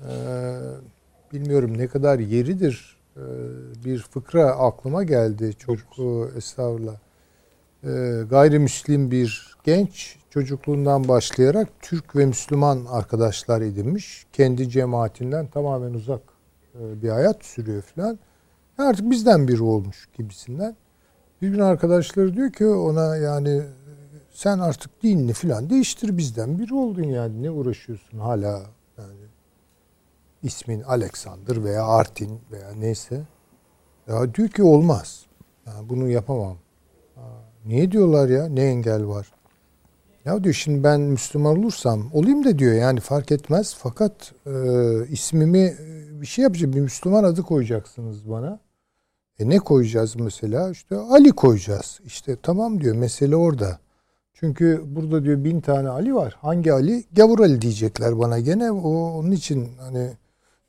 e, 0.00 0.12
bilmiyorum 1.32 1.78
ne 1.78 1.86
kadar 1.86 2.18
yeridir 2.18 2.96
e, 3.16 3.22
bir 3.84 3.98
fıkra 3.98 4.44
aklıma 4.44 5.02
geldi. 5.02 5.54
Çok 5.58 5.78
e, 5.78 6.38
estağfurullah. 6.38 6.96
E, 7.84 8.22
gayrimüslim 8.30 9.10
bir 9.10 9.56
genç 9.64 10.16
çocukluğundan 10.30 11.08
başlayarak 11.08 11.68
Türk 11.82 12.16
ve 12.16 12.26
Müslüman 12.26 12.86
arkadaşlar 12.90 13.60
edinmiş. 13.60 14.26
Kendi 14.32 14.70
cemaatinden 14.70 15.46
tamamen 15.46 15.94
uzak 15.94 16.33
bir 16.74 17.08
hayat 17.08 17.44
sürüyor 17.44 17.82
falan. 17.82 18.18
Artık 18.78 19.10
bizden 19.10 19.48
biri 19.48 19.62
olmuş 19.62 20.08
gibisinden. 20.18 20.76
Bir 21.42 21.48
gün 21.48 21.58
arkadaşları 21.58 22.34
diyor 22.34 22.52
ki 22.52 22.66
ona 22.66 23.16
yani 23.16 23.62
sen 24.32 24.58
artık 24.58 25.02
dinini 25.02 25.32
falan 25.32 25.70
değiştir 25.70 26.16
bizden 26.18 26.58
biri 26.58 26.74
oldun 26.74 27.02
yani 27.02 27.42
ne 27.42 27.50
uğraşıyorsun 27.50 28.18
hala 28.18 28.62
yani 28.98 29.20
ismin 30.42 30.82
Alexander 30.82 31.64
veya 31.64 31.86
Artin 31.86 32.40
veya 32.52 32.72
neyse. 32.72 33.22
Ya 34.08 34.34
diyor 34.34 34.48
ki 34.48 34.62
olmaz. 34.62 35.26
Yani 35.66 35.88
bunu 35.88 36.08
yapamam. 36.08 36.56
niye 37.64 37.92
diyorlar 37.92 38.28
ya? 38.28 38.46
Ne 38.46 38.64
engel 38.64 39.06
var? 39.06 39.33
Ya 40.24 40.44
diyor 40.44 40.54
şimdi 40.54 40.84
ben 40.84 41.00
Müslüman 41.00 41.58
olursam 41.58 42.10
olayım 42.12 42.44
da 42.44 42.58
diyor 42.58 42.74
yani 42.74 43.00
fark 43.00 43.32
etmez 43.32 43.74
fakat 43.78 44.32
e, 44.46 44.52
ismimi 45.08 45.74
bir 46.20 46.26
şey 46.26 46.42
yapacağım 46.42 46.72
bir 46.72 46.80
Müslüman 46.80 47.24
adı 47.24 47.42
koyacaksınız 47.42 48.30
bana. 48.30 48.60
E 49.38 49.48
ne 49.48 49.58
koyacağız 49.58 50.16
mesela? 50.16 50.70
İşte 50.70 50.96
Ali 50.96 51.30
koyacağız. 51.30 52.00
İşte 52.04 52.36
tamam 52.42 52.80
diyor 52.80 52.96
mesele 52.96 53.36
orada. 53.36 53.78
Çünkü 54.34 54.82
burada 54.86 55.24
diyor 55.24 55.44
bin 55.44 55.60
tane 55.60 55.88
Ali 55.88 56.14
var. 56.14 56.36
Hangi 56.40 56.72
Ali? 56.72 57.04
Gavur 57.12 57.38
Ali 57.38 57.62
diyecekler 57.62 58.18
bana 58.18 58.38
gene. 58.38 58.72
O, 58.72 58.90
onun 58.90 59.30
için 59.30 59.68
hani 59.80 60.10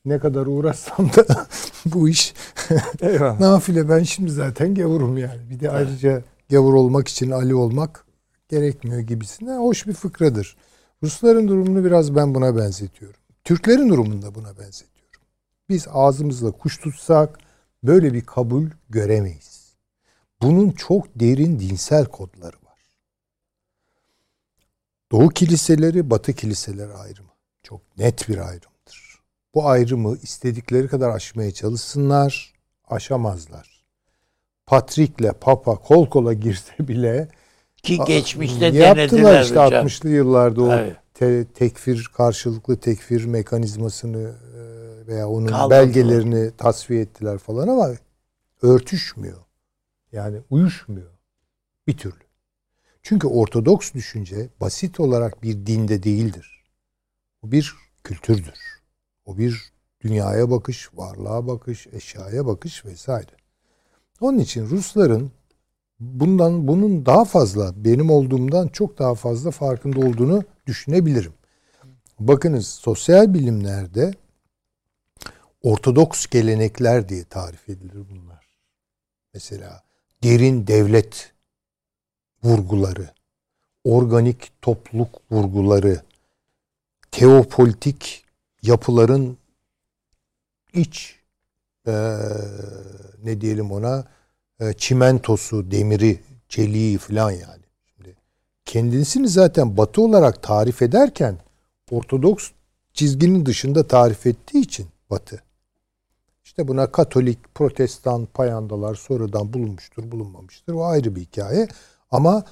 ne 0.05 0.19
kadar 0.19 0.45
uğraşsam 0.45 1.05
da 1.05 1.25
bu 1.85 2.09
iş 2.09 2.33
nafile. 3.39 3.89
Ben 3.89 4.03
şimdi 4.03 4.31
zaten 4.31 4.75
gavurum 4.75 5.17
yani. 5.17 5.49
Bir 5.49 5.59
de 5.59 5.71
ayrıca 5.71 6.21
gavur 6.49 6.73
olmak 6.73 7.07
için 7.07 7.31
Ali 7.31 7.55
olmak 7.55 8.04
gerekmiyor 8.49 8.99
gibisine. 8.99 9.55
Hoş 9.55 9.87
bir 9.87 9.93
fıkradır. 9.93 10.57
Rusların 11.03 11.47
durumunu 11.47 11.85
biraz 11.85 12.15
ben 12.15 12.35
buna 12.35 12.57
benzetiyorum. 12.57 13.19
Türklerin 13.43 13.89
durumunu 13.89 14.21
da 14.21 14.35
buna 14.35 14.57
benzetiyorum. 14.57 15.21
Biz 15.69 15.87
ağzımızla 15.91 16.51
kuş 16.51 16.77
tutsak 16.77 17.39
böyle 17.83 18.13
bir 18.13 18.21
kabul 18.21 18.65
göremeyiz. 18.89 19.75
Bunun 20.41 20.71
çok 20.71 21.07
derin 21.15 21.59
dinsel 21.59 22.05
kodları 22.05 22.55
Doğu 25.11 25.29
kiliseleri, 25.29 26.09
Batı 26.09 26.33
kiliseleri 26.33 26.93
ayrımı. 26.93 27.29
Çok 27.63 27.97
net 27.97 28.29
bir 28.29 28.37
ayrımdır. 28.37 29.19
Bu 29.53 29.67
ayrımı 29.67 30.17
istedikleri 30.17 30.87
kadar 30.87 31.09
aşmaya 31.09 31.51
çalışsınlar, 31.51 32.53
aşamazlar. 32.87 33.85
Patrik'le 34.65 35.31
Papa 35.41 35.75
kol 35.75 36.09
kola 36.09 36.33
girse 36.33 36.73
bile 36.79 37.27
ki 37.85 37.99
geçmişte 38.07 38.65
yaptılar 38.65 39.41
işte 39.41 39.65
hocam. 39.65 39.87
60'lı 39.87 40.09
yıllarda 40.09 40.61
o 40.61 40.73
evet. 40.73 40.95
te, 41.13 41.45
tekfir 41.45 42.11
karşılıklı 42.13 42.77
tekfir 42.77 43.25
mekanizmasını 43.25 44.35
e, 44.57 45.07
veya 45.07 45.29
onun 45.29 45.47
Kalmadı. 45.47 45.69
belgelerini 45.69 46.51
tasfiye 46.57 47.01
ettiler 47.01 47.37
falan 47.37 47.67
ama 47.67 47.89
örtüşmüyor. 48.61 49.37
Yani 50.11 50.37
uyuşmuyor 50.49 51.11
bir 51.87 51.97
türlü. 51.97 52.25
Çünkü 53.03 53.27
ortodoks 53.27 53.93
düşünce 53.93 54.49
basit 54.61 54.99
olarak 54.99 55.43
bir 55.43 55.65
dinde 55.65 56.03
değildir. 56.03 56.63
O 57.41 57.51
bir 57.51 57.75
kültürdür. 58.03 58.59
O 59.25 59.37
bir 59.37 59.73
dünyaya 60.01 60.51
bakış, 60.51 60.89
varlığa 60.93 61.47
bakış, 61.47 61.87
eşyaya 61.87 62.45
bakış 62.45 62.85
vesaire. 62.85 63.31
Onun 64.21 64.39
için 64.39 64.69
Rusların 64.69 65.31
bundan 65.99 66.67
bunun 66.67 67.05
daha 67.05 67.25
fazla 67.25 67.85
benim 67.85 68.09
olduğumdan 68.09 68.67
çok 68.67 68.99
daha 68.99 69.15
fazla 69.15 69.51
farkında 69.51 69.99
olduğunu 69.99 70.43
düşünebilirim. 70.67 71.33
Bakınız 72.19 72.67
sosyal 72.67 73.33
bilimlerde 73.33 74.13
ortodoks 75.63 76.27
gelenekler 76.27 77.09
diye 77.09 77.23
tarif 77.23 77.69
edilir 77.69 78.05
bunlar. 78.09 78.45
Mesela 79.33 79.83
derin 80.23 80.67
devlet 80.67 81.33
vurguları, 82.43 83.09
organik 83.83 84.51
topluluk 84.61 85.21
vurguları, 85.31 86.01
teopolitik 87.11 88.25
yapıların 88.61 89.37
iç 90.73 91.19
e, 91.87 92.17
ne 93.23 93.41
diyelim 93.41 93.71
ona 93.71 94.05
e, 94.59 94.73
çimentosu, 94.73 95.71
demiri, 95.71 96.19
çeliği 96.49 96.97
falan 96.97 97.31
yani. 97.31 97.63
Şimdi 97.85 98.15
kendisini 98.65 99.27
zaten 99.27 99.77
batı 99.77 100.01
olarak 100.01 100.43
tarif 100.43 100.81
ederken 100.81 101.37
Ortodoks 101.91 102.51
çizginin 102.93 103.45
dışında 103.45 103.87
tarif 103.87 104.25
ettiği 104.25 104.59
için 104.59 104.87
batı. 105.09 105.43
İşte 106.43 106.67
buna 106.67 106.91
Katolik, 106.91 107.55
Protestan 107.55 108.25
payandalar 108.25 108.95
sonradan 108.95 109.53
bulunmuştur, 109.53 110.11
bulunmamıştır. 110.11 110.73
O 110.73 110.85
ayrı 110.85 111.15
bir 111.15 111.21
hikaye. 111.21 111.67
Ama 112.11 112.43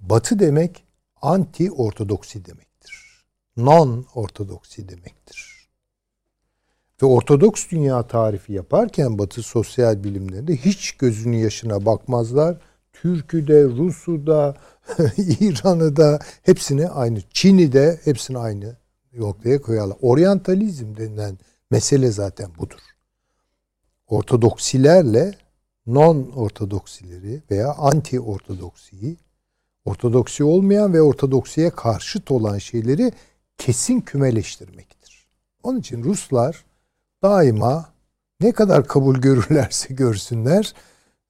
batı 0.00 0.38
demek 0.38 0.84
anti 1.22 1.72
ortodoksi 1.72 2.44
demektir. 2.44 3.24
Non 3.56 4.06
ortodoksi 4.14 4.88
demektir. 4.88 5.53
Ve 7.04 7.08
ortodoks 7.08 7.68
dünya 7.70 8.02
tarifi 8.02 8.52
yaparken 8.52 9.18
batı 9.18 9.42
sosyal 9.42 10.04
bilimlerinde 10.04 10.56
hiç 10.56 10.92
gözünün 10.92 11.36
yaşına 11.36 11.86
bakmazlar. 11.86 12.56
Türk'ü 12.92 13.48
de, 13.48 13.64
Rus'u 13.64 14.12
İran'ı 15.40 15.96
da 15.96 16.18
hepsini 16.42 16.88
aynı. 16.88 17.18
Çin'i 17.30 17.72
de 17.72 18.00
hepsini 18.04 18.38
aynı 18.38 18.76
noktaya 19.16 19.62
koyarlar. 19.62 19.96
Oryantalizm 20.02 20.96
denilen 20.96 21.38
mesele 21.70 22.10
zaten 22.10 22.50
budur. 22.58 22.80
Ortodoksilerle 24.06 25.34
non 25.86 26.32
ortodoksileri 26.36 27.42
veya 27.50 27.74
anti 27.74 28.20
ortodoksiyi 28.20 29.16
ortodoksi 29.84 30.44
olmayan 30.44 30.92
ve 30.92 31.02
ortodoksiye 31.02 31.70
karşıt 31.70 32.30
olan 32.30 32.58
şeyleri 32.58 33.12
kesin 33.58 34.00
kümeleştirmektir. 34.00 35.26
Onun 35.62 35.80
için 35.80 36.04
Ruslar 36.04 36.64
daima 37.24 37.86
ne 38.40 38.52
kadar 38.52 38.86
kabul 38.86 39.16
görürlerse 39.16 39.94
görsünler 39.94 40.72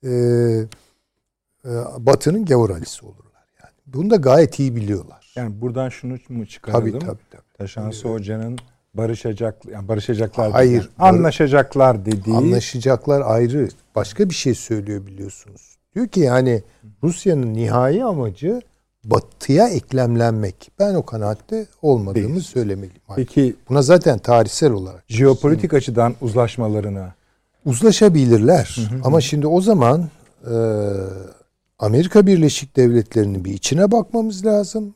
e, 0.04 0.10
e, 0.10 1.70
Batı'nın 1.98 2.44
gavur 2.44 2.70
alisi 2.70 3.06
olurlar. 3.06 3.46
Yani. 3.62 3.72
Bunu 3.86 4.10
da 4.10 4.16
gayet 4.16 4.58
iyi 4.58 4.76
biliyorlar. 4.76 5.32
Yani 5.36 5.60
buradan 5.60 5.88
şunu 5.88 6.16
mu 6.28 6.46
çıkaralım? 6.46 6.90
Tabii 6.90 6.98
tabii. 6.98 7.18
tabii. 7.30 7.42
Taşansı 7.58 8.08
Hoca'nın 8.08 8.58
barışacak 8.94 9.64
yani 9.66 9.88
barışacaklar 9.88 10.52
Hayır. 10.52 10.70
Değil, 10.70 10.90
anlaşacaklar 10.98 12.06
dediği. 12.06 12.36
Anlaşacaklar 12.36 13.20
ayrı. 13.20 13.68
başka 13.94 14.30
bir 14.30 14.34
şey 14.34 14.54
söylüyor 14.54 15.06
biliyorsunuz. 15.06 15.76
Diyor 15.94 16.08
ki 16.08 16.20
yani 16.20 16.62
Rusya'nın 17.02 17.54
nihai 17.54 18.04
amacı 18.04 18.60
batıya 19.04 19.68
eklemlenmek. 19.68 20.70
Ben 20.78 20.94
o 20.94 21.02
kanaatte 21.06 21.66
olmadığımı 21.82 22.34
Değil. 22.34 22.40
söylemeliyim. 22.40 23.02
Peki 23.16 23.56
Buna 23.68 23.82
zaten 23.82 24.18
tarihsel 24.18 24.72
olarak 24.72 25.04
jeopolitik 25.08 25.74
açıdan 25.74 26.14
uzlaşmalarına 26.20 27.14
uzlaşabilirler. 27.66 28.78
Ama 29.04 29.20
şimdi 29.20 29.46
o 29.46 29.60
zaman 29.60 30.08
e, 30.50 30.54
Amerika 31.78 32.26
Birleşik 32.26 32.76
Devletleri'nin 32.76 33.44
bir 33.44 33.52
içine 33.52 33.90
bakmamız 33.90 34.46
lazım. 34.46 34.94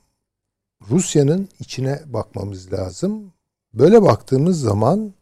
Rusya'nın 0.91 1.49
içine 1.61 2.01
bakmamız 2.07 2.73
lazım. 2.73 3.33
Böyle 3.75 4.03
baktığımız 4.03 4.61
zaman 4.61 5.13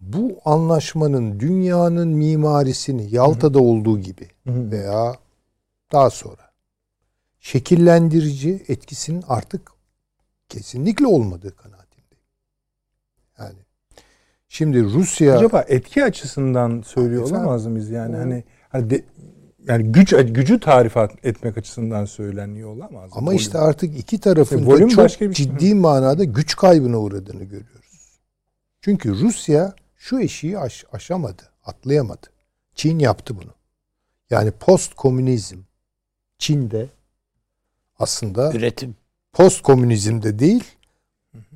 bu 0.00 0.32
anlaşmanın 0.44 1.40
dünyanın 1.40 2.08
mimarisini 2.08 3.14
Yalta'da 3.14 3.58
olduğu 3.62 3.98
gibi 3.98 4.28
veya 4.46 5.14
daha 5.92 6.10
sonra 6.10 6.43
şekillendirici 7.44 8.64
etkisinin 8.68 9.24
artık 9.28 9.70
kesinlikle 10.48 11.06
olmadığı 11.06 11.56
kanaatindeyim. 11.56 12.24
Yani 13.38 13.58
şimdi 14.48 14.84
Rusya 14.84 15.36
acaba 15.36 15.64
etki 15.68 16.04
açısından 16.04 16.82
söylüyor 16.82 17.22
Efendim? 17.22 17.40
olamaz 17.40 17.66
mıyız 17.66 17.90
yani 17.90 18.16
hani, 18.16 18.44
hani 18.68 18.90
de- 18.90 19.04
yani 19.66 19.92
güç 19.92 20.10
gücü 20.10 20.60
tarif 20.60 20.96
etmek 21.22 21.58
açısından 21.58 22.04
söyleniyor 22.04 22.68
olamaz? 22.76 23.10
Ama 23.14 23.26
Volüm. 23.26 23.36
işte 23.38 23.58
artık 23.58 23.98
iki 23.98 24.20
tarafın 24.20 24.58
E, 24.58 24.62
da 24.62 24.66
volüm 24.66 24.88
çok 24.88 25.04
başka 25.04 25.30
bir 25.30 25.34
şey. 25.34 25.46
ciddi 25.46 25.74
manada 25.74 26.24
güç 26.24 26.56
kaybına 26.56 26.98
uğradığını 26.98 27.44
görüyoruz. 27.44 28.18
Çünkü 28.80 29.14
Rusya 29.20 29.74
şu 29.96 30.20
eşiği 30.20 30.58
aş- 30.58 30.84
aşamadı, 30.92 31.42
atlayamadı. 31.64 32.26
Çin 32.74 32.98
yaptı 32.98 33.36
bunu. 33.36 33.54
Yani 34.30 34.50
post 34.50 34.94
komünizm 34.94 35.58
Çin'de 36.38 36.88
aslında 37.98 38.52
Üretim. 38.52 38.96
post 39.32 39.62
komünizmde 39.62 40.38
değil, 40.38 40.64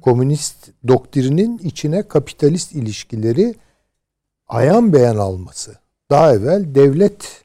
komünist 0.01 0.71
doktrinin 0.89 1.59
içine 1.59 2.09
kapitalist 2.09 2.73
ilişkileri 2.73 3.55
ayan 4.47 4.93
beyan 4.93 5.17
alması. 5.17 5.79
Daha 6.11 6.35
evvel 6.35 6.75
devlet 6.75 7.45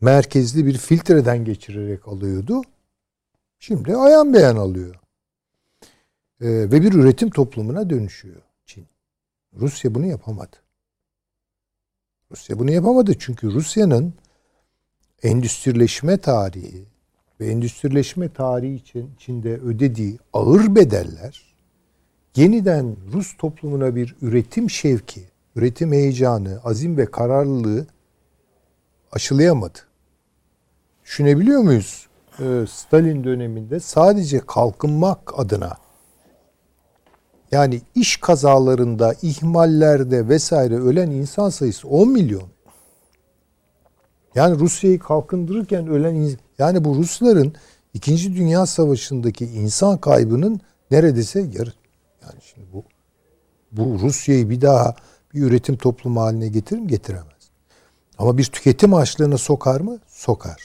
merkezli 0.00 0.66
bir 0.66 0.78
filtreden 0.78 1.44
geçirerek 1.44 2.08
alıyordu. 2.08 2.62
Şimdi 3.58 3.96
ayan 3.96 4.34
beyan 4.34 4.56
alıyor. 4.56 4.94
Ee, 6.40 6.46
ve 6.48 6.82
bir 6.82 6.92
üretim 6.92 7.30
toplumuna 7.30 7.90
dönüşüyor 7.90 8.42
Çin. 8.66 8.86
Rusya 9.54 9.94
bunu 9.94 10.06
yapamadı. 10.06 10.56
Rusya 12.30 12.58
bunu 12.58 12.70
yapamadı 12.70 13.18
çünkü 13.18 13.52
Rusya'nın 13.52 14.14
endüstrileşme 15.22 16.18
tarihi 16.18 16.84
ve 17.40 17.46
endüstrileşme 17.46 18.28
tarihi 18.28 18.74
için 18.74 19.10
içinde 19.16 19.56
ödediği 19.56 20.18
ağır 20.32 20.74
bedeller 20.74 21.56
yeniden 22.36 22.96
Rus 23.12 23.36
toplumuna 23.36 23.96
bir 23.96 24.16
üretim 24.22 24.70
şevki, 24.70 25.20
üretim 25.56 25.92
heyecanı, 25.92 26.60
azim 26.64 26.96
ve 26.96 27.06
kararlılığı 27.06 27.86
aşılayamadı. 29.12 29.78
Düşünebiliyor 31.04 31.60
muyuz? 31.60 32.06
Ee, 32.40 32.64
Stalin 32.68 33.24
döneminde 33.24 33.80
sadece 33.80 34.40
kalkınmak 34.46 35.38
adına 35.38 35.76
yani 37.52 37.80
iş 37.94 38.16
kazalarında, 38.16 39.14
ihmallerde 39.22 40.28
vesaire 40.28 40.74
ölen 40.74 41.10
insan 41.10 41.48
sayısı 41.48 41.88
10 41.88 42.08
milyon. 42.08 42.48
Yani 44.34 44.58
Rusya'yı 44.58 44.98
kalkındırırken 44.98 45.86
ölen 45.86 46.14
ins- 46.14 46.38
yani 46.58 46.84
bu 46.84 46.94
Rusların 46.94 47.54
2. 47.94 48.36
Dünya 48.36 48.66
Savaşı'ndaki 48.66 49.46
insan 49.46 49.98
kaybının 49.98 50.60
neredeyse 50.90 51.40
yarı. 51.40 51.72
Yani 52.22 52.40
şimdi 52.42 52.66
bu 52.72 52.84
bu 53.72 53.98
Rusya'yı 54.00 54.50
bir 54.50 54.60
daha 54.60 54.96
bir 55.34 55.42
üretim 55.42 55.76
toplumu 55.76 56.20
haline 56.20 56.48
getirir 56.48 56.80
mi? 56.80 56.86
Getiremez. 56.86 57.50
Ama 58.18 58.38
bir 58.38 58.44
tüketim 58.44 58.94
açlığına 58.94 59.38
sokar 59.38 59.80
mı? 59.80 59.98
Sokar. 60.08 60.62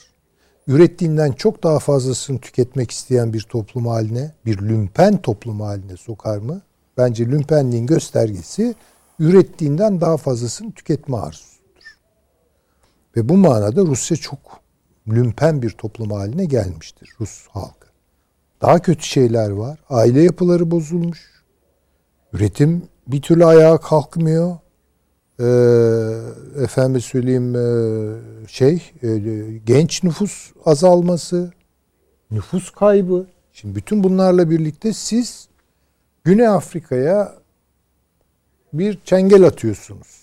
Ürettiğinden 0.67 1.31
çok 1.31 1.63
daha 1.63 1.79
fazlasını 1.79 2.39
tüketmek 2.39 2.91
isteyen 2.91 3.33
bir 3.33 3.41
toplum 3.41 3.87
haline, 3.87 4.31
bir 4.45 4.57
lümpen 4.61 5.21
toplum 5.21 5.61
haline 5.61 5.97
sokar 5.97 6.37
mı? 6.37 6.61
Bence 6.97 7.25
lümpenliğin 7.25 7.85
göstergesi 7.85 8.75
ürettiğinden 9.19 10.01
daha 10.01 10.17
fazlasını 10.17 10.71
tüketme 10.71 11.17
arzusudur. 11.17 11.97
Ve 13.15 13.29
bu 13.29 13.37
manada 13.37 13.81
Rusya 13.81 14.17
çok 14.17 14.60
lümpen 15.07 15.61
bir 15.61 15.69
toplum 15.69 16.11
haline 16.11 16.45
gelmiştir 16.45 17.09
Rus 17.19 17.47
halkı. 17.47 17.87
Daha 18.61 18.81
kötü 18.81 19.03
şeyler 19.03 19.49
var. 19.49 19.79
Aile 19.89 20.21
yapıları 20.21 20.71
bozulmuş. 20.71 21.31
Üretim 22.33 22.83
bir 23.07 23.21
türlü 23.21 23.45
ayağa 23.45 23.77
kalkmıyor. 23.77 24.57
Ee, 25.39 25.43
efendim 26.63 27.01
söyleyeyim 27.01 27.55
e, 27.55 28.47
şey 28.47 28.91
e, 29.03 29.17
genç 29.65 30.03
nüfus 30.03 30.51
azalması, 30.65 31.51
nüfus 32.31 32.69
kaybı. 32.69 33.27
Şimdi 33.53 33.75
bütün 33.75 34.03
bunlarla 34.03 34.49
birlikte 34.49 34.93
siz 34.93 35.47
Güney 36.23 36.47
Afrika'ya 36.47 37.35
bir 38.73 38.99
çengel 39.05 39.43
atıyorsunuz. 39.43 40.20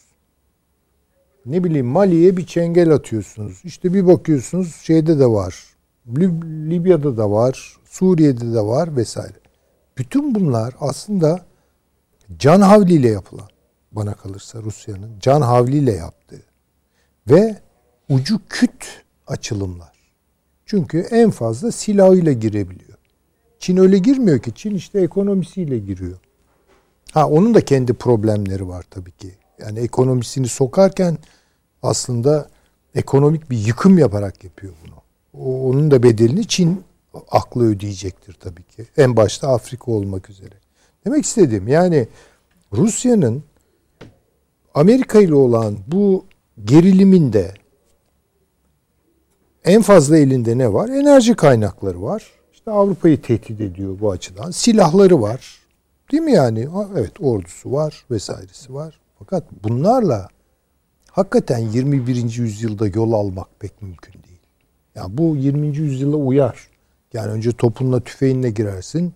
Ne 1.49 1.65
bileyim 1.65 1.87
Mali'ye 1.87 2.37
bir 2.37 2.47
çengel 2.47 2.91
atıyorsunuz. 2.91 3.61
İşte 3.65 3.95
bir 3.95 4.07
bakıyorsunuz 4.07 4.75
şeyde 4.75 5.19
de 5.19 5.27
var. 5.27 5.65
Lib- 6.13 6.71
Libya'da 6.71 7.17
da 7.17 7.31
var, 7.31 7.77
Suriye'de 7.85 8.55
de 8.55 8.61
var 8.61 8.97
vesaire. 8.97 9.39
Bütün 9.99 10.35
bunlar 10.35 10.75
aslında 10.81 11.47
can 12.39 12.61
havliyle 12.61 13.09
yapılan 13.09 13.49
bana 13.93 14.15
kalırsa 14.15 14.63
Rusya'nın 14.63 15.11
can 15.21 15.41
havliyle 15.41 15.93
yaptığı 15.93 16.43
ve 17.31 17.59
ucu 18.09 18.41
küt 18.49 19.03
açılımlar. 19.27 19.93
Çünkü 20.67 20.99
en 21.11 21.31
fazla 21.31 21.73
silahıyla 21.73 22.33
girebiliyor. 22.33 22.99
Çin 23.59 23.77
öyle 23.77 23.99
girmiyor 23.99 24.39
ki. 24.39 24.53
Çin 24.55 24.75
işte 24.75 25.01
ekonomisiyle 25.01 25.79
giriyor. 25.79 26.19
Ha 27.13 27.29
onun 27.29 27.55
da 27.55 27.61
kendi 27.65 27.95
problemleri 27.95 28.69
var 28.69 28.85
tabii 28.91 29.13
ki. 29.13 29.31
Yani 29.59 29.79
ekonomisini 29.79 30.49
sokarken 30.49 31.19
aslında 31.83 32.49
ekonomik 32.95 33.51
bir 33.51 33.59
yıkım 33.59 33.99
yaparak 33.99 34.45
yapıyor 34.45 34.73
bunu. 34.85 34.95
Onun 35.69 35.91
da 35.91 36.03
bedelini 36.03 36.47
Çin 36.49 36.85
aklı 37.31 37.65
ödeyecektir 37.65 38.33
tabii 38.33 38.63
ki. 38.63 38.87
En 38.97 39.17
başta 39.17 39.49
Afrika 39.49 39.93
olmak 39.93 40.31
üzere. 40.31 40.55
Demek 41.07 41.25
istediğim 41.25 41.69
yani 41.69 42.09
Rusya'nın 42.73 43.43
Amerika 44.75 45.21
ile 45.21 45.35
olan 45.35 45.79
bu 45.87 46.25
geriliminde 46.65 47.55
en 49.65 49.83
fazla 49.83 50.19
elinde 50.19 50.59
ne 50.59 50.73
var? 50.73 50.89
Enerji 50.89 51.35
kaynakları 51.35 52.03
var. 52.03 52.33
İşte 52.53 52.71
Avrupa'yı 52.71 53.23
tehdit 53.23 53.61
ediyor 53.61 54.01
bu 54.01 54.11
açıdan. 54.11 54.51
Silahları 54.51 55.23
var. 55.23 55.59
Değil 56.13 56.23
mi 56.23 56.33
yani? 56.33 56.69
Evet 56.97 57.13
ordusu 57.21 57.73
var 57.73 58.05
vesairesi 58.11 58.75
var. 58.75 59.01
Fakat 59.19 59.45
bunlarla 59.65 60.29
hakikaten 61.19 61.59
21. 61.59 62.39
yüzyılda 62.39 62.87
yol 62.87 63.13
almak 63.13 63.61
pek 63.61 63.83
mümkün 63.83 64.13
değil. 64.13 64.41
Yani 64.95 65.19
bu 65.19 65.37
20. 65.37 65.77
yüzyıla 65.77 66.17
uyar. 66.17 66.69
Yani 67.13 67.33
önce 67.33 67.53
topunla 67.53 68.01
tüfeğinle 68.01 68.51
girersin. 68.51 69.15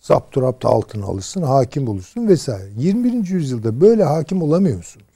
Zapturapt 0.00 0.64
altına 0.64 1.06
alırsın, 1.06 1.42
hakim 1.42 1.88
olursun 1.88 2.28
vesaire. 2.28 2.70
21. 2.76 3.28
yüzyılda 3.28 3.80
böyle 3.80 4.04
hakim 4.04 4.42
olamıyorsunuz. 4.42 5.06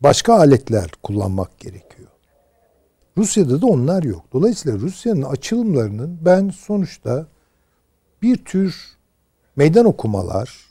Başka 0.00 0.34
aletler 0.34 0.90
kullanmak 1.02 1.58
gerekiyor. 1.58 2.08
Rusya'da 3.16 3.62
da 3.62 3.66
onlar 3.66 4.02
yok. 4.02 4.24
Dolayısıyla 4.32 4.78
Rusya'nın 4.78 5.22
açılımlarının 5.22 6.18
ben 6.24 6.48
sonuçta 6.48 7.26
bir 8.22 8.44
tür 8.44 8.76
meydan 9.56 9.86
okumalar, 9.86 10.66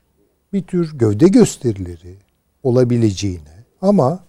bir 0.54 0.64
tür 0.64 0.98
gövde 0.98 1.28
gösterileri 1.28 2.18
olabileceğine 2.64 3.55
ama 3.86 4.20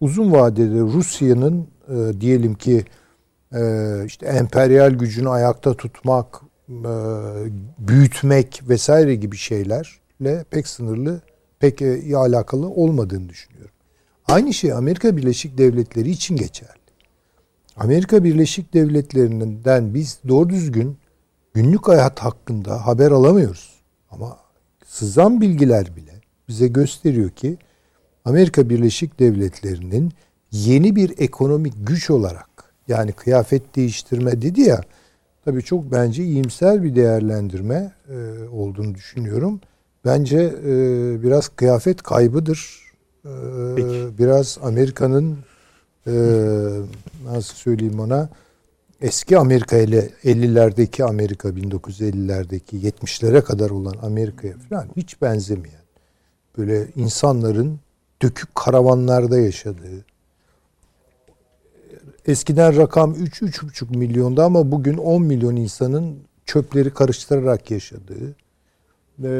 uzun 0.00 0.32
vadede 0.32 0.80
Rusya'nın 0.80 1.66
e, 1.88 2.20
diyelim 2.20 2.54
ki 2.54 2.84
e, 3.54 3.60
işte 4.06 4.26
emperyal 4.26 4.90
gücünü 4.90 5.28
ayakta 5.28 5.74
tutmak, 5.74 6.40
e, 6.68 6.92
büyütmek 7.78 8.62
vesaire 8.68 9.14
gibi 9.14 9.36
şeylerle 9.36 10.44
pek 10.50 10.68
sınırlı, 10.68 11.20
pek 11.58 11.82
e, 11.82 12.16
alakalı 12.16 12.68
olmadığını 12.68 13.28
düşünüyorum. 13.28 13.74
Aynı 14.28 14.54
şey 14.54 14.72
Amerika 14.72 15.16
Birleşik 15.16 15.58
Devletleri 15.58 16.10
için 16.10 16.36
geçerli. 16.36 16.70
Amerika 17.76 18.24
Birleşik 18.24 18.74
Devletleri'nden 18.74 19.94
biz 19.94 20.18
doğru 20.28 20.48
düzgün 20.48 20.98
günlük 21.54 21.88
hayat 21.88 22.18
hakkında 22.20 22.86
haber 22.86 23.10
alamıyoruz. 23.10 23.82
Ama 24.10 24.36
sızan 24.86 25.40
bilgiler 25.40 25.96
bile 25.96 26.12
bize 26.48 26.68
gösteriyor 26.68 27.30
ki 27.30 27.58
Amerika 28.26 28.70
Birleşik 28.70 29.18
Devletleri'nin 29.18 30.12
yeni 30.52 30.96
bir 30.96 31.14
ekonomik 31.18 31.74
güç 31.86 32.10
olarak 32.10 32.48
yani 32.88 33.12
kıyafet 33.12 33.76
değiştirme 33.76 34.42
dedi 34.42 34.60
ya 34.60 34.80
tabii 35.44 35.62
çok 35.62 35.92
bence 35.92 36.24
iyimser 36.24 36.82
bir 36.82 36.96
değerlendirme 36.96 37.92
e, 38.08 38.48
olduğunu 38.48 38.94
düşünüyorum. 38.94 39.60
Bence 40.04 40.38
e, 40.66 40.72
biraz 41.22 41.48
kıyafet 41.48 42.02
kaybıdır. 42.02 42.80
E, 43.24 43.30
biraz 44.18 44.58
Amerika'nın 44.62 45.38
e, 46.06 46.12
nasıl 47.24 47.54
söyleyeyim 47.54 48.00
ona 48.00 48.28
eski 49.00 49.38
Amerika 49.38 49.76
ile 49.76 50.10
50'lerdeki 50.24 51.04
Amerika 51.04 51.48
1950'lerdeki 51.48 52.76
70'lere 52.76 53.42
kadar 53.42 53.70
olan 53.70 53.96
Amerika'ya 54.02 54.54
falan 54.68 54.88
hiç 54.96 55.22
benzemeyen 55.22 55.82
böyle 56.58 56.86
insanların 56.96 57.80
dökük 58.22 58.54
karavanlarda 58.54 59.38
yaşadığı 59.38 60.04
eskiden 62.26 62.76
rakam 62.76 63.14
3-3,5 63.14 63.96
milyonda 63.96 64.44
ama 64.44 64.72
bugün 64.72 64.96
10 64.96 65.22
milyon 65.22 65.56
insanın 65.56 66.18
çöpleri 66.46 66.90
karıştırarak 66.90 67.70
yaşadığı 67.70 68.36
e, 69.24 69.30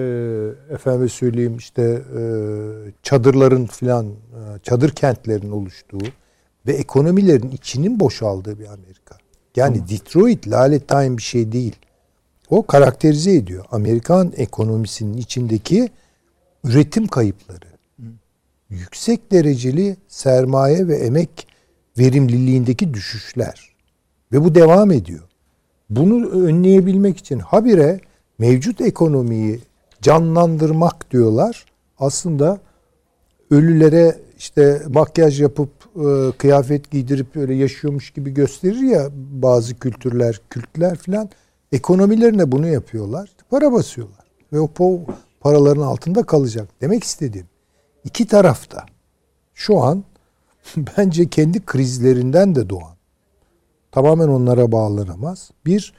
efendim 0.70 1.09
söyleyeyim 1.09 1.57
işte 1.57 1.82
e, 2.19 2.23
çadırların 3.03 3.66
filan 3.66 4.07
e, 4.07 4.12
çadır 4.62 4.90
kentlerin 4.90 5.51
oluştuğu 5.51 6.07
ve 6.66 6.73
ekonomilerin 6.73 7.51
içinin 7.51 8.01
boşaldığı 8.01 8.59
bir 8.59 8.66
Amerika. 8.66 9.16
Yani 9.57 9.81
Hı. 9.81 9.89
Detroit 9.89 10.48
lalettayn 10.48 11.16
bir 11.16 11.23
şey 11.23 11.53
değil. 11.53 11.77
O 12.51 12.66
karakterize 12.66 13.35
ediyor. 13.35 13.65
Amerikan 13.70 14.32
ekonomisinin 14.36 15.16
içindeki 15.16 15.89
üretim 16.65 17.07
kayıpları. 17.07 17.65
Yüksek 18.70 19.32
dereceli 19.32 19.97
sermaye 20.09 20.88
ve 20.88 20.97
emek 20.97 21.47
verimliliğindeki 21.98 22.94
düşüşler. 22.94 23.76
Ve 24.32 24.44
bu 24.44 24.55
devam 24.55 24.90
ediyor. 24.90 25.22
Bunu 25.90 26.30
önleyebilmek 26.30 27.18
için 27.18 27.38
habire 27.38 28.01
mevcut 28.38 28.80
ekonomiyi 28.80 29.60
canlandırmak 30.02 31.10
diyorlar. 31.10 31.66
Aslında 31.98 32.60
ölülere 33.51 34.18
işte 34.38 34.82
makyaj 34.88 35.40
yapıp 35.40 35.70
e, 35.97 36.32
kıyafet 36.38 36.90
giydirip 36.90 37.36
öyle 37.36 37.55
yaşıyormuş 37.55 38.10
gibi 38.10 38.34
gösterir 38.34 38.80
ya 38.80 39.09
bazı 39.32 39.74
kültürler, 39.74 40.40
kültler 40.51 40.97
filan 40.97 41.30
ekonomilerine 41.72 42.52
bunu 42.52 42.66
yapıyorlar. 42.66 43.30
Para 43.51 43.72
basıyorlar 43.72 44.26
ve 44.52 44.60
o 44.60 44.70
paraların 45.40 45.82
altında 45.82 46.22
kalacak. 46.22 46.68
Demek 46.80 47.05
istediğim 47.05 47.47
iki 48.07 48.27
tarafta 48.27 48.87
şu 49.55 49.78
an 49.83 50.05
bence 50.77 51.28
kendi 51.28 51.65
krizlerinden 51.65 52.55
de 52.55 52.70
doğan 52.70 52.97
tamamen 53.97 54.28
onlara 54.28 54.73
bağlanamaz. 54.73 55.51
Bir 55.66 55.93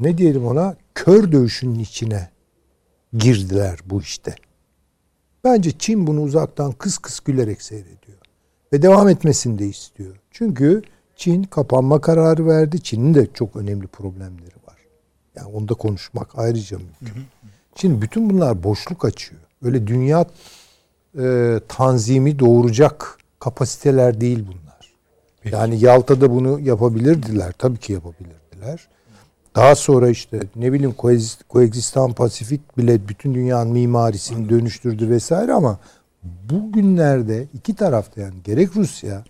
ne 0.00 0.18
diyelim 0.18 0.46
ona 0.46 0.76
kör 0.94 1.32
dövüşünün 1.32 1.78
içine 1.78 2.30
girdiler 3.12 3.78
bu 3.86 4.00
işte. 4.00 4.34
Bence 5.44 5.78
Çin 5.78 6.06
bunu 6.06 6.22
uzaktan 6.22 6.72
kıs 6.72 6.98
kıs 6.98 7.20
gülerek 7.20 7.62
seyrediyor. 7.62 8.18
Ve 8.72 8.82
devam 8.82 9.08
etmesini 9.08 9.58
de 9.58 9.66
istiyor. 9.66 10.16
Çünkü 10.30 10.82
Çin 11.16 11.42
kapanma 11.42 12.00
kararı 12.00 12.46
verdi. 12.46 12.82
Çin'in 12.82 13.14
de 13.14 13.26
çok 13.34 13.56
önemli 13.56 13.86
problemleri 13.86 14.56
var. 14.68 14.78
Yani 15.36 15.48
onda 15.48 15.74
konuşmak 15.74 16.38
ayrıca 16.38 16.78
mümkün. 16.78 17.22
Çin 17.74 18.02
bütün 18.02 18.30
bunlar 18.30 18.62
boşluk 18.62 19.04
açıyor. 19.04 19.40
Öyle 19.62 19.86
dünya 19.86 20.26
e, 21.18 21.60
tanzimi 21.68 22.38
doğuracak 22.38 23.18
kapasiteler 23.38 24.20
değil 24.20 24.46
bunlar. 24.46 24.92
Peki. 25.42 25.56
Yani 25.56 25.84
Yalta'da 25.84 26.30
bunu 26.30 26.60
yapabilirdiler. 26.60 27.52
Tabii 27.58 27.78
ki 27.78 27.92
yapabilirdiler. 27.92 28.88
Daha 29.56 29.74
sonra 29.74 30.08
işte 30.08 30.40
ne 30.56 30.72
bileyim 30.72 30.94
Koexistan 31.48 32.12
Pasifik 32.12 32.78
bile 32.78 33.08
bütün 33.08 33.34
dünyanın 33.34 33.72
mimarisini 33.72 34.48
dönüştürdü 34.48 35.10
vesaire 35.10 35.52
ama 35.52 35.78
bugünlerde 36.50 37.46
iki 37.54 37.74
tarafta 37.74 38.20
yani 38.20 38.34
gerek 38.44 38.76
Rusya 38.76 39.24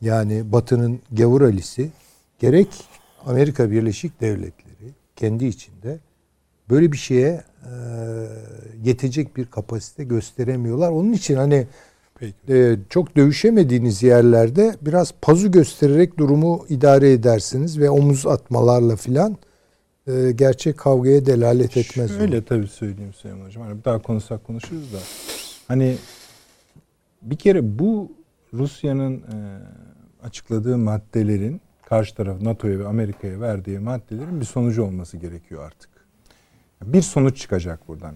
yani 0.00 0.52
Batı'nın 0.52 1.00
gavur 1.12 1.42
alisi 1.42 1.90
gerek 2.38 2.68
Amerika 3.26 3.70
Birleşik 3.70 4.20
Devletleri 4.20 4.92
kendi 5.16 5.44
içinde 5.46 5.98
böyle 6.70 6.92
bir 6.92 6.96
şeye 6.96 7.42
yetecek 8.84 9.36
bir 9.36 9.44
kapasite 9.44 10.04
gösteremiyorlar. 10.04 10.90
Onun 10.90 11.12
için 11.12 11.36
hani 11.36 11.66
e, 12.48 12.76
çok 12.88 13.16
dövüşemediğiniz 13.16 14.02
yerlerde 14.02 14.76
biraz 14.80 15.14
pazu 15.22 15.50
göstererek 15.50 16.18
durumu 16.18 16.66
idare 16.68 17.12
edersiniz 17.12 17.78
ve 17.78 17.90
omuz 17.90 18.26
atmalarla 18.26 18.96
filan 18.96 19.36
e, 20.06 20.32
gerçek 20.32 20.78
kavgaya 20.78 21.26
delalet 21.26 21.76
etmez. 21.76 22.20
Öyle 22.20 22.38
o. 22.38 22.44
tabii 22.44 22.68
söyleyeyim 22.68 23.12
Süleyman 23.12 23.46
Hocam. 23.46 23.62
Hani 23.62 23.78
bir 23.78 23.84
daha 23.84 24.02
konuşsak 24.02 24.44
konuşuruz 24.44 24.92
da. 24.92 24.98
Hani 25.68 25.96
bir 27.22 27.36
kere 27.36 27.78
bu 27.78 28.12
Rusya'nın 28.54 29.16
e, 29.16 29.36
açıkladığı 30.22 30.78
maddelerin 30.78 31.60
karşı 31.84 32.14
taraf 32.14 32.42
NATO'ya 32.42 32.78
ve 32.78 32.86
Amerika'ya 32.86 33.40
verdiği 33.40 33.78
maddelerin 33.78 34.40
bir 34.40 34.46
sonucu 34.46 34.82
olması 34.82 35.16
gerekiyor 35.16 35.66
artık. 35.66 35.90
Bir 36.84 37.02
sonuç 37.02 37.40
çıkacak 37.40 37.88
buradan. 37.88 38.14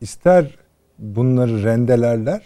İster 0.00 0.58
bunları 0.98 1.64
rendelerler 1.64 2.42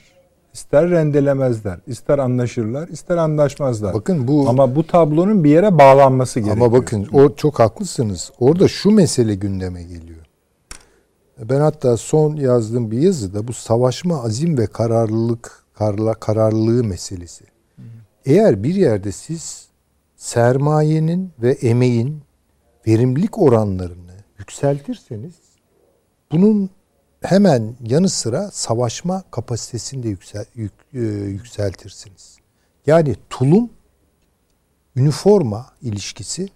İster 0.55 0.91
rendelemezler, 0.91 1.79
ister 1.87 2.19
anlaşırlar, 2.19 2.89
ister 2.89 3.17
anlaşmazlar. 3.17 3.95
Bakın 3.95 4.29
bu 4.29 4.49
ama 4.49 4.77
bu 4.77 4.87
tablonun 4.87 5.45
bir 5.45 5.51
yere 5.51 5.79
bağlanması 5.79 6.41
gerekiyor. 6.41 6.67
Ama 6.67 6.79
bakın 6.79 7.09
o 7.13 7.35
çok 7.35 7.59
haklısınız. 7.59 8.31
Orada 8.41 8.69
şu 8.69 8.91
mesele 8.91 9.35
gündeme 9.35 9.83
geliyor. 9.83 10.27
Ben 11.39 11.61
hatta 11.61 11.97
son 11.97 12.37
yazdığım 12.37 12.91
bir 12.91 12.99
yazıda 12.99 13.49
bu 13.49 13.53
savaşma 13.53 14.23
azim 14.23 14.59
ve 14.59 14.67
kararlılık 14.67 15.65
karla 15.75 16.15
kararlılığı 16.15 16.85
meselesi. 16.85 17.45
Eğer 18.25 18.63
bir 18.63 18.75
yerde 18.75 19.13
siz 19.13 19.69
sermayenin 20.17 21.33
ve 21.39 21.53
emeğin 21.53 22.23
verimlilik 22.87 23.39
oranlarını 23.39 24.15
yükseltirseniz 24.39 25.35
bunun 26.35 26.71
hemen 27.23 27.75
yanı 27.81 28.09
sıra 28.09 28.51
savaşma 28.51 29.23
kapasitesini 29.31 30.03
de 30.03 30.09
yüksel, 30.09 30.45
yük, 30.55 30.73
e, 30.95 30.99
yükseltirsiniz. 31.01 32.39
Yani 32.87 33.17
tulum 33.31 33.71
üniforma 34.97 35.67
ilişkisi 35.83 36.49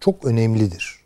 çok 0.00 0.24
önemlidir. 0.24 1.00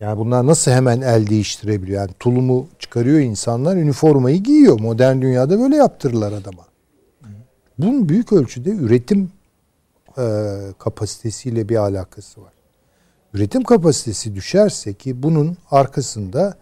Yani 0.00 0.18
bunlar 0.18 0.46
nasıl 0.46 0.70
hemen 0.70 1.00
el 1.00 1.26
değiştirebiliyor? 1.26 2.00
Yani 2.00 2.10
tulumu 2.20 2.68
çıkarıyor 2.78 3.18
insanlar, 3.18 3.76
üniformayı 3.76 4.42
giyiyor. 4.42 4.80
Modern 4.80 5.20
dünyada 5.20 5.58
böyle 5.60 5.76
yaptırırlar 5.76 6.32
adama. 6.32 6.66
Bunun 7.78 8.08
büyük 8.08 8.32
ölçüde 8.32 8.70
üretim 8.70 9.30
e, 10.18 10.22
kapasitesiyle 10.78 11.68
bir 11.68 11.76
alakası 11.76 12.42
var. 12.42 12.52
Üretim 13.34 13.64
kapasitesi 13.64 14.34
düşerse 14.34 14.94
ki 14.94 15.22
bunun 15.22 15.56
arkasında 15.70 16.58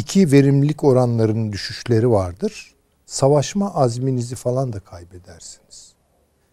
iki 0.00 0.32
verimlilik 0.32 0.84
oranlarının 0.84 1.52
düşüşleri 1.52 2.10
vardır. 2.10 2.74
Savaşma 3.06 3.74
azminizi 3.74 4.34
falan 4.34 4.72
da 4.72 4.80
kaybedersiniz. 4.80 5.92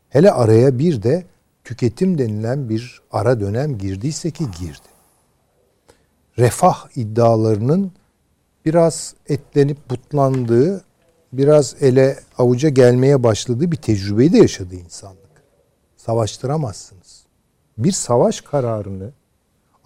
Hele 0.10 0.32
araya 0.32 0.80
bir 0.80 1.03
de 1.03 1.26
tüketim 1.64 2.18
denilen 2.18 2.69
bir 2.69 3.02
ara 3.11 3.40
dönem 3.40 3.78
girdiyse 3.78 4.32
ki 4.32 4.45
girdi. 4.60 4.88
Refah 6.38 6.88
iddialarının 6.95 7.91
biraz 8.65 9.15
etlenip 9.28 9.90
butlandığı, 9.90 10.84
biraz 11.34 11.76
ele 11.82 12.19
avuca 12.38 12.69
gelmeye 12.69 13.24
başladığı 13.24 13.72
bir 13.72 13.78
tecrübeyi 13.78 14.34
de 14.34 14.38
yaşadı 14.38 14.76
insanlık. 14.76 15.44
Savaştıramazsınız. 15.98 17.26
Bir 17.78 17.91
savaş 17.91 18.41
kararını 18.41 19.11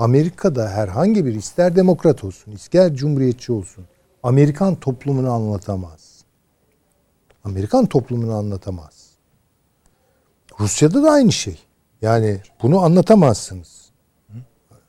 Amerika'da 0.02 0.70
herhangi 0.70 1.26
bir 1.26 1.36
ister 1.36 1.76
demokrat 1.76 2.24
olsun, 2.24 2.52
ister 2.52 2.96
cumhuriyetçi 2.96 3.52
olsun 3.52 3.86
Amerikan 4.24 4.76
toplumunu 4.76 5.32
anlatamaz. 5.32 6.24
Amerikan 7.44 7.86
toplumunu 7.86 8.34
anlatamaz. 8.34 9.12
Rusya'da 10.60 11.04
da 11.04 11.12
aynı 11.12 11.32
şey. 11.32 11.60
Yani 12.02 12.42
bunu 12.64 12.80
anlatamazsınız. 12.84 13.92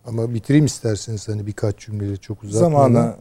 Ama 0.04 0.34
bitireyim 0.34 0.66
isterseniz 0.66 1.28
hani 1.28 1.46
birkaç 1.46 1.78
cümleyle 1.78 2.16
çok 2.16 2.42
uzatmadan. 2.42 2.70
Zamana 2.70 3.16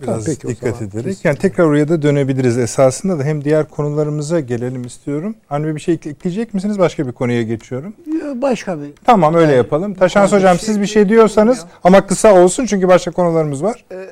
biraz 0.00 0.06
tamam, 0.06 0.22
peki, 0.26 0.48
dikkat 0.48 0.82
ederek. 0.82 1.24
Yani 1.24 1.36
tekrar 1.36 1.64
oraya 1.64 1.88
da 1.88 2.02
dönebiliriz. 2.02 2.58
Esasında 2.58 3.18
da 3.18 3.24
hem 3.24 3.44
diğer 3.44 3.68
konularımıza 3.68 4.40
gelelim 4.40 4.84
istiyorum. 4.84 5.34
Hani 5.48 5.74
bir 5.74 5.80
şey 5.80 5.94
ekleyecek 5.94 6.54
misiniz? 6.54 6.78
Başka 6.78 7.06
bir 7.06 7.12
konuya 7.12 7.42
geçiyorum. 7.42 7.94
Başka 8.34 8.80
bir. 8.80 8.90
Tamam 9.04 9.34
öyle 9.34 9.52
yapalım. 9.52 9.94
Taşans 9.94 10.32
Hocam 10.32 10.58
şey 10.58 10.66
siz 10.66 10.80
bir 10.80 10.86
şey 10.86 11.08
diyorsanız 11.08 11.66
ama 11.84 12.06
kısa 12.06 12.42
olsun 12.42 12.66
çünkü 12.66 12.88
başka 12.88 13.10
konularımız 13.10 13.62
var. 13.62 13.84
Ee, 13.92 14.06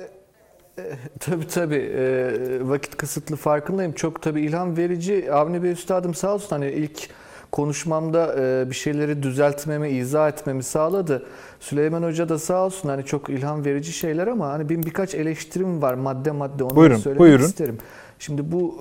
Tabii 1.20 1.46
tabii. 1.46 1.92
E, 1.96 2.32
vakit 2.68 2.96
kısıtlı 2.96 3.36
farkındayım. 3.36 3.92
Çok 3.92 4.22
tabii 4.22 4.40
ilham 4.40 4.76
verici. 4.76 5.32
Avni 5.32 5.62
Bey 5.62 5.72
Üstadım 5.72 6.14
sağ 6.14 6.34
olsun 6.34 6.48
hani 6.50 6.70
ilk 6.70 7.08
konuşmamda 7.52 8.34
e, 8.38 8.70
bir 8.70 8.74
şeyleri 8.74 9.22
düzeltmemi, 9.22 9.88
izah 9.88 10.28
etmemi 10.28 10.62
sağladı. 10.62 11.26
Süleyman 11.60 12.02
Hoca 12.02 12.28
da 12.28 12.38
sağ 12.38 12.64
olsun 12.64 12.88
hani 12.88 13.04
çok 13.04 13.30
ilham 13.30 13.64
verici 13.64 13.92
şeyler 13.92 14.26
ama 14.26 14.48
hani 14.48 14.68
benim 14.68 14.82
birkaç 14.82 15.14
eleştirim 15.14 15.82
var 15.82 15.94
madde 15.94 16.30
madde 16.30 16.64
onu 16.64 16.76
buyurun, 16.76 16.96
söylemek 16.96 17.20
buyurun. 17.20 17.44
isterim. 17.44 17.78
Şimdi 18.18 18.52
bu 18.52 18.76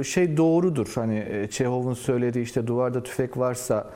e, 0.00 0.04
şey 0.04 0.36
doğrudur. 0.36 0.92
Hani 0.94 1.26
e, 1.30 1.50
Çehov'un 1.50 1.94
söylediği 1.94 2.44
işte 2.44 2.66
duvarda 2.66 3.02
tüfek 3.02 3.38
varsa 3.38 3.90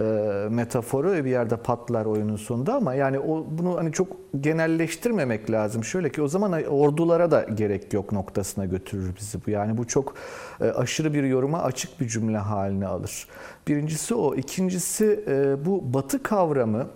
e, 0.00 0.02
metaforu 0.50 1.24
bir 1.24 1.30
yerde 1.30 1.56
patlar 1.56 2.04
oyunun 2.04 2.36
sonunda 2.36 2.74
ama 2.74 2.94
yani 2.94 3.18
o 3.18 3.46
bunu 3.50 3.76
hani 3.76 3.92
çok 3.92 4.08
genelleştirmemek 4.40 5.50
lazım. 5.50 5.84
Şöyle 5.84 6.12
ki 6.12 6.22
o 6.22 6.28
zaman 6.28 6.52
ordulara 6.52 7.30
da 7.30 7.46
gerek 7.54 7.92
yok 7.92 8.12
noktasına 8.12 8.64
götürür 8.64 9.10
bizi 9.20 9.38
bu. 9.46 9.50
Yani 9.50 9.78
bu 9.78 9.86
çok 9.86 10.14
aşırı 10.60 11.14
bir 11.14 11.24
yoruma 11.24 11.62
açık 11.62 12.00
bir 12.00 12.08
cümle 12.08 12.38
haline 12.38 12.86
alır. 12.86 13.28
Birincisi 13.68 14.14
o. 14.14 14.34
İkincisi 14.34 15.24
bu 15.64 15.94
batı 15.94 16.22
kavramı 16.22 16.86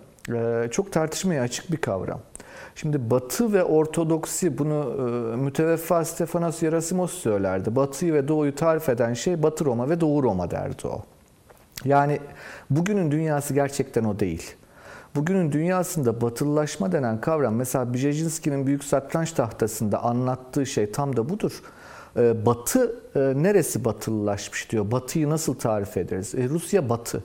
çok 0.71 0.91
tartışmaya 0.91 1.41
açık 1.41 1.71
bir 1.71 1.77
kavram. 1.77 2.19
Şimdi 2.75 3.09
Batı 3.09 3.53
ve 3.53 3.63
Ortodoksi 3.63 4.57
bunu 4.57 4.95
e, 5.33 5.35
müteveffa 5.35 6.05
Stefanos 6.05 6.63
Yerasimos 6.63 7.13
söylerdi. 7.13 7.75
Batı'yı 7.75 8.13
ve 8.13 8.27
Doğu'yu 8.27 8.55
tarif 8.55 8.89
eden 8.89 9.13
şey 9.13 9.43
Batı 9.43 9.65
Roma 9.65 9.89
ve 9.89 10.01
Doğu 10.01 10.23
Roma 10.23 10.51
derdi 10.51 10.87
o. 10.87 11.03
Yani 11.85 12.19
bugünün 12.69 13.11
dünyası 13.11 13.53
gerçekten 13.53 14.03
o 14.03 14.19
değil. 14.19 14.55
Bugünün 15.15 15.51
dünyasında 15.51 16.21
batılılaşma 16.21 16.91
denen 16.91 17.21
kavram 17.21 17.55
mesela 17.55 17.93
Brzezinski'nin 17.93 18.67
Büyük 18.67 18.83
Satranç 18.83 19.31
Tahtası'nda 19.31 20.03
anlattığı 20.03 20.65
şey 20.65 20.91
tam 20.91 21.15
da 21.17 21.29
budur. 21.29 21.61
E, 22.17 22.45
batı 22.45 22.95
e, 23.15 23.19
neresi 23.19 23.85
batılılaşmış 23.85 24.71
diyor. 24.71 24.91
Batı'yı 24.91 25.29
nasıl 25.29 25.53
tarif 25.53 25.97
ederiz? 25.97 26.35
E, 26.35 26.49
Rusya 26.49 26.89
batı. 26.89 27.23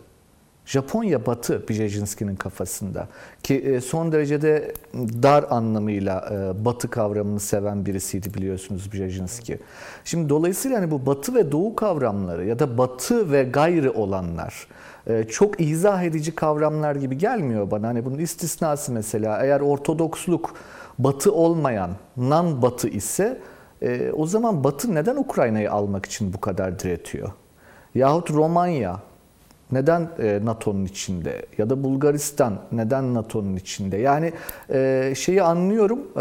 Japonya 0.66 1.26
batı 1.26 1.68
Brzezinski'nin 1.68 2.36
kafasında 2.36 3.08
ki 3.42 3.54
e, 3.54 3.80
son 3.80 4.12
derecede 4.12 4.72
dar 4.94 5.44
anlamıyla 5.50 6.28
e, 6.32 6.64
batı 6.64 6.90
kavramını 6.90 7.40
seven 7.40 7.86
birisiydi 7.86 8.34
biliyorsunuz 8.34 8.92
Brzezinski. 8.92 9.58
Şimdi 10.04 10.28
dolayısıyla 10.28 10.78
hani 10.78 10.90
bu 10.90 11.06
batı 11.06 11.34
ve 11.34 11.52
doğu 11.52 11.76
kavramları 11.76 12.46
ya 12.46 12.58
da 12.58 12.78
batı 12.78 13.32
ve 13.32 13.42
gayrı 13.42 13.92
olanlar 13.92 14.66
e, 15.06 15.24
çok 15.24 15.60
izah 15.60 16.02
edici 16.02 16.34
kavramlar 16.34 16.96
gibi 16.96 17.18
gelmiyor 17.18 17.70
bana. 17.70 17.88
Hani 17.88 18.04
bunun 18.04 18.18
istisnası 18.18 18.92
mesela 18.92 19.42
eğer 19.42 19.60
ortodoksluk 19.60 20.54
batı 20.98 21.32
olmayan 21.32 21.90
non 22.16 22.62
batı 22.62 22.88
ise 22.88 23.40
o 24.12 24.26
zaman 24.26 24.64
batı 24.64 24.94
neden 24.94 25.16
Ukrayna'yı 25.16 25.72
almak 25.72 26.06
için 26.06 26.32
bu 26.32 26.40
kadar 26.40 26.78
diretiyor? 26.78 27.32
Yahut 27.94 28.30
Romanya 28.30 29.00
neden 29.74 30.09
e, 30.18 30.40
NATO'nun 30.44 30.84
içinde? 30.84 31.46
Ya 31.59 31.70
da 31.70 31.84
Bulgaristan 31.84 32.60
neden 32.72 33.14
NATO'nun 33.14 33.56
içinde? 33.56 33.96
Yani 33.96 34.32
e, 34.70 35.12
şeyi 35.16 35.42
anlıyorum. 35.42 36.01
E, 36.16 36.20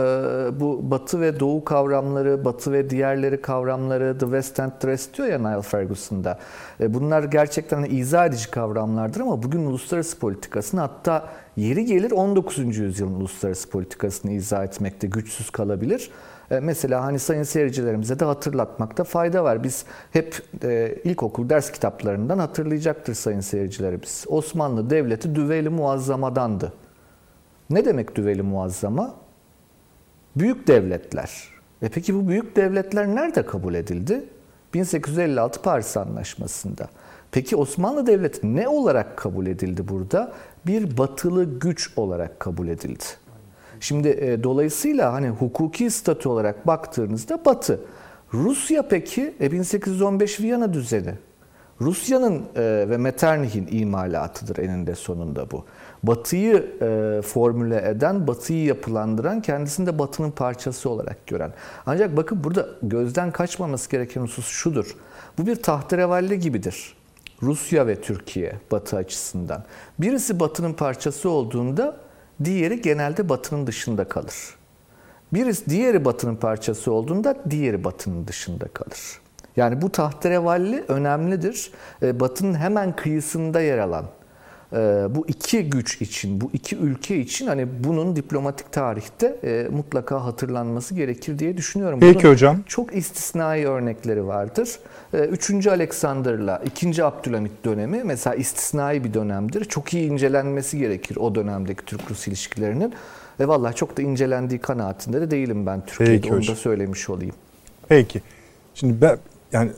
bu 0.60 0.92
Batı 0.92 1.22
ve 1.22 1.40
Doğu 1.40 1.64
kavramları, 1.64 2.46
Batı 2.46 2.72
ve 2.72 2.90
diğerleri 2.90 3.42
kavramları, 3.42 4.18
The 4.18 4.26
West 4.26 4.60
and 4.60 4.72
the 4.80 4.88
Rest 4.88 5.18
diyor 5.18 5.28
ya 5.28 5.40
Niall 5.40 5.62
Ferguson'da. 5.62 6.40
Bunlar 6.80 7.24
gerçekten 7.24 7.84
izah 7.84 8.26
edici 8.26 8.52
kavramlardır 8.52 9.20
ama 9.20 9.44
bugün 9.44 9.66
uluslararası 9.66 10.20
politikasını 10.20 10.82
hatta 10.82 11.30
yeri 11.58 11.86
gelir 11.86 12.12
19. 12.12 12.58
yüzyılın 12.78 13.14
uluslararası 13.14 13.70
politikasını 13.70 14.32
izah 14.32 14.64
etmekte 14.64 15.08
güçsüz 15.08 15.50
kalabilir. 15.50 16.10
E, 16.52 16.60
mesela 16.60 17.04
hani 17.04 17.20
sayın 17.20 17.44
seyircilerimize 17.44 18.20
de 18.20 18.26
hatırlatmakta 18.26 19.04
fayda 19.04 19.44
var. 19.44 19.64
Biz 19.64 19.86
hep 20.12 20.42
e, 20.64 20.96
ilkokul 21.04 21.50
ders 21.50 21.72
kitaplarından 21.72 22.40
hatırlayacaktır 22.40 23.14
sayın 23.14 23.40
seyircilerimiz. 23.40 24.26
Osmanlı 24.28 24.90
Devleti 24.90 25.36
düveli 25.36 25.70
muazzamadandı. 25.70 26.74
Ne 27.70 27.86
demek 27.86 28.16
düveli 28.16 28.42
muazzama? 28.42 29.16
Büyük 30.36 30.68
devletler. 30.68 31.44
E 31.82 31.90
peki 31.90 32.16
bu 32.16 32.28
büyük 32.28 32.56
devletler 32.56 33.08
nerede 33.08 33.46
kabul 33.46 33.74
edildi? 33.74 34.24
1856 34.74 35.62
Paris 35.62 35.98
Anlaşması'nda. 35.98 36.90
Peki 37.32 37.56
Osmanlı 37.56 38.08
Devleti 38.08 38.56
ne 38.56 38.68
olarak 38.68 39.18
kabul 39.18 39.46
edildi 39.46 39.88
burada? 39.88 40.34
Bir 40.68 40.98
batılı 40.98 41.60
güç 41.60 41.94
olarak 41.96 42.40
kabul 42.40 42.68
edildi. 42.68 43.04
Şimdi 43.80 44.08
e, 44.08 44.44
dolayısıyla 44.44 45.14
hani 45.14 45.30
hukuki 45.30 45.90
statü 45.90 46.30
olarak 46.30 46.68
baktığınızda 46.68 47.46
Batı. 47.46 47.80
Rusya 48.34 48.88
peki 48.88 49.34
e, 49.42 49.52
1815 49.52 50.40
Viyana 50.40 50.74
düzeni. 50.74 51.14
Rusya'nın 51.82 52.44
e, 52.56 52.62
ve 52.90 52.98
Metternich'in 52.98 53.68
imalatıdır 53.72 54.58
eninde 54.58 54.96
sonunda 54.96 55.52
bu. 55.52 55.66
Batı'yı 56.04 56.76
e, 56.82 57.22
formüle 57.22 57.90
eden, 57.90 58.28
Batı'yı 58.28 58.66
yapılandıran, 58.66 59.42
kendisini 59.42 59.86
de 59.86 60.00
Batı'nın 60.00 60.32
parçası 60.32 60.90
olarak 60.90 61.28
gören. 61.28 61.54
Ancak 61.86 62.18
bakın 62.18 62.44
burada 62.44 62.68
gözden 62.84 63.32
kaçmaması 63.32 63.90
gereken 63.90 64.22
husus 64.22 64.48
şudur. 64.48 64.96
Bu 65.38 65.48
bir 65.48 65.56
tahterevalli 65.56 66.40
gibidir. 66.40 66.96
Rusya 67.44 67.88
ve 67.88 68.02
Türkiye 68.02 68.56
Batı 68.72 68.98
açısından. 68.98 69.64
Birisi 70.00 70.40
Batı'nın 70.40 70.74
parçası 70.74 71.30
olduğunda 71.30 71.98
diğeri 72.44 72.82
genelde 72.82 73.30
batının 73.30 73.68
dışında 73.68 74.04
kalır. 74.04 74.56
Birisi 75.34 75.70
diğeri 75.70 76.06
batının 76.06 76.36
parçası 76.36 76.92
olduğunda 76.92 77.36
diğeri 77.50 77.84
batının 77.84 78.28
dışında 78.28 78.68
kalır. 78.68 79.22
Yani 79.56 79.82
bu 79.82 79.92
tahterevalli 79.92 80.84
önemlidir. 80.88 81.72
Ee, 82.02 82.20
batının 82.20 82.56
hemen 82.56 82.96
kıyısında 82.96 83.62
yer 83.62 83.78
alan 83.78 84.06
bu 85.16 85.28
iki 85.28 85.70
güç 85.70 86.02
için, 86.02 86.42
bu 86.42 86.50
iki 86.54 86.76
ülke 86.76 87.18
için 87.18 87.48
hani 87.48 87.68
bunun 87.84 88.16
diplomatik 88.16 88.72
tarihte 88.72 89.36
e, 89.44 89.68
mutlaka 89.72 90.26
hatırlanması 90.26 90.96
gerekir 90.96 91.40
diye 91.40 91.58
düşünüyorum. 91.58 92.00
Peki 92.00 92.24
Bunun 92.24 92.34
hocam. 92.34 92.58
Çok 92.68 92.96
istisnai 92.96 93.66
örnekleri 93.66 94.28
vardır. 94.28 94.80
Ee, 95.14 95.18
üçüncü 95.18 95.70
Alexander'la 95.70 96.62
ikinci 96.66 97.04
Abdülhamit 97.04 97.66
dönemi 97.66 98.04
mesela 98.04 98.36
istisnai 98.36 99.04
bir 99.04 99.14
dönemdir. 99.14 99.66
Çok 99.66 99.94
iyi 99.94 100.10
incelenmesi 100.10 100.78
gerekir 100.78 101.16
o 101.16 101.36
dönemdeki 101.36 101.86
Türk-Rus 101.86 102.28
ilişkilerinin. 102.28 102.94
Ve 103.40 103.48
vallahi 103.48 103.76
çok 103.76 103.98
da 103.98 104.02
incelendiği 104.02 104.60
kanaatinde 104.60 105.22
de 105.22 105.32
değilim 105.32 105.66
ben 105.66 105.86
Türkiye'de. 105.86 106.16
Peki 106.16 106.30
Onu 106.34 106.40
hocam. 106.40 106.56
da 106.56 106.60
söylemiş 106.60 107.10
olayım. 107.10 107.36
Peki. 107.88 108.22
Şimdi 108.76 109.02
ben 109.02 109.18
yani 109.52 109.72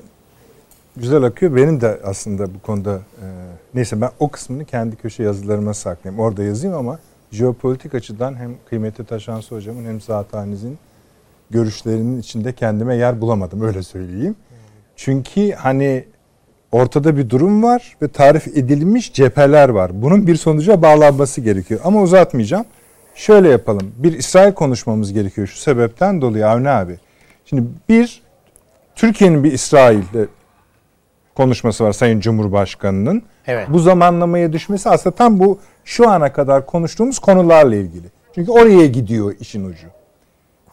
güzel 0.97 1.23
akıyor. 1.23 1.55
Benim 1.55 1.81
de 1.81 1.99
aslında 2.03 2.55
bu 2.55 2.59
konuda 2.59 2.95
e, 2.95 3.25
neyse 3.73 4.01
ben 4.01 4.09
o 4.19 4.29
kısmını 4.29 4.65
kendi 4.65 4.95
köşe 4.95 5.23
yazılarıma 5.23 5.73
saklayayım. 5.73 6.23
Orada 6.23 6.43
yazayım 6.43 6.75
ama 6.75 6.99
jeopolitik 7.31 7.95
açıdan 7.95 8.35
hem 8.35 8.55
kıymetli 8.69 9.05
Taşansı 9.05 9.55
hocamın 9.55 9.85
hem 9.85 10.01
Zataniz'in 10.01 10.77
görüşlerinin 11.49 12.19
içinde 12.19 12.53
kendime 12.53 12.95
yer 12.95 13.21
bulamadım 13.21 13.61
öyle 13.61 13.83
söyleyeyim. 13.83 14.35
Çünkü 14.95 15.51
hani 15.51 16.05
ortada 16.71 17.17
bir 17.17 17.29
durum 17.29 17.63
var 17.63 17.97
ve 18.01 18.07
tarif 18.07 18.47
edilmiş 18.47 19.13
cepheler 19.13 19.69
var. 19.69 20.01
Bunun 20.01 20.27
bir 20.27 20.35
sonuca 20.35 20.81
bağlanması 20.81 21.41
gerekiyor. 21.41 21.79
Ama 21.83 22.01
uzatmayacağım. 22.01 22.65
Şöyle 23.15 23.49
yapalım. 23.49 23.91
Bir 23.97 24.13
İsrail 24.13 24.53
konuşmamız 24.53 25.13
gerekiyor 25.13 25.47
şu 25.47 25.57
sebepten 25.57 26.21
dolayı 26.21 26.47
Avni 26.47 26.69
abi. 26.69 26.99
Şimdi 27.45 27.63
bir 27.89 28.21
Türkiye'nin 28.95 29.43
bir 29.43 29.51
İsrail'de 29.51 30.27
konuşması 31.35 31.83
var 31.83 31.91
Sayın 31.91 32.19
Cumhurbaşkanı'nın. 32.19 33.23
Evet. 33.47 33.67
Bu 33.69 33.79
zamanlamaya 33.79 34.53
düşmesi 34.53 34.89
aslında 34.89 35.15
tam 35.15 35.39
bu 35.39 35.59
şu 35.85 36.09
ana 36.09 36.33
kadar 36.33 36.65
konuştuğumuz 36.65 37.19
konularla 37.19 37.75
ilgili. 37.75 38.07
Çünkü 38.35 38.51
oraya 38.51 38.85
gidiyor 38.85 39.33
işin 39.39 39.65
ucu. 39.65 39.87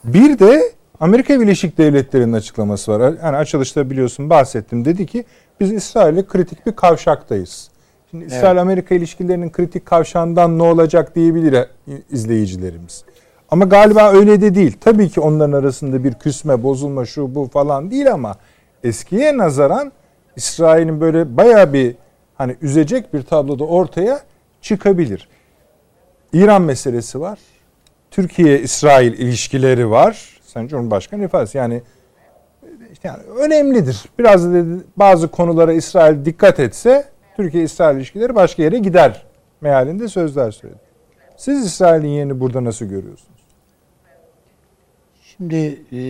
Bir 0.05 0.39
de 0.39 0.63
Amerika 1.01 1.41
Birleşik 1.41 1.79
Devletleri'nin 1.79 2.33
açıklaması 2.33 2.93
var. 2.93 3.15
Yani 3.23 3.37
açılışta 3.37 3.91
biliyorsun 3.91 4.31
bahsettim. 4.31 4.85
Dedi 4.85 5.07
ki 5.07 5.25
biz 5.61 5.73
İsrail'le 5.73 6.27
kritik 6.27 6.67
bir 6.67 6.73
kavşaktayız. 6.73 7.71
Şimdi 8.11 8.25
İsrail-Amerika 8.25 8.95
ilişkilerinin 8.95 9.51
kritik 9.51 9.87
kavşağından 9.87 10.59
ne 10.59 10.63
olacak 10.63 11.15
diyebilir 11.15 11.67
izleyicilerimiz. 12.11 13.05
Ama 13.51 13.65
galiba 13.65 14.13
öyle 14.13 14.41
de 14.41 14.55
değil. 14.55 14.77
Tabii 14.81 15.09
ki 15.09 15.21
onların 15.21 15.53
arasında 15.53 16.05
bir 16.05 16.15
küsme, 16.15 16.63
bozulma, 16.63 17.05
şu 17.05 17.35
bu 17.35 17.49
falan 17.53 17.91
değil 17.91 18.13
ama 18.13 18.37
eskiye 18.85 19.39
nazaran 19.39 19.93
İsrail'in 20.37 21.01
böyle 21.01 21.37
bayağı 21.37 21.73
bir 21.73 21.97
hani 22.35 22.57
üzecek 22.63 23.15
bir 23.15 23.23
tabloda 23.23 23.65
ortaya 23.65 24.21
çıkabilir. 24.61 25.29
İran 26.33 26.63
meselesi 26.63 27.21
var. 27.21 27.39
Türkiye-İsrail 28.11 29.13
ilişkileri 29.13 29.91
var. 29.91 30.41
Sayın 30.43 30.69
Cumhurbaşkanı 30.69 31.25
ifadesi 31.25 31.59
yani 31.59 31.83
işte 32.93 33.09
yani 33.09 33.23
önemlidir. 33.23 34.05
Biraz 34.19 34.53
da 34.53 34.65
bazı 34.97 35.29
konulara 35.29 35.73
İsrail 35.73 36.25
dikkat 36.25 36.61
etse 36.61 37.05
Türkiye-İsrail 37.37 37.97
ilişkileri 37.97 38.35
başka 38.35 38.63
yere 38.63 38.79
gider 38.79 39.23
mealinde 39.61 40.09
sözler 40.09 40.51
söyledi. 40.51 40.79
Siz 41.37 41.67
İsrail'in 41.67 42.09
yerini 42.09 42.41
burada 42.41 42.65
nasıl 42.65 42.87
görüyorsunuz? 42.87 43.43
Şimdi 45.23 45.83
e, 45.93 46.01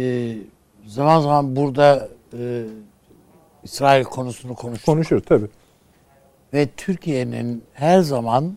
zaman 0.87 1.21
zaman 1.21 1.57
burada 1.57 2.09
e, 2.39 2.65
İsrail 3.65 4.05
konusunu 4.05 4.55
konuştuk. 4.55 4.87
Konuşur 4.87 5.21
tabii. 5.21 5.49
Ve 6.55 6.69
Türkiye'nin 6.77 7.65
her 7.73 8.01
zaman 8.01 8.57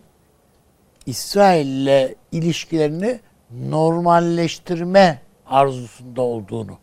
İsrail 1.06 1.66
ile 1.66 2.14
ilişkilerini 2.32 3.20
normalleştirme 3.68 5.20
arzusunda 5.46 6.22
olduğunu. 6.22 6.78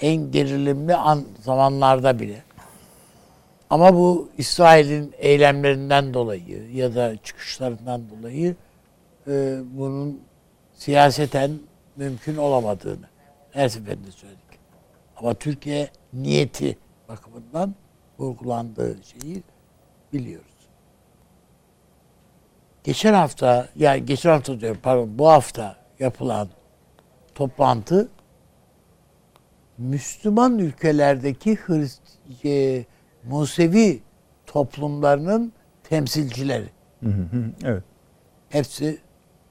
En 0.00 0.30
gerilimli 0.30 0.94
an, 0.94 1.24
zamanlarda 1.40 2.18
bile. 2.18 2.42
Ama 3.70 3.94
bu 3.94 4.28
İsrail'in 4.38 5.14
eylemlerinden 5.18 6.14
dolayı 6.14 6.72
ya 6.74 6.94
da 6.94 7.16
çıkışlarından 7.16 8.02
dolayı 8.10 8.56
e, 9.26 9.58
bunun 9.72 10.20
siyaseten 10.74 11.50
mümkün 11.96 12.36
olamadığını 12.36 13.06
her 13.50 13.68
seferinde 13.68 14.10
söyledik. 14.10 14.42
Ama 15.16 15.34
Türkiye 15.34 15.88
niyeti 16.12 16.78
bakımından 17.08 17.74
vurgulandığı 18.18 18.96
şeyi 19.04 19.42
biliyoruz. 20.12 20.46
Geçen 22.84 23.14
hafta, 23.14 23.68
yani 23.76 24.06
geçen 24.06 24.30
hafta 24.30 24.60
diyorum 24.60 24.80
pardon 24.82 25.18
bu 25.18 25.28
hafta 25.28 25.76
yapılan 25.98 26.48
toplantı 27.34 28.08
Müslüman 29.78 30.58
ülkelerdeki 30.58 31.56
Hrist 31.56 32.02
e, 32.44 32.84
Musevi 33.24 34.02
toplumlarının 34.46 35.52
temsilcileri. 35.84 36.68
Hı 37.02 37.08
hı 37.08 37.22
hı. 37.22 37.52
Evet. 37.64 37.84
Hepsi 38.48 38.98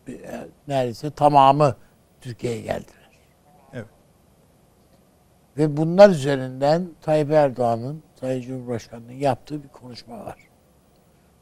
e, 0.08 0.48
neredeyse 0.68 1.12
tamamı 1.12 1.76
Türkiye'ye 2.22 2.62
geldiler. 2.62 2.97
Ve 5.58 5.78
bunlar 5.78 6.10
üzerinden 6.10 6.88
Tayyip 7.02 7.32
Erdoğan'ın, 7.32 8.04
Sayın 8.20 8.42
Cumhurbaşkanı'nın 8.42 9.12
yaptığı 9.12 9.64
bir 9.64 9.68
konuşma 9.68 10.26
var. 10.26 10.36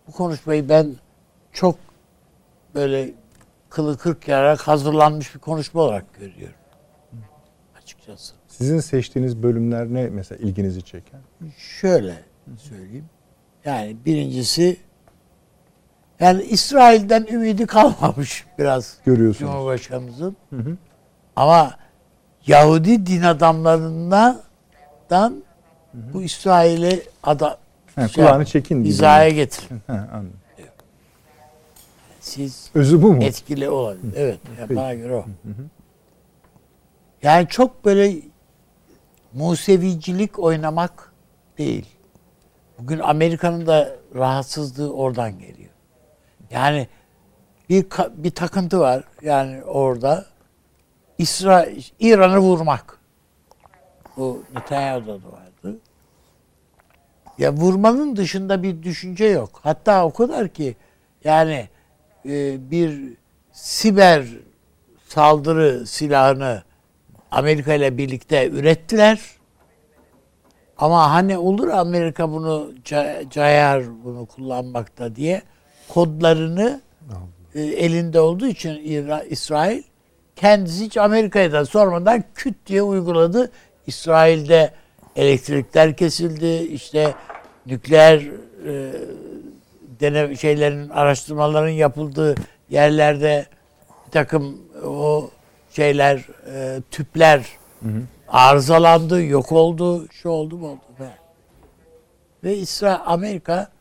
Bu 0.07 0.11
konuşmayı 0.11 0.69
ben 0.69 0.95
çok 1.51 1.75
böyle 2.75 3.13
kılı 3.69 3.97
kırk 3.97 4.27
yararak 4.27 4.61
hazırlanmış 4.61 5.35
bir 5.35 5.39
konuşma 5.39 5.81
olarak 5.81 6.19
görüyorum. 6.19 6.55
Açıkçası. 7.77 8.33
Sizin 8.47 8.79
seçtiğiniz 8.79 9.43
bölümler 9.43 9.85
ne 9.93 10.07
mesela 10.07 10.39
ilginizi 10.39 10.83
çeken? 10.83 11.19
Şöyle 11.57 12.15
söyleyeyim. 12.57 13.05
Yani 13.65 13.97
birincisi 14.05 14.77
yani 16.19 16.43
İsrail'den 16.43 17.25
ümidi 17.31 17.65
kalmamış 17.65 18.45
biraz 18.59 18.97
Görüyorsunuz. 19.05 19.51
Cumhurbaşkanımızın. 19.51 20.35
Hı 20.49 20.55
hı. 20.55 20.77
Ama 21.35 21.84
Yahudi 22.47 23.05
din 23.05 23.21
adamlarından 23.21 24.41
bu 25.93 26.21
İsrail'i 26.21 27.03
ada 27.23 27.57
Ha, 27.95 28.07
şey 28.07 28.23
kulağını 28.25 28.45
çekin 28.45 28.77
gibi. 28.79 28.87
hizaya 28.89 29.29
getir. 29.29 29.67
Anladım. 29.87 30.33
Siz 32.19 32.69
Özü 32.75 33.01
bu 33.01 33.13
mu? 33.13 33.23
etkili 33.23 33.69
olabilir. 33.69 34.13
Evet. 34.15 34.39
Yani 34.59 34.75
bana 34.75 34.93
göre 34.93 35.15
o. 35.15 35.25
Yani 37.23 37.47
çok 37.47 37.85
böyle 37.85 38.13
Musevicilik 39.33 40.39
oynamak 40.39 41.11
değil. 41.57 41.85
Bugün 42.79 42.99
Amerika'nın 42.99 43.67
da 43.67 43.95
rahatsızlığı 44.15 44.93
oradan 44.93 45.39
geliyor. 45.39 45.69
Yani 46.51 46.87
bir 47.69 47.85
bir 48.17 48.31
takıntı 48.31 48.79
var 48.79 49.03
yani 49.21 49.63
orada 49.63 50.25
İsrail 51.17 51.83
İran'ı 51.99 52.39
vurmak. 52.39 52.99
Bu 54.17 54.43
Netanyahu'da 54.55 55.07
da 55.13 55.31
vardı. 55.31 55.77
Ya 57.37 57.53
vurmanın 57.53 58.15
dışında 58.15 58.63
bir 58.63 58.83
düşünce 58.83 59.25
yok. 59.25 59.59
Hatta 59.63 60.05
o 60.05 60.13
kadar 60.13 60.47
ki 60.47 60.75
yani 61.23 61.69
e, 62.25 62.57
bir 62.71 63.13
siber 63.51 64.25
saldırı 65.07 65.87
silahını 65.87 66.63
Amerika 67.31 67.73
ile 67.73 67.97
birlikte 67.97 68.49
ürettiler. 68.49 69.21
Ama 70.77 71.11
hani 71.11 71.37
olur 71.37 71.67
Amerika 71.67 72.31
bunu 72.31 72.71
ca- 72.85 73.29
cayar 73.29 74.03
bunu 74.03 74.25
kullanmakta 74.25 75.15
diye 75.15 75.41
kodlarını 75.87 76.81
e, 77.55 77.61
elinde 77.61 78.19
olduğu 78.19 78.47
için 78.47 78.69
İra- 78.69 79.25
İsrail 79.27 79.83
kendisi 80.35 80.85
hiç 80.85 80.97
Amerika'ya 80.97 81.51
da 81.51 81.65
sormadan 81.65 82.23
küt 82.35 82.55
diye 82.67 82.81
uyguladı. 82.81 83.51
İsrail'de 83.87 84.73
elektrikler 85.15 85.95
kesildi. 85.95 86.67
işte 86.73 87.13
nükleer 87.65 88.19
e, 88.67 88.91
dene 89.99 90.35
şeylerin 90.35 90.89
araştırmaların 90.89 91.69
yapıldığı 91.69 92.35
yerlerde 92.69 93.45
bir 94.05 94.11
takım 94.11 94.61
o 94.85 95.29
şeyler 95.71 96.27
e, 96.53 96.81
tüpler 96.91 97.45
arızalandı, 98.27 99.23
yok 99.23 99.51
oldu, 99.51 100.07
şu 100.11 100.29
oldu 100.29 100.57
mu 100.57 100.67
oldu 100.67 100.81
falan. 100.97 101.11
Ve 102.43 102.57
İsrail 102.57 102.99
Amerika 103.05 103.71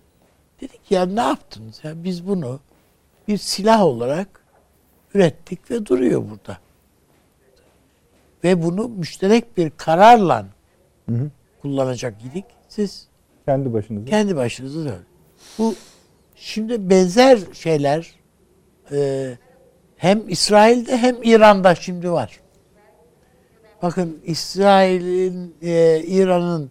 dedi 0.60 0.78
ki 0.78 0.94
ya 0.94 1.06
ne 1.06 1.20
yaptınız 1.20 1.80
ya 1.84 2.04
biz 2.04 2.26
bunu 2.26 2.60
bir 3.28 3.38
silah 3.38 3.82
olarak 3.82 4.43
ürettik 5.14 5.70
ve 5.70 5.86
duruyor 5.86 6.22
burada. 6.30 6.58
Ve 8.44 8.62
bunu 8.62 8.88
müşterek 8.88 9.56
bir 9.56 9.70
kararla 9.76 10.46
Hı 11.08 11.14
hı. 11.14 11.30
kullanacak 11.62 12.14
idik. 12.24 12.44
Siz 12.68 13.08
Kendi 13.46 13.72
başınıza. 13.72 14.06
kendi 14.06 14.36
başınıza 14.36 14.84
dön. 14.84 15.02
Bu 15.58 15.74
şimdi 16.36 16.90
benzer 16.90 17.38
şeyler 17.52 18.14
e, 18.92 19.30
hem 19.96 20.28
İsrail'de 20.28 20.96
hem 20.96 21.16
İran'da 21.22 21.74
şimdi 21.74 22.10
var. 22.10 22.40
Bakın 23.82 24.18
İsrail'in, 24.24 25.54
e, 25.62 26.02
İran'ın 26.06 26.70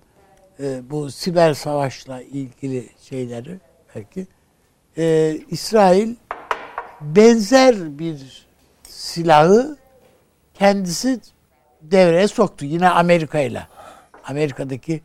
e, 0.59 0.81
bu 0.89 1.11
siber 1.11 1.53
savaşla 1.53 2.21
ilgili 2.21 2.89
şeyleri 3.01 3.59
belki 3.95 4.27
e, 4.97 5.37
İsrail 5.49 6.15
benzer 7.03 7.99
bir 7.99 8.47
silahı 8.83 9.77
kendisi 10.53 11.19
devreye 11.81 12.27
soktu. 12.27 12.65
Yine 12.65 12.89
Amerika 12.89 13.39
ile. 13.39 13.67
Amerika'daki 14.23 15.01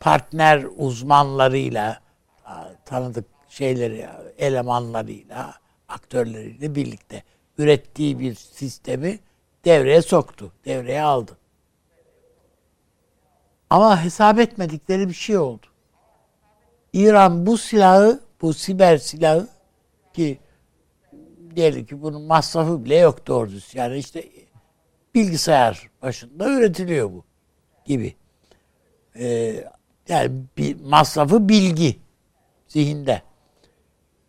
partner 0.00 0.66
uzmanlarıyla 0.76 2.00
tanıdık 2.84 3.24
şeyleri 3.48 4.08
elemanlarıyla 4.38 5.54
aktörleriyle 5.88 6.74
birlikte 6.74 7.22
ürettiği 7.58 8.18
bir 8.18 8.34
sistemi 8.34 9.18
devreye 9.64 10.02
soktu. 10.02 10.52
Devreye 10.64 11.02
aldı. 11.02 11.36
Ama 13.70 14.04
hesap 14.04 14.38
etmedikleri 14.38 15.08
bir 15.08 15.14
şey 15.14 15.38
oldu. 15.38 15.66
İran 16.92 17.46
bu 17.46 17.58
silahı, 17.58 18.20
bu 18.42 18.54
siber 18.54 18.98
silahı 18.98 19.48
ki 20.12 20.38
diyelim 21.56 21.86
ki 21.86 22.02
bunun 22.02 22.22
masrafı 22.22 22.84
bile 22.84 22.96
yok 22.96 23.26
doğru 23.26 23.50
düz. 23.50 23.74
Yani 23.74 23.96
işte 23.96 24.24
bilgisayar 25.14 25.90
başında 26.02 26.48
üretiliyor 26.48 27.12
bu 27.12 27.24
gibi. 27.84 28.14
Ee, 29.18 29.64
yani 30.08 30.30
bir 30.56 30.80
masrafı 30.80 31.48
bilgi 31.48 31.98
zihinde. 32.68 33.22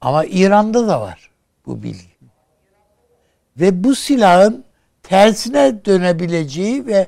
Ama 0.02 0.26
İran'da 0.26 0.88
da 0.88 1.02
var 1.02 1.32
bu 1.66 1.84
bilgi. 1.84 2.20
Ve 3.58 3.84
bu 3.84 3.96
silahın 3.96 4.66
tersine 5.04 5.86
dönebileceği 5.86 6.86
ve 6.86 7.08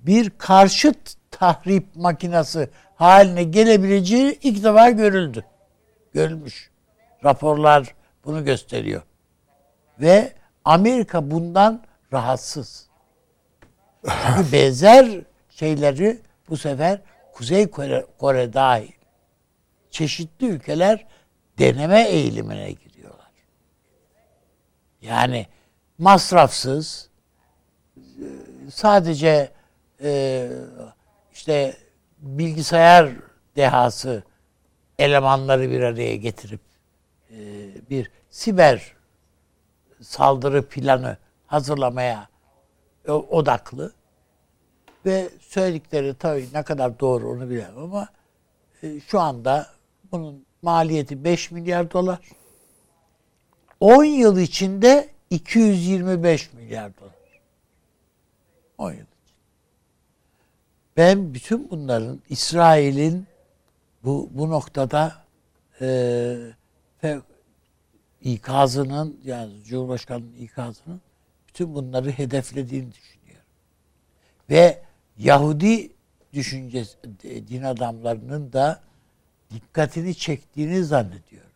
bir 0.00 0.30
karşıt 0.30 1.14
tahrip 1.30 1.96
makinesi 1.96 2.70
haline 2.94 3.44
gelebileceği 3.44 4.38
ilk 4.42 4.64
defa 4.64 4.90
görüldü. 4.90 5.44
Görülmüş. 6.12 6.70
Raporlar 7.24 7.94
bunu 8.26 8.44
gösteriyor. 8.44 9.02
Ve 10.00 10.32
Amerika 10.64 11.30
bundan 11.30 11.82
rahatsız. 12.12 12.88
Çünkü 14.04 14.52
benzer 14.52 15.20
şeyleri 15.50 16.20
bu 16.48 16.56
sefer 16.56 17.00
Kuzey 17.32 17.70
Kore, 17.70 18.06
Kore 18.18 18.52
dahil 18.52 18.92
çeşitli 19.90 20.46
ülkeler 20.46 21.06
deneme 21.58 22.02
eğilimine 22.08 22.72
giriyorlar. 22.72 23.30
Yani 25.02 25.46
masrafsız 25.98 27.10
sadece 28.70 29.50
e, 30.02 30.48
işte 31.32 31.76
bilgisayar 32.18 33.10
dehası 33.56 34.22
elemanları 34.98 35.70
bir 35.70 35.80
araya 35.80 36.16
getirip 36.16 36.60
e, 37.30 37.36
bir 37.90 38.10
siber 38.36 38.94
saldırı 40.00 40.68
planı 40.68 41.16
hazırlamaya 41.46 42.28
odaklı. 43.08 43.92
Ve 45.06 45.28
söyledikleri 45.40 46.14
tabii 46.14 46.48
ne 46.54 46.62
kadar 46.62 47.00
doğru 47.00 47.30
onu 47.30 47.50
bilemem 47.50 47.78
ama 47.78 48.08
e, 48.82 49.00
şu 49.00 49.20
anda 49.20 49.66
bunun 50.12 50.46
maliyeti 50.62 51.24
5 51.24 51.50
milyar 51.50 51.92
dolar. 51.92 52.18
10 53.80 54.04
yıl 54.04 54.38
içinde 54.38 55.08
225 55.30 56.52
milyar 56.52 56.92
dolar. 56.96 57.40
10 58.78 58.92
yıl. 58.92 59.06
Ben 60.96 61.34
bütün 61.34 61.70
bunların 61.70 62.20
İsrail'in 62.28 63.26
bu 64.04 64.28
bu 64.32 64.50
noktada 64.50 65.14
e, 65.80 66.36
ikazının 68.32 69.20
yani 69.24 69.52
Cumhurbaşkanı'nın 69.64 70.34
ikazının 70.34 71.00
bütün 71.48 71.74
bunları 71.74 72.10
hedeflediğini 72.10 72.92
düşünüyorum. 72.92 73.46
Ve 74.50 74.82
Yahudi 75.18 75.92
düşüncesi 76.32 76.96
din 77.22 77.62
adamlarının 77.62 78.52
da 78.52 78.80
dikkatini 79.50 80.14
çektiğini 80.14 80.84
zannediyorum. 80.84 81.50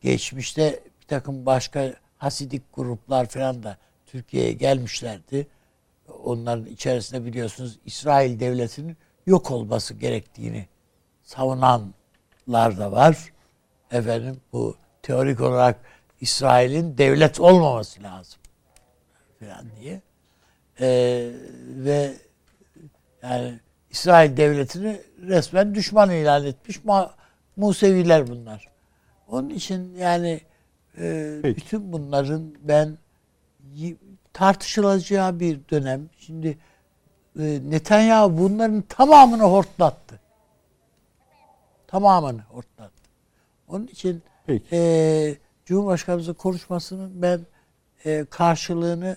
Geçmişte 0.00 0.80
bir 1.00 1.06
takım 1.06 1.46
başka 1.46 1.94
Hasidik 2.18 2.62
gruplar 2.74 3.26
falan 3.26 3.62
da 3.62 3.76
Türkiye'ye 4.06 4.52
gelmişlerdi. 4.52 5.46
Onların 6.24 6.66
içerisinde 6.66 7.24
biliyorsunuz 7.24 7.78
İsrail 7.86 8.40
devletinin 8.40 8.96
yok 9.26 9.50
olması 9.50 9.94
gerektiğini 9.94 10.66
savunanlar 11.22 12.78
da 12.78 12.92
var. 12.92 13.32
Efendim 13.90 14.40
bu 14.52 14.76
teorik 15.02 15.40
olarak 15.40 15.76
İsrail'in 16.20 16.98
devlet 16.98 17.40
olmaması 17.40 18.02
lazım 18.02 18.40
falan 19.40 19.66
diye. 19.80 20.00
Ee, 20.80 21.30
ve 21.66 22.12
yani 23.22 23.60
İsrail 23.90 24.36
devletini 24.36 25.00
resmen 25.22 25.74
düşman 25.74 26.10
ilan 26.10 26.46
etmiş 26.46 26.76
Ma- 26.76 27.10
Museviler 27.56 28.26
bunlar. 28.26 28.68
Onun 29.28 29.50
için 29.50 29.94
yani 29.96 30.40
e, 30.98 31.38
Peki. 31.42 31.56
bütün 31.56 31.92
bunların 31.92 32.54
ben 32.60 32.98
y- 33.74 33.96
tartışılacağı 34.32 35.40
bir 35.40 35.60
dönem. 35.70 36.08
Şimdi 36.18 36.58
e, 37.38 37.60
Netanyahu 37.64 38.38
bunların 38.38 38.82
tamamını 38.82 39.42
hortlattı. 39.42 40.20
Tamamını 41.86 42.40
hortlattı. 42.42 43.02
Onun 43.68 43.86
için 43.86 44.22
Peki. 44.52 44.76
e, 44.76 45.36
Cumhurbaşkanımızın 45.66 46.34
konuşmasının 46.34 47.22
ben 47.22 47.40
e, 48.04 48.24
karşılığını 48.30 49.16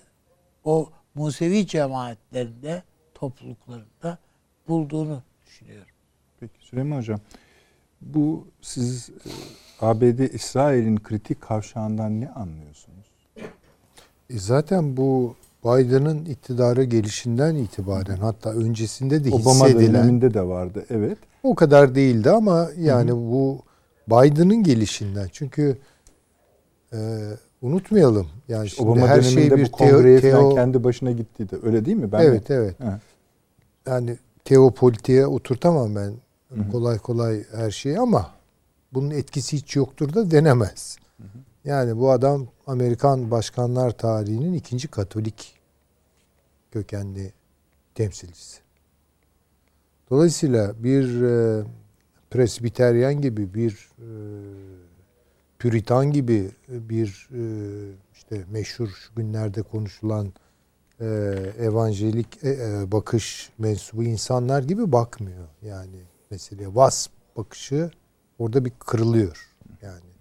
o 0.63 0.89
Musevi 1.15 1.67
cemaatlerinde, 1.67 2.83
topluluklarında 3.13 4.17
bulduğunu 4.67 5.21
düşünüyorum. 5.45 5.91
Peki 6.39 6.53
Süleyman 6.59 6.97
Hocam, 6.97 7.19
bu 8.01 8.47
siz 8.61 9.09
e, 9.09 9.29
ABD 9.85 10.33
İsrail'in 10.33 10.97
kritik 10.97 11.41
kavşağından 11.41 12.21
ne 12.21 12.29
anlıyorsunuz? 12.29 13.05
E 14.29 14.39
zaten 14.39 14.97
bu 14.97 15.35
Biden'ın 15.65 16.25
iktidara 16.25 16.83
gelişinden 16.83 17.55
itibaren 17.55 18.17
hatta 18.17 18.51
öncesinde 18.51 19.23
de 19.23 19.29
Obama 19.29 19.65
hissedilen 19.65 19.93
döneminde 19.93 20.33
de 20.33 20.41
vardı, 20.41 20.85
evet. 20.89 21.17
o 21.43 21.55
kadar 21.55 21.95
değildi 21.95 22.29
ama 22.29 22.69
yani 22.77 23.11
bu 23.11 23.61
Biden'ın 24.07 24.63
gelişinden 24.63 25.29
çünkü 25.31 25.77
e, 26.93 26.97
unutmayalım 27.61 28.27
yani 28.47 28.69
şimdi 28.69 28.89
Obama 28.89 29.07
her 29.07 29.21
şey 29.21 29.51
bir 29.55 29.65
bu 29.67 29.71
kongreye 29.71 30.21
teo, 30.21 30.41
teo- 30.41 30.55
kendi 30.55 30.83
başına 30.83 31.11
gittiydi. 31.11 31.57
Öyle 31.63 31.85
değil 31.85 31.97
mi? 31.97 32.11
Ben 32.11 32.19
evet 32.19 32.51
evet 32.51 32.75
Evet. 32.83 32.99
yani 33.87 34.17
teopolitiğe 34.45 35.27
oturtamam 35.27 35.95
ben 35.95 36.13
kolay 36.71 36.97
kolay 36.97 37.43
her 37.51 37.71
şeyi 37.71 37.99
ama 37.99 38.31
bunun 38.93 39.11
etkisi 39.11 39.57
hiç 39.57 39.75
yoktur 39.75 40.13
da 40.13 40.31
denemez. 40.31 40.97
Yani 41.65 41.97
bu 41.97 42.11
adam 42.11 42.47
Amerikan 42.67 43.31
başkanlar 43.31 43.91
tarihinin 43.91 44.53
ikinci 44.53 44.87
Katolik 44.87 45.55
kökenli 46.71 47.33
temsilcisi. 47.95 48.59
Dolayısıyla 50.09 50.83
bir 50.83 51.21
e, 51.21 51.63
presbiteryen 52.31 53.21
gibi 53.21 53.53
bir 53.53 53.89
e, 53.99 54.09
püritan 55.59 56.11
gibi 56.11 56.51
bir 56.69 57.29
e, 57.31 57.41
işte 58.13 58.43
meşhur 58.51 58.87
şu 58.87 59.15
günlerde 59.15 59.61
konuşulan 59.61 60.33
e, 60.99 61.05
evanjelik 61.59 62.43
e, 62.43 62.49
e, 62.49 62.91
bakış 62.91 63.49
mensubu 63.57 64.03
insanlar 64.03 64.63
gibi 64.63 64.91
bakmıyor. 64.91 65.47
Yani 65.61 66.01
mesela 66.31 66.75
Vas 66.75 67.07
bakışı 67.37 67.91
orada 68.39 68.65
bir 68.65 68.71
kırılıyor. 68.79 69.47
Yani 69.81 70.15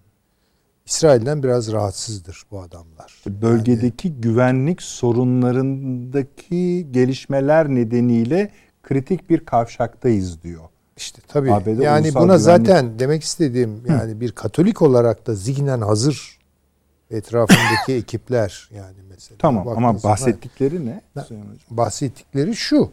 İsrail'den 0.86 1.42
biraz 1.42 1.72
rahatsızdır 1.72 2.42
bu 2.50 2.60
adamlar. 2.60 3.22
Bölgedeki 3.26 4.20
güvenlik 4.20 4.82
sorunlarındaki 4.82 6.86
gelişmeler 6.90 7.68
nedeniyle 7.68 8.50
kritik 8.82 9.30
bir 9.30 9.44
kavşaktayız 9.44 10.42
diyor. 10.42 10.68
İşte 10.96 11.22
tabii 11.28 11.52
ABD 11.52 11.66
yani 11.82 12.14
buna 12.14 12.22
güvenlik- 12.36 12.38
zaten 12.38 12.98
demek 12.98 13.22
istediğim 13.22 13.82
yani 13.88 14.20
bir 14.20 14.32
Katolik 14.32 14.82
olarak 14.82 15.26
da 15.26 15.34
zihnen 15.34 15.80
hazır 15.80 16.38
etrafındaki 17.10 17.92
ekipler 17.94 18.68
yani 18.74 18.96
mesela. 19.08 19.38
Tamam 19.38 19.68
ama 19.68 20.02
bahsettikleri 20.02 20.86
ne? 20.86 21.00
Bahsettikleri 21.70 22.56
şu. 22.56 22.90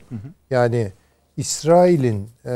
Yani 0.49 0.91
İsrail'in 1.37 2.29
e, 2.45 2.53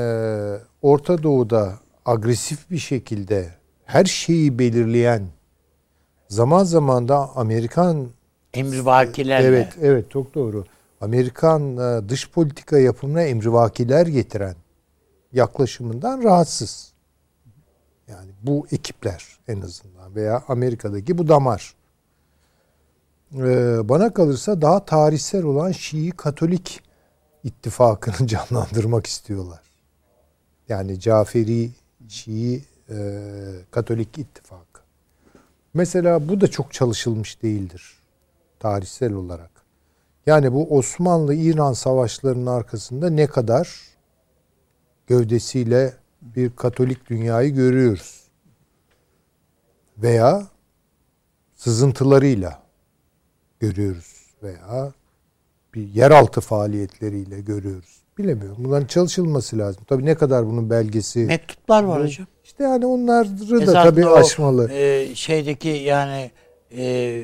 Orta 0.81 1.23
Doğu'da 1.23 1.79
agresif 2.05 2.71
bir 2.71 2.77
şekilde 2.77 3.49
her 3.85 4.05
şeyi 4.05 4.59
belirleyen 4.59 5.23
zaman 6.29 6.63
zaman 6.63 7.07
da 7.07 7.29
Amerikan 7.35 8.07
Emrivakilerle. 8.53 9.47
evet 9.47 9.67
evet 9.81 10.11
çok 10.11 10.35
doğru. 10.35 10.65
Amerikan 11.01 11.77
e, 11.77 12.09
dış 12.09 12.29
politika 12.31 12.79
yapımına 12.79 13.21
emrivakiler 13.21 14.07
getiren 14.07 14.55
yaklaşımından 15.35 16.23
rahatsız. 16.23 16.93
Yani 18.07 18.31
bu 18.43 18.67
ekipler 18.71 19.37
en 19.47 19.61
azından 19.61 20.15
veya 20.15 20.43
Amerika'daki 20.47 21.17
bu 21.17 21.27
damar. 21.27 21.75
Ee, 23.33 23.89
bana 23.89 24.13
kalırsa 24.13 24.61
daha 24.61 24.85
tarihsel 24.85 25.43
olan 25.43 25.71
Şii 25.71 26.11
Katolik 26.11 26.81
ittifakını 27.43 28.27
canlandırmak 28.27 29.07
istiyorlar. 29.07 29.61
Yani 30.69 30.99
Caferi 30.99 31.71
Şii 32.07 32.63
e, 32.89 32.95
Katolik 33.71 34.17
ittifakı. 34.17 34.81
Mesela 35.73 36.29
bu 36.29 36.41
da 36.41 36.47
çok 36.47 36.73
çalışılmış 36.73 37.43
değildir 37.43 37.99
tarihsel 38.59 39.13
olarak. 39.13 39.51
Yani 40.25 40.53
bu 40.53 40.77
Osmanlı-İran 40.77 41.73
savaşlarının 41.73 42.45
arkasında 42.45 43.09
ne 43.09 43.27
kadar 43.27 43.94
gövdesiyle 45.07 45.93
bir 46.21 46.49
Katolik 46.49 47.09
dünyayı 47.09 47.53
görüyoruz. 47.53 48.21
Veya 49.97 50.47
sızıntılarıyla 51.55 52.63
görüyoruz 53.59 54.33
veya 54.43 54.93
bir 55.73 55.87
yeraltı 55.87 56.41
faaliyetleriyle 56.41 57.41
görüyoruz. 57.41 58.01
Bilemiyorum. 58.17 58.57
Bunların 58.59 58.87
çalışılması 58.87 59.57
lazım. 59.57 59.83
Tabii 59.87 60.05
ne 60.05 60.15
kadar 60.15 60.45
bunun 60.45 60.69
belgesi. 60.69 61.19
Mektuplar 61.19 61.83
var 61.83 62.03
hocam. 62.03 62.27
İşte 62.43 62.63
yani 62.63 62.85
onları 62.85 63.67
da 63.67 63.73
tabii 63.73 64.07
o, 64.07 64.15
aşmalı. 64.15 64.71
e, 64.71 65.15
şeydeki 65.15 65.67
yani 65.67 66.31
e, 66.77 67.23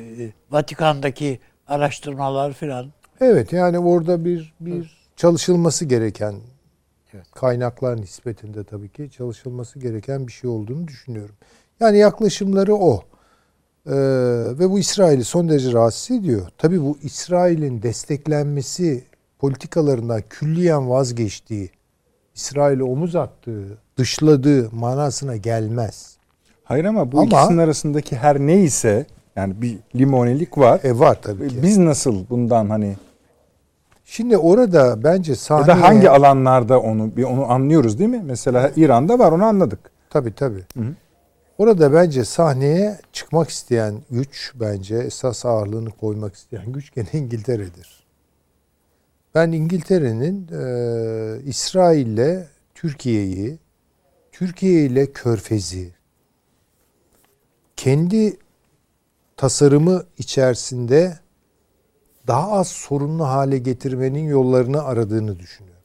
Vatikan'daki 0.50 1.40
araştırmalar 1.66 2.52
filan 2.52 2.92
Evet 3.20 3.52
yani 3.52 3.78
orada 3.78 4.24
bir 4.24 4.54
bir 4.60 5.08
çalışılması 5.16 5.84
gereken 5.84 6.34
Evet. 7.14 7.26
kaynaklar 7.34 8.00
nispetinde 8.00 8.64
tabii 8.64 8.88
ki 8.88 9.10
çalışılması 9.10 9.78
gereken 9.78 10.26
bir 10.26 10.32
şey 10.32 10.50
olduğunu 10.50 10.88
düşünüyorum. 10.88 11.34
Yani 11.80 11.98
yaklaşımları 11.98 12.74
o. 12.74 13.02
Ee, 13.86 13.92
ve 14.58 14.70
bu 14.70 14.78
İsrail'i 14.78 15.24
son 15.24 15.48
derece 15.48 15.72
rahatsız 15.72 16.16
ediyor. 16.16 16.46
Tabii 16.58 16.82
bu 16.82 16.98
İsrail'in 17.02 17.82
desteklenmesi 17.82 19.04
politikalarından 19.38 20.22
külliyen 20.30 20.90
vazgeçtiği, 20.90 21.70
İsrail'e 22.34 22.82
omuz 22.82 23.16
attığı, 23.16 23.78
dışladığı 23.98 24.70
manasına 24.72 25.36
gelmez. 25.36 26.16
Hayır 26.64 26.84
ama 26.84 27.12
bu 27.12 27.20
Ama- 27.20 27.26
ikisinin 27.26 27.58
arasındaki 27.58 28.16
her 28.16 28.38
neyse 28.38 29.06
yani 29.36 29.62
bir 29.62 29.78
limonelik 29.96 30.58
var. 30.58 30.80
E 30.84 30.98
var 30.98 31.22
tabii 31.22 31.48
ki. 31.48 31.62
Biz 31.62 31.78
nasıl 31.78 32.24
bundan 32.30 32.70
hani 32.70 32.96
Şimdi 34.12 34.38
orada 34.38 35.04
bence 35.04 35.32
ya 35.32 35.36
sahneye... 35.36 35.66
da 35.66 35.82
hangi 35.82 36.10
alanlarda 36.10 36.80
onu 36.80 37.16
bir 37.16 37.24
onu 37.24 37.50
anlıyoruz 37.52 37.98
değil 37.98 38.10
mi? 38.10 38.22
Mesela 38.24 38.72
İran'da 38.76 39.18
var 39.18 39.32
onu 39.32 39.44
anladık. 39.44 39.78
Tabii 40.10 40.34
tabii. 40.34 40.64
Hı 40.74 40.80
hı. 40.80 40.94
Orada 41.58 41.92
bence 41.92 42.24
sahneye 42.24 43.00
çıkmak 43.12 43.48
isteyen 43.48 43.94
güç 44.10 44.52
bence 44.54 44.96
esas 44.96 45.46
ağırlığını 45.46 45.90
koymak 45.90 46.34
isteyen 46.34 46.72
güç 46.72 46.94
gene 46.94 47.08
İngiltere'dir. 47.12 48.04
Ben 49.34 49.52
İngiltere'nin 49.52 50.48
e, 50.52 51.42
İsrail'le 51.44 52.46
Türkiye'yi, 52.74 53.58
Türkiye 54.32 54.84
ile 54.84 55.12
Körfez'i 55.12 55.92
kendi 57.76 58.36
tasarımı 59.36 60.04
içerisinde 60.18 61.18
daha 62.26 62.52
az 62.52 62.68
sorunlu 62.68 63.24
hale 63.24 63.58
getirmenin 63.58 64.28
yollarını 64.28 64.82
aradığını 64.82 65.38
düşünüyorum. 65.38 65.82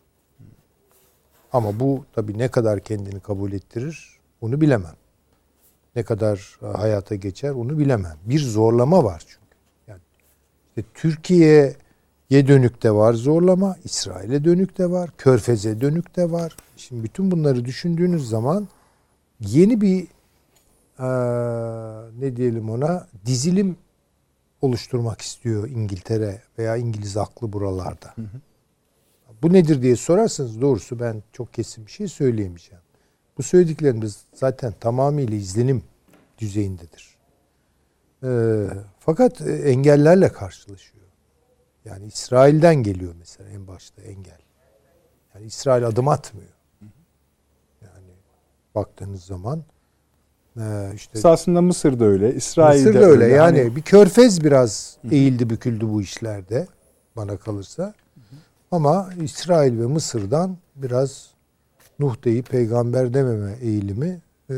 Ama 1.53 1.79
bu 1.79 2.05
tabii 2.15 2.37
ne 2.37 2.47
kadar 2.47 2.79
kendini 2.79 3.19
kabul 3.19 3.51
ettirir 3.51 4.17
onu 4.41 4.61
bilemem. 4.61 4.95
Ne 5.95 6.03
kadar 6.03 6.57
hayata 6.61 7.15
geçer 7.15 7.51
onu 7.51 7.79
bilemem. 7.79 8.17
Bir 8.25 8.39
zorlama 8.39 9.03
var 9.03 9.19
çünkü. 9.27 9.55
Yani 9.87 10.01
işte 10.69 10.89
Türkiye'ye 10.93 12.47
dönük 12.47 12.83
de 12.83 12.91
var 12.91 13.13
zorlama, 13.13 13.75
İsrail'e 13.83 14.43
dönük 14.43 14.77
de 14.77 14.91
var, 14.91 15.09
Körfez'e 15.17 15.81
dönük 15.81 16.15
de 16.15 16.31
var. 16.31 16.57
Şimdi 16.77 17.03
bütün 17.03 17.31
bunları 17.31 17.65
düşündüğünüz 17.65 18.29
zaman 18.29 18.67
yeni 19.39 19.81
bir 19.81 20.07
ee, 20.99 21.05
ne 22.19 22.35
diyelim 22.35 22.69
ona 22.69 23.07
dizilim 23.25 23.77
oluşturmak 24.61 25.21
istiyor 25.21 25.69
İngiltere 25.69 26.41
veya 26.57 26.77
İngiliz 26.77 27.17
aklı 27.17 27.53
buralarda. 27.53 28.13
Hı 28.15 28.21
hı. 28.21 28.41
Bu 29.41 29.53
nedir 29.53 29.81
diye 29.81 29.95
sorarsanız 29.95 30.61
doğrusu 30.61 30.99
ben 30.99 31.23
çok 31.33 31.53
kesin 31.53 31.85
bir 31.85 31.91
şey 31.91 32.07
söyleyemeyeceğim. 32.07 32.83
Bu 33.37 33.43
söylediklerimiz 33.43 34.23
zaten 34.33 34.73
tamamıyla 34.79 35.37
izlenim 35.37 35.83
düzeyindedir. 36.37 37.17
Ee, 38.23 38.67
fakat 38.99 39.41
engellerle 39.41 40.31
karşılaşıyor. 40.31 41.05
Yani 41.85 42.05
İsrail'den 42.05 42.75
geliyor 42.75 43.15
mesela 43.19 43.49
en 43.49 43.67
başta 43.67 44.01
engel. 44.01 44.39
Yani 45.35 45.45
İsrail 45.45 45.87
adım 45.87 46.07
atmıyor. 46.07 46.53
Yani 47.81 48.11
baktığınız 48.75 49.23
zaman 49.23 49.63
ee, 50.59 50.91
işte 50.95 51.17
Esasında 51.17 51.61
Mısır 51.61 51.99
da 51.99 52.05
öyle, 52.05 52.35
İsrail 52.35 52.85
de 52.85 52.89
öyle. 52.89 53.05
öyle. 53.05 53.27
Yani 53.27 53.59
hani... 53.59 53.75
bir 53.75 53.81
körfez 53.81 54.43
biraz 54.43 54.97
eğildi 55.11 55.49
büküldü 55.49 55.89
bu 55.89 56.01
işlerde 56.01 56.67
bana 57.15 57.37
kalırsa. 57.37 57.93
Ama 58.71 59.09
İsrail 59.21 59.79
ve 59.79 59.85
Mısır'dan 59.85 60.57
biraz 60.75 61.27
Nuh 61.99 62.15
deyip 62.23 62.49
peygamber 62.49 63.13
dememe 63.13 63.55
eğilimi 63.61 64.21
e, 64.49 64.55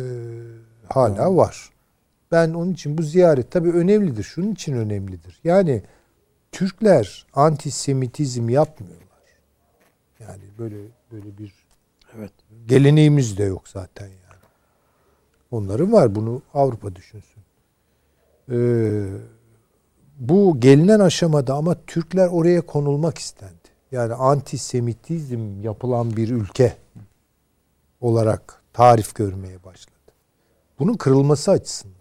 hala 0.87 1.35
var. 1.35 1.69
Ben 2.31 2.53
onun 2.53 2.73
için 2.73 2.97
bu 2.97 3.03
ziyaret 3.03 3.51
tabii 3.51 3.71
önemlidir. 3.71 4.23
Şunun 4.23 4.51
için 4.51 4.73
önemlidir. 4.73 5.39
Yani 5.43 5.83
Türkler 6.51 7.25
antisemitizm 7.33 8.49
yapmıyorlar. 8.49 8.99
Yani 10.19 10.43
böyle 10.59 10.75
böyle 11.11 11.37
bir 11.37 11.53
evet 12.17 12.31
geleneğimiz 12.65 13.37
de 13.37 13.43
yok 13.43 13.67
zaten 13.67 14.07
yani. 14.07 14.18
Onların 15.51 15.91
var. 15.91 16.15
Bunu 16.15 16.41
Avrupa 16.53 16.95
düşünsün. 16.95 17.43
Ee, 18.51 19.07
bu 20.19 20.59
gelinen 20.59 20.99
aşamada 20.99 21.53
ama 21.53 21.75
Türkler 21.87 22.27
oraya 22.27 22.61
konulmak 22.61 23.17
istendi. 23.17 23.53
Yani 23.91 24.13
antisemitizm 24.13 25.61
yapılan 25.61 26.17
bir 26.17 26.29
ülke 26.29 26.77
olarak 28.01 28.61
tarif 28.73 29.15
görmeye 29.15 29.63
başladı. 29.63 29.95
Bunun 30.79 30.93
kırılması 30.93 31.51
açısından 31.51 31.95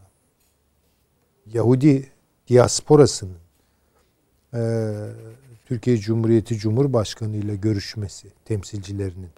Yahudi 1.47 2.11
diasporasının 2.49 3.39
e, 4.55 4.61
Türkiye 5.67 5.97
Cumhuriyeti 5.97 6.57
Cumhurbaşkanı 6.59 7.37
ile 7.37 7.57
görüşmesi 7.57 8.29
temsilcilerinin. 8.45 9.31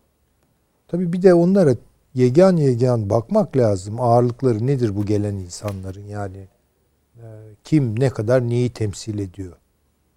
Tabi 0.88 1.12
bir 1.12 1.22
de 1.22 1.34
onlara 1.34 1.74
yegan 2.14 2.56
yegan 2.56 3.10
bakmak 3.10 3.56
lazım. 3.56 4.00
Ağırlıkları 4.00 4.66
nedir 4.66 4.96
bu 4.96 5.06
gelen 5.06 5.34
insanların 5.34 6.04
yani? 6.04 6.48
E, 7.16 7.26
kim 7.64 8.00
ne 8.00 8.10
kadar 8.10 8.48
neyi 8.48 8.70
temsil 8.70 9.18
ediyor? 9.18 9.52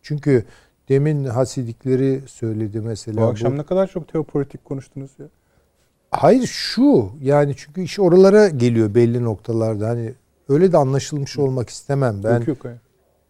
Çünkü 0.02 0.46
demin 0.90 1.26
hasidikleri 1.26 2.22
söyledi 2.28 2.82
mesela. 2.82 3.22
Bu 3.22 3.26
akşam 3.26 3.54
bu, 3.54 3.58
ne 3.58 3.64
kadar 3.64 3.88
çok 3.88 4.08
teopolitik 4.08 4.66
konuştunuz 4.66 5.12
ya. 5.20 5.26
Hayır 6.12 6.48
şu 6.48 7.12
yani 7.22 7.54
çünkü 7.58 7.82
iş 7.82 8.00
oralara 8.00 8.48
geliyor 8.48 8.96
belli 8.96 9.24
noktalarda. 9.24 9.88
Hani 9.88 10.14
öyle 10.50 10.72
de 10.72 10.78
anlaşılmış 10.78 11.40
olmak 11.40 11.70
istemem. 11.70 12.24
Ben 12.24 12.40
yok, 12.40 12.48
yok, 12.48 12.58
hayır. 12.64 12.78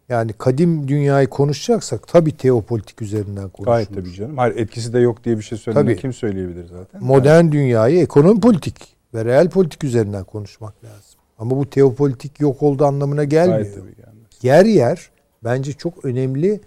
Yani 0.08 0.32
kadim 0.32 0.88
dünyayı 0.88 1.28
konuşacaksak 1.28 2.08
tabii 2.08 2.36
teopolitik 2.36 3.02
üzerinden 3.02 3.48
konuşuruz. 3.48 3.64
Gayet 3.64 3.94
tabii 3.94 4.12
canım. 4.12 4.38
Hayır 4.38 4.56
etkisi 4.56 4.92
de 4.92 4.98
yok 4.98 5.24
diye 5.24 5.38
bir 5.38 5.42
şey 5.42 5.58
söylemek 5.58 5.98
kim 5.98 6.12
söyleyebilir 6.12 6.66
zaten? 6.66 7.04
Modern 7.04 7.44
yani. 7.44 7.52
dünyayı 7.52 8.00
ekonomi 8.00 8.40
politik 8.40 8.96
ve 9.14 9.24
reel 9.24 9.50
politik 9.50 9.84
üzerinden 9.84 10.24
konuşmak 10.24 10.84
lazım. 10.84 11.20
Ama 11.38 11.56
bu 11.56 11.70
teopolitik 11.70 12.40
yok 12.40 12.62
olduğu 12.62 12.84
anlamına 12.84 13.24
gelmiyor. 13.24 13.58
Gayet 13.58 13.74
tabii 13.74 13.96
gelmez. 13.96 14.28
Yer 14.42 14.64
yer 14.64 15.10
bence 15.44 15.72
çok 15.72 16.04
önemli 16.04 16.60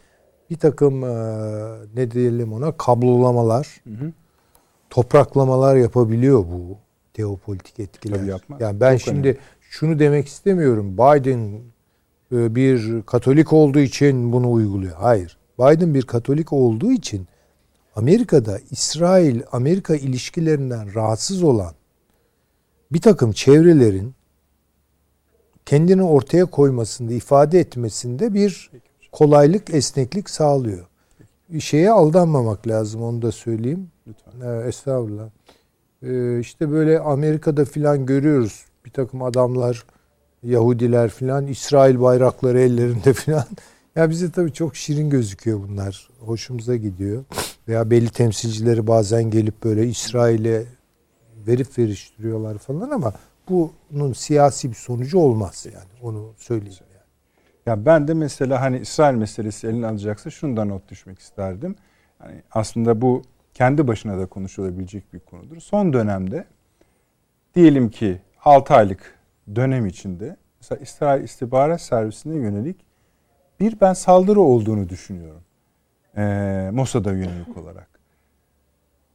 bir 0.50 0.56
takım 0.56 1.04
e, 1.04 1.10
ne 1.96 2.12
diyelim 2.12 2.54
ona 2.54 2.72
kablolamalar, 2.72 3.82
hı 3.84 4.06
hı. 4.06 4.12
topraklamalar 4.90 5.76
yapabiliyor 5.76 6.40
bu 6.40 6.78
teopolitik 7.14 7.80
etkiler. 7.80 8.18
Tabii 8.18 8.30
yapma. 8.30 8.58
Yani 8.60 8.80
ben 8.80 8.98
çok 8.98 9.02
şimdi 9.02 9.28
önemli. 9.28 9.40
şunu 9.62 10.00
demek 10.00 10.28
istemiyorum. 10.28 10.94
Biden 10.94 11.62
bir 12.32 13.02
Katolik 13.02 13.54
olduğu 13.54 13.80
için 13.80 14.32
bunu 14.32 14.52
uyguluyor. 14.52 14.96
Hayır. 14.96 15.38
Biden 15.60 15.94
bir 15.94 16.02
Katolik 16.02 16.54
olduğu 16.54 16.92
için 16.92 17.28
Amerika'da 17.96 18.60
İsrail-Amerika 18.72 19.96
ilişkilerinden 19.96 20.96
rahatsız 20.96 21.44
olan 21.44 21.74
bir 22.92 23.02
takım 23.02 23.32
çevrelerin 23.32 24.14
kendini 25.66 26.04
ortaya 26.04 26.46
koymasında, 26.46 27.14
ifade 27.14 27.60
etmesinde 27.60 28.34
bir 28.34 28.72
kolaylık, 29.12 29.74
esneklik 29.74 30.30
sağlıyor. 30.30 30.88
Şeye 31.60 31.92
aldanmamak 31.92 32.68
lazım 32.68 33.04
onu 33.04 33.22
da 33.22 33.32
söyleyeyim. 33.32 33.92
Lütfen. 34.08 34.42
Ee, 34.42 34.68
estağfurullah. 34.68 35.30
Ee, 36.04 36.40
işte 36.40 36.72
böyle 36.72 37.00
Amerika'da 37.00 37.66
filan 37.66 38.06
görüyoruz 38.06 38.66
bir 38.86 38.92
takım 38.92 39.22
adamlar 39.22 39.86
Yahudiler 40.48 41.10
filan 41.10 41.48
İsrail 41.48 42.02
bayrakları 42.02 42.60
ellerinde 42.60 43.14
filan. 43.14 43.46
Ya 43.96 44.10
bize 44.10 44.32
tabii 44.32 44.54
çok 44.54 44.76
şirin 44.76 45.10
gözüküyor 45.10 45.60
bunlar. 45.68 46.10
Hoşumuza 46.20 46.76
gidiyor. 46.76 47.24
Veya 47.68 47.92
belli 47.92 48.10
temsilcileri 48.10 48.88
bazen 48.88 49.24
gelip 49.24 49.64
böyle 49.64 49.88
İsrail'e 49.88 50.64
verip 51.48 51.78
veriştiriyorlar 51.78 52.58
falan 52.58 52.90
ama 52.90 53.14
bunun 53.50 54.14
siyasi 54.14 54.70
bir 54.70 54.76
sonucu 54.76 55.20
olmaz 55.20 55.66
yani. 55.74 56.02
Onu 56.02 56.34
söyleyeyim 56.38 56.86
yani. 56.94 57.06
Ya 57.66 57.86
ben 57.86 58.08
de 58.08 58.14
mesela 58.14 58.62
hani 58.62 58.80
İsrail 58.80 59.16
meselesi 59.16 59.68
eline 59.68 59.88
alacaksa 59.88 60.30
şundan 60.30 60.70
not 60.70 60.90
düşmek 60.90 61.20
isterdim. 61.20 61.76
Yani 62.24 62.42
aslında 62.52 63.02
bu 63.02 63.22
kendi 63.54 63.88
başına 63.88 64.20
da 64.20 64.26
konuşulabilecek 64.26 65.14
bir 65.14 65.20
konudur. 65.20 65.60
Son 65.60 65.94
dönemde 65.94 66.46
diyelim 67.56 67.90
ki 67.90 68.22
6 68.44 68.74
aylık 68.74 69.17
dönem 69.56 69.86
içinde 69.86 70.38
mesela 70.62 70.82
İsrail 70.82 71.24
istihbarat 71.24 71.82
servisine 71.82 72.36
yönelik 72.36 72.78
bir 73.60 73.80
ben 73.82 73.94
saldırı 73.94 74.42
olduğunu 74.42 74.90
düşünüyorum. 74.90 75.42
Ee, 76.18 76.70
Mossad'a 76.74 77.12
yönelik 77.12 77.58
olarak. 77.58 77.88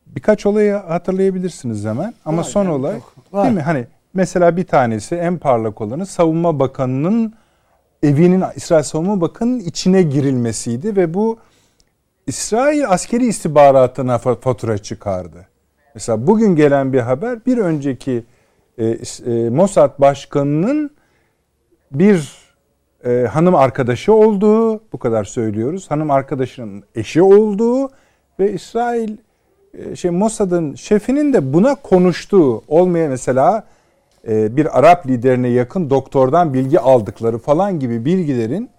Birkaç 0.06 0.46
olayı 0.46 0.74
hatırlayabilirsiniz 0.74 1.84
hemen 1.84 2.14
ama 2.24 2.38
var, 2.38 2.42
son 2.42 2.64
yani 2.64 2.74
olay 2.74 3.00
çok, 3.30 3.44
değil 3.44 3.54
mi? 3.54 3.60
Hani 3.60 3.86
mesela 4.14 4.56
bir 4.56 4.66
tanesi 4.66 5.14
en 5.14 5.38
parlak 5.38 5.80
olanı 5.80 6.06
Savunma 6.06 6.58
Bakanı'nın 6.58 7.34
evinin 8.02 8.44
İsrail 8.56 8.82
Savunma 8.82 9.20
Bakanı'nın 9.20 9.60
içine 9.60 10.02
girilmesiydi 10.02 10.96
ve 10.96 11.14
bu 11.14 11.38
İsrail 12.26 12.88
askeri 12.88 13.26
istihbaratına 13.26 14.18
fatura 14.18 14.78
çıkardı. 14.78 15.46
Mesela 15.94 16.26
bugün 16.26 16.56
gelen 16.56 16.92
bir 16.92 17.00
haber 17.00 17.46
bir 17.46 17.58
önceki 17.58 18.24
e, 18.82 18.98
e, 19.26 19.50
Mossad 19.50 19.98
başkanının 19.98 20.90
bir 21.92 22.32
e, 23.04 23.26
hanım 23.32 23.54
arkadaşı 23.54 24.12
olduğu, 24.12 24.80
bu 24.92 24.98
kadar 24.98 25.24
söylüyoruz. 25.24 25.90
Hanım 25.90 26.10
arkadaşının 26.10 26.84
eşi 26.94 27.22
olduğu 27.22 27.90
ve 28.38 28.52
İsrail 28.52 29.16
e, 29.74 29.96
şey 29.96 30.10
Mossad'ın 30.10 30.74
şefinin 30.74 31.32
de 31.32 31.52
buna 31.52 31.74
konuştuğu 31.74 32.62
olmaya 32.68 33.08
mesela 33.08 33.64
e, 34.28 34.56
bir 34.56 34.78
Arap 34.78 35.06
liderine 35.06 35.48
yakın 35.48 35.90
doktordan 35.90 36.54
bilgi 36.54 36.80
aldıkları 36.80 37.38
falan 37.38 37.80
gibi 37.80 38.04
bilgilerin 38.04 38.70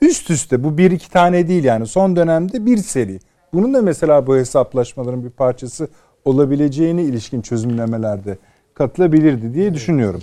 üst 0.00 0.30
üste 0.30 0.64
bu 0.64 0.78
bir 0.78 0.90
iki 0.90 1.10
tane 1.10 1.48
değil 1.48 1.64
yani 1.64 1.86
son 1.86 2.16
dönemde 2.16 2.66
bir 2.66 2.76
seri. 2.76 3.18
Bunun 3.54 3.74
da 3.74 3.82
mesela 3.82 4.26
bu 4.26 4.36
hesaplaşmaların 4.36 5.24
bir 5.24 5.30
parçası 5.30 5.88
olabileceğini 6.24 7.02
ilişkin 7.02 7.42
çözümlemelerde 7.42 8.38
katılabilirdi 8.74 9.54
diye 9.54 9.74
düşünüyorum. 9.74 10.22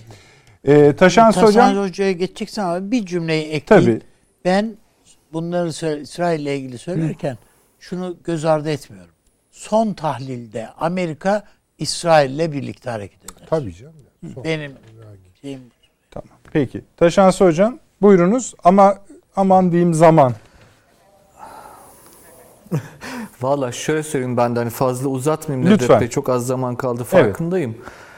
Ee, 0.64 0.96
Taşan 0.96 1.32
Taşan 1.32 1.48
Hocam 1.48 1.78
Hoca'ya 1.78 2.12
geçeceksen 2.12 2.64
ama 2.64 2.92
bir 2.92 3.06
cümleyi 3.06 3.44
ekleyeyim. 3.44 4.00
tabii 4.00 4.02
Ben 4.46 4.76
bunları 5.34 5.74
söyle, 5.74 6.02
İsrail 6.02 6.40
ile 6.40 6.58
ilgili 6.58 6.78
söylerken 6.78 7.38
şunu 7.80 8.18
göz 8.24 8.46
ardı 8.46 8.70
etmiyorum. 8.70 9.14
Son 9.52 9.94
tahlilde 9.94 10.70
Amerika 10.80 11.44
İsrail 11.78 12.32
ile 12.32 12.52
birlikte 12.52 12.90
hareket 12.90 13.26
eder. 13.26 13.48
Tabii 13.50 13.74
canım. 13.74 13.94
Son. 14.34 14.44
Benim 14.44 14.72
şeyim 15.42 15.62
tamam. 16.12 16.30
Peki. 16.54 16.82
Taşan 16.98 17.32
Hocam 17.32 17.80
buyurunuz 18.02 18.54
ama 18.64 18.98
aman 19.36 19.72
diyeyim 19.72 19.94
zaman. 19.94 20.34
Valla 23.42 23.72
şöyle 23.72 24.04
söyleyeyim 24.04 24.38
ben 24.38 24.56
de 24.56 24.60
hani 24.60 24.70
fazla 24.70 25.10
uzatmayayım 25.10 25.72
Lütfen. 25.72 25.86
Nedret 25.86 26.02
Bey 26.02 26.10
çok 26.10 26.30
az 26.30 26.48
zaman 26.48 26.76
kaldı 26.76 27.04
farkındayım. 27.04 27.72
Ee, 27.72 28.09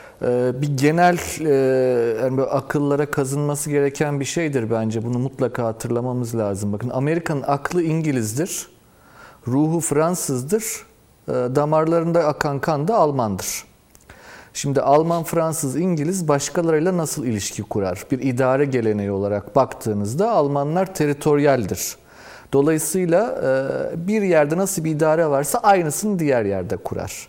bir 0.61 0.77
genel 0.77 1.18
e, 1.41 1.53
yani 2.22 2.41
akıllara 2.41 3.11
kazınması 3.11 3.69
gereken 3.69 4.19
bir 4.19 4.26
şeydir 4.26 4.72
bence. 4.72 5.06
Bunu 5.06 5.19
mutlaka 5.19 5.64
hatırlamamız 5.64 6.35
lazım. 6.35 6.73
Bakın 6.73 6.89
Amerika'nın 6.89 7.43
aklı 7.48 7.84
İngiliz'dir. 7.84 8.68
Ruhu 9.48 9.80
Fransız'dır. 9.80 10.64
e, 11.27 11.31
damarlarında 11.31 12.26
akan 12.27 12.60
kan 12.60 12.88
da 12.88 12.95
Almandır. 12.95 13.64
Şimdi 14.53 14.81
Alman, 14.81 15.23
Fransız, 15.23 15.76
İngiliz 15.76 16.27
başkalarıyla 16.27 16.98
nasıl 16.98 17.26
ilişki 17.26 17.64
kurar? 17.64 18.03
Bir 18.11 18.19
idare 18.19 18.65
geleneği 18.65 19.11
olarak 19.11 19.56
baktığınızda 19.56 20.31
Almanlar 20.31 20.93
teritoryaldir. 20.93 21.95
Dolayısıyla 22.53 23.41
e, 23.43 24.07
bir 24.07 24.22
yerde 24.22 24.57
nasıl 24.57 24.84
bir 24.84 24.91
idare 24.91 25.27
varsa 25.27 25.60
aynısını 25.60 26.19
diğer 26.19 26.45
yerde 26.45 26.77
kurar. 26.77 27.27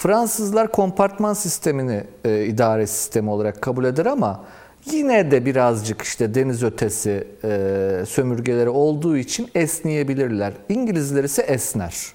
Fransızlar 0.00 0.72
kompartman 0.72 1.34
sistemini 1.34 2.04
e, 2.24 2.44
idare 2.44 2.86
sistemi 2.86 3.30
olarak 3.30 3.62
kabul 3.62 3.84
eder 3.84 4.06
ama 4.06 4.44
yine 4.84 5.30
de 5.30 5.46
birazcık 5.46 6.02
işte 6.02 6.34
deniz 6.34 6.62
ötesi 6.62 7.28
e, 7.44 8.04
sömürgeleri 8.06 8.68
olduğu 8.68 9.16
için 9.16 9.50
esneyebilirler. 9.54 10.52
İngilizler 10.68 11.24
ise 11.24 11.42
esner. 11.42 12.12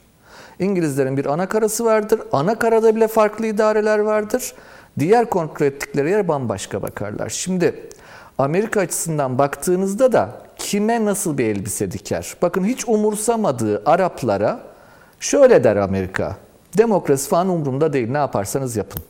İngilizlerin 0.59 1.17
bir 1.17 1.25
ana 1.25 1.47
karası 1.47 1.85
vardır. 1.85 2.21
Ana 2.31 2.59
karada 2.59 2.95
bile 2.95 3.07
farklı 3.07 3.45
idareler 3.45 3.99
vardır. 3.99 4.53
Diğer 4.99 5.29
kontrol 5.29 5.65
ettikleri 5.65 6.09
yer 6.09 6.27
bambaşka 6.27 6.81
bakarlar. 6.81 7.29
Şimdi 7.29 7.89
Amerika 8.37 8.79
açısından 8.79 9.37
baktığınızda 9.37 10.11
da 10.11 10.41
kime 10.57 11.05
nasıl 11.05 11.37
bir 11.37 11.45
elbise 11.45 11.91
diker? 11.91 12.35
Bakın 12.41 12.63
hiç 12.63 12.87
umursamadığı 12.87 13.81
Araplara 13.85 14.59
şöyle 15.19 15.63
der 15.63 15.75
Amerika. 15.75 16.44
Demokrasi 16.77 17.29
falan 17.29 17.49
umurumda 17.49 17.93
değil 17.93 18.09
ne 18.09 18.17
yaparsanız 18.17 18.75
yapın. 18.75 19.01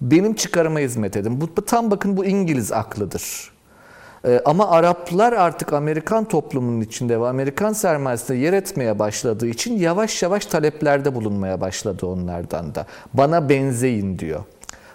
Benim 0.00 0.34
çıkarıma 0.34 0.78
hizmet 0.78 1.16
edin. 1.16 1.40
Bu, 1.40 1.64
tam 1.64 1.90
bakın 1.90 2.16
bu 2.16 2.24
İngiliz 2.24 2.72
aklıdır. 2.72 3.54
Ee, 4.26 4.40
ama 4.44 4.70
Araplar 4.70 5.32
artık 5.32 5.72
Amerikan 5.72 6.24
toplumunun 6.24 6.80
içinde 6.80 7.20
ve 7.20 7.26
Amerikan 7.26 7.72
sermayesinde 7.72 8.38
yer 8.38 8.52
etmeye 8.52 8.98
başladığı 8.98 9.46
için 9.46 9.78
yavaş 9.78 10.22
yavaş 10.22 10.46
taleplerde 10.46 11.14
bulunmaya 11.14 11.60
başladı 11.60 12.06
onlardan 12.06 12.74
da. 12.74 12.86
Bana 13.14 13.48
benzeyin 13.48 14.18
diyor. 14.18 14.40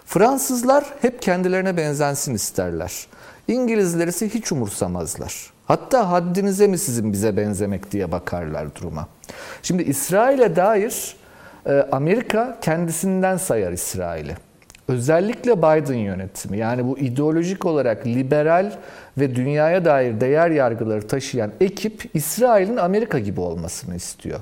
Fransızlar 0.06 0.84
hep 1.02 1.22
kendilerine 1.22 1.76
benzensin 1.76 2.34
isterler. 2.34 3.06
İngilizler 3.48 4.08
ise 4.08 4.28
hiç 4.28 4.52
umursamazlar. 4.52 5.50
Hatta 5.66 6.10
haddinize 6.10 6.66
mi 6.66 6.78
sizin 6.78 7.12
bize 7.12 7.36
benzemek 7.36 7.92
diye 7.92 8.12
bakarlar 8.12 8.74
duruma. 8.74 9.08
Şimdi 9.62 9.82
İsrail'e 9.82 10.56
dair 10.56 11.16
Amerika 11.92 12.58
kendisinden 12.60 13.36
sayar 13.36 13.72
İsrail'i. 13.72 14.34
Özellikle 14.88 15.58
Biden 15.58 15.94
yönetimi 15.94 16.58
yani 16.58 16.86
bu 16.86 16.98
ideolojik 16.98 17.66
olarak 17.66 18.06
liberal 18.06 18.72
ve 19.18 19.34
dünyaya 19.34 19.84
dair 19.84 20.20
değer 20.20 20.50
yargıları 20.50 21.08
taşıyan 21.08 21.50
ekip 21.60 22.10
İsrail'in 22.14 22.76
Amerika 22.76 23.18
gibi 23.18 23.40
olmasını 23.40 23.96
istiyor. 23.96 24.40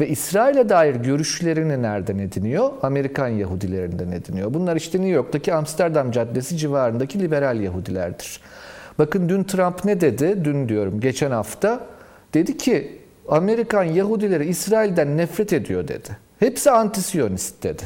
Ve 0.00 0.08
İsrail'e 0.08 0.68
dair 0.68 0.94
görüşlerini 0.94 1.82
nereden 1.82 2.18
ediniyor? 2.18 2.70
Amerikan 2.82 3.28
Yahudilerinden 3.28 4.12
ediniyor. 4.12 4.54
Bunlar 4.54 4.76
işte 4.76 4.98
New 4.98 5.14
York'taki 5.14 5.54
Amsterdam 5.54 6.10
Caddesi 6.10 6.56
civarındaki 6.56 7.20
liberal 7.20 7.60
Yahudilerdir. 7.60 8.40
Bakın 8.98 9.28
dün 9.28 9.44
Trump 9.44 9.84
ne 9.84 10.00
dedi? 10.00 10.44
Dün 10.44 10.68
diyorum 10.68 11.00
geçen 11.00 11.30
hafta. 11.30 11.80
Dedi 12.34 12.56
ki 12.56 12.98
Amerikan 13.28 13.84
Yahudileri 13.84 14.46
İsrail'den 14.46 15.16
nefret 15.16 15.52
ediyor 15.52 15.88
dedi. 15.88 16.29
Hepsi 16.40 16.70
antisiyonist 16.70 17.62
dedi. 17.62 17.82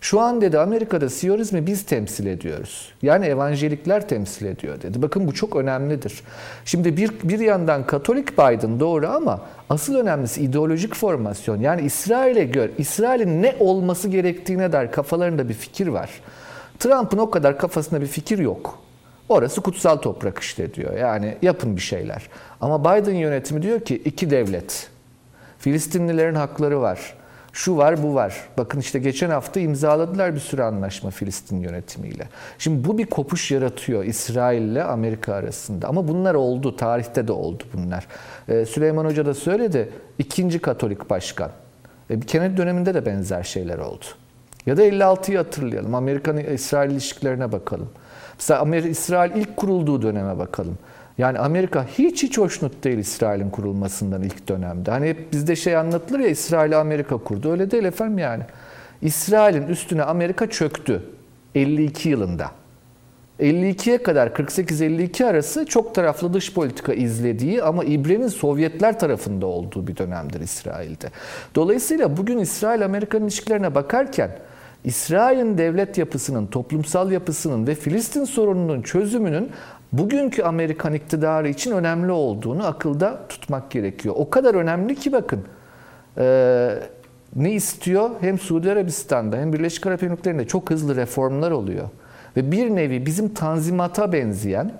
Şu 0.00 0.20
an 0.20 0.40
dedi 0.40 0.58
Amerika'da 0.58 1.08
Siyonizmi 1.08 1.66
biz 1.66 1.86
temsil 1.86 2.26
ediyoruz. 2.26 2.92
Yani 3.02 3.26
evangelikler 3.26 4.08
temsil 4.08 4.46
ediyor 4.46 4.82
dedi. 4.82 5.02
Bakın 5.02 5.26
bu 5.26 5.34
çok 5.34 5.56
önemlidir. 5.56 6.22
Şimdi 6.64 6.96
bir, 6.96 7.10
bir 7.24 7.38
yandan 7.38 7.86
Katolik 7.86 8.32
Biden 8.32 8.80
doğru 8.80 9.08
ama 9.08 9.40
asıl 9.70 9.94
önemlisi 9.94 10.42
ideolojik 10.42 10.94
formasyon. 10.94 11.60
Yani 11.60 11.82
İsrail'e 11.82 12.44
gör, 12.44 12.70
İsrail'in 12.78 13.42
ne 13.42 13.56
olması 13.60 14.08
gerektiğine 14.08 14.72
dair 14.72 14.90
kafalarında 14.90 15.48
bir 15.48 15.54
fikir 15.54 15.86
var. 15.86 16.10
Trump'ın 16.78 17.18
o 17.18 17.30
kadar 17.30 17.58
kafasında 17.58 18.00
bir 18.00 18.06
fikir 18.06 18.38
yok. 18.38 18.78
Orası 19.28 19.60
kutsal 19.60 19.96
toprak 19.96 20.38
işte 20.38 20.74
diyor. 20.74 20.96
Yani 20.96 21.36
yapın 21.42 21.76
bir 21.76 21.82
şeyler. 21.82 22.28
Ama 22.60 22.80
Biden 22.80 23.14
yönetimi 23.14 23.62
diyor 23.62 23.80
ki 23.80 23.96
iki 24.04 24.30
devlet. 24.30 24.90
Filistinlilerin 25.58 26.34
hakları 26.34 26.80
var. 26.80 27.17
Şu 27.58 27.76
var 27.76 28.02
bu 28.02 28.14
var. 28.14 28.36
Bakın 28.58 28.80
işte 28.80 28.98
geçen 28.98 29.30
hafta 29.30 29.60
imzaladılar 29.60 30.34
bir 30.34 30.40
sürü 30.40 30.62
anlaşma 30.62 31.10
Filistin 31.10 31.60
yönetimiyle. 31.60 32.28
Şimdi 32.58 32.88
bu 32.88 32.98
bir 32.98 33.06
kopuş 33.06 33.50
yaratıyor 33.50 34.04
İsrail 34.04 34.62
ile 34.62 34.84
Amerika 34.84 35.34
arasında. 35.34 35.88
Ama 35.88 36.08
bunlar 36.08 36.34
oldu. 36.34 36.76
Tarihte 36.76 37.28
de 37.28 37.32
oldu 37.32 37.62
bunlar. 37.72 38.06
Ee, 38.48 38.64
Süleyman 38.64 39.04
Hoca 39.04 39.26
da 39.26 39.34
söyledi. 39.34 39.92
ikinci 40.18 40.58
Katolik 40.58 41.10
başkan. 41.10 41.50
Ee, 42.10 42.20
Kennedy 42.20 42.56
döneminde 42.56 42.94
de 42.94 43.06
benzer 43.06 43.42
şeyler 43.42 43.78
oldu. 43.78 44.04
Ya 44.66 44.76
da 44.76 44.84
56'yı 44.84 45.38
hatırlayalım. 45.38 45.94
Amerikan-İsrail 45.94 46.90
ilişkilerine 46.90 47.52
bakalım. 47.52 47.88
Mesela 48.38 48.60
Amerika, 48.60 48.88
İsrail 48.88 49.36
ilk 49.36 49.56
kurulduğu 49.56 50.02
döneme 50.02 50.38
bakalım. 50.38 50.78
Yani 51.18 51.38
Amerika 51.38 51.86
hiç 51.98 52.22
hiç 52.22 52.38
hoşnut 52.38 52.84
değil 52.84 52.98
İsrail'in 52.98 53.50
kurulmasından 53.50 54.22
ilk 54.22 54.48
dönemde. 54.48 54.90
Hani 54.90 55.08
hep 55.08 55.32
bizde 55.32 55.56
şey 55.56 55.76
anlatılır 55.76 56.18
ya 56.18 56.28
İsrail 56.28 56.80
Amerika 56.80 57.16
kurdu. 57.16 57.50
Öyle 57.50 57.70
değil 57.70 57.84
efendim 57.84 58.18
yani. 58.18 58.42
İsrail'in 59.02 59.66
üstüne 59.66 60.02
Amerika 60.02 60.50
çöktü 60.50 61.02
52 61.54 62.08
yılında. 62.08 62.50
52'ye 63.40 64.02
kadar 64.02 64.26
48-52 64.26 65.26
arası 65.26 65.66
çok 65.66 65.94
taraflı 65.94 66.32
dış 66.32 66.54
politika 66.54 66.94
izlediği 66.94 67.62
ama 67.62 67.84
ibrenin 67.84 68.28
Sovyetler 68.28 68.98
tarafında 68.98 69.46
olduğu 69.46 69.86
bir 69.86 69.96
dönemdir 69.96 70.40
İsrail'de. 70.40 71.10
Dolayısıyla 71.54 72.16
bugün 72.16 72.38
İsrail-Amerikan 72.38 73.22
ilişkilerine 73.22 73.74
bakarken 73.74 74.30
İsrail'in 74.84 75.58
devlet 75.58 75.98
yapısının, 75.98 76.46
toplumsal 76.46 77.12
yapısının 77.12 77.66
ve 77.66 77.74
Filistin 77.74 78.24
sorununun 78.24 78.82
çözümünün 78.82 79.50
bugünkü 79.92 80.42
Amerikan 80.42 80.94
iktidarı 80.94 81.48
için 81.48 81.72
önemli 81.72 82.12
olduğunu 82.12 82.66
akılda 82.66 83.20
tutmak 83.28 83.70
gerekiyor. 83.70 84.14
O 84.18 84.30
kadar 84.30 84.54
önemli 84.54 84.94
ki 84.94 85.12
bakın 85.12 85.44
e, 86.18 86.74
ne 87.36 87.52
istiyor? 87.52 88.10
Hem 88.20 88.38
Suudi 88.38 88.72
Arabistan'da 88.72 89.36
hem 89.36 89.52
Birleşik 89.52 89.86
Arap 89.86 90.02
Emirlikleri'nde 90.02 90.46
çok 90.46 90.70
hızlı 90.70 90.96
reformlar 90.96 91.50
oluyor. 91.50 91.88
Ve 92.36 92.52
bir 92.52 92.70
nevi 92.70 93.06
bizim 93.06 93.34
tanzimata 93.34 94.12
benzeyen 94.12 94.72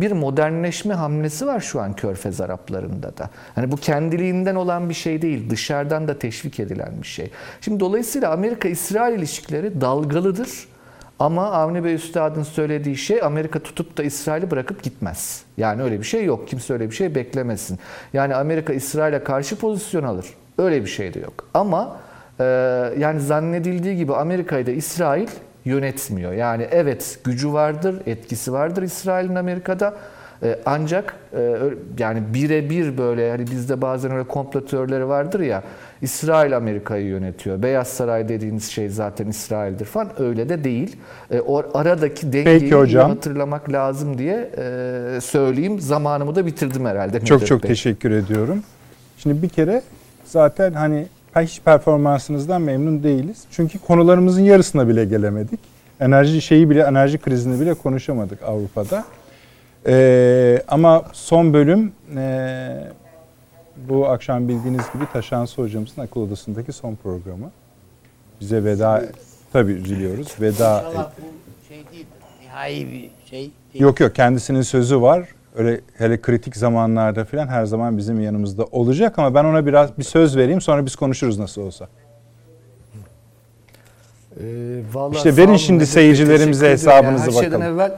bir 0.00 0.12
modernleşme 0.12 0.94
hamlesi 0.94 1.46
var 1.46 1.60
şu 1.60 1.80
an 1.80 1.96
Körfez 1.96 2.40
Araplarında 2.40 3.16
da. 3.16 3.30
Hani 3.54 3.72
bu 3.72 3.76
kendiliğinden 3.76 4.54
olan 4.54 4.88
bir 4.88 4.94
şey 4.94 5.22
değil, 5.22 5.50
dışarıdan 5.50 6.08
da 6.08 6.18
teşvik 6.18 6.60
edilen 6.60 6.92
bir 7.02 7.06
şey. 7.06 7.30
Şimdi 7.60 7.80
dolayısıyla 7.80 8.32
Amerika-İsrail 8.32 9.18
ilişkileri 9.18 9.80
dalgalıdır. 9.80 10.68
Ama 11.18 11.50
Avni 11.50 11.84
Bey 11.84 11.94
Üstad'ın 11.94 12.42
söylediği 12.42 12.96
şey 12.96 13.22
Amerika 13.22 13.58
tutup 13.58 13.96
da 13.96 14.02
İsrail'i 14.02 14.50
bırakıp 14.50 14.82
gitmez. 14.82 15.42
Yani 15.56 15.82
öyle 15.82 15.98
bir 15.98 16.04
şey 16.04 16.24
yok. 16.24 16.48
Kimse 16.48 16.72
öyle 16.72 16.90
bir 16.90 16.94
şey 16.94 17.14
beklemesin. 17.14 17.78
Yani 18.12 18.34
Amerika 18.34 18.72
İsrail'e 18.72 19.24
karşı 19.24 19.56
pozisyon 19.56 20.02
alır. 20.02 20.26
Öyle 20.58 20.82
bir 20.82 20.86
şey 20.86 21.14
de 21.14 21.20
yok. 21.20 21.48
Ama 21.54 21.96
e, 22.40 22.44
yani 22.98 23.20
zannedildiği 23.20 23.96
gibi 23.96 24.14
Amerika'yı 24.14 24.66
da 24.66 24.70
İsrail 24.70 25.28
yönetmiyor. 25.64 26.32
Yani 26.32 26.68
evet 26.70 27.18
gücü 27.24 27.52
vardır, 27.52 28.02
etkisi 28.06 28.52
vardır 28.52 28.82
İsrail'in 28.82 29.34
Amerika'da. 29.34 29.94
E, 30.42 30.58
ancak 30.66 31.16
e, 31.36 31.56
yani 31.98 32.22
birebir 32.34 32.98
böyle 32.98 33.22
yani 33.22 33.46
bizde 33.46 33.82
bazen 33.82 34.12
öyle 34.12 34.28
komplo 34.28 34.64
teorileri 34.64 35.08
vardır 35.08 35.40
ya 35.40 35.62
İsrail 36.02 36.56
Amerika'yı 36.56 37.06
yönetiyor. 37.06 37.62
Beyaz 37.62 37.88
Saray 37.88 38.28
dediğiniz 38.28 38.70
şey 38.70 38.88
zaten 38.88 39.26
İsrail'dir 39.26 39.84
falan 39.84 40.08
öyle 40.18 40.48
de 40.48 40.64
değil. 40.64 40.96
E, 41.30 41.40
o 41.40 41.64
aradaki 41.74 42.32
dengeyi 42.32 42.60
Peki 42.60 42.74
hocam. 42.74 43.10
hatırlamak 43.10 43.72
lazım 43.72 44.18
diye 44.18 44.50
söyleyeyim. 45.20 45.80
Zamanımı 45.80 46.34
da 46.34 46.46
bitirdim 46.46 46.84
herhalde. 46.86 47.20
Çok 47.20 47.36
Nedret 47.36 47.48
çok 47.48 47.62
Bey. 47.62 47.68
teşekkür 47.68 48.10
ediyorum. 48.10 48.62
Şimdi 49.18 49.42
bir 49.42 49.48
kere 49.48 49.82
zaten 50.24 50.72
hani 50.72 51.06
hiç 51.40 51.60
performansınızdan 51.60 52.62
memnun 52.62 53.02
değiliz. 53.02 53.44
Çünkü 53.50 53.78
konularımızın 53.78 54.42
yarısına 54.42 54.88
bile 54.88 55.04
gelemedik. 55.04 55.60
enerji 56.00 56.40
şeyi 56.42 56.70
bile 56.70 56.82
enerji 56.82 57.18
krizini 57.18 57.60
bile 57.60 57.74
konuşamadık 57.74 58.42
Avrupa'da. 58.42 59.04
Ee, 59.86 60.62
ama 60.68 61.04
son 61.12 61.54
bölüm 61.54 61.92
e, 62.16 62.68
bu 63.88 64.08
akşam 64.08 64.48
bildiğiniz 64.48 64.84
gibi 64.94 65.04
Taşansı 65.12 65.62
hocamızın 65.62 66.02
akıl 66.02 66.20
odasındaki 66.20 66.72
son 66.72 66.94
programı. 66.94 67.50
Bize 68.40 68.64
veda 68.64 69.02
tabii 69.52 69.72
üzülüyoruz. 69.72 70.28
Veda 70.40 70.84
İnşallah 70.88 71.10
bu 71.18 71.68
şey 71.68 71.76
değildir. 71.92 72.06
Nihai 72.42 72.86
bir 72.92 73.10
şey 73.30 73.40
değil. 73.40 73.50
Yok 73.84 74.00
yok 74.00 74.14
kendisinin 74.14 74.62
sözü 74.62 75.00
var. 75.00 75.28
Öyle 75.56 75.80
hele 75.98 76.20
kritik 76.20 76.56
zamanlarda 76.56 77.24
falan 77.24 77.46
her 77.48 77.64
zaman 77.64 77.98
bizim 77.98 78.20
yanımızda 78.20 78.64
olacak 78.64 79.18
ama 79.18 79.34
ben 79.34 79.44
ona 79.44 79.66
biraz 79.66 79.98
bir 79.98 80.04
söz 80.04 80.36
vereyim 80.36 80.60
sonra 80.60 80.86
biz 80.86 80.96
konuşuruz 80.96 81.38
nasıl 81.38 81.62
olsa. 81.62 81.88
Ee, 84.40 84.44
vallahi 84.92 85.16
İşte 85.16 85.36
verin 85.36 85.56
şimdi 85.56 85.86
seyircilerimize 85.86 86.70
teşekkür 86.70 86.88
ediyorum. 86.88 87.06
hesabınızı 87.06 87.38
her 87.38 87.42
şeyden 87.42 87.60
bakalım. 87.60 87.74
evvel 87.74 87.92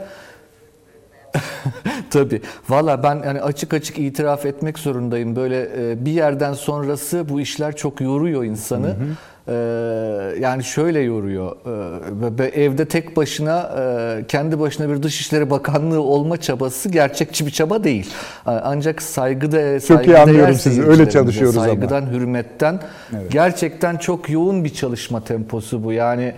Tabii. 2.10 2.40
Valla 2.68 3.02
ben 3.02 3.22
yani 3.26 3.42
açık 3.42 3.74
açık 3.74 3.98
itiraf 3.98 4.46
etmek 4.46 4.78
zorundayım. 4.78 5.36
Böyle 5.36 5.68
e, 5.76 6.04
bir 6.04 6.12
yerden 6.12 6.52
sonrası 6.52 7.28
bu 7.28 7.40
işler 7.40 7.76
çok 7.76 8.00
yoruyor 8.00 8.44
insanı. 8.44 8.96
Ee, 9.48 9.54
yani 10.40 10.64
şöyle 10.64 11.00
yoruyor. 11.00 11.56
Ee, 11.66 12.38
ve 12.38 12.46
evde 12.46 12.84
tek 12.84 13.16
başına 13.16 13.70
e, 13.78 14.24
kendi 14.26 14.60
başına 14.60 14.88
bir 14.88 15.02
Dışişleri 15.02 15.50
Bakanlığı 15.50 16.00
olma 16.00 16.36
çabası 16.36 16.88
gerçekçi 16.88 17.46
bir 17.46 17.50
çaba 17.50 17.84
değil. 17.84 18.10
Ancak 18.46 19.02
saygıda 19.02 19.80
saygıdeğer 19.80 20.20
anlıyorum 20.20 20.54
sizi. 20.54 20.84
Öyle 20.84 21.10
çalışıyoruz 21.10 21.56
ama. 21.56 21.66
Saygıdan, 21.66 22.06
hürmetten 22.06 22.80
Evet. 23.16 23.32
gerçekten 23.32 23.96
çok 23.96 24.30
yoğun 24.30 24.64
bir 24.64 24.74
çalışma 24.74 25.24
temposu 25.24 25.84
bu. 25.84 25.92
Yani 25.92 26.24
e, 26.24 26.34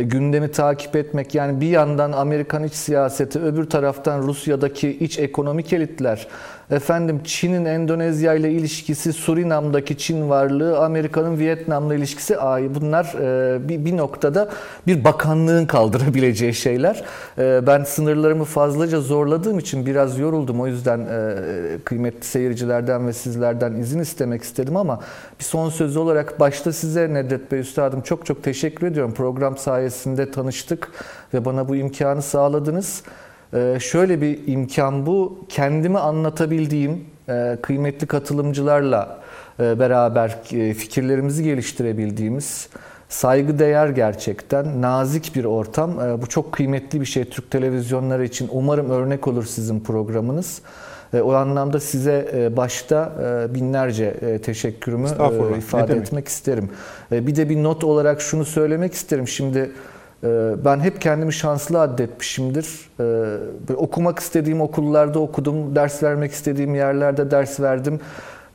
gündemi 0.00 0.50
takip 0.50 0.96
etmek 0.96 1.34
yani 1.34 1.60
bir 1.60 1.68
yandan 1.68 2.12
Amerikan 2.12 2.64
iç 2.64 2.74
siyaseti 2.74 3.38
öbür 3.38 3.70
taraftan 3.70 4.22
Rusya'daki 4.22 4.90
iç 4.90 5.18
ekonomik 5.18 5.72
elitler 5.72 6.28
efendim 6.70 7.20
Çin'in 7.24 7.64
Endonezya 7.64 8.34
ile 8.34 8.50
ilişkisi 8.50 9.12
Surinam'daki 9.12 9.98
Çin 9.98 10.28
varlığı 10.28 10.78
Amerika'nın 10.78 11.38
Vietnam'la 11.38 11.94
ilişkisi 11.94 12.38
ay 12.38 12.74
bunlar 12.74 13.14
e, 13.20 13.68
bir, 13.68 13.96
noktada 13.96 14.48
bir 14.86 15.04
bakanlığın 15.04 15.66
kaldırabileceği 15.66 16.54
şeyler. 16.54 17.04
E, 17.38 17.66
ben 17.66 17.84
sınırlarımı 17.84 18.44
fazlaca 18.44 19.00
zorladığım 19.00 19.58
için 19.58 19.86
biraz 19.86 20.18
yoruldum 20.18 20.60
o 20.60 20.66
yüzden 20.66 20.98
e, 21.00 21.34
kıymetli 21.84 22.26
seyircilerden 22.26 23.06
ve 23.06 23.12
sizlerden 23.12 23.72
izin 23.72 24.00
istemek 24.00 24.42
istedim 24.42 24.76
ama 24.76 25.00
bir 25.38 25.44
son 25.44 25.70
söz 25.70 25.96
olarak 25.96 26.40
başta 26.40 26.72
size 26.72 27.14
Nedret 27.14 27.52
Bey 27.52 27.60
Üstadım 27.60 28.00
çok 28.00 28.26
çok 28.26 28.42
teşekkür 28.42 28.86
ediyorum. 28.86 29.14
Program 29.14 29.56
sayesinde 29.56 30.30
tanıştık 30.30 30.90
ve 31.34 31.44
bana 31.44 31.68
bu 31.68 31.76
imkanı 31.76 32.22
sağladınız. 32.22 33.02
Ee, 33.54 33.78
şöyle 33.80 34.20
bir 34.20 34.38
imkan 34.46 35.06
bu. 35.06 35.38
Kendimi 35.48 35.98
anlatabildiğim 35.98 37.04
e, 37.28 37.58
kıymetli 37.62 38.06
katılımcılarla 38.06 39.20
e, 39.60 39.78
beraber 39.78 40.38
e, 40.52 40.74
fikirlerimizi 40.74 41.44
geliştirebildiğimiz 41.44 42.68
saygıdeğer 43.08 43.88
gerçekten 43.88 44.82
nazik 44.82 45.36
bir 45.36 45.44
ortam. 45.44 45.90
E, 46.00 46.22
bu 46.22 46.26
çok 46.26 46.52
kıymetli 46.52 47.00
bir 47.00 47.06
şey 47.06 47.24
Türk 47.24 47.50
televizyonları 47.50 48.24
için. 48.24 48.48
Umarım 48.52 48.90
örnek 48.90 49.28
olur 49.28 49.44
sizin 49.44 49.80
programınız. 49.80 50.62
O 51.22 51.32
anlamda 51.32 51.80
size 51.80 52.50
başta 52.56 53.12
binlerce 53.54 54.38
teşekkürümü 54.38 55.08
ifade 55.58 55.94
etmek 55.94 56.28
isterim. 56.28 56.70
Bir 57.10 57.36
de 57.36 57.48
bir 57.48 57.62
not 57.62 57.84
olarak 57.84 58.20
şunu 58.20 58.44
söylemek 58.44 58.94
isterim. 58.94 59.28
Şimdi 59.28 59.72
ben 60.64 60.80
hep 60.80 61.00
kendimi 61.00 61.32
şanslı 61.32 61.80
addetmişimdir. 61.80 62.66
E, 63.00 63.02
böyle 63.68 63.76
Okumak 63.76 64.18
istediğim 64.18 64.60
okullarda 64.60 65.18
okudum, 65.18 65.76
ders 65.76 66.02
vermek 66.02 66.32
istediğim 66.32 66.74
yerlerde 66.74 67.30
ders 67.30 67.60
verdim. 67.60 68.00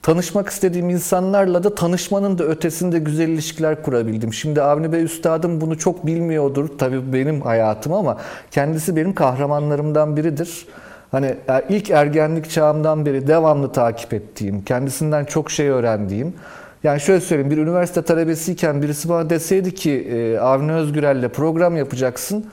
Tanışmak 0.01 0.49
istediğim 0.49 0.89
insanlarla 0.89 1.63
da 1.63 1.75
tanışmanın 1.75 2.37
da 2.37 2.43
ötesinde 2.43 2.99
güzel 2.99 3.27
ilişkiler 3.27 3.83
kurabildim. 3.83 4.33
Şimdi 4.33 4.61
Avni 4.61 4.91
Bey 4.91 5.03
Üstadım 5.03 5.61
bunu 5.61 5.77
çok 5.77 6.05
bilmiyordur 6.05 6.69
tabii 6.77 7.13
benim 7.13 7.41
hayatım 7.41 7.93
ama 7.93 8.17
kendisi 8.51 8.95
benim 8.95 9.13
kahramanlarımdan 9.13 10.17
biridir. 10.17 10.67
Hani 11.11 11.25
e, 11.25 11.65
ilk 11.69 11.89
ergenlik 11.89 12.49
çağımdan 12.49 13.05
beri 13.05 13.27
devamlı 13.27 13.71
takip 13.71 14.13
ettiğim, 14.13 14.63
kendisinden 14.63 15.25
çok 15.25 15.51
şey 15.51 15.69
öğrendiğim. 15.69 16.33
Yani 16.83 16.99
şöyle 16.99 17.21
söyleyeyim, 17.21 17.51
bir 17.51 17.57
üniversite 17.57 18.01
talebesiyken 18.01 18.81
birisi 18.81 19.09
bana 19.09 19.29
deseydi 19.29 19.75
ki 19.75 19.91
e, 19.91 20.37
Avni 20.39 20.71
Özgürel'le 20.71 21.29
program 21.29 21.77
yapacaksın. 21.77 22.45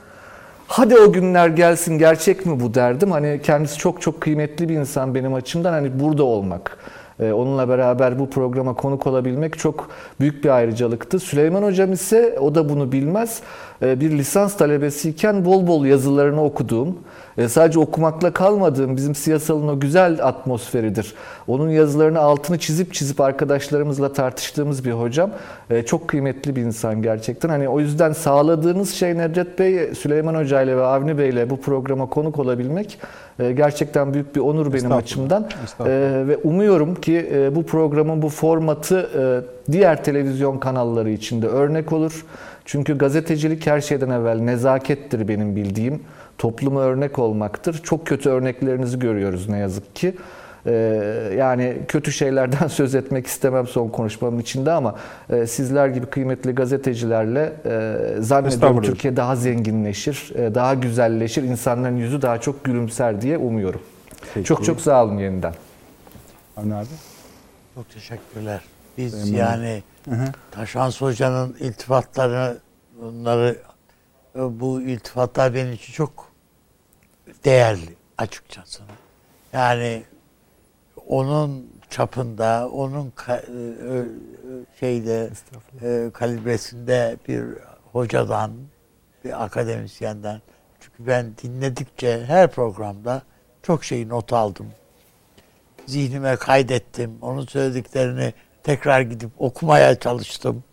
Hadi 0.67 0.95
o 0.97 1.11
günler 1.13 1.47
gelsin 1.47 1.97
gerçek 1.97 2.45
mi 2.45 2.59
bu 2.59 2.73
derdim. 2.73 3.11
Hani 3.11 3.39
kendisi 3.43 3.77
çok 3.77 4.01
çok 4.01 4.21
kıymetli 4.21 4.69
bir 4.69 4.75
insan 4.75 5.15
benim 5.15 5.33
açımdan. 5.33 5.71
Hani 5.73 5.99
burada 5.99 6.23
olmak, 6.23 6.77
e, 7.19 7.31
onunla 7.31 7.69
beraber 7.69 8.19
bu 8.19 8.29
programa 8.29 8.73
konuk 8.73 9.07
olabilmek 9.07 9.59
çok 9.59 9.89
büyük 10.19 10.43
bir 10.43 10.49
ayrıcalıktı. 10.49 11.19
Süleyman 11.19 11.63
Hocam 11.63 11.93
ise 11.93 12.37
o 12.39 12.55
da 12.55 12.69
bunu 12.69 12.91
bilmez. 12.91 13.41
E, 13.81 13.99
Bir 13.99 14.11
lisans 14.11 14.57
talebesiyken 14.57 15.45
bol 15.45 15.67
bol 15.67 15.85
yazılarını 15.85 16.43
okuduğum, 16.43 16.99
e, 17.37 17.47
sadece 17.49 17.79
okumakla 17.79 18.33
kalmadığım 18.33 18.95
bizim 18.97 19.15
siyasalın 19.15 19.67
o 19.67 19.79
güzel 19.79 20.27
atmosferidir. 20.27 21.13
Onun 21.47 21.69
yazılarını 21.69 22.19
altını 22.19 22.59
çizip 22.59 22.93
çizip 22.93 23.21
arkadaşlarımızla 23.21 24.13
tartıştığımız 24.13 24.85
bir 24.85 24.91
hocam. 24.91 25.29
E, 25.69 25.83
Çok 25.85 26.07
kıymetli 26.07 26.55
bir 26.55 26.61
insan 26.61 27.01
gerçekten. 27.01 27.49
Hani 27.49 27.69
o 27.69 27.79
yüzden 27.79 28.13
sağladığınız 28.13 28.93
şey 28.93 29.17
Nedret 29.17 29.59
Bey, 29.59 29.95
Süleyman 29.95 30.35
Hoca 30.35 30.61
ile 30.61 30.77
ve 30.77 30.83
Avni 30.83 31.17
Bey 31.17 31.29
ile 31.29 31.49
bu 31.49 31.61
programa 31.61 32.09
konuk 32.09 32.39
olabilmek 32.39 32.99
e, 33.39 33.51
gerçekten 33.51 34.13
büyük 34.13 34.35
bir 34.35 34.41
onur 34.41 34.73
benim 34.73 34.91
açımdan. 34.91 35.47
E, 35.85 36.23
ve 36.27 36.37
umuyorum 36.37 36.95
ki 36.95 37.29
e, 37.33 37.55
bu 37.55 37.63
programın 37.65 38.21
bu 38.21 38.29
formatı 38.29 39.09
e, 39.67 39.71
diğer 39.71 40.03
televizyon 40.03 40.57
kanalları 40.57 41.09
için 41.09 41.41
de 41.41 41.47
örnek 41.47 41.93
olur. 41.93 42.25
Çünkü 42.65 42.97
gazetecilik 42.97 43.67
her 43.67 43.81
şeyden 43.81 44.09
evvel 44.09 44.39
nezakettir 44.39 45.27
benim 45.27 45.55
bildiğim. 45.55 46.01
Topluma 46.37 46.81
örnek 46.81 47.19
olmaktır. 47.19 47.81
Çok 47.83 48.07
kötü 48.07 48.29
örneklerinizi 48.29 48.99
görüyoruz 48.99 49.49
ne 49.49 49.57
yazık 49.57 49.95
ki. 49.95 50.15
E, 50.65 50.73
yani 51.37 51.77
kötü 51.87 52.11
şeylerden 52.11 52.67
söz 52.69 52.95
etmek 52.95 53.27
istemem 53.27 53.67
son 53.67 53.89
konuşmamın 53.89 54.39
içinde 54.39 54.71
ama 54.71 54.95
e, 55.29 55.47
sizler 55.47 55.87
gibi 55.87 56.05
kıymetli 56.05 56.55
gazetecilerle 56.55 57.53
e, 57.65 58.21
zannediyorum. 58.21 58.81
Türkiye 58.81 59.15
daha 59.15 59.35
zenginleşir, 59.35 60.31
e, 60.35 60.55
daha 60.55 60.73
güzelleşir, 60.73 61.43
insanların 61.43 61.97
yüzü 61.97 62.21
daha 62.21 62.41
çok 62.41 62.63
gülümser 62.63 63.21
diye 63.21 63.37
umuyorum. 63.37 63.81
Peki. 64.33 64.47
Çok 64.47 64.65
çok 64.65 64.81
sağ 64.81 65.03
olun 65.03 65.17
yeniden. 65.17 65.53
Avni 66.57 66.75
abi. 66.75 66.87
Çok 67.75 67.89
teşekkürler. 67.89 68.61
Biz 68.97 69.13
Memnun. 69.13 69.37
yani 69.37 69.83
Taşans 70.51 71.01
Hoca'nın 71.01 71.55
iltifatlarını 71.59 72.57
bunları 73.01 73.55
bu 74.35 74.81
iltifatlar 74.81 75.53
benim 75.53 75.73
için 75.73 75.93
çok 75.93 76.24
değerli 77.45 77.95
açıkçası. 78.17 78.83
Yani 79.53 80.03
onun 81.07 81.71
çapında, 81.89 82.69
onun 82.73 83.13
e, 83.29 84.05
şeyde 84.79 85.29
e, 85.81 86.11
kalibresinde 86.13 87.17
bir 87.27 87.45
hocadan, 87.91 88.51
bir 89.23 89.43
akademisyenden 89.43 90.41
çünkü 90.79 91.07
ben 91.07 91.33
dinledikçe 91.43 92.25
her 92.25 92.51
programda 92.51 93.21
çok 93.63 93.83
şey 93.83 94.09
not 94.09 94.33
aldım 94.33 94.67
zihnime 95.85 96.35
kaydettim. 96.35 97.17
Onun 97.21 97.45
söylediklerini 97.45 98.33
tekrar 98.63 99.01
gidip 99.01 99.29
okumaya 99.37 99.99
çalıştım. 99.99 100.63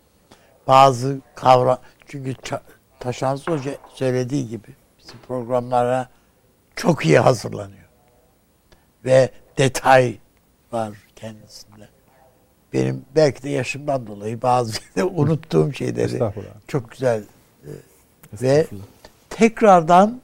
Bazı 0.67 1.19
kavram 1.35 1.77
çünkü 2.05 2.33
Taşansı 2.99 3.51
Hoca 3.51 3.71
söylediği 3.93 4.47
gibi 4.47 4.67
bizim 4.99 5.19
programlara 5.27 6.07
çok 6.75 7.05
iyi 7.05 7.19
hazırlanıyor. 7.19 7.83
Ve 9.05 9.29
detay 9.57 10.17
var 10.71 10.97
kendisinde. 11.15 11.87
Benim 12.73 13.05
belki 13.15 13.43
de 13.43 13.49
yaşımdan 13.49 14.07
dolayı 14.07 14.41
bazı 14.41 14.79
unuttuğum 15.13 15.73
şeyleri 15.73 16.19
çok 16.67 16.91
güzel 16.91 17.23
e, 17.63 17.71
ve 18.41 18.67
tekrardan 19.29 20.21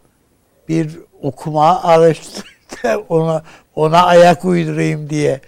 bir 0.69 0.99
okuma 1.21 1.84
araştır 1.84 2.45
ona 3.09 3.43
ona 3.76 4.03
ayak 4.05 4.45
uydurayım 4.45 5.09
diye 5.09 5.41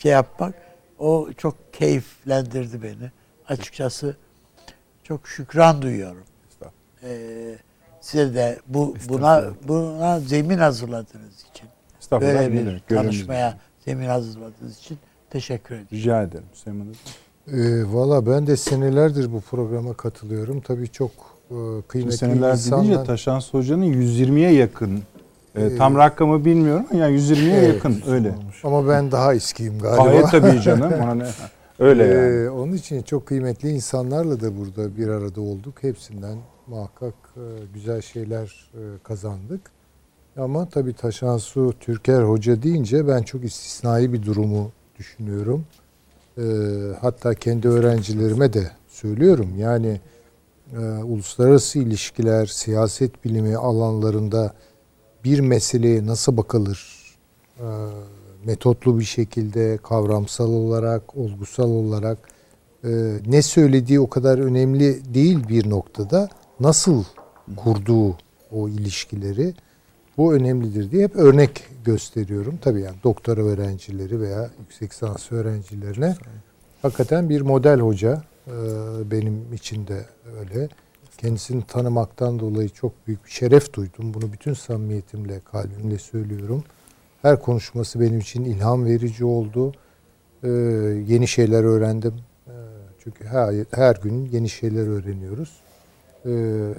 şey 0.00 0.12
yapmak 0.12 0.54
o 0.98 1.28
çok 1.38 1.74
keyiflendirdi 1.74 2.82
beni. 2.82 3.10
Açıkçası 3.48 4.16
çok 5.04 5.28
şükran 5.28 5.82
duyuyorum. 5.82 6.24
Ee, 7.02 7.58
size 8.04 8.34
de 8.34 8.58
bu 8.66 8.94
buna 9.08 9.44
buna 9.68 10.20
zemin 10.20 10.58
hazırladığınız 10.58 11.40
için 11.52 11.68
Estağfurullah. 12.00 12.34
böyle 12.34 12.52
bir 12.52 12.66
demek, 12.66 12.88
tanışmaya 12.88 13.58
zemin 13.84 14.06
hazırladığınız 14.06 14.78
için 14.78 14.98
teşekkür 15.30 15.74
ederim. 15.74 15.88
Rica 15.92 16.22
ederim 16.22 16.44
Süleyman 16.52 16.86
Hocam. 16.86 17.60
Ee, 17.60 17.92
Valla 17.94 18.26
ben 18.26 18.46
de 18.46 18.56
senelerdir 18.56 19.32
bu 19.32 19.40
programa 19.40 19.94
katılıyorum. 19.94 20.60
Tabii 20.60 20.88
çok 20.88 21.10
e, 21.10 21.14
Şimdi 21.50 21.82
kıymetli 21.88 22.16
seneler 22.16 22.52
insanlar. 22.52 22.84
deyince 22.84 23.04
Taşan 23.04 23.40
Hoca'nın 23.52 23.84
120'ye 23.84 24.52
yakın. 24.52 24.96
E, 25.56 25.64
Ee, 25.64 25.76
tam 25.76 25.96
rakamı 25.96 26.44
bilmiyorum 26.44 26.86
ama 26.90 27.00
yani 27.00 27.16
120'ye 27.18 27.56
Evet, 27.58 27.74
yakın 27.74 28.02
öyle. 28.06 28.34
Ama 28.64 28.88
ben 28.88 29.12
daha 29.12 29.34
eskiyim 29.34 29.78
galiba. 29.78 30.04
Gayet 30.04 30.30
tabii 30.30 30.60
canım. 30.60 30.92
Ona 31.02 31.14
ne? 31.14 31.26
Öyle 31.78 32.04
yani. 32.04 32.44
Ee, 32.44 32.48
onun 32.50 32.72
için 32.72 33.02
çok 33.02 33.26
kıymetli 33.26 33.70
insanlarla 33.70 34.40
da 34.40 34.56
burada 34.58 34.96
bir 34.96 35.08
arada 35.08 35.40
olduk. 35.40 35.74
Hepsinden 35.82 36.38
muhakkak 36.66 37.14
e, 37.36 37.42
güzel 37.74 38.00
şeyler 38.00 38.70
e, 38.74 38.80
kazandık. 39.02 39.60
Ama 40.36 40.68
tabii 40.68 40.92
Taşansu 40.92 41.74
Türker 41.80 42.22
Hoca 42.22 42.62
deyince 42.62 43.08
ben 43.08 43.22
çok 43.22 43.44
istisnai 43.44 44.12
bir 44.12 44.22
durumu 44.22 44.70
düşünüyorum. 44.98 45.64
Ee, 46.38 46.42
hatta 47.00 47.34
kendi 47.34 47.68
öğrencilerime 47.68 48.52
de 48.52 48.70
söylüyorum. 48.88 49.50
Yani 49.58 50.00
e, 50.72 50.78
uluslararası 51.02 51.78
ilişkiler, 51.78 52.46
siyaset 52.46 53.24
bilimi 53.24 53.56
alanlarında 53.56 54.54
bir 55.24 55.40
meseleye 55.40 56.06
nasıl 56.06 56.36
bakılır? 56.36 57.04
Metotlu 58.44 58.98
bir 58.98 59.04
şekilde, 59.04 59.78
kavramsal 59.82 60.52
olarak, 60.52 61.16
olgusal 61.16 61.70
olarak 61.70 62.18
e, 62.84 62.88
ne 63.26 63.42
söylediği 63.42 64.00
o 64.00 64.08
kadar 64.08 64.38
önemli 64.38 65.14
değil 65.14 65.48
bir 65.48 65.70
noktada. 65.70 66.28
Nasıl 66.60 67.04
kurduğu 67.56 68.16
o 68.52 68.68
ilişkileri 68.68 69.54
bu 70.16 70.34
önemlidir 70.34 70.90
diye 70.90 71.04
hep 71.04 71.16
örnek 71.16 71.64
gösteriyorum. 71.84 72.58
Tabii 72.62 72.80
yani 72.80 72.96
doktora 73.04 73.40
öğrencileri 73.40 74.20
veya 74.20 74.50
yüksek 74.60 74.92
lisans 74.92 75.32
öğrencilerine 75.32 76.16
hakikaten 76.82 77.28
bir 77.28 77.40
model 77.40 77.80
hoca 77.80 78.22
e, 78.46 78.52
benim 79.10 79.52
için 79.52 79.86
de 79.86 80.06
öyle. 80.40 80.68
Kendisini 81.18 81.62
tanımaktan 81.62 82.38
dolayı 82.38 82.68
çok 82.68 83.06
büyük 83.06 83.24
bir 83.24 83.30
şeref 83.30 83.72
duydum. 83.72 84.14
Bunu 84.14 84.32
bütün 84.32 84.54
samimiyetimle, 84.54 85.40
kalbimle 85.52 85.98
söylüyorum. 85.98 86.64
Her 87.22 87.40
konuşması 87.40 88.00
benim 88.00 88.18
için 88.18 88.44
ilham 88.44 88.84
verici 88.84 89.24
oldu. 89.24 89.72
Ee, 90.42 90.48
yeni 91.06 91.28
şeyler 91.28 91.64
öğrendim. 91.64 92.14
Ee, 92.46 92.50
çünkü 93.04 93.24
her, 93.24 93.54
her 93.70 93.96
gün 93.96 94.28
yeni 94.32 94.48
şeyler 94.48 94.86
öğreniyoruz. 94.86 95.63
Ee, 96.26 96.74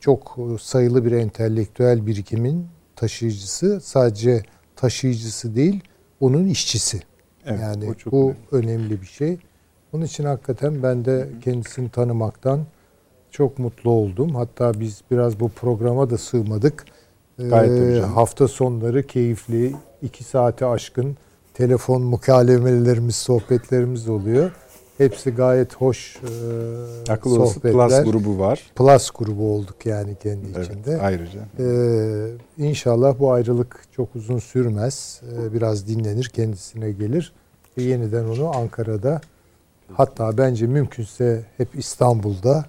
çok 0.00 0.38
sayılı 0.60 1.04
bir 1.04 1.12
entelektüel 1.12 2.06
birikimin 2.06 2.66
taşıyıcısı. 2.96 3.80
Sadece 3.80 4.42
taşıyıcısı 4.76 5.56
değil, 5.56 5.80
onun 6.20 6.46
işçisi. 6.46 7.00
Evet, 7.46 7.60
yani 7.60 7.90
o 7.90 7.94
çok 7.94 8.12
bu 8.12 8.34
önemli. 8.52 8.72
önemli 8.72 9.00
bir 9.02 9.06
şey. 9.06 9.38
Onun 9.92 10.04
için 10.04 10.24
hakikaten 10.24 10.82
ben 10.82 11.04
de 11.04 11.28
kendisini 11.44 11.88
tanımaktan 11.88 12.60
çok 13.30 13.58
mutlu 13.58 13.90
oldum. 13.90 14.34
Hatta 14.34 14.80
biz 14.80 15.00
biraz 15.10 15.40
bu 15.40 15.48
programa 15.48 16.10
da 16.10 16.18
sığmadık. 16.18 16.84
Ee, 17.38 17.48
Gayet 17.48 17.96
canım. 17.96 18.12
hafta 18.12 18.48
sonları 18.48 19.06
keyifli, 19.06 19.74
iki 20.02 20.24
saate 20.24 20.66
aşkın 20.66 21.16
telefon 21.54 22.02
mukalemelerimiz, 22.02 23.16
sohbetlerimiz 23.16 24.08
oluyor. 24.08 24.50
Hepsi 24.98 25.30
gayet 25.30 25.74
hoş 25.76 26.16
e, 26.16 27.12
Akıl 27.12 27.30
sohbetler. 27.46 27.72
Plus 27.72 28.04
grubu 28.12 28.38
var. 28.38 28.62
Plus 28.76 29.10
grubu 29.10 29.54
olduk 29.54 29.86
yani 29.86 30.16
kendi 30.22 30.46
Evet, 30.56 30.70
içinde. 30.70 31.00
ayrıca. 31.00 31.40
Ee, 31.58 32.28
inşallah 32.58 33.18
bu 33.18 33.32
ayrılık 33.32 33.80
çok 33.92 34.16
uzun 34.16 34.38
sürmez. 34.38 35.20
Ee, 35.32 35.52
biraz 35.54 35.88
dinlenir, 35.88 36.24
kendisine 36.34 36.90
gelir. 36.90 37.32
Ve 37.78 37.82
yeniden 37.82 38.24
onu 38.24 38.56
Ankara'da 38.56 39.20
hatta 39.92 40.38
bence 40.38 40.66
mümkünse 40.66 41.44
hep 41.56 41.68
İstanbul'da 41.74 42.64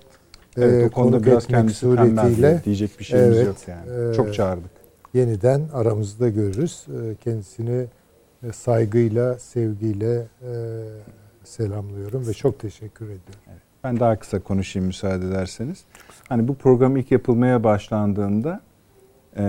Evet, 0.57 0.83
e, 0.83 0.85
o 0.87 0.89
konuda 0.91 1.11
konuk 1.11 1.25
biraz 1.25 1.43
etmek 1.43 1.59
kendisi 1.59 1.79
suretiyle 1.79 2.61
diyecek 2.65 2.99
bir 2.99 3.03
şeyimiz 3.05 3.37
Evet, 3.37 3.47
yok 3.47 3.55
yani. 3.67 4.11
e, 4.11 4.13
Çok 4.13 4.33
çağırdık. 4.33 4.71
yeniden 5.13 5.61
aramızda 5.73 6.29
görürüz. 6.29 6.85
Ee, 6.89 7.15
kendisini 7.23 7.85
e, 8.43 8.51
saygıyla, 8.53 9.39
sevgiyle 9.39 10.15
e, 10.41 10.51
selamlıyorum 11.47 12.27
ve 12.27 12.33
çok 12.33 12.59
teşekkür 12.59 13.05
ediyorum. 13.05 13.61
Ben 13.83 13.99
daha 13.99 14.19
kısa 14.19 14.39
konuşayım 14.39 14.87
müsaade 14.87 15.27
ederseniz. 15.27 15.83
Hani 16.29 16.47
bu 16.47 16.55
program 16.55 16.97
ilk 16.97 17.11
yapılmaya 17.11 17.63
başlandığında 17.63 18.61
e, 19.37 19.43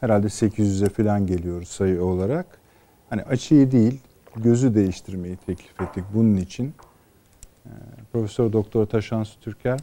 herhalde 0.00 0.26
800'e 0.26 0.88
falan 0.88 1.26
geliyoruz 1.26 1.68
sayı 1.68 2.04
olarak. 2.04 2.46
Hani 3.10 3.22
açıyı 3.22 3.72
değil, 3.72 4.00
gözü 4.36 4.74
değiştirmeyi 4.74 5.36
teklif 5.36 5.80
ettik 5.80 6.04
bunun 6.14 6.36
için. 6.36 6.74
E, 7.66 7.70
Profesör 8.12 8.52
Doktor 8.52 8.86
Taşan 8.86 9.26
Türker 9.40 9.80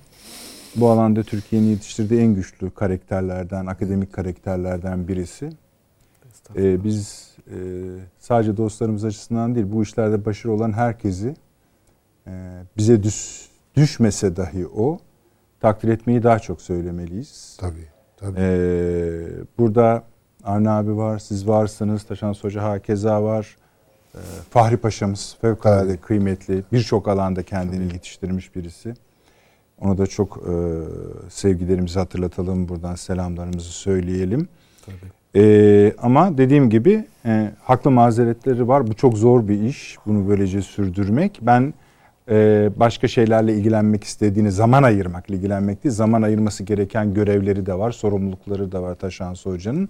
bu 0.75 0.89
alanda 0.89 1.23
Türkiye'nin 1.23 1.67
yetiştirdiği 1.67 2.21
en 2.21 2.35
güçlü 2.35 2.71
karakterlerden, 2.71 3.65
akademik 3.65 4.13
karakterlerden 4.13 5.07
birisi. 5.07 5.49
E, 6.55 6.83
biz 6.83 7.30
e, 7.51 7.57
sadece 8.19 8.57
dostlarımız 8.57 9.05
açısından 9.05 9.55
değil, 9.55 9.67
bu 9.71 9.83
işlerde 9.83 10.25
başarılı 10.25 10.55
olan 10.55 10.71
herkesi 10.73 11.35
e, 12.27 12.63
bize 12.77 13.03
düş, 13.03 13.49
düşmese 13.75 14.35
dahi 14.35 14.67
o 14.67 14.99
takdir 15.59 15.89
etmeyi 15.89 16.23
daha 16.23 16.39
çok 16.39 16.61
söylemeliyiz. 16.61 17.57
Tabii, 17.59 17.87
tabii. 18.17 18.39
Ee, 18.39 19.27
burada 19.57 20.03
Avni 20.43 20.69
abi 20.69 20.97
var, 20.97 21.19
siz 21.19 21.47
varsınız, 21.47 22.03
Taşan 22.03 22.33
Hoca 22.33 22.63
hakeza 22.63 23.23
var. 23.23 23.55
Ee, 24.15 24.17
Fahri 24.49 24.77
Paşa'mız 24.77 25.37
fevkalade 25.41 25.87
Tabii. 25.87 25.97
kıymetli, 25.97 26.63
birçok 26.71 27.07
alanda 27.07 27.43
kendini 27.43 27.93
yetiştirmiş 27.93 28.55
birisi. 28.55 28.93
Ona 29.81 29.97
da 29.97 30.07
çok 30.07 30.37
e, 30.37 30.53
sevgilerimizi 31.29 31.99
hatırlatalım, 31.99 32.69
buradan 32.69 32.95
selamlarımızı 32.95 33.69
söyleyelim. 33.71 34.47
tabii. 34.85 35.11
Ee, 35.35 35.93
ama 36.01 36.37
dediğim 36.37 36.69
gibi 36.69 37.05
e, 37.25 37.51
haklı 37.61 37.91
mazeretleri 37.91 38.67
var. 38.67 38.87
Bu 38.87 38.93
çok 38.93 39.17
zor 39.17 39.47
bir 39.47 39.61
iş. 39.61 39.97
Bunu 40.05 40.27
böylece 40.29 40.61
sürdürmek. 40.61 41.39
Ben 41.41 41.73
e, 42.29 42.69
başka 42.75 43.07
şeylerle 43.07 43.53
ilgilenmek 43.53 44.03
istediğini 44.03 44.51
zaman 44.51 44.83
ayırmakla 44.83 45.35
ilgilenmek 45.35 45.83
değil. 45.83 45.95
Zaman 45.95 46.21
ayırması 46.21 46.63
gereken 46.63 47.13
görevleri 47.13 47.65
de 47.65 47.77
var. 47.77 47.91
Sorumlulukları 47.91 48.71
da 48.71 48.83
var 48.83 48.95
Taşansı 48.95 49.49
Hoca'nın. 49.49 49.89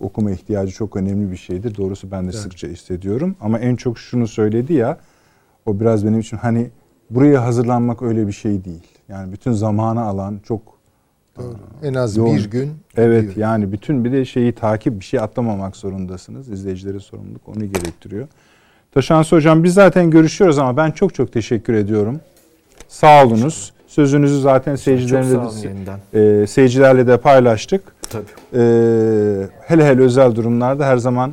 Okuma 0.00 0.30
ihtiyacı 0.30 0.72
çok 0.72 0.96
önemli 0.96 1.30
bir 1.32 1.36
şeydir. 1.36 1.76
Doğrusu 1.76 2.10
ben 2.10 2.20
de 2.24 2.30
Evet. 2.30 2.34
sıkça 2.34 2.68
hissediyorum. 2.68 3.36
Ama 3.40 3.58
en 3.58 3.76
çok 3.76 3.98
şunu 3.98 4.28
söyledi 4.28 4.72
ya. 4.72 4.98
O 5.66 5.80
biraz 5.80 6.06
benim 6.06 6.20
için 6.20 6.36
hani 6.36 6.70
buraya 7.10 7.44
hazırlanmak 7.44 8.02
öyle 8.02 8.26
bir 8.26 8.32
şey 8.32 8.64
değil. 8.64 8.86
Yani 9.08 9.32
bütün 9.32 9.52
zamanı 9.52 10.02
alan 10.02 10.40
çok 10.44 10.62
Doğru. 11.38 11.56
En 11.82 11.94
az 11.94 12.16
Yoğun. 12.16 12.36
bir 12.36 12.50
gün. 12.50 12.72
Evet 12.96 13.22
diyor. 13.22 13.36
yani 13.36 13.72
bütün 13.72 14.04
bir 14.04 14.12
de 14.12 14.24
şeyi 14.24 14.52
takip 14.52 15.00
bir 15.00 15.04
şey 15.04 15.20
atlamamak 15.20 15.76
zorundasınız. 15.76 16.48
İzleyicilere 16.48 17.00
sorumluluk 17.00 17.48
onu 17.48 17.72
gerektiriyor. 17.72 18.28
Taşansı 18.94 19.36
hocam 19.36 19.64
biz 19.64 19.74
zaten 19.74 20.10
görüşüyoruz 20.10 20.58
ama 20.58 20.76
ben 20.76 20.90
çok 20.90 21.14
çok 21.14 21.32
teşekkür 21.32 21.74
ediyorum. 21.74 22.20
Sağ 22.88 23.24
olunuz. 23.26 23.72
Sözünüzü 23.86 24.40
zaten 24.40 24.76
seyircilerle 24.76 25.38
de, 26.12 26.42
e, 26.42 26.46
seyircilerle 26.46 27.06
de 27.06 27.16
paylaştık. 27.16 27.82
Tabii. 28.10 28.24
E, 28.54 28.60
hele 29.66 29.84
hele 29.86 30.00
özel 30.02 30.34
durumlarda 30.34 30.86
her 30.86 30.96
zaman 30.96 31.32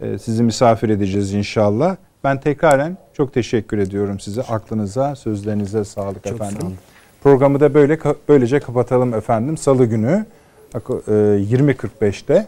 e, 0.00 0.18
sizi 0.18 0.42
misafir 0.42 0.88
edeceğiz 0.88 1.32
inşallah. 1.34 1.96
Ben 2.24 2.40
tekraren 2.40 2.96
çok 3.12 3.34
teşekkür 3.34 3.78
ediyorum 3.78 4.20
size. 4.20 4.42
Aklınıza, 4.42 5.16
sözlerinize 5.16 5.84
sağlık 5.84 6.24
Çok 6.24 6.32
efendim. 6.32 6.56
sağ 6.60 6.66
olun. 6.66 6.76
Programı 7.22 7.60
da 7.60 7.74
böyle 7.74 7.98
böylece 8.28 8.60
kapatalım 8.60 9.14
efendim. 9.14 9.56
Salı 9.56 9.86
günü 9.86 10.26
e, 10.74 10.78
20.45'te 10.78 12.46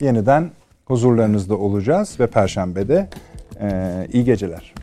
yeniden 0.00 0.50
huzurlarınızda 0.84 1.56
olacağız 1.56 2.20
ve 2.20 2.26
Perşembe'de 2.26 3.08
e, 3.60 3.68
iyi 4.12 4.24
geceler. 4.24 4.74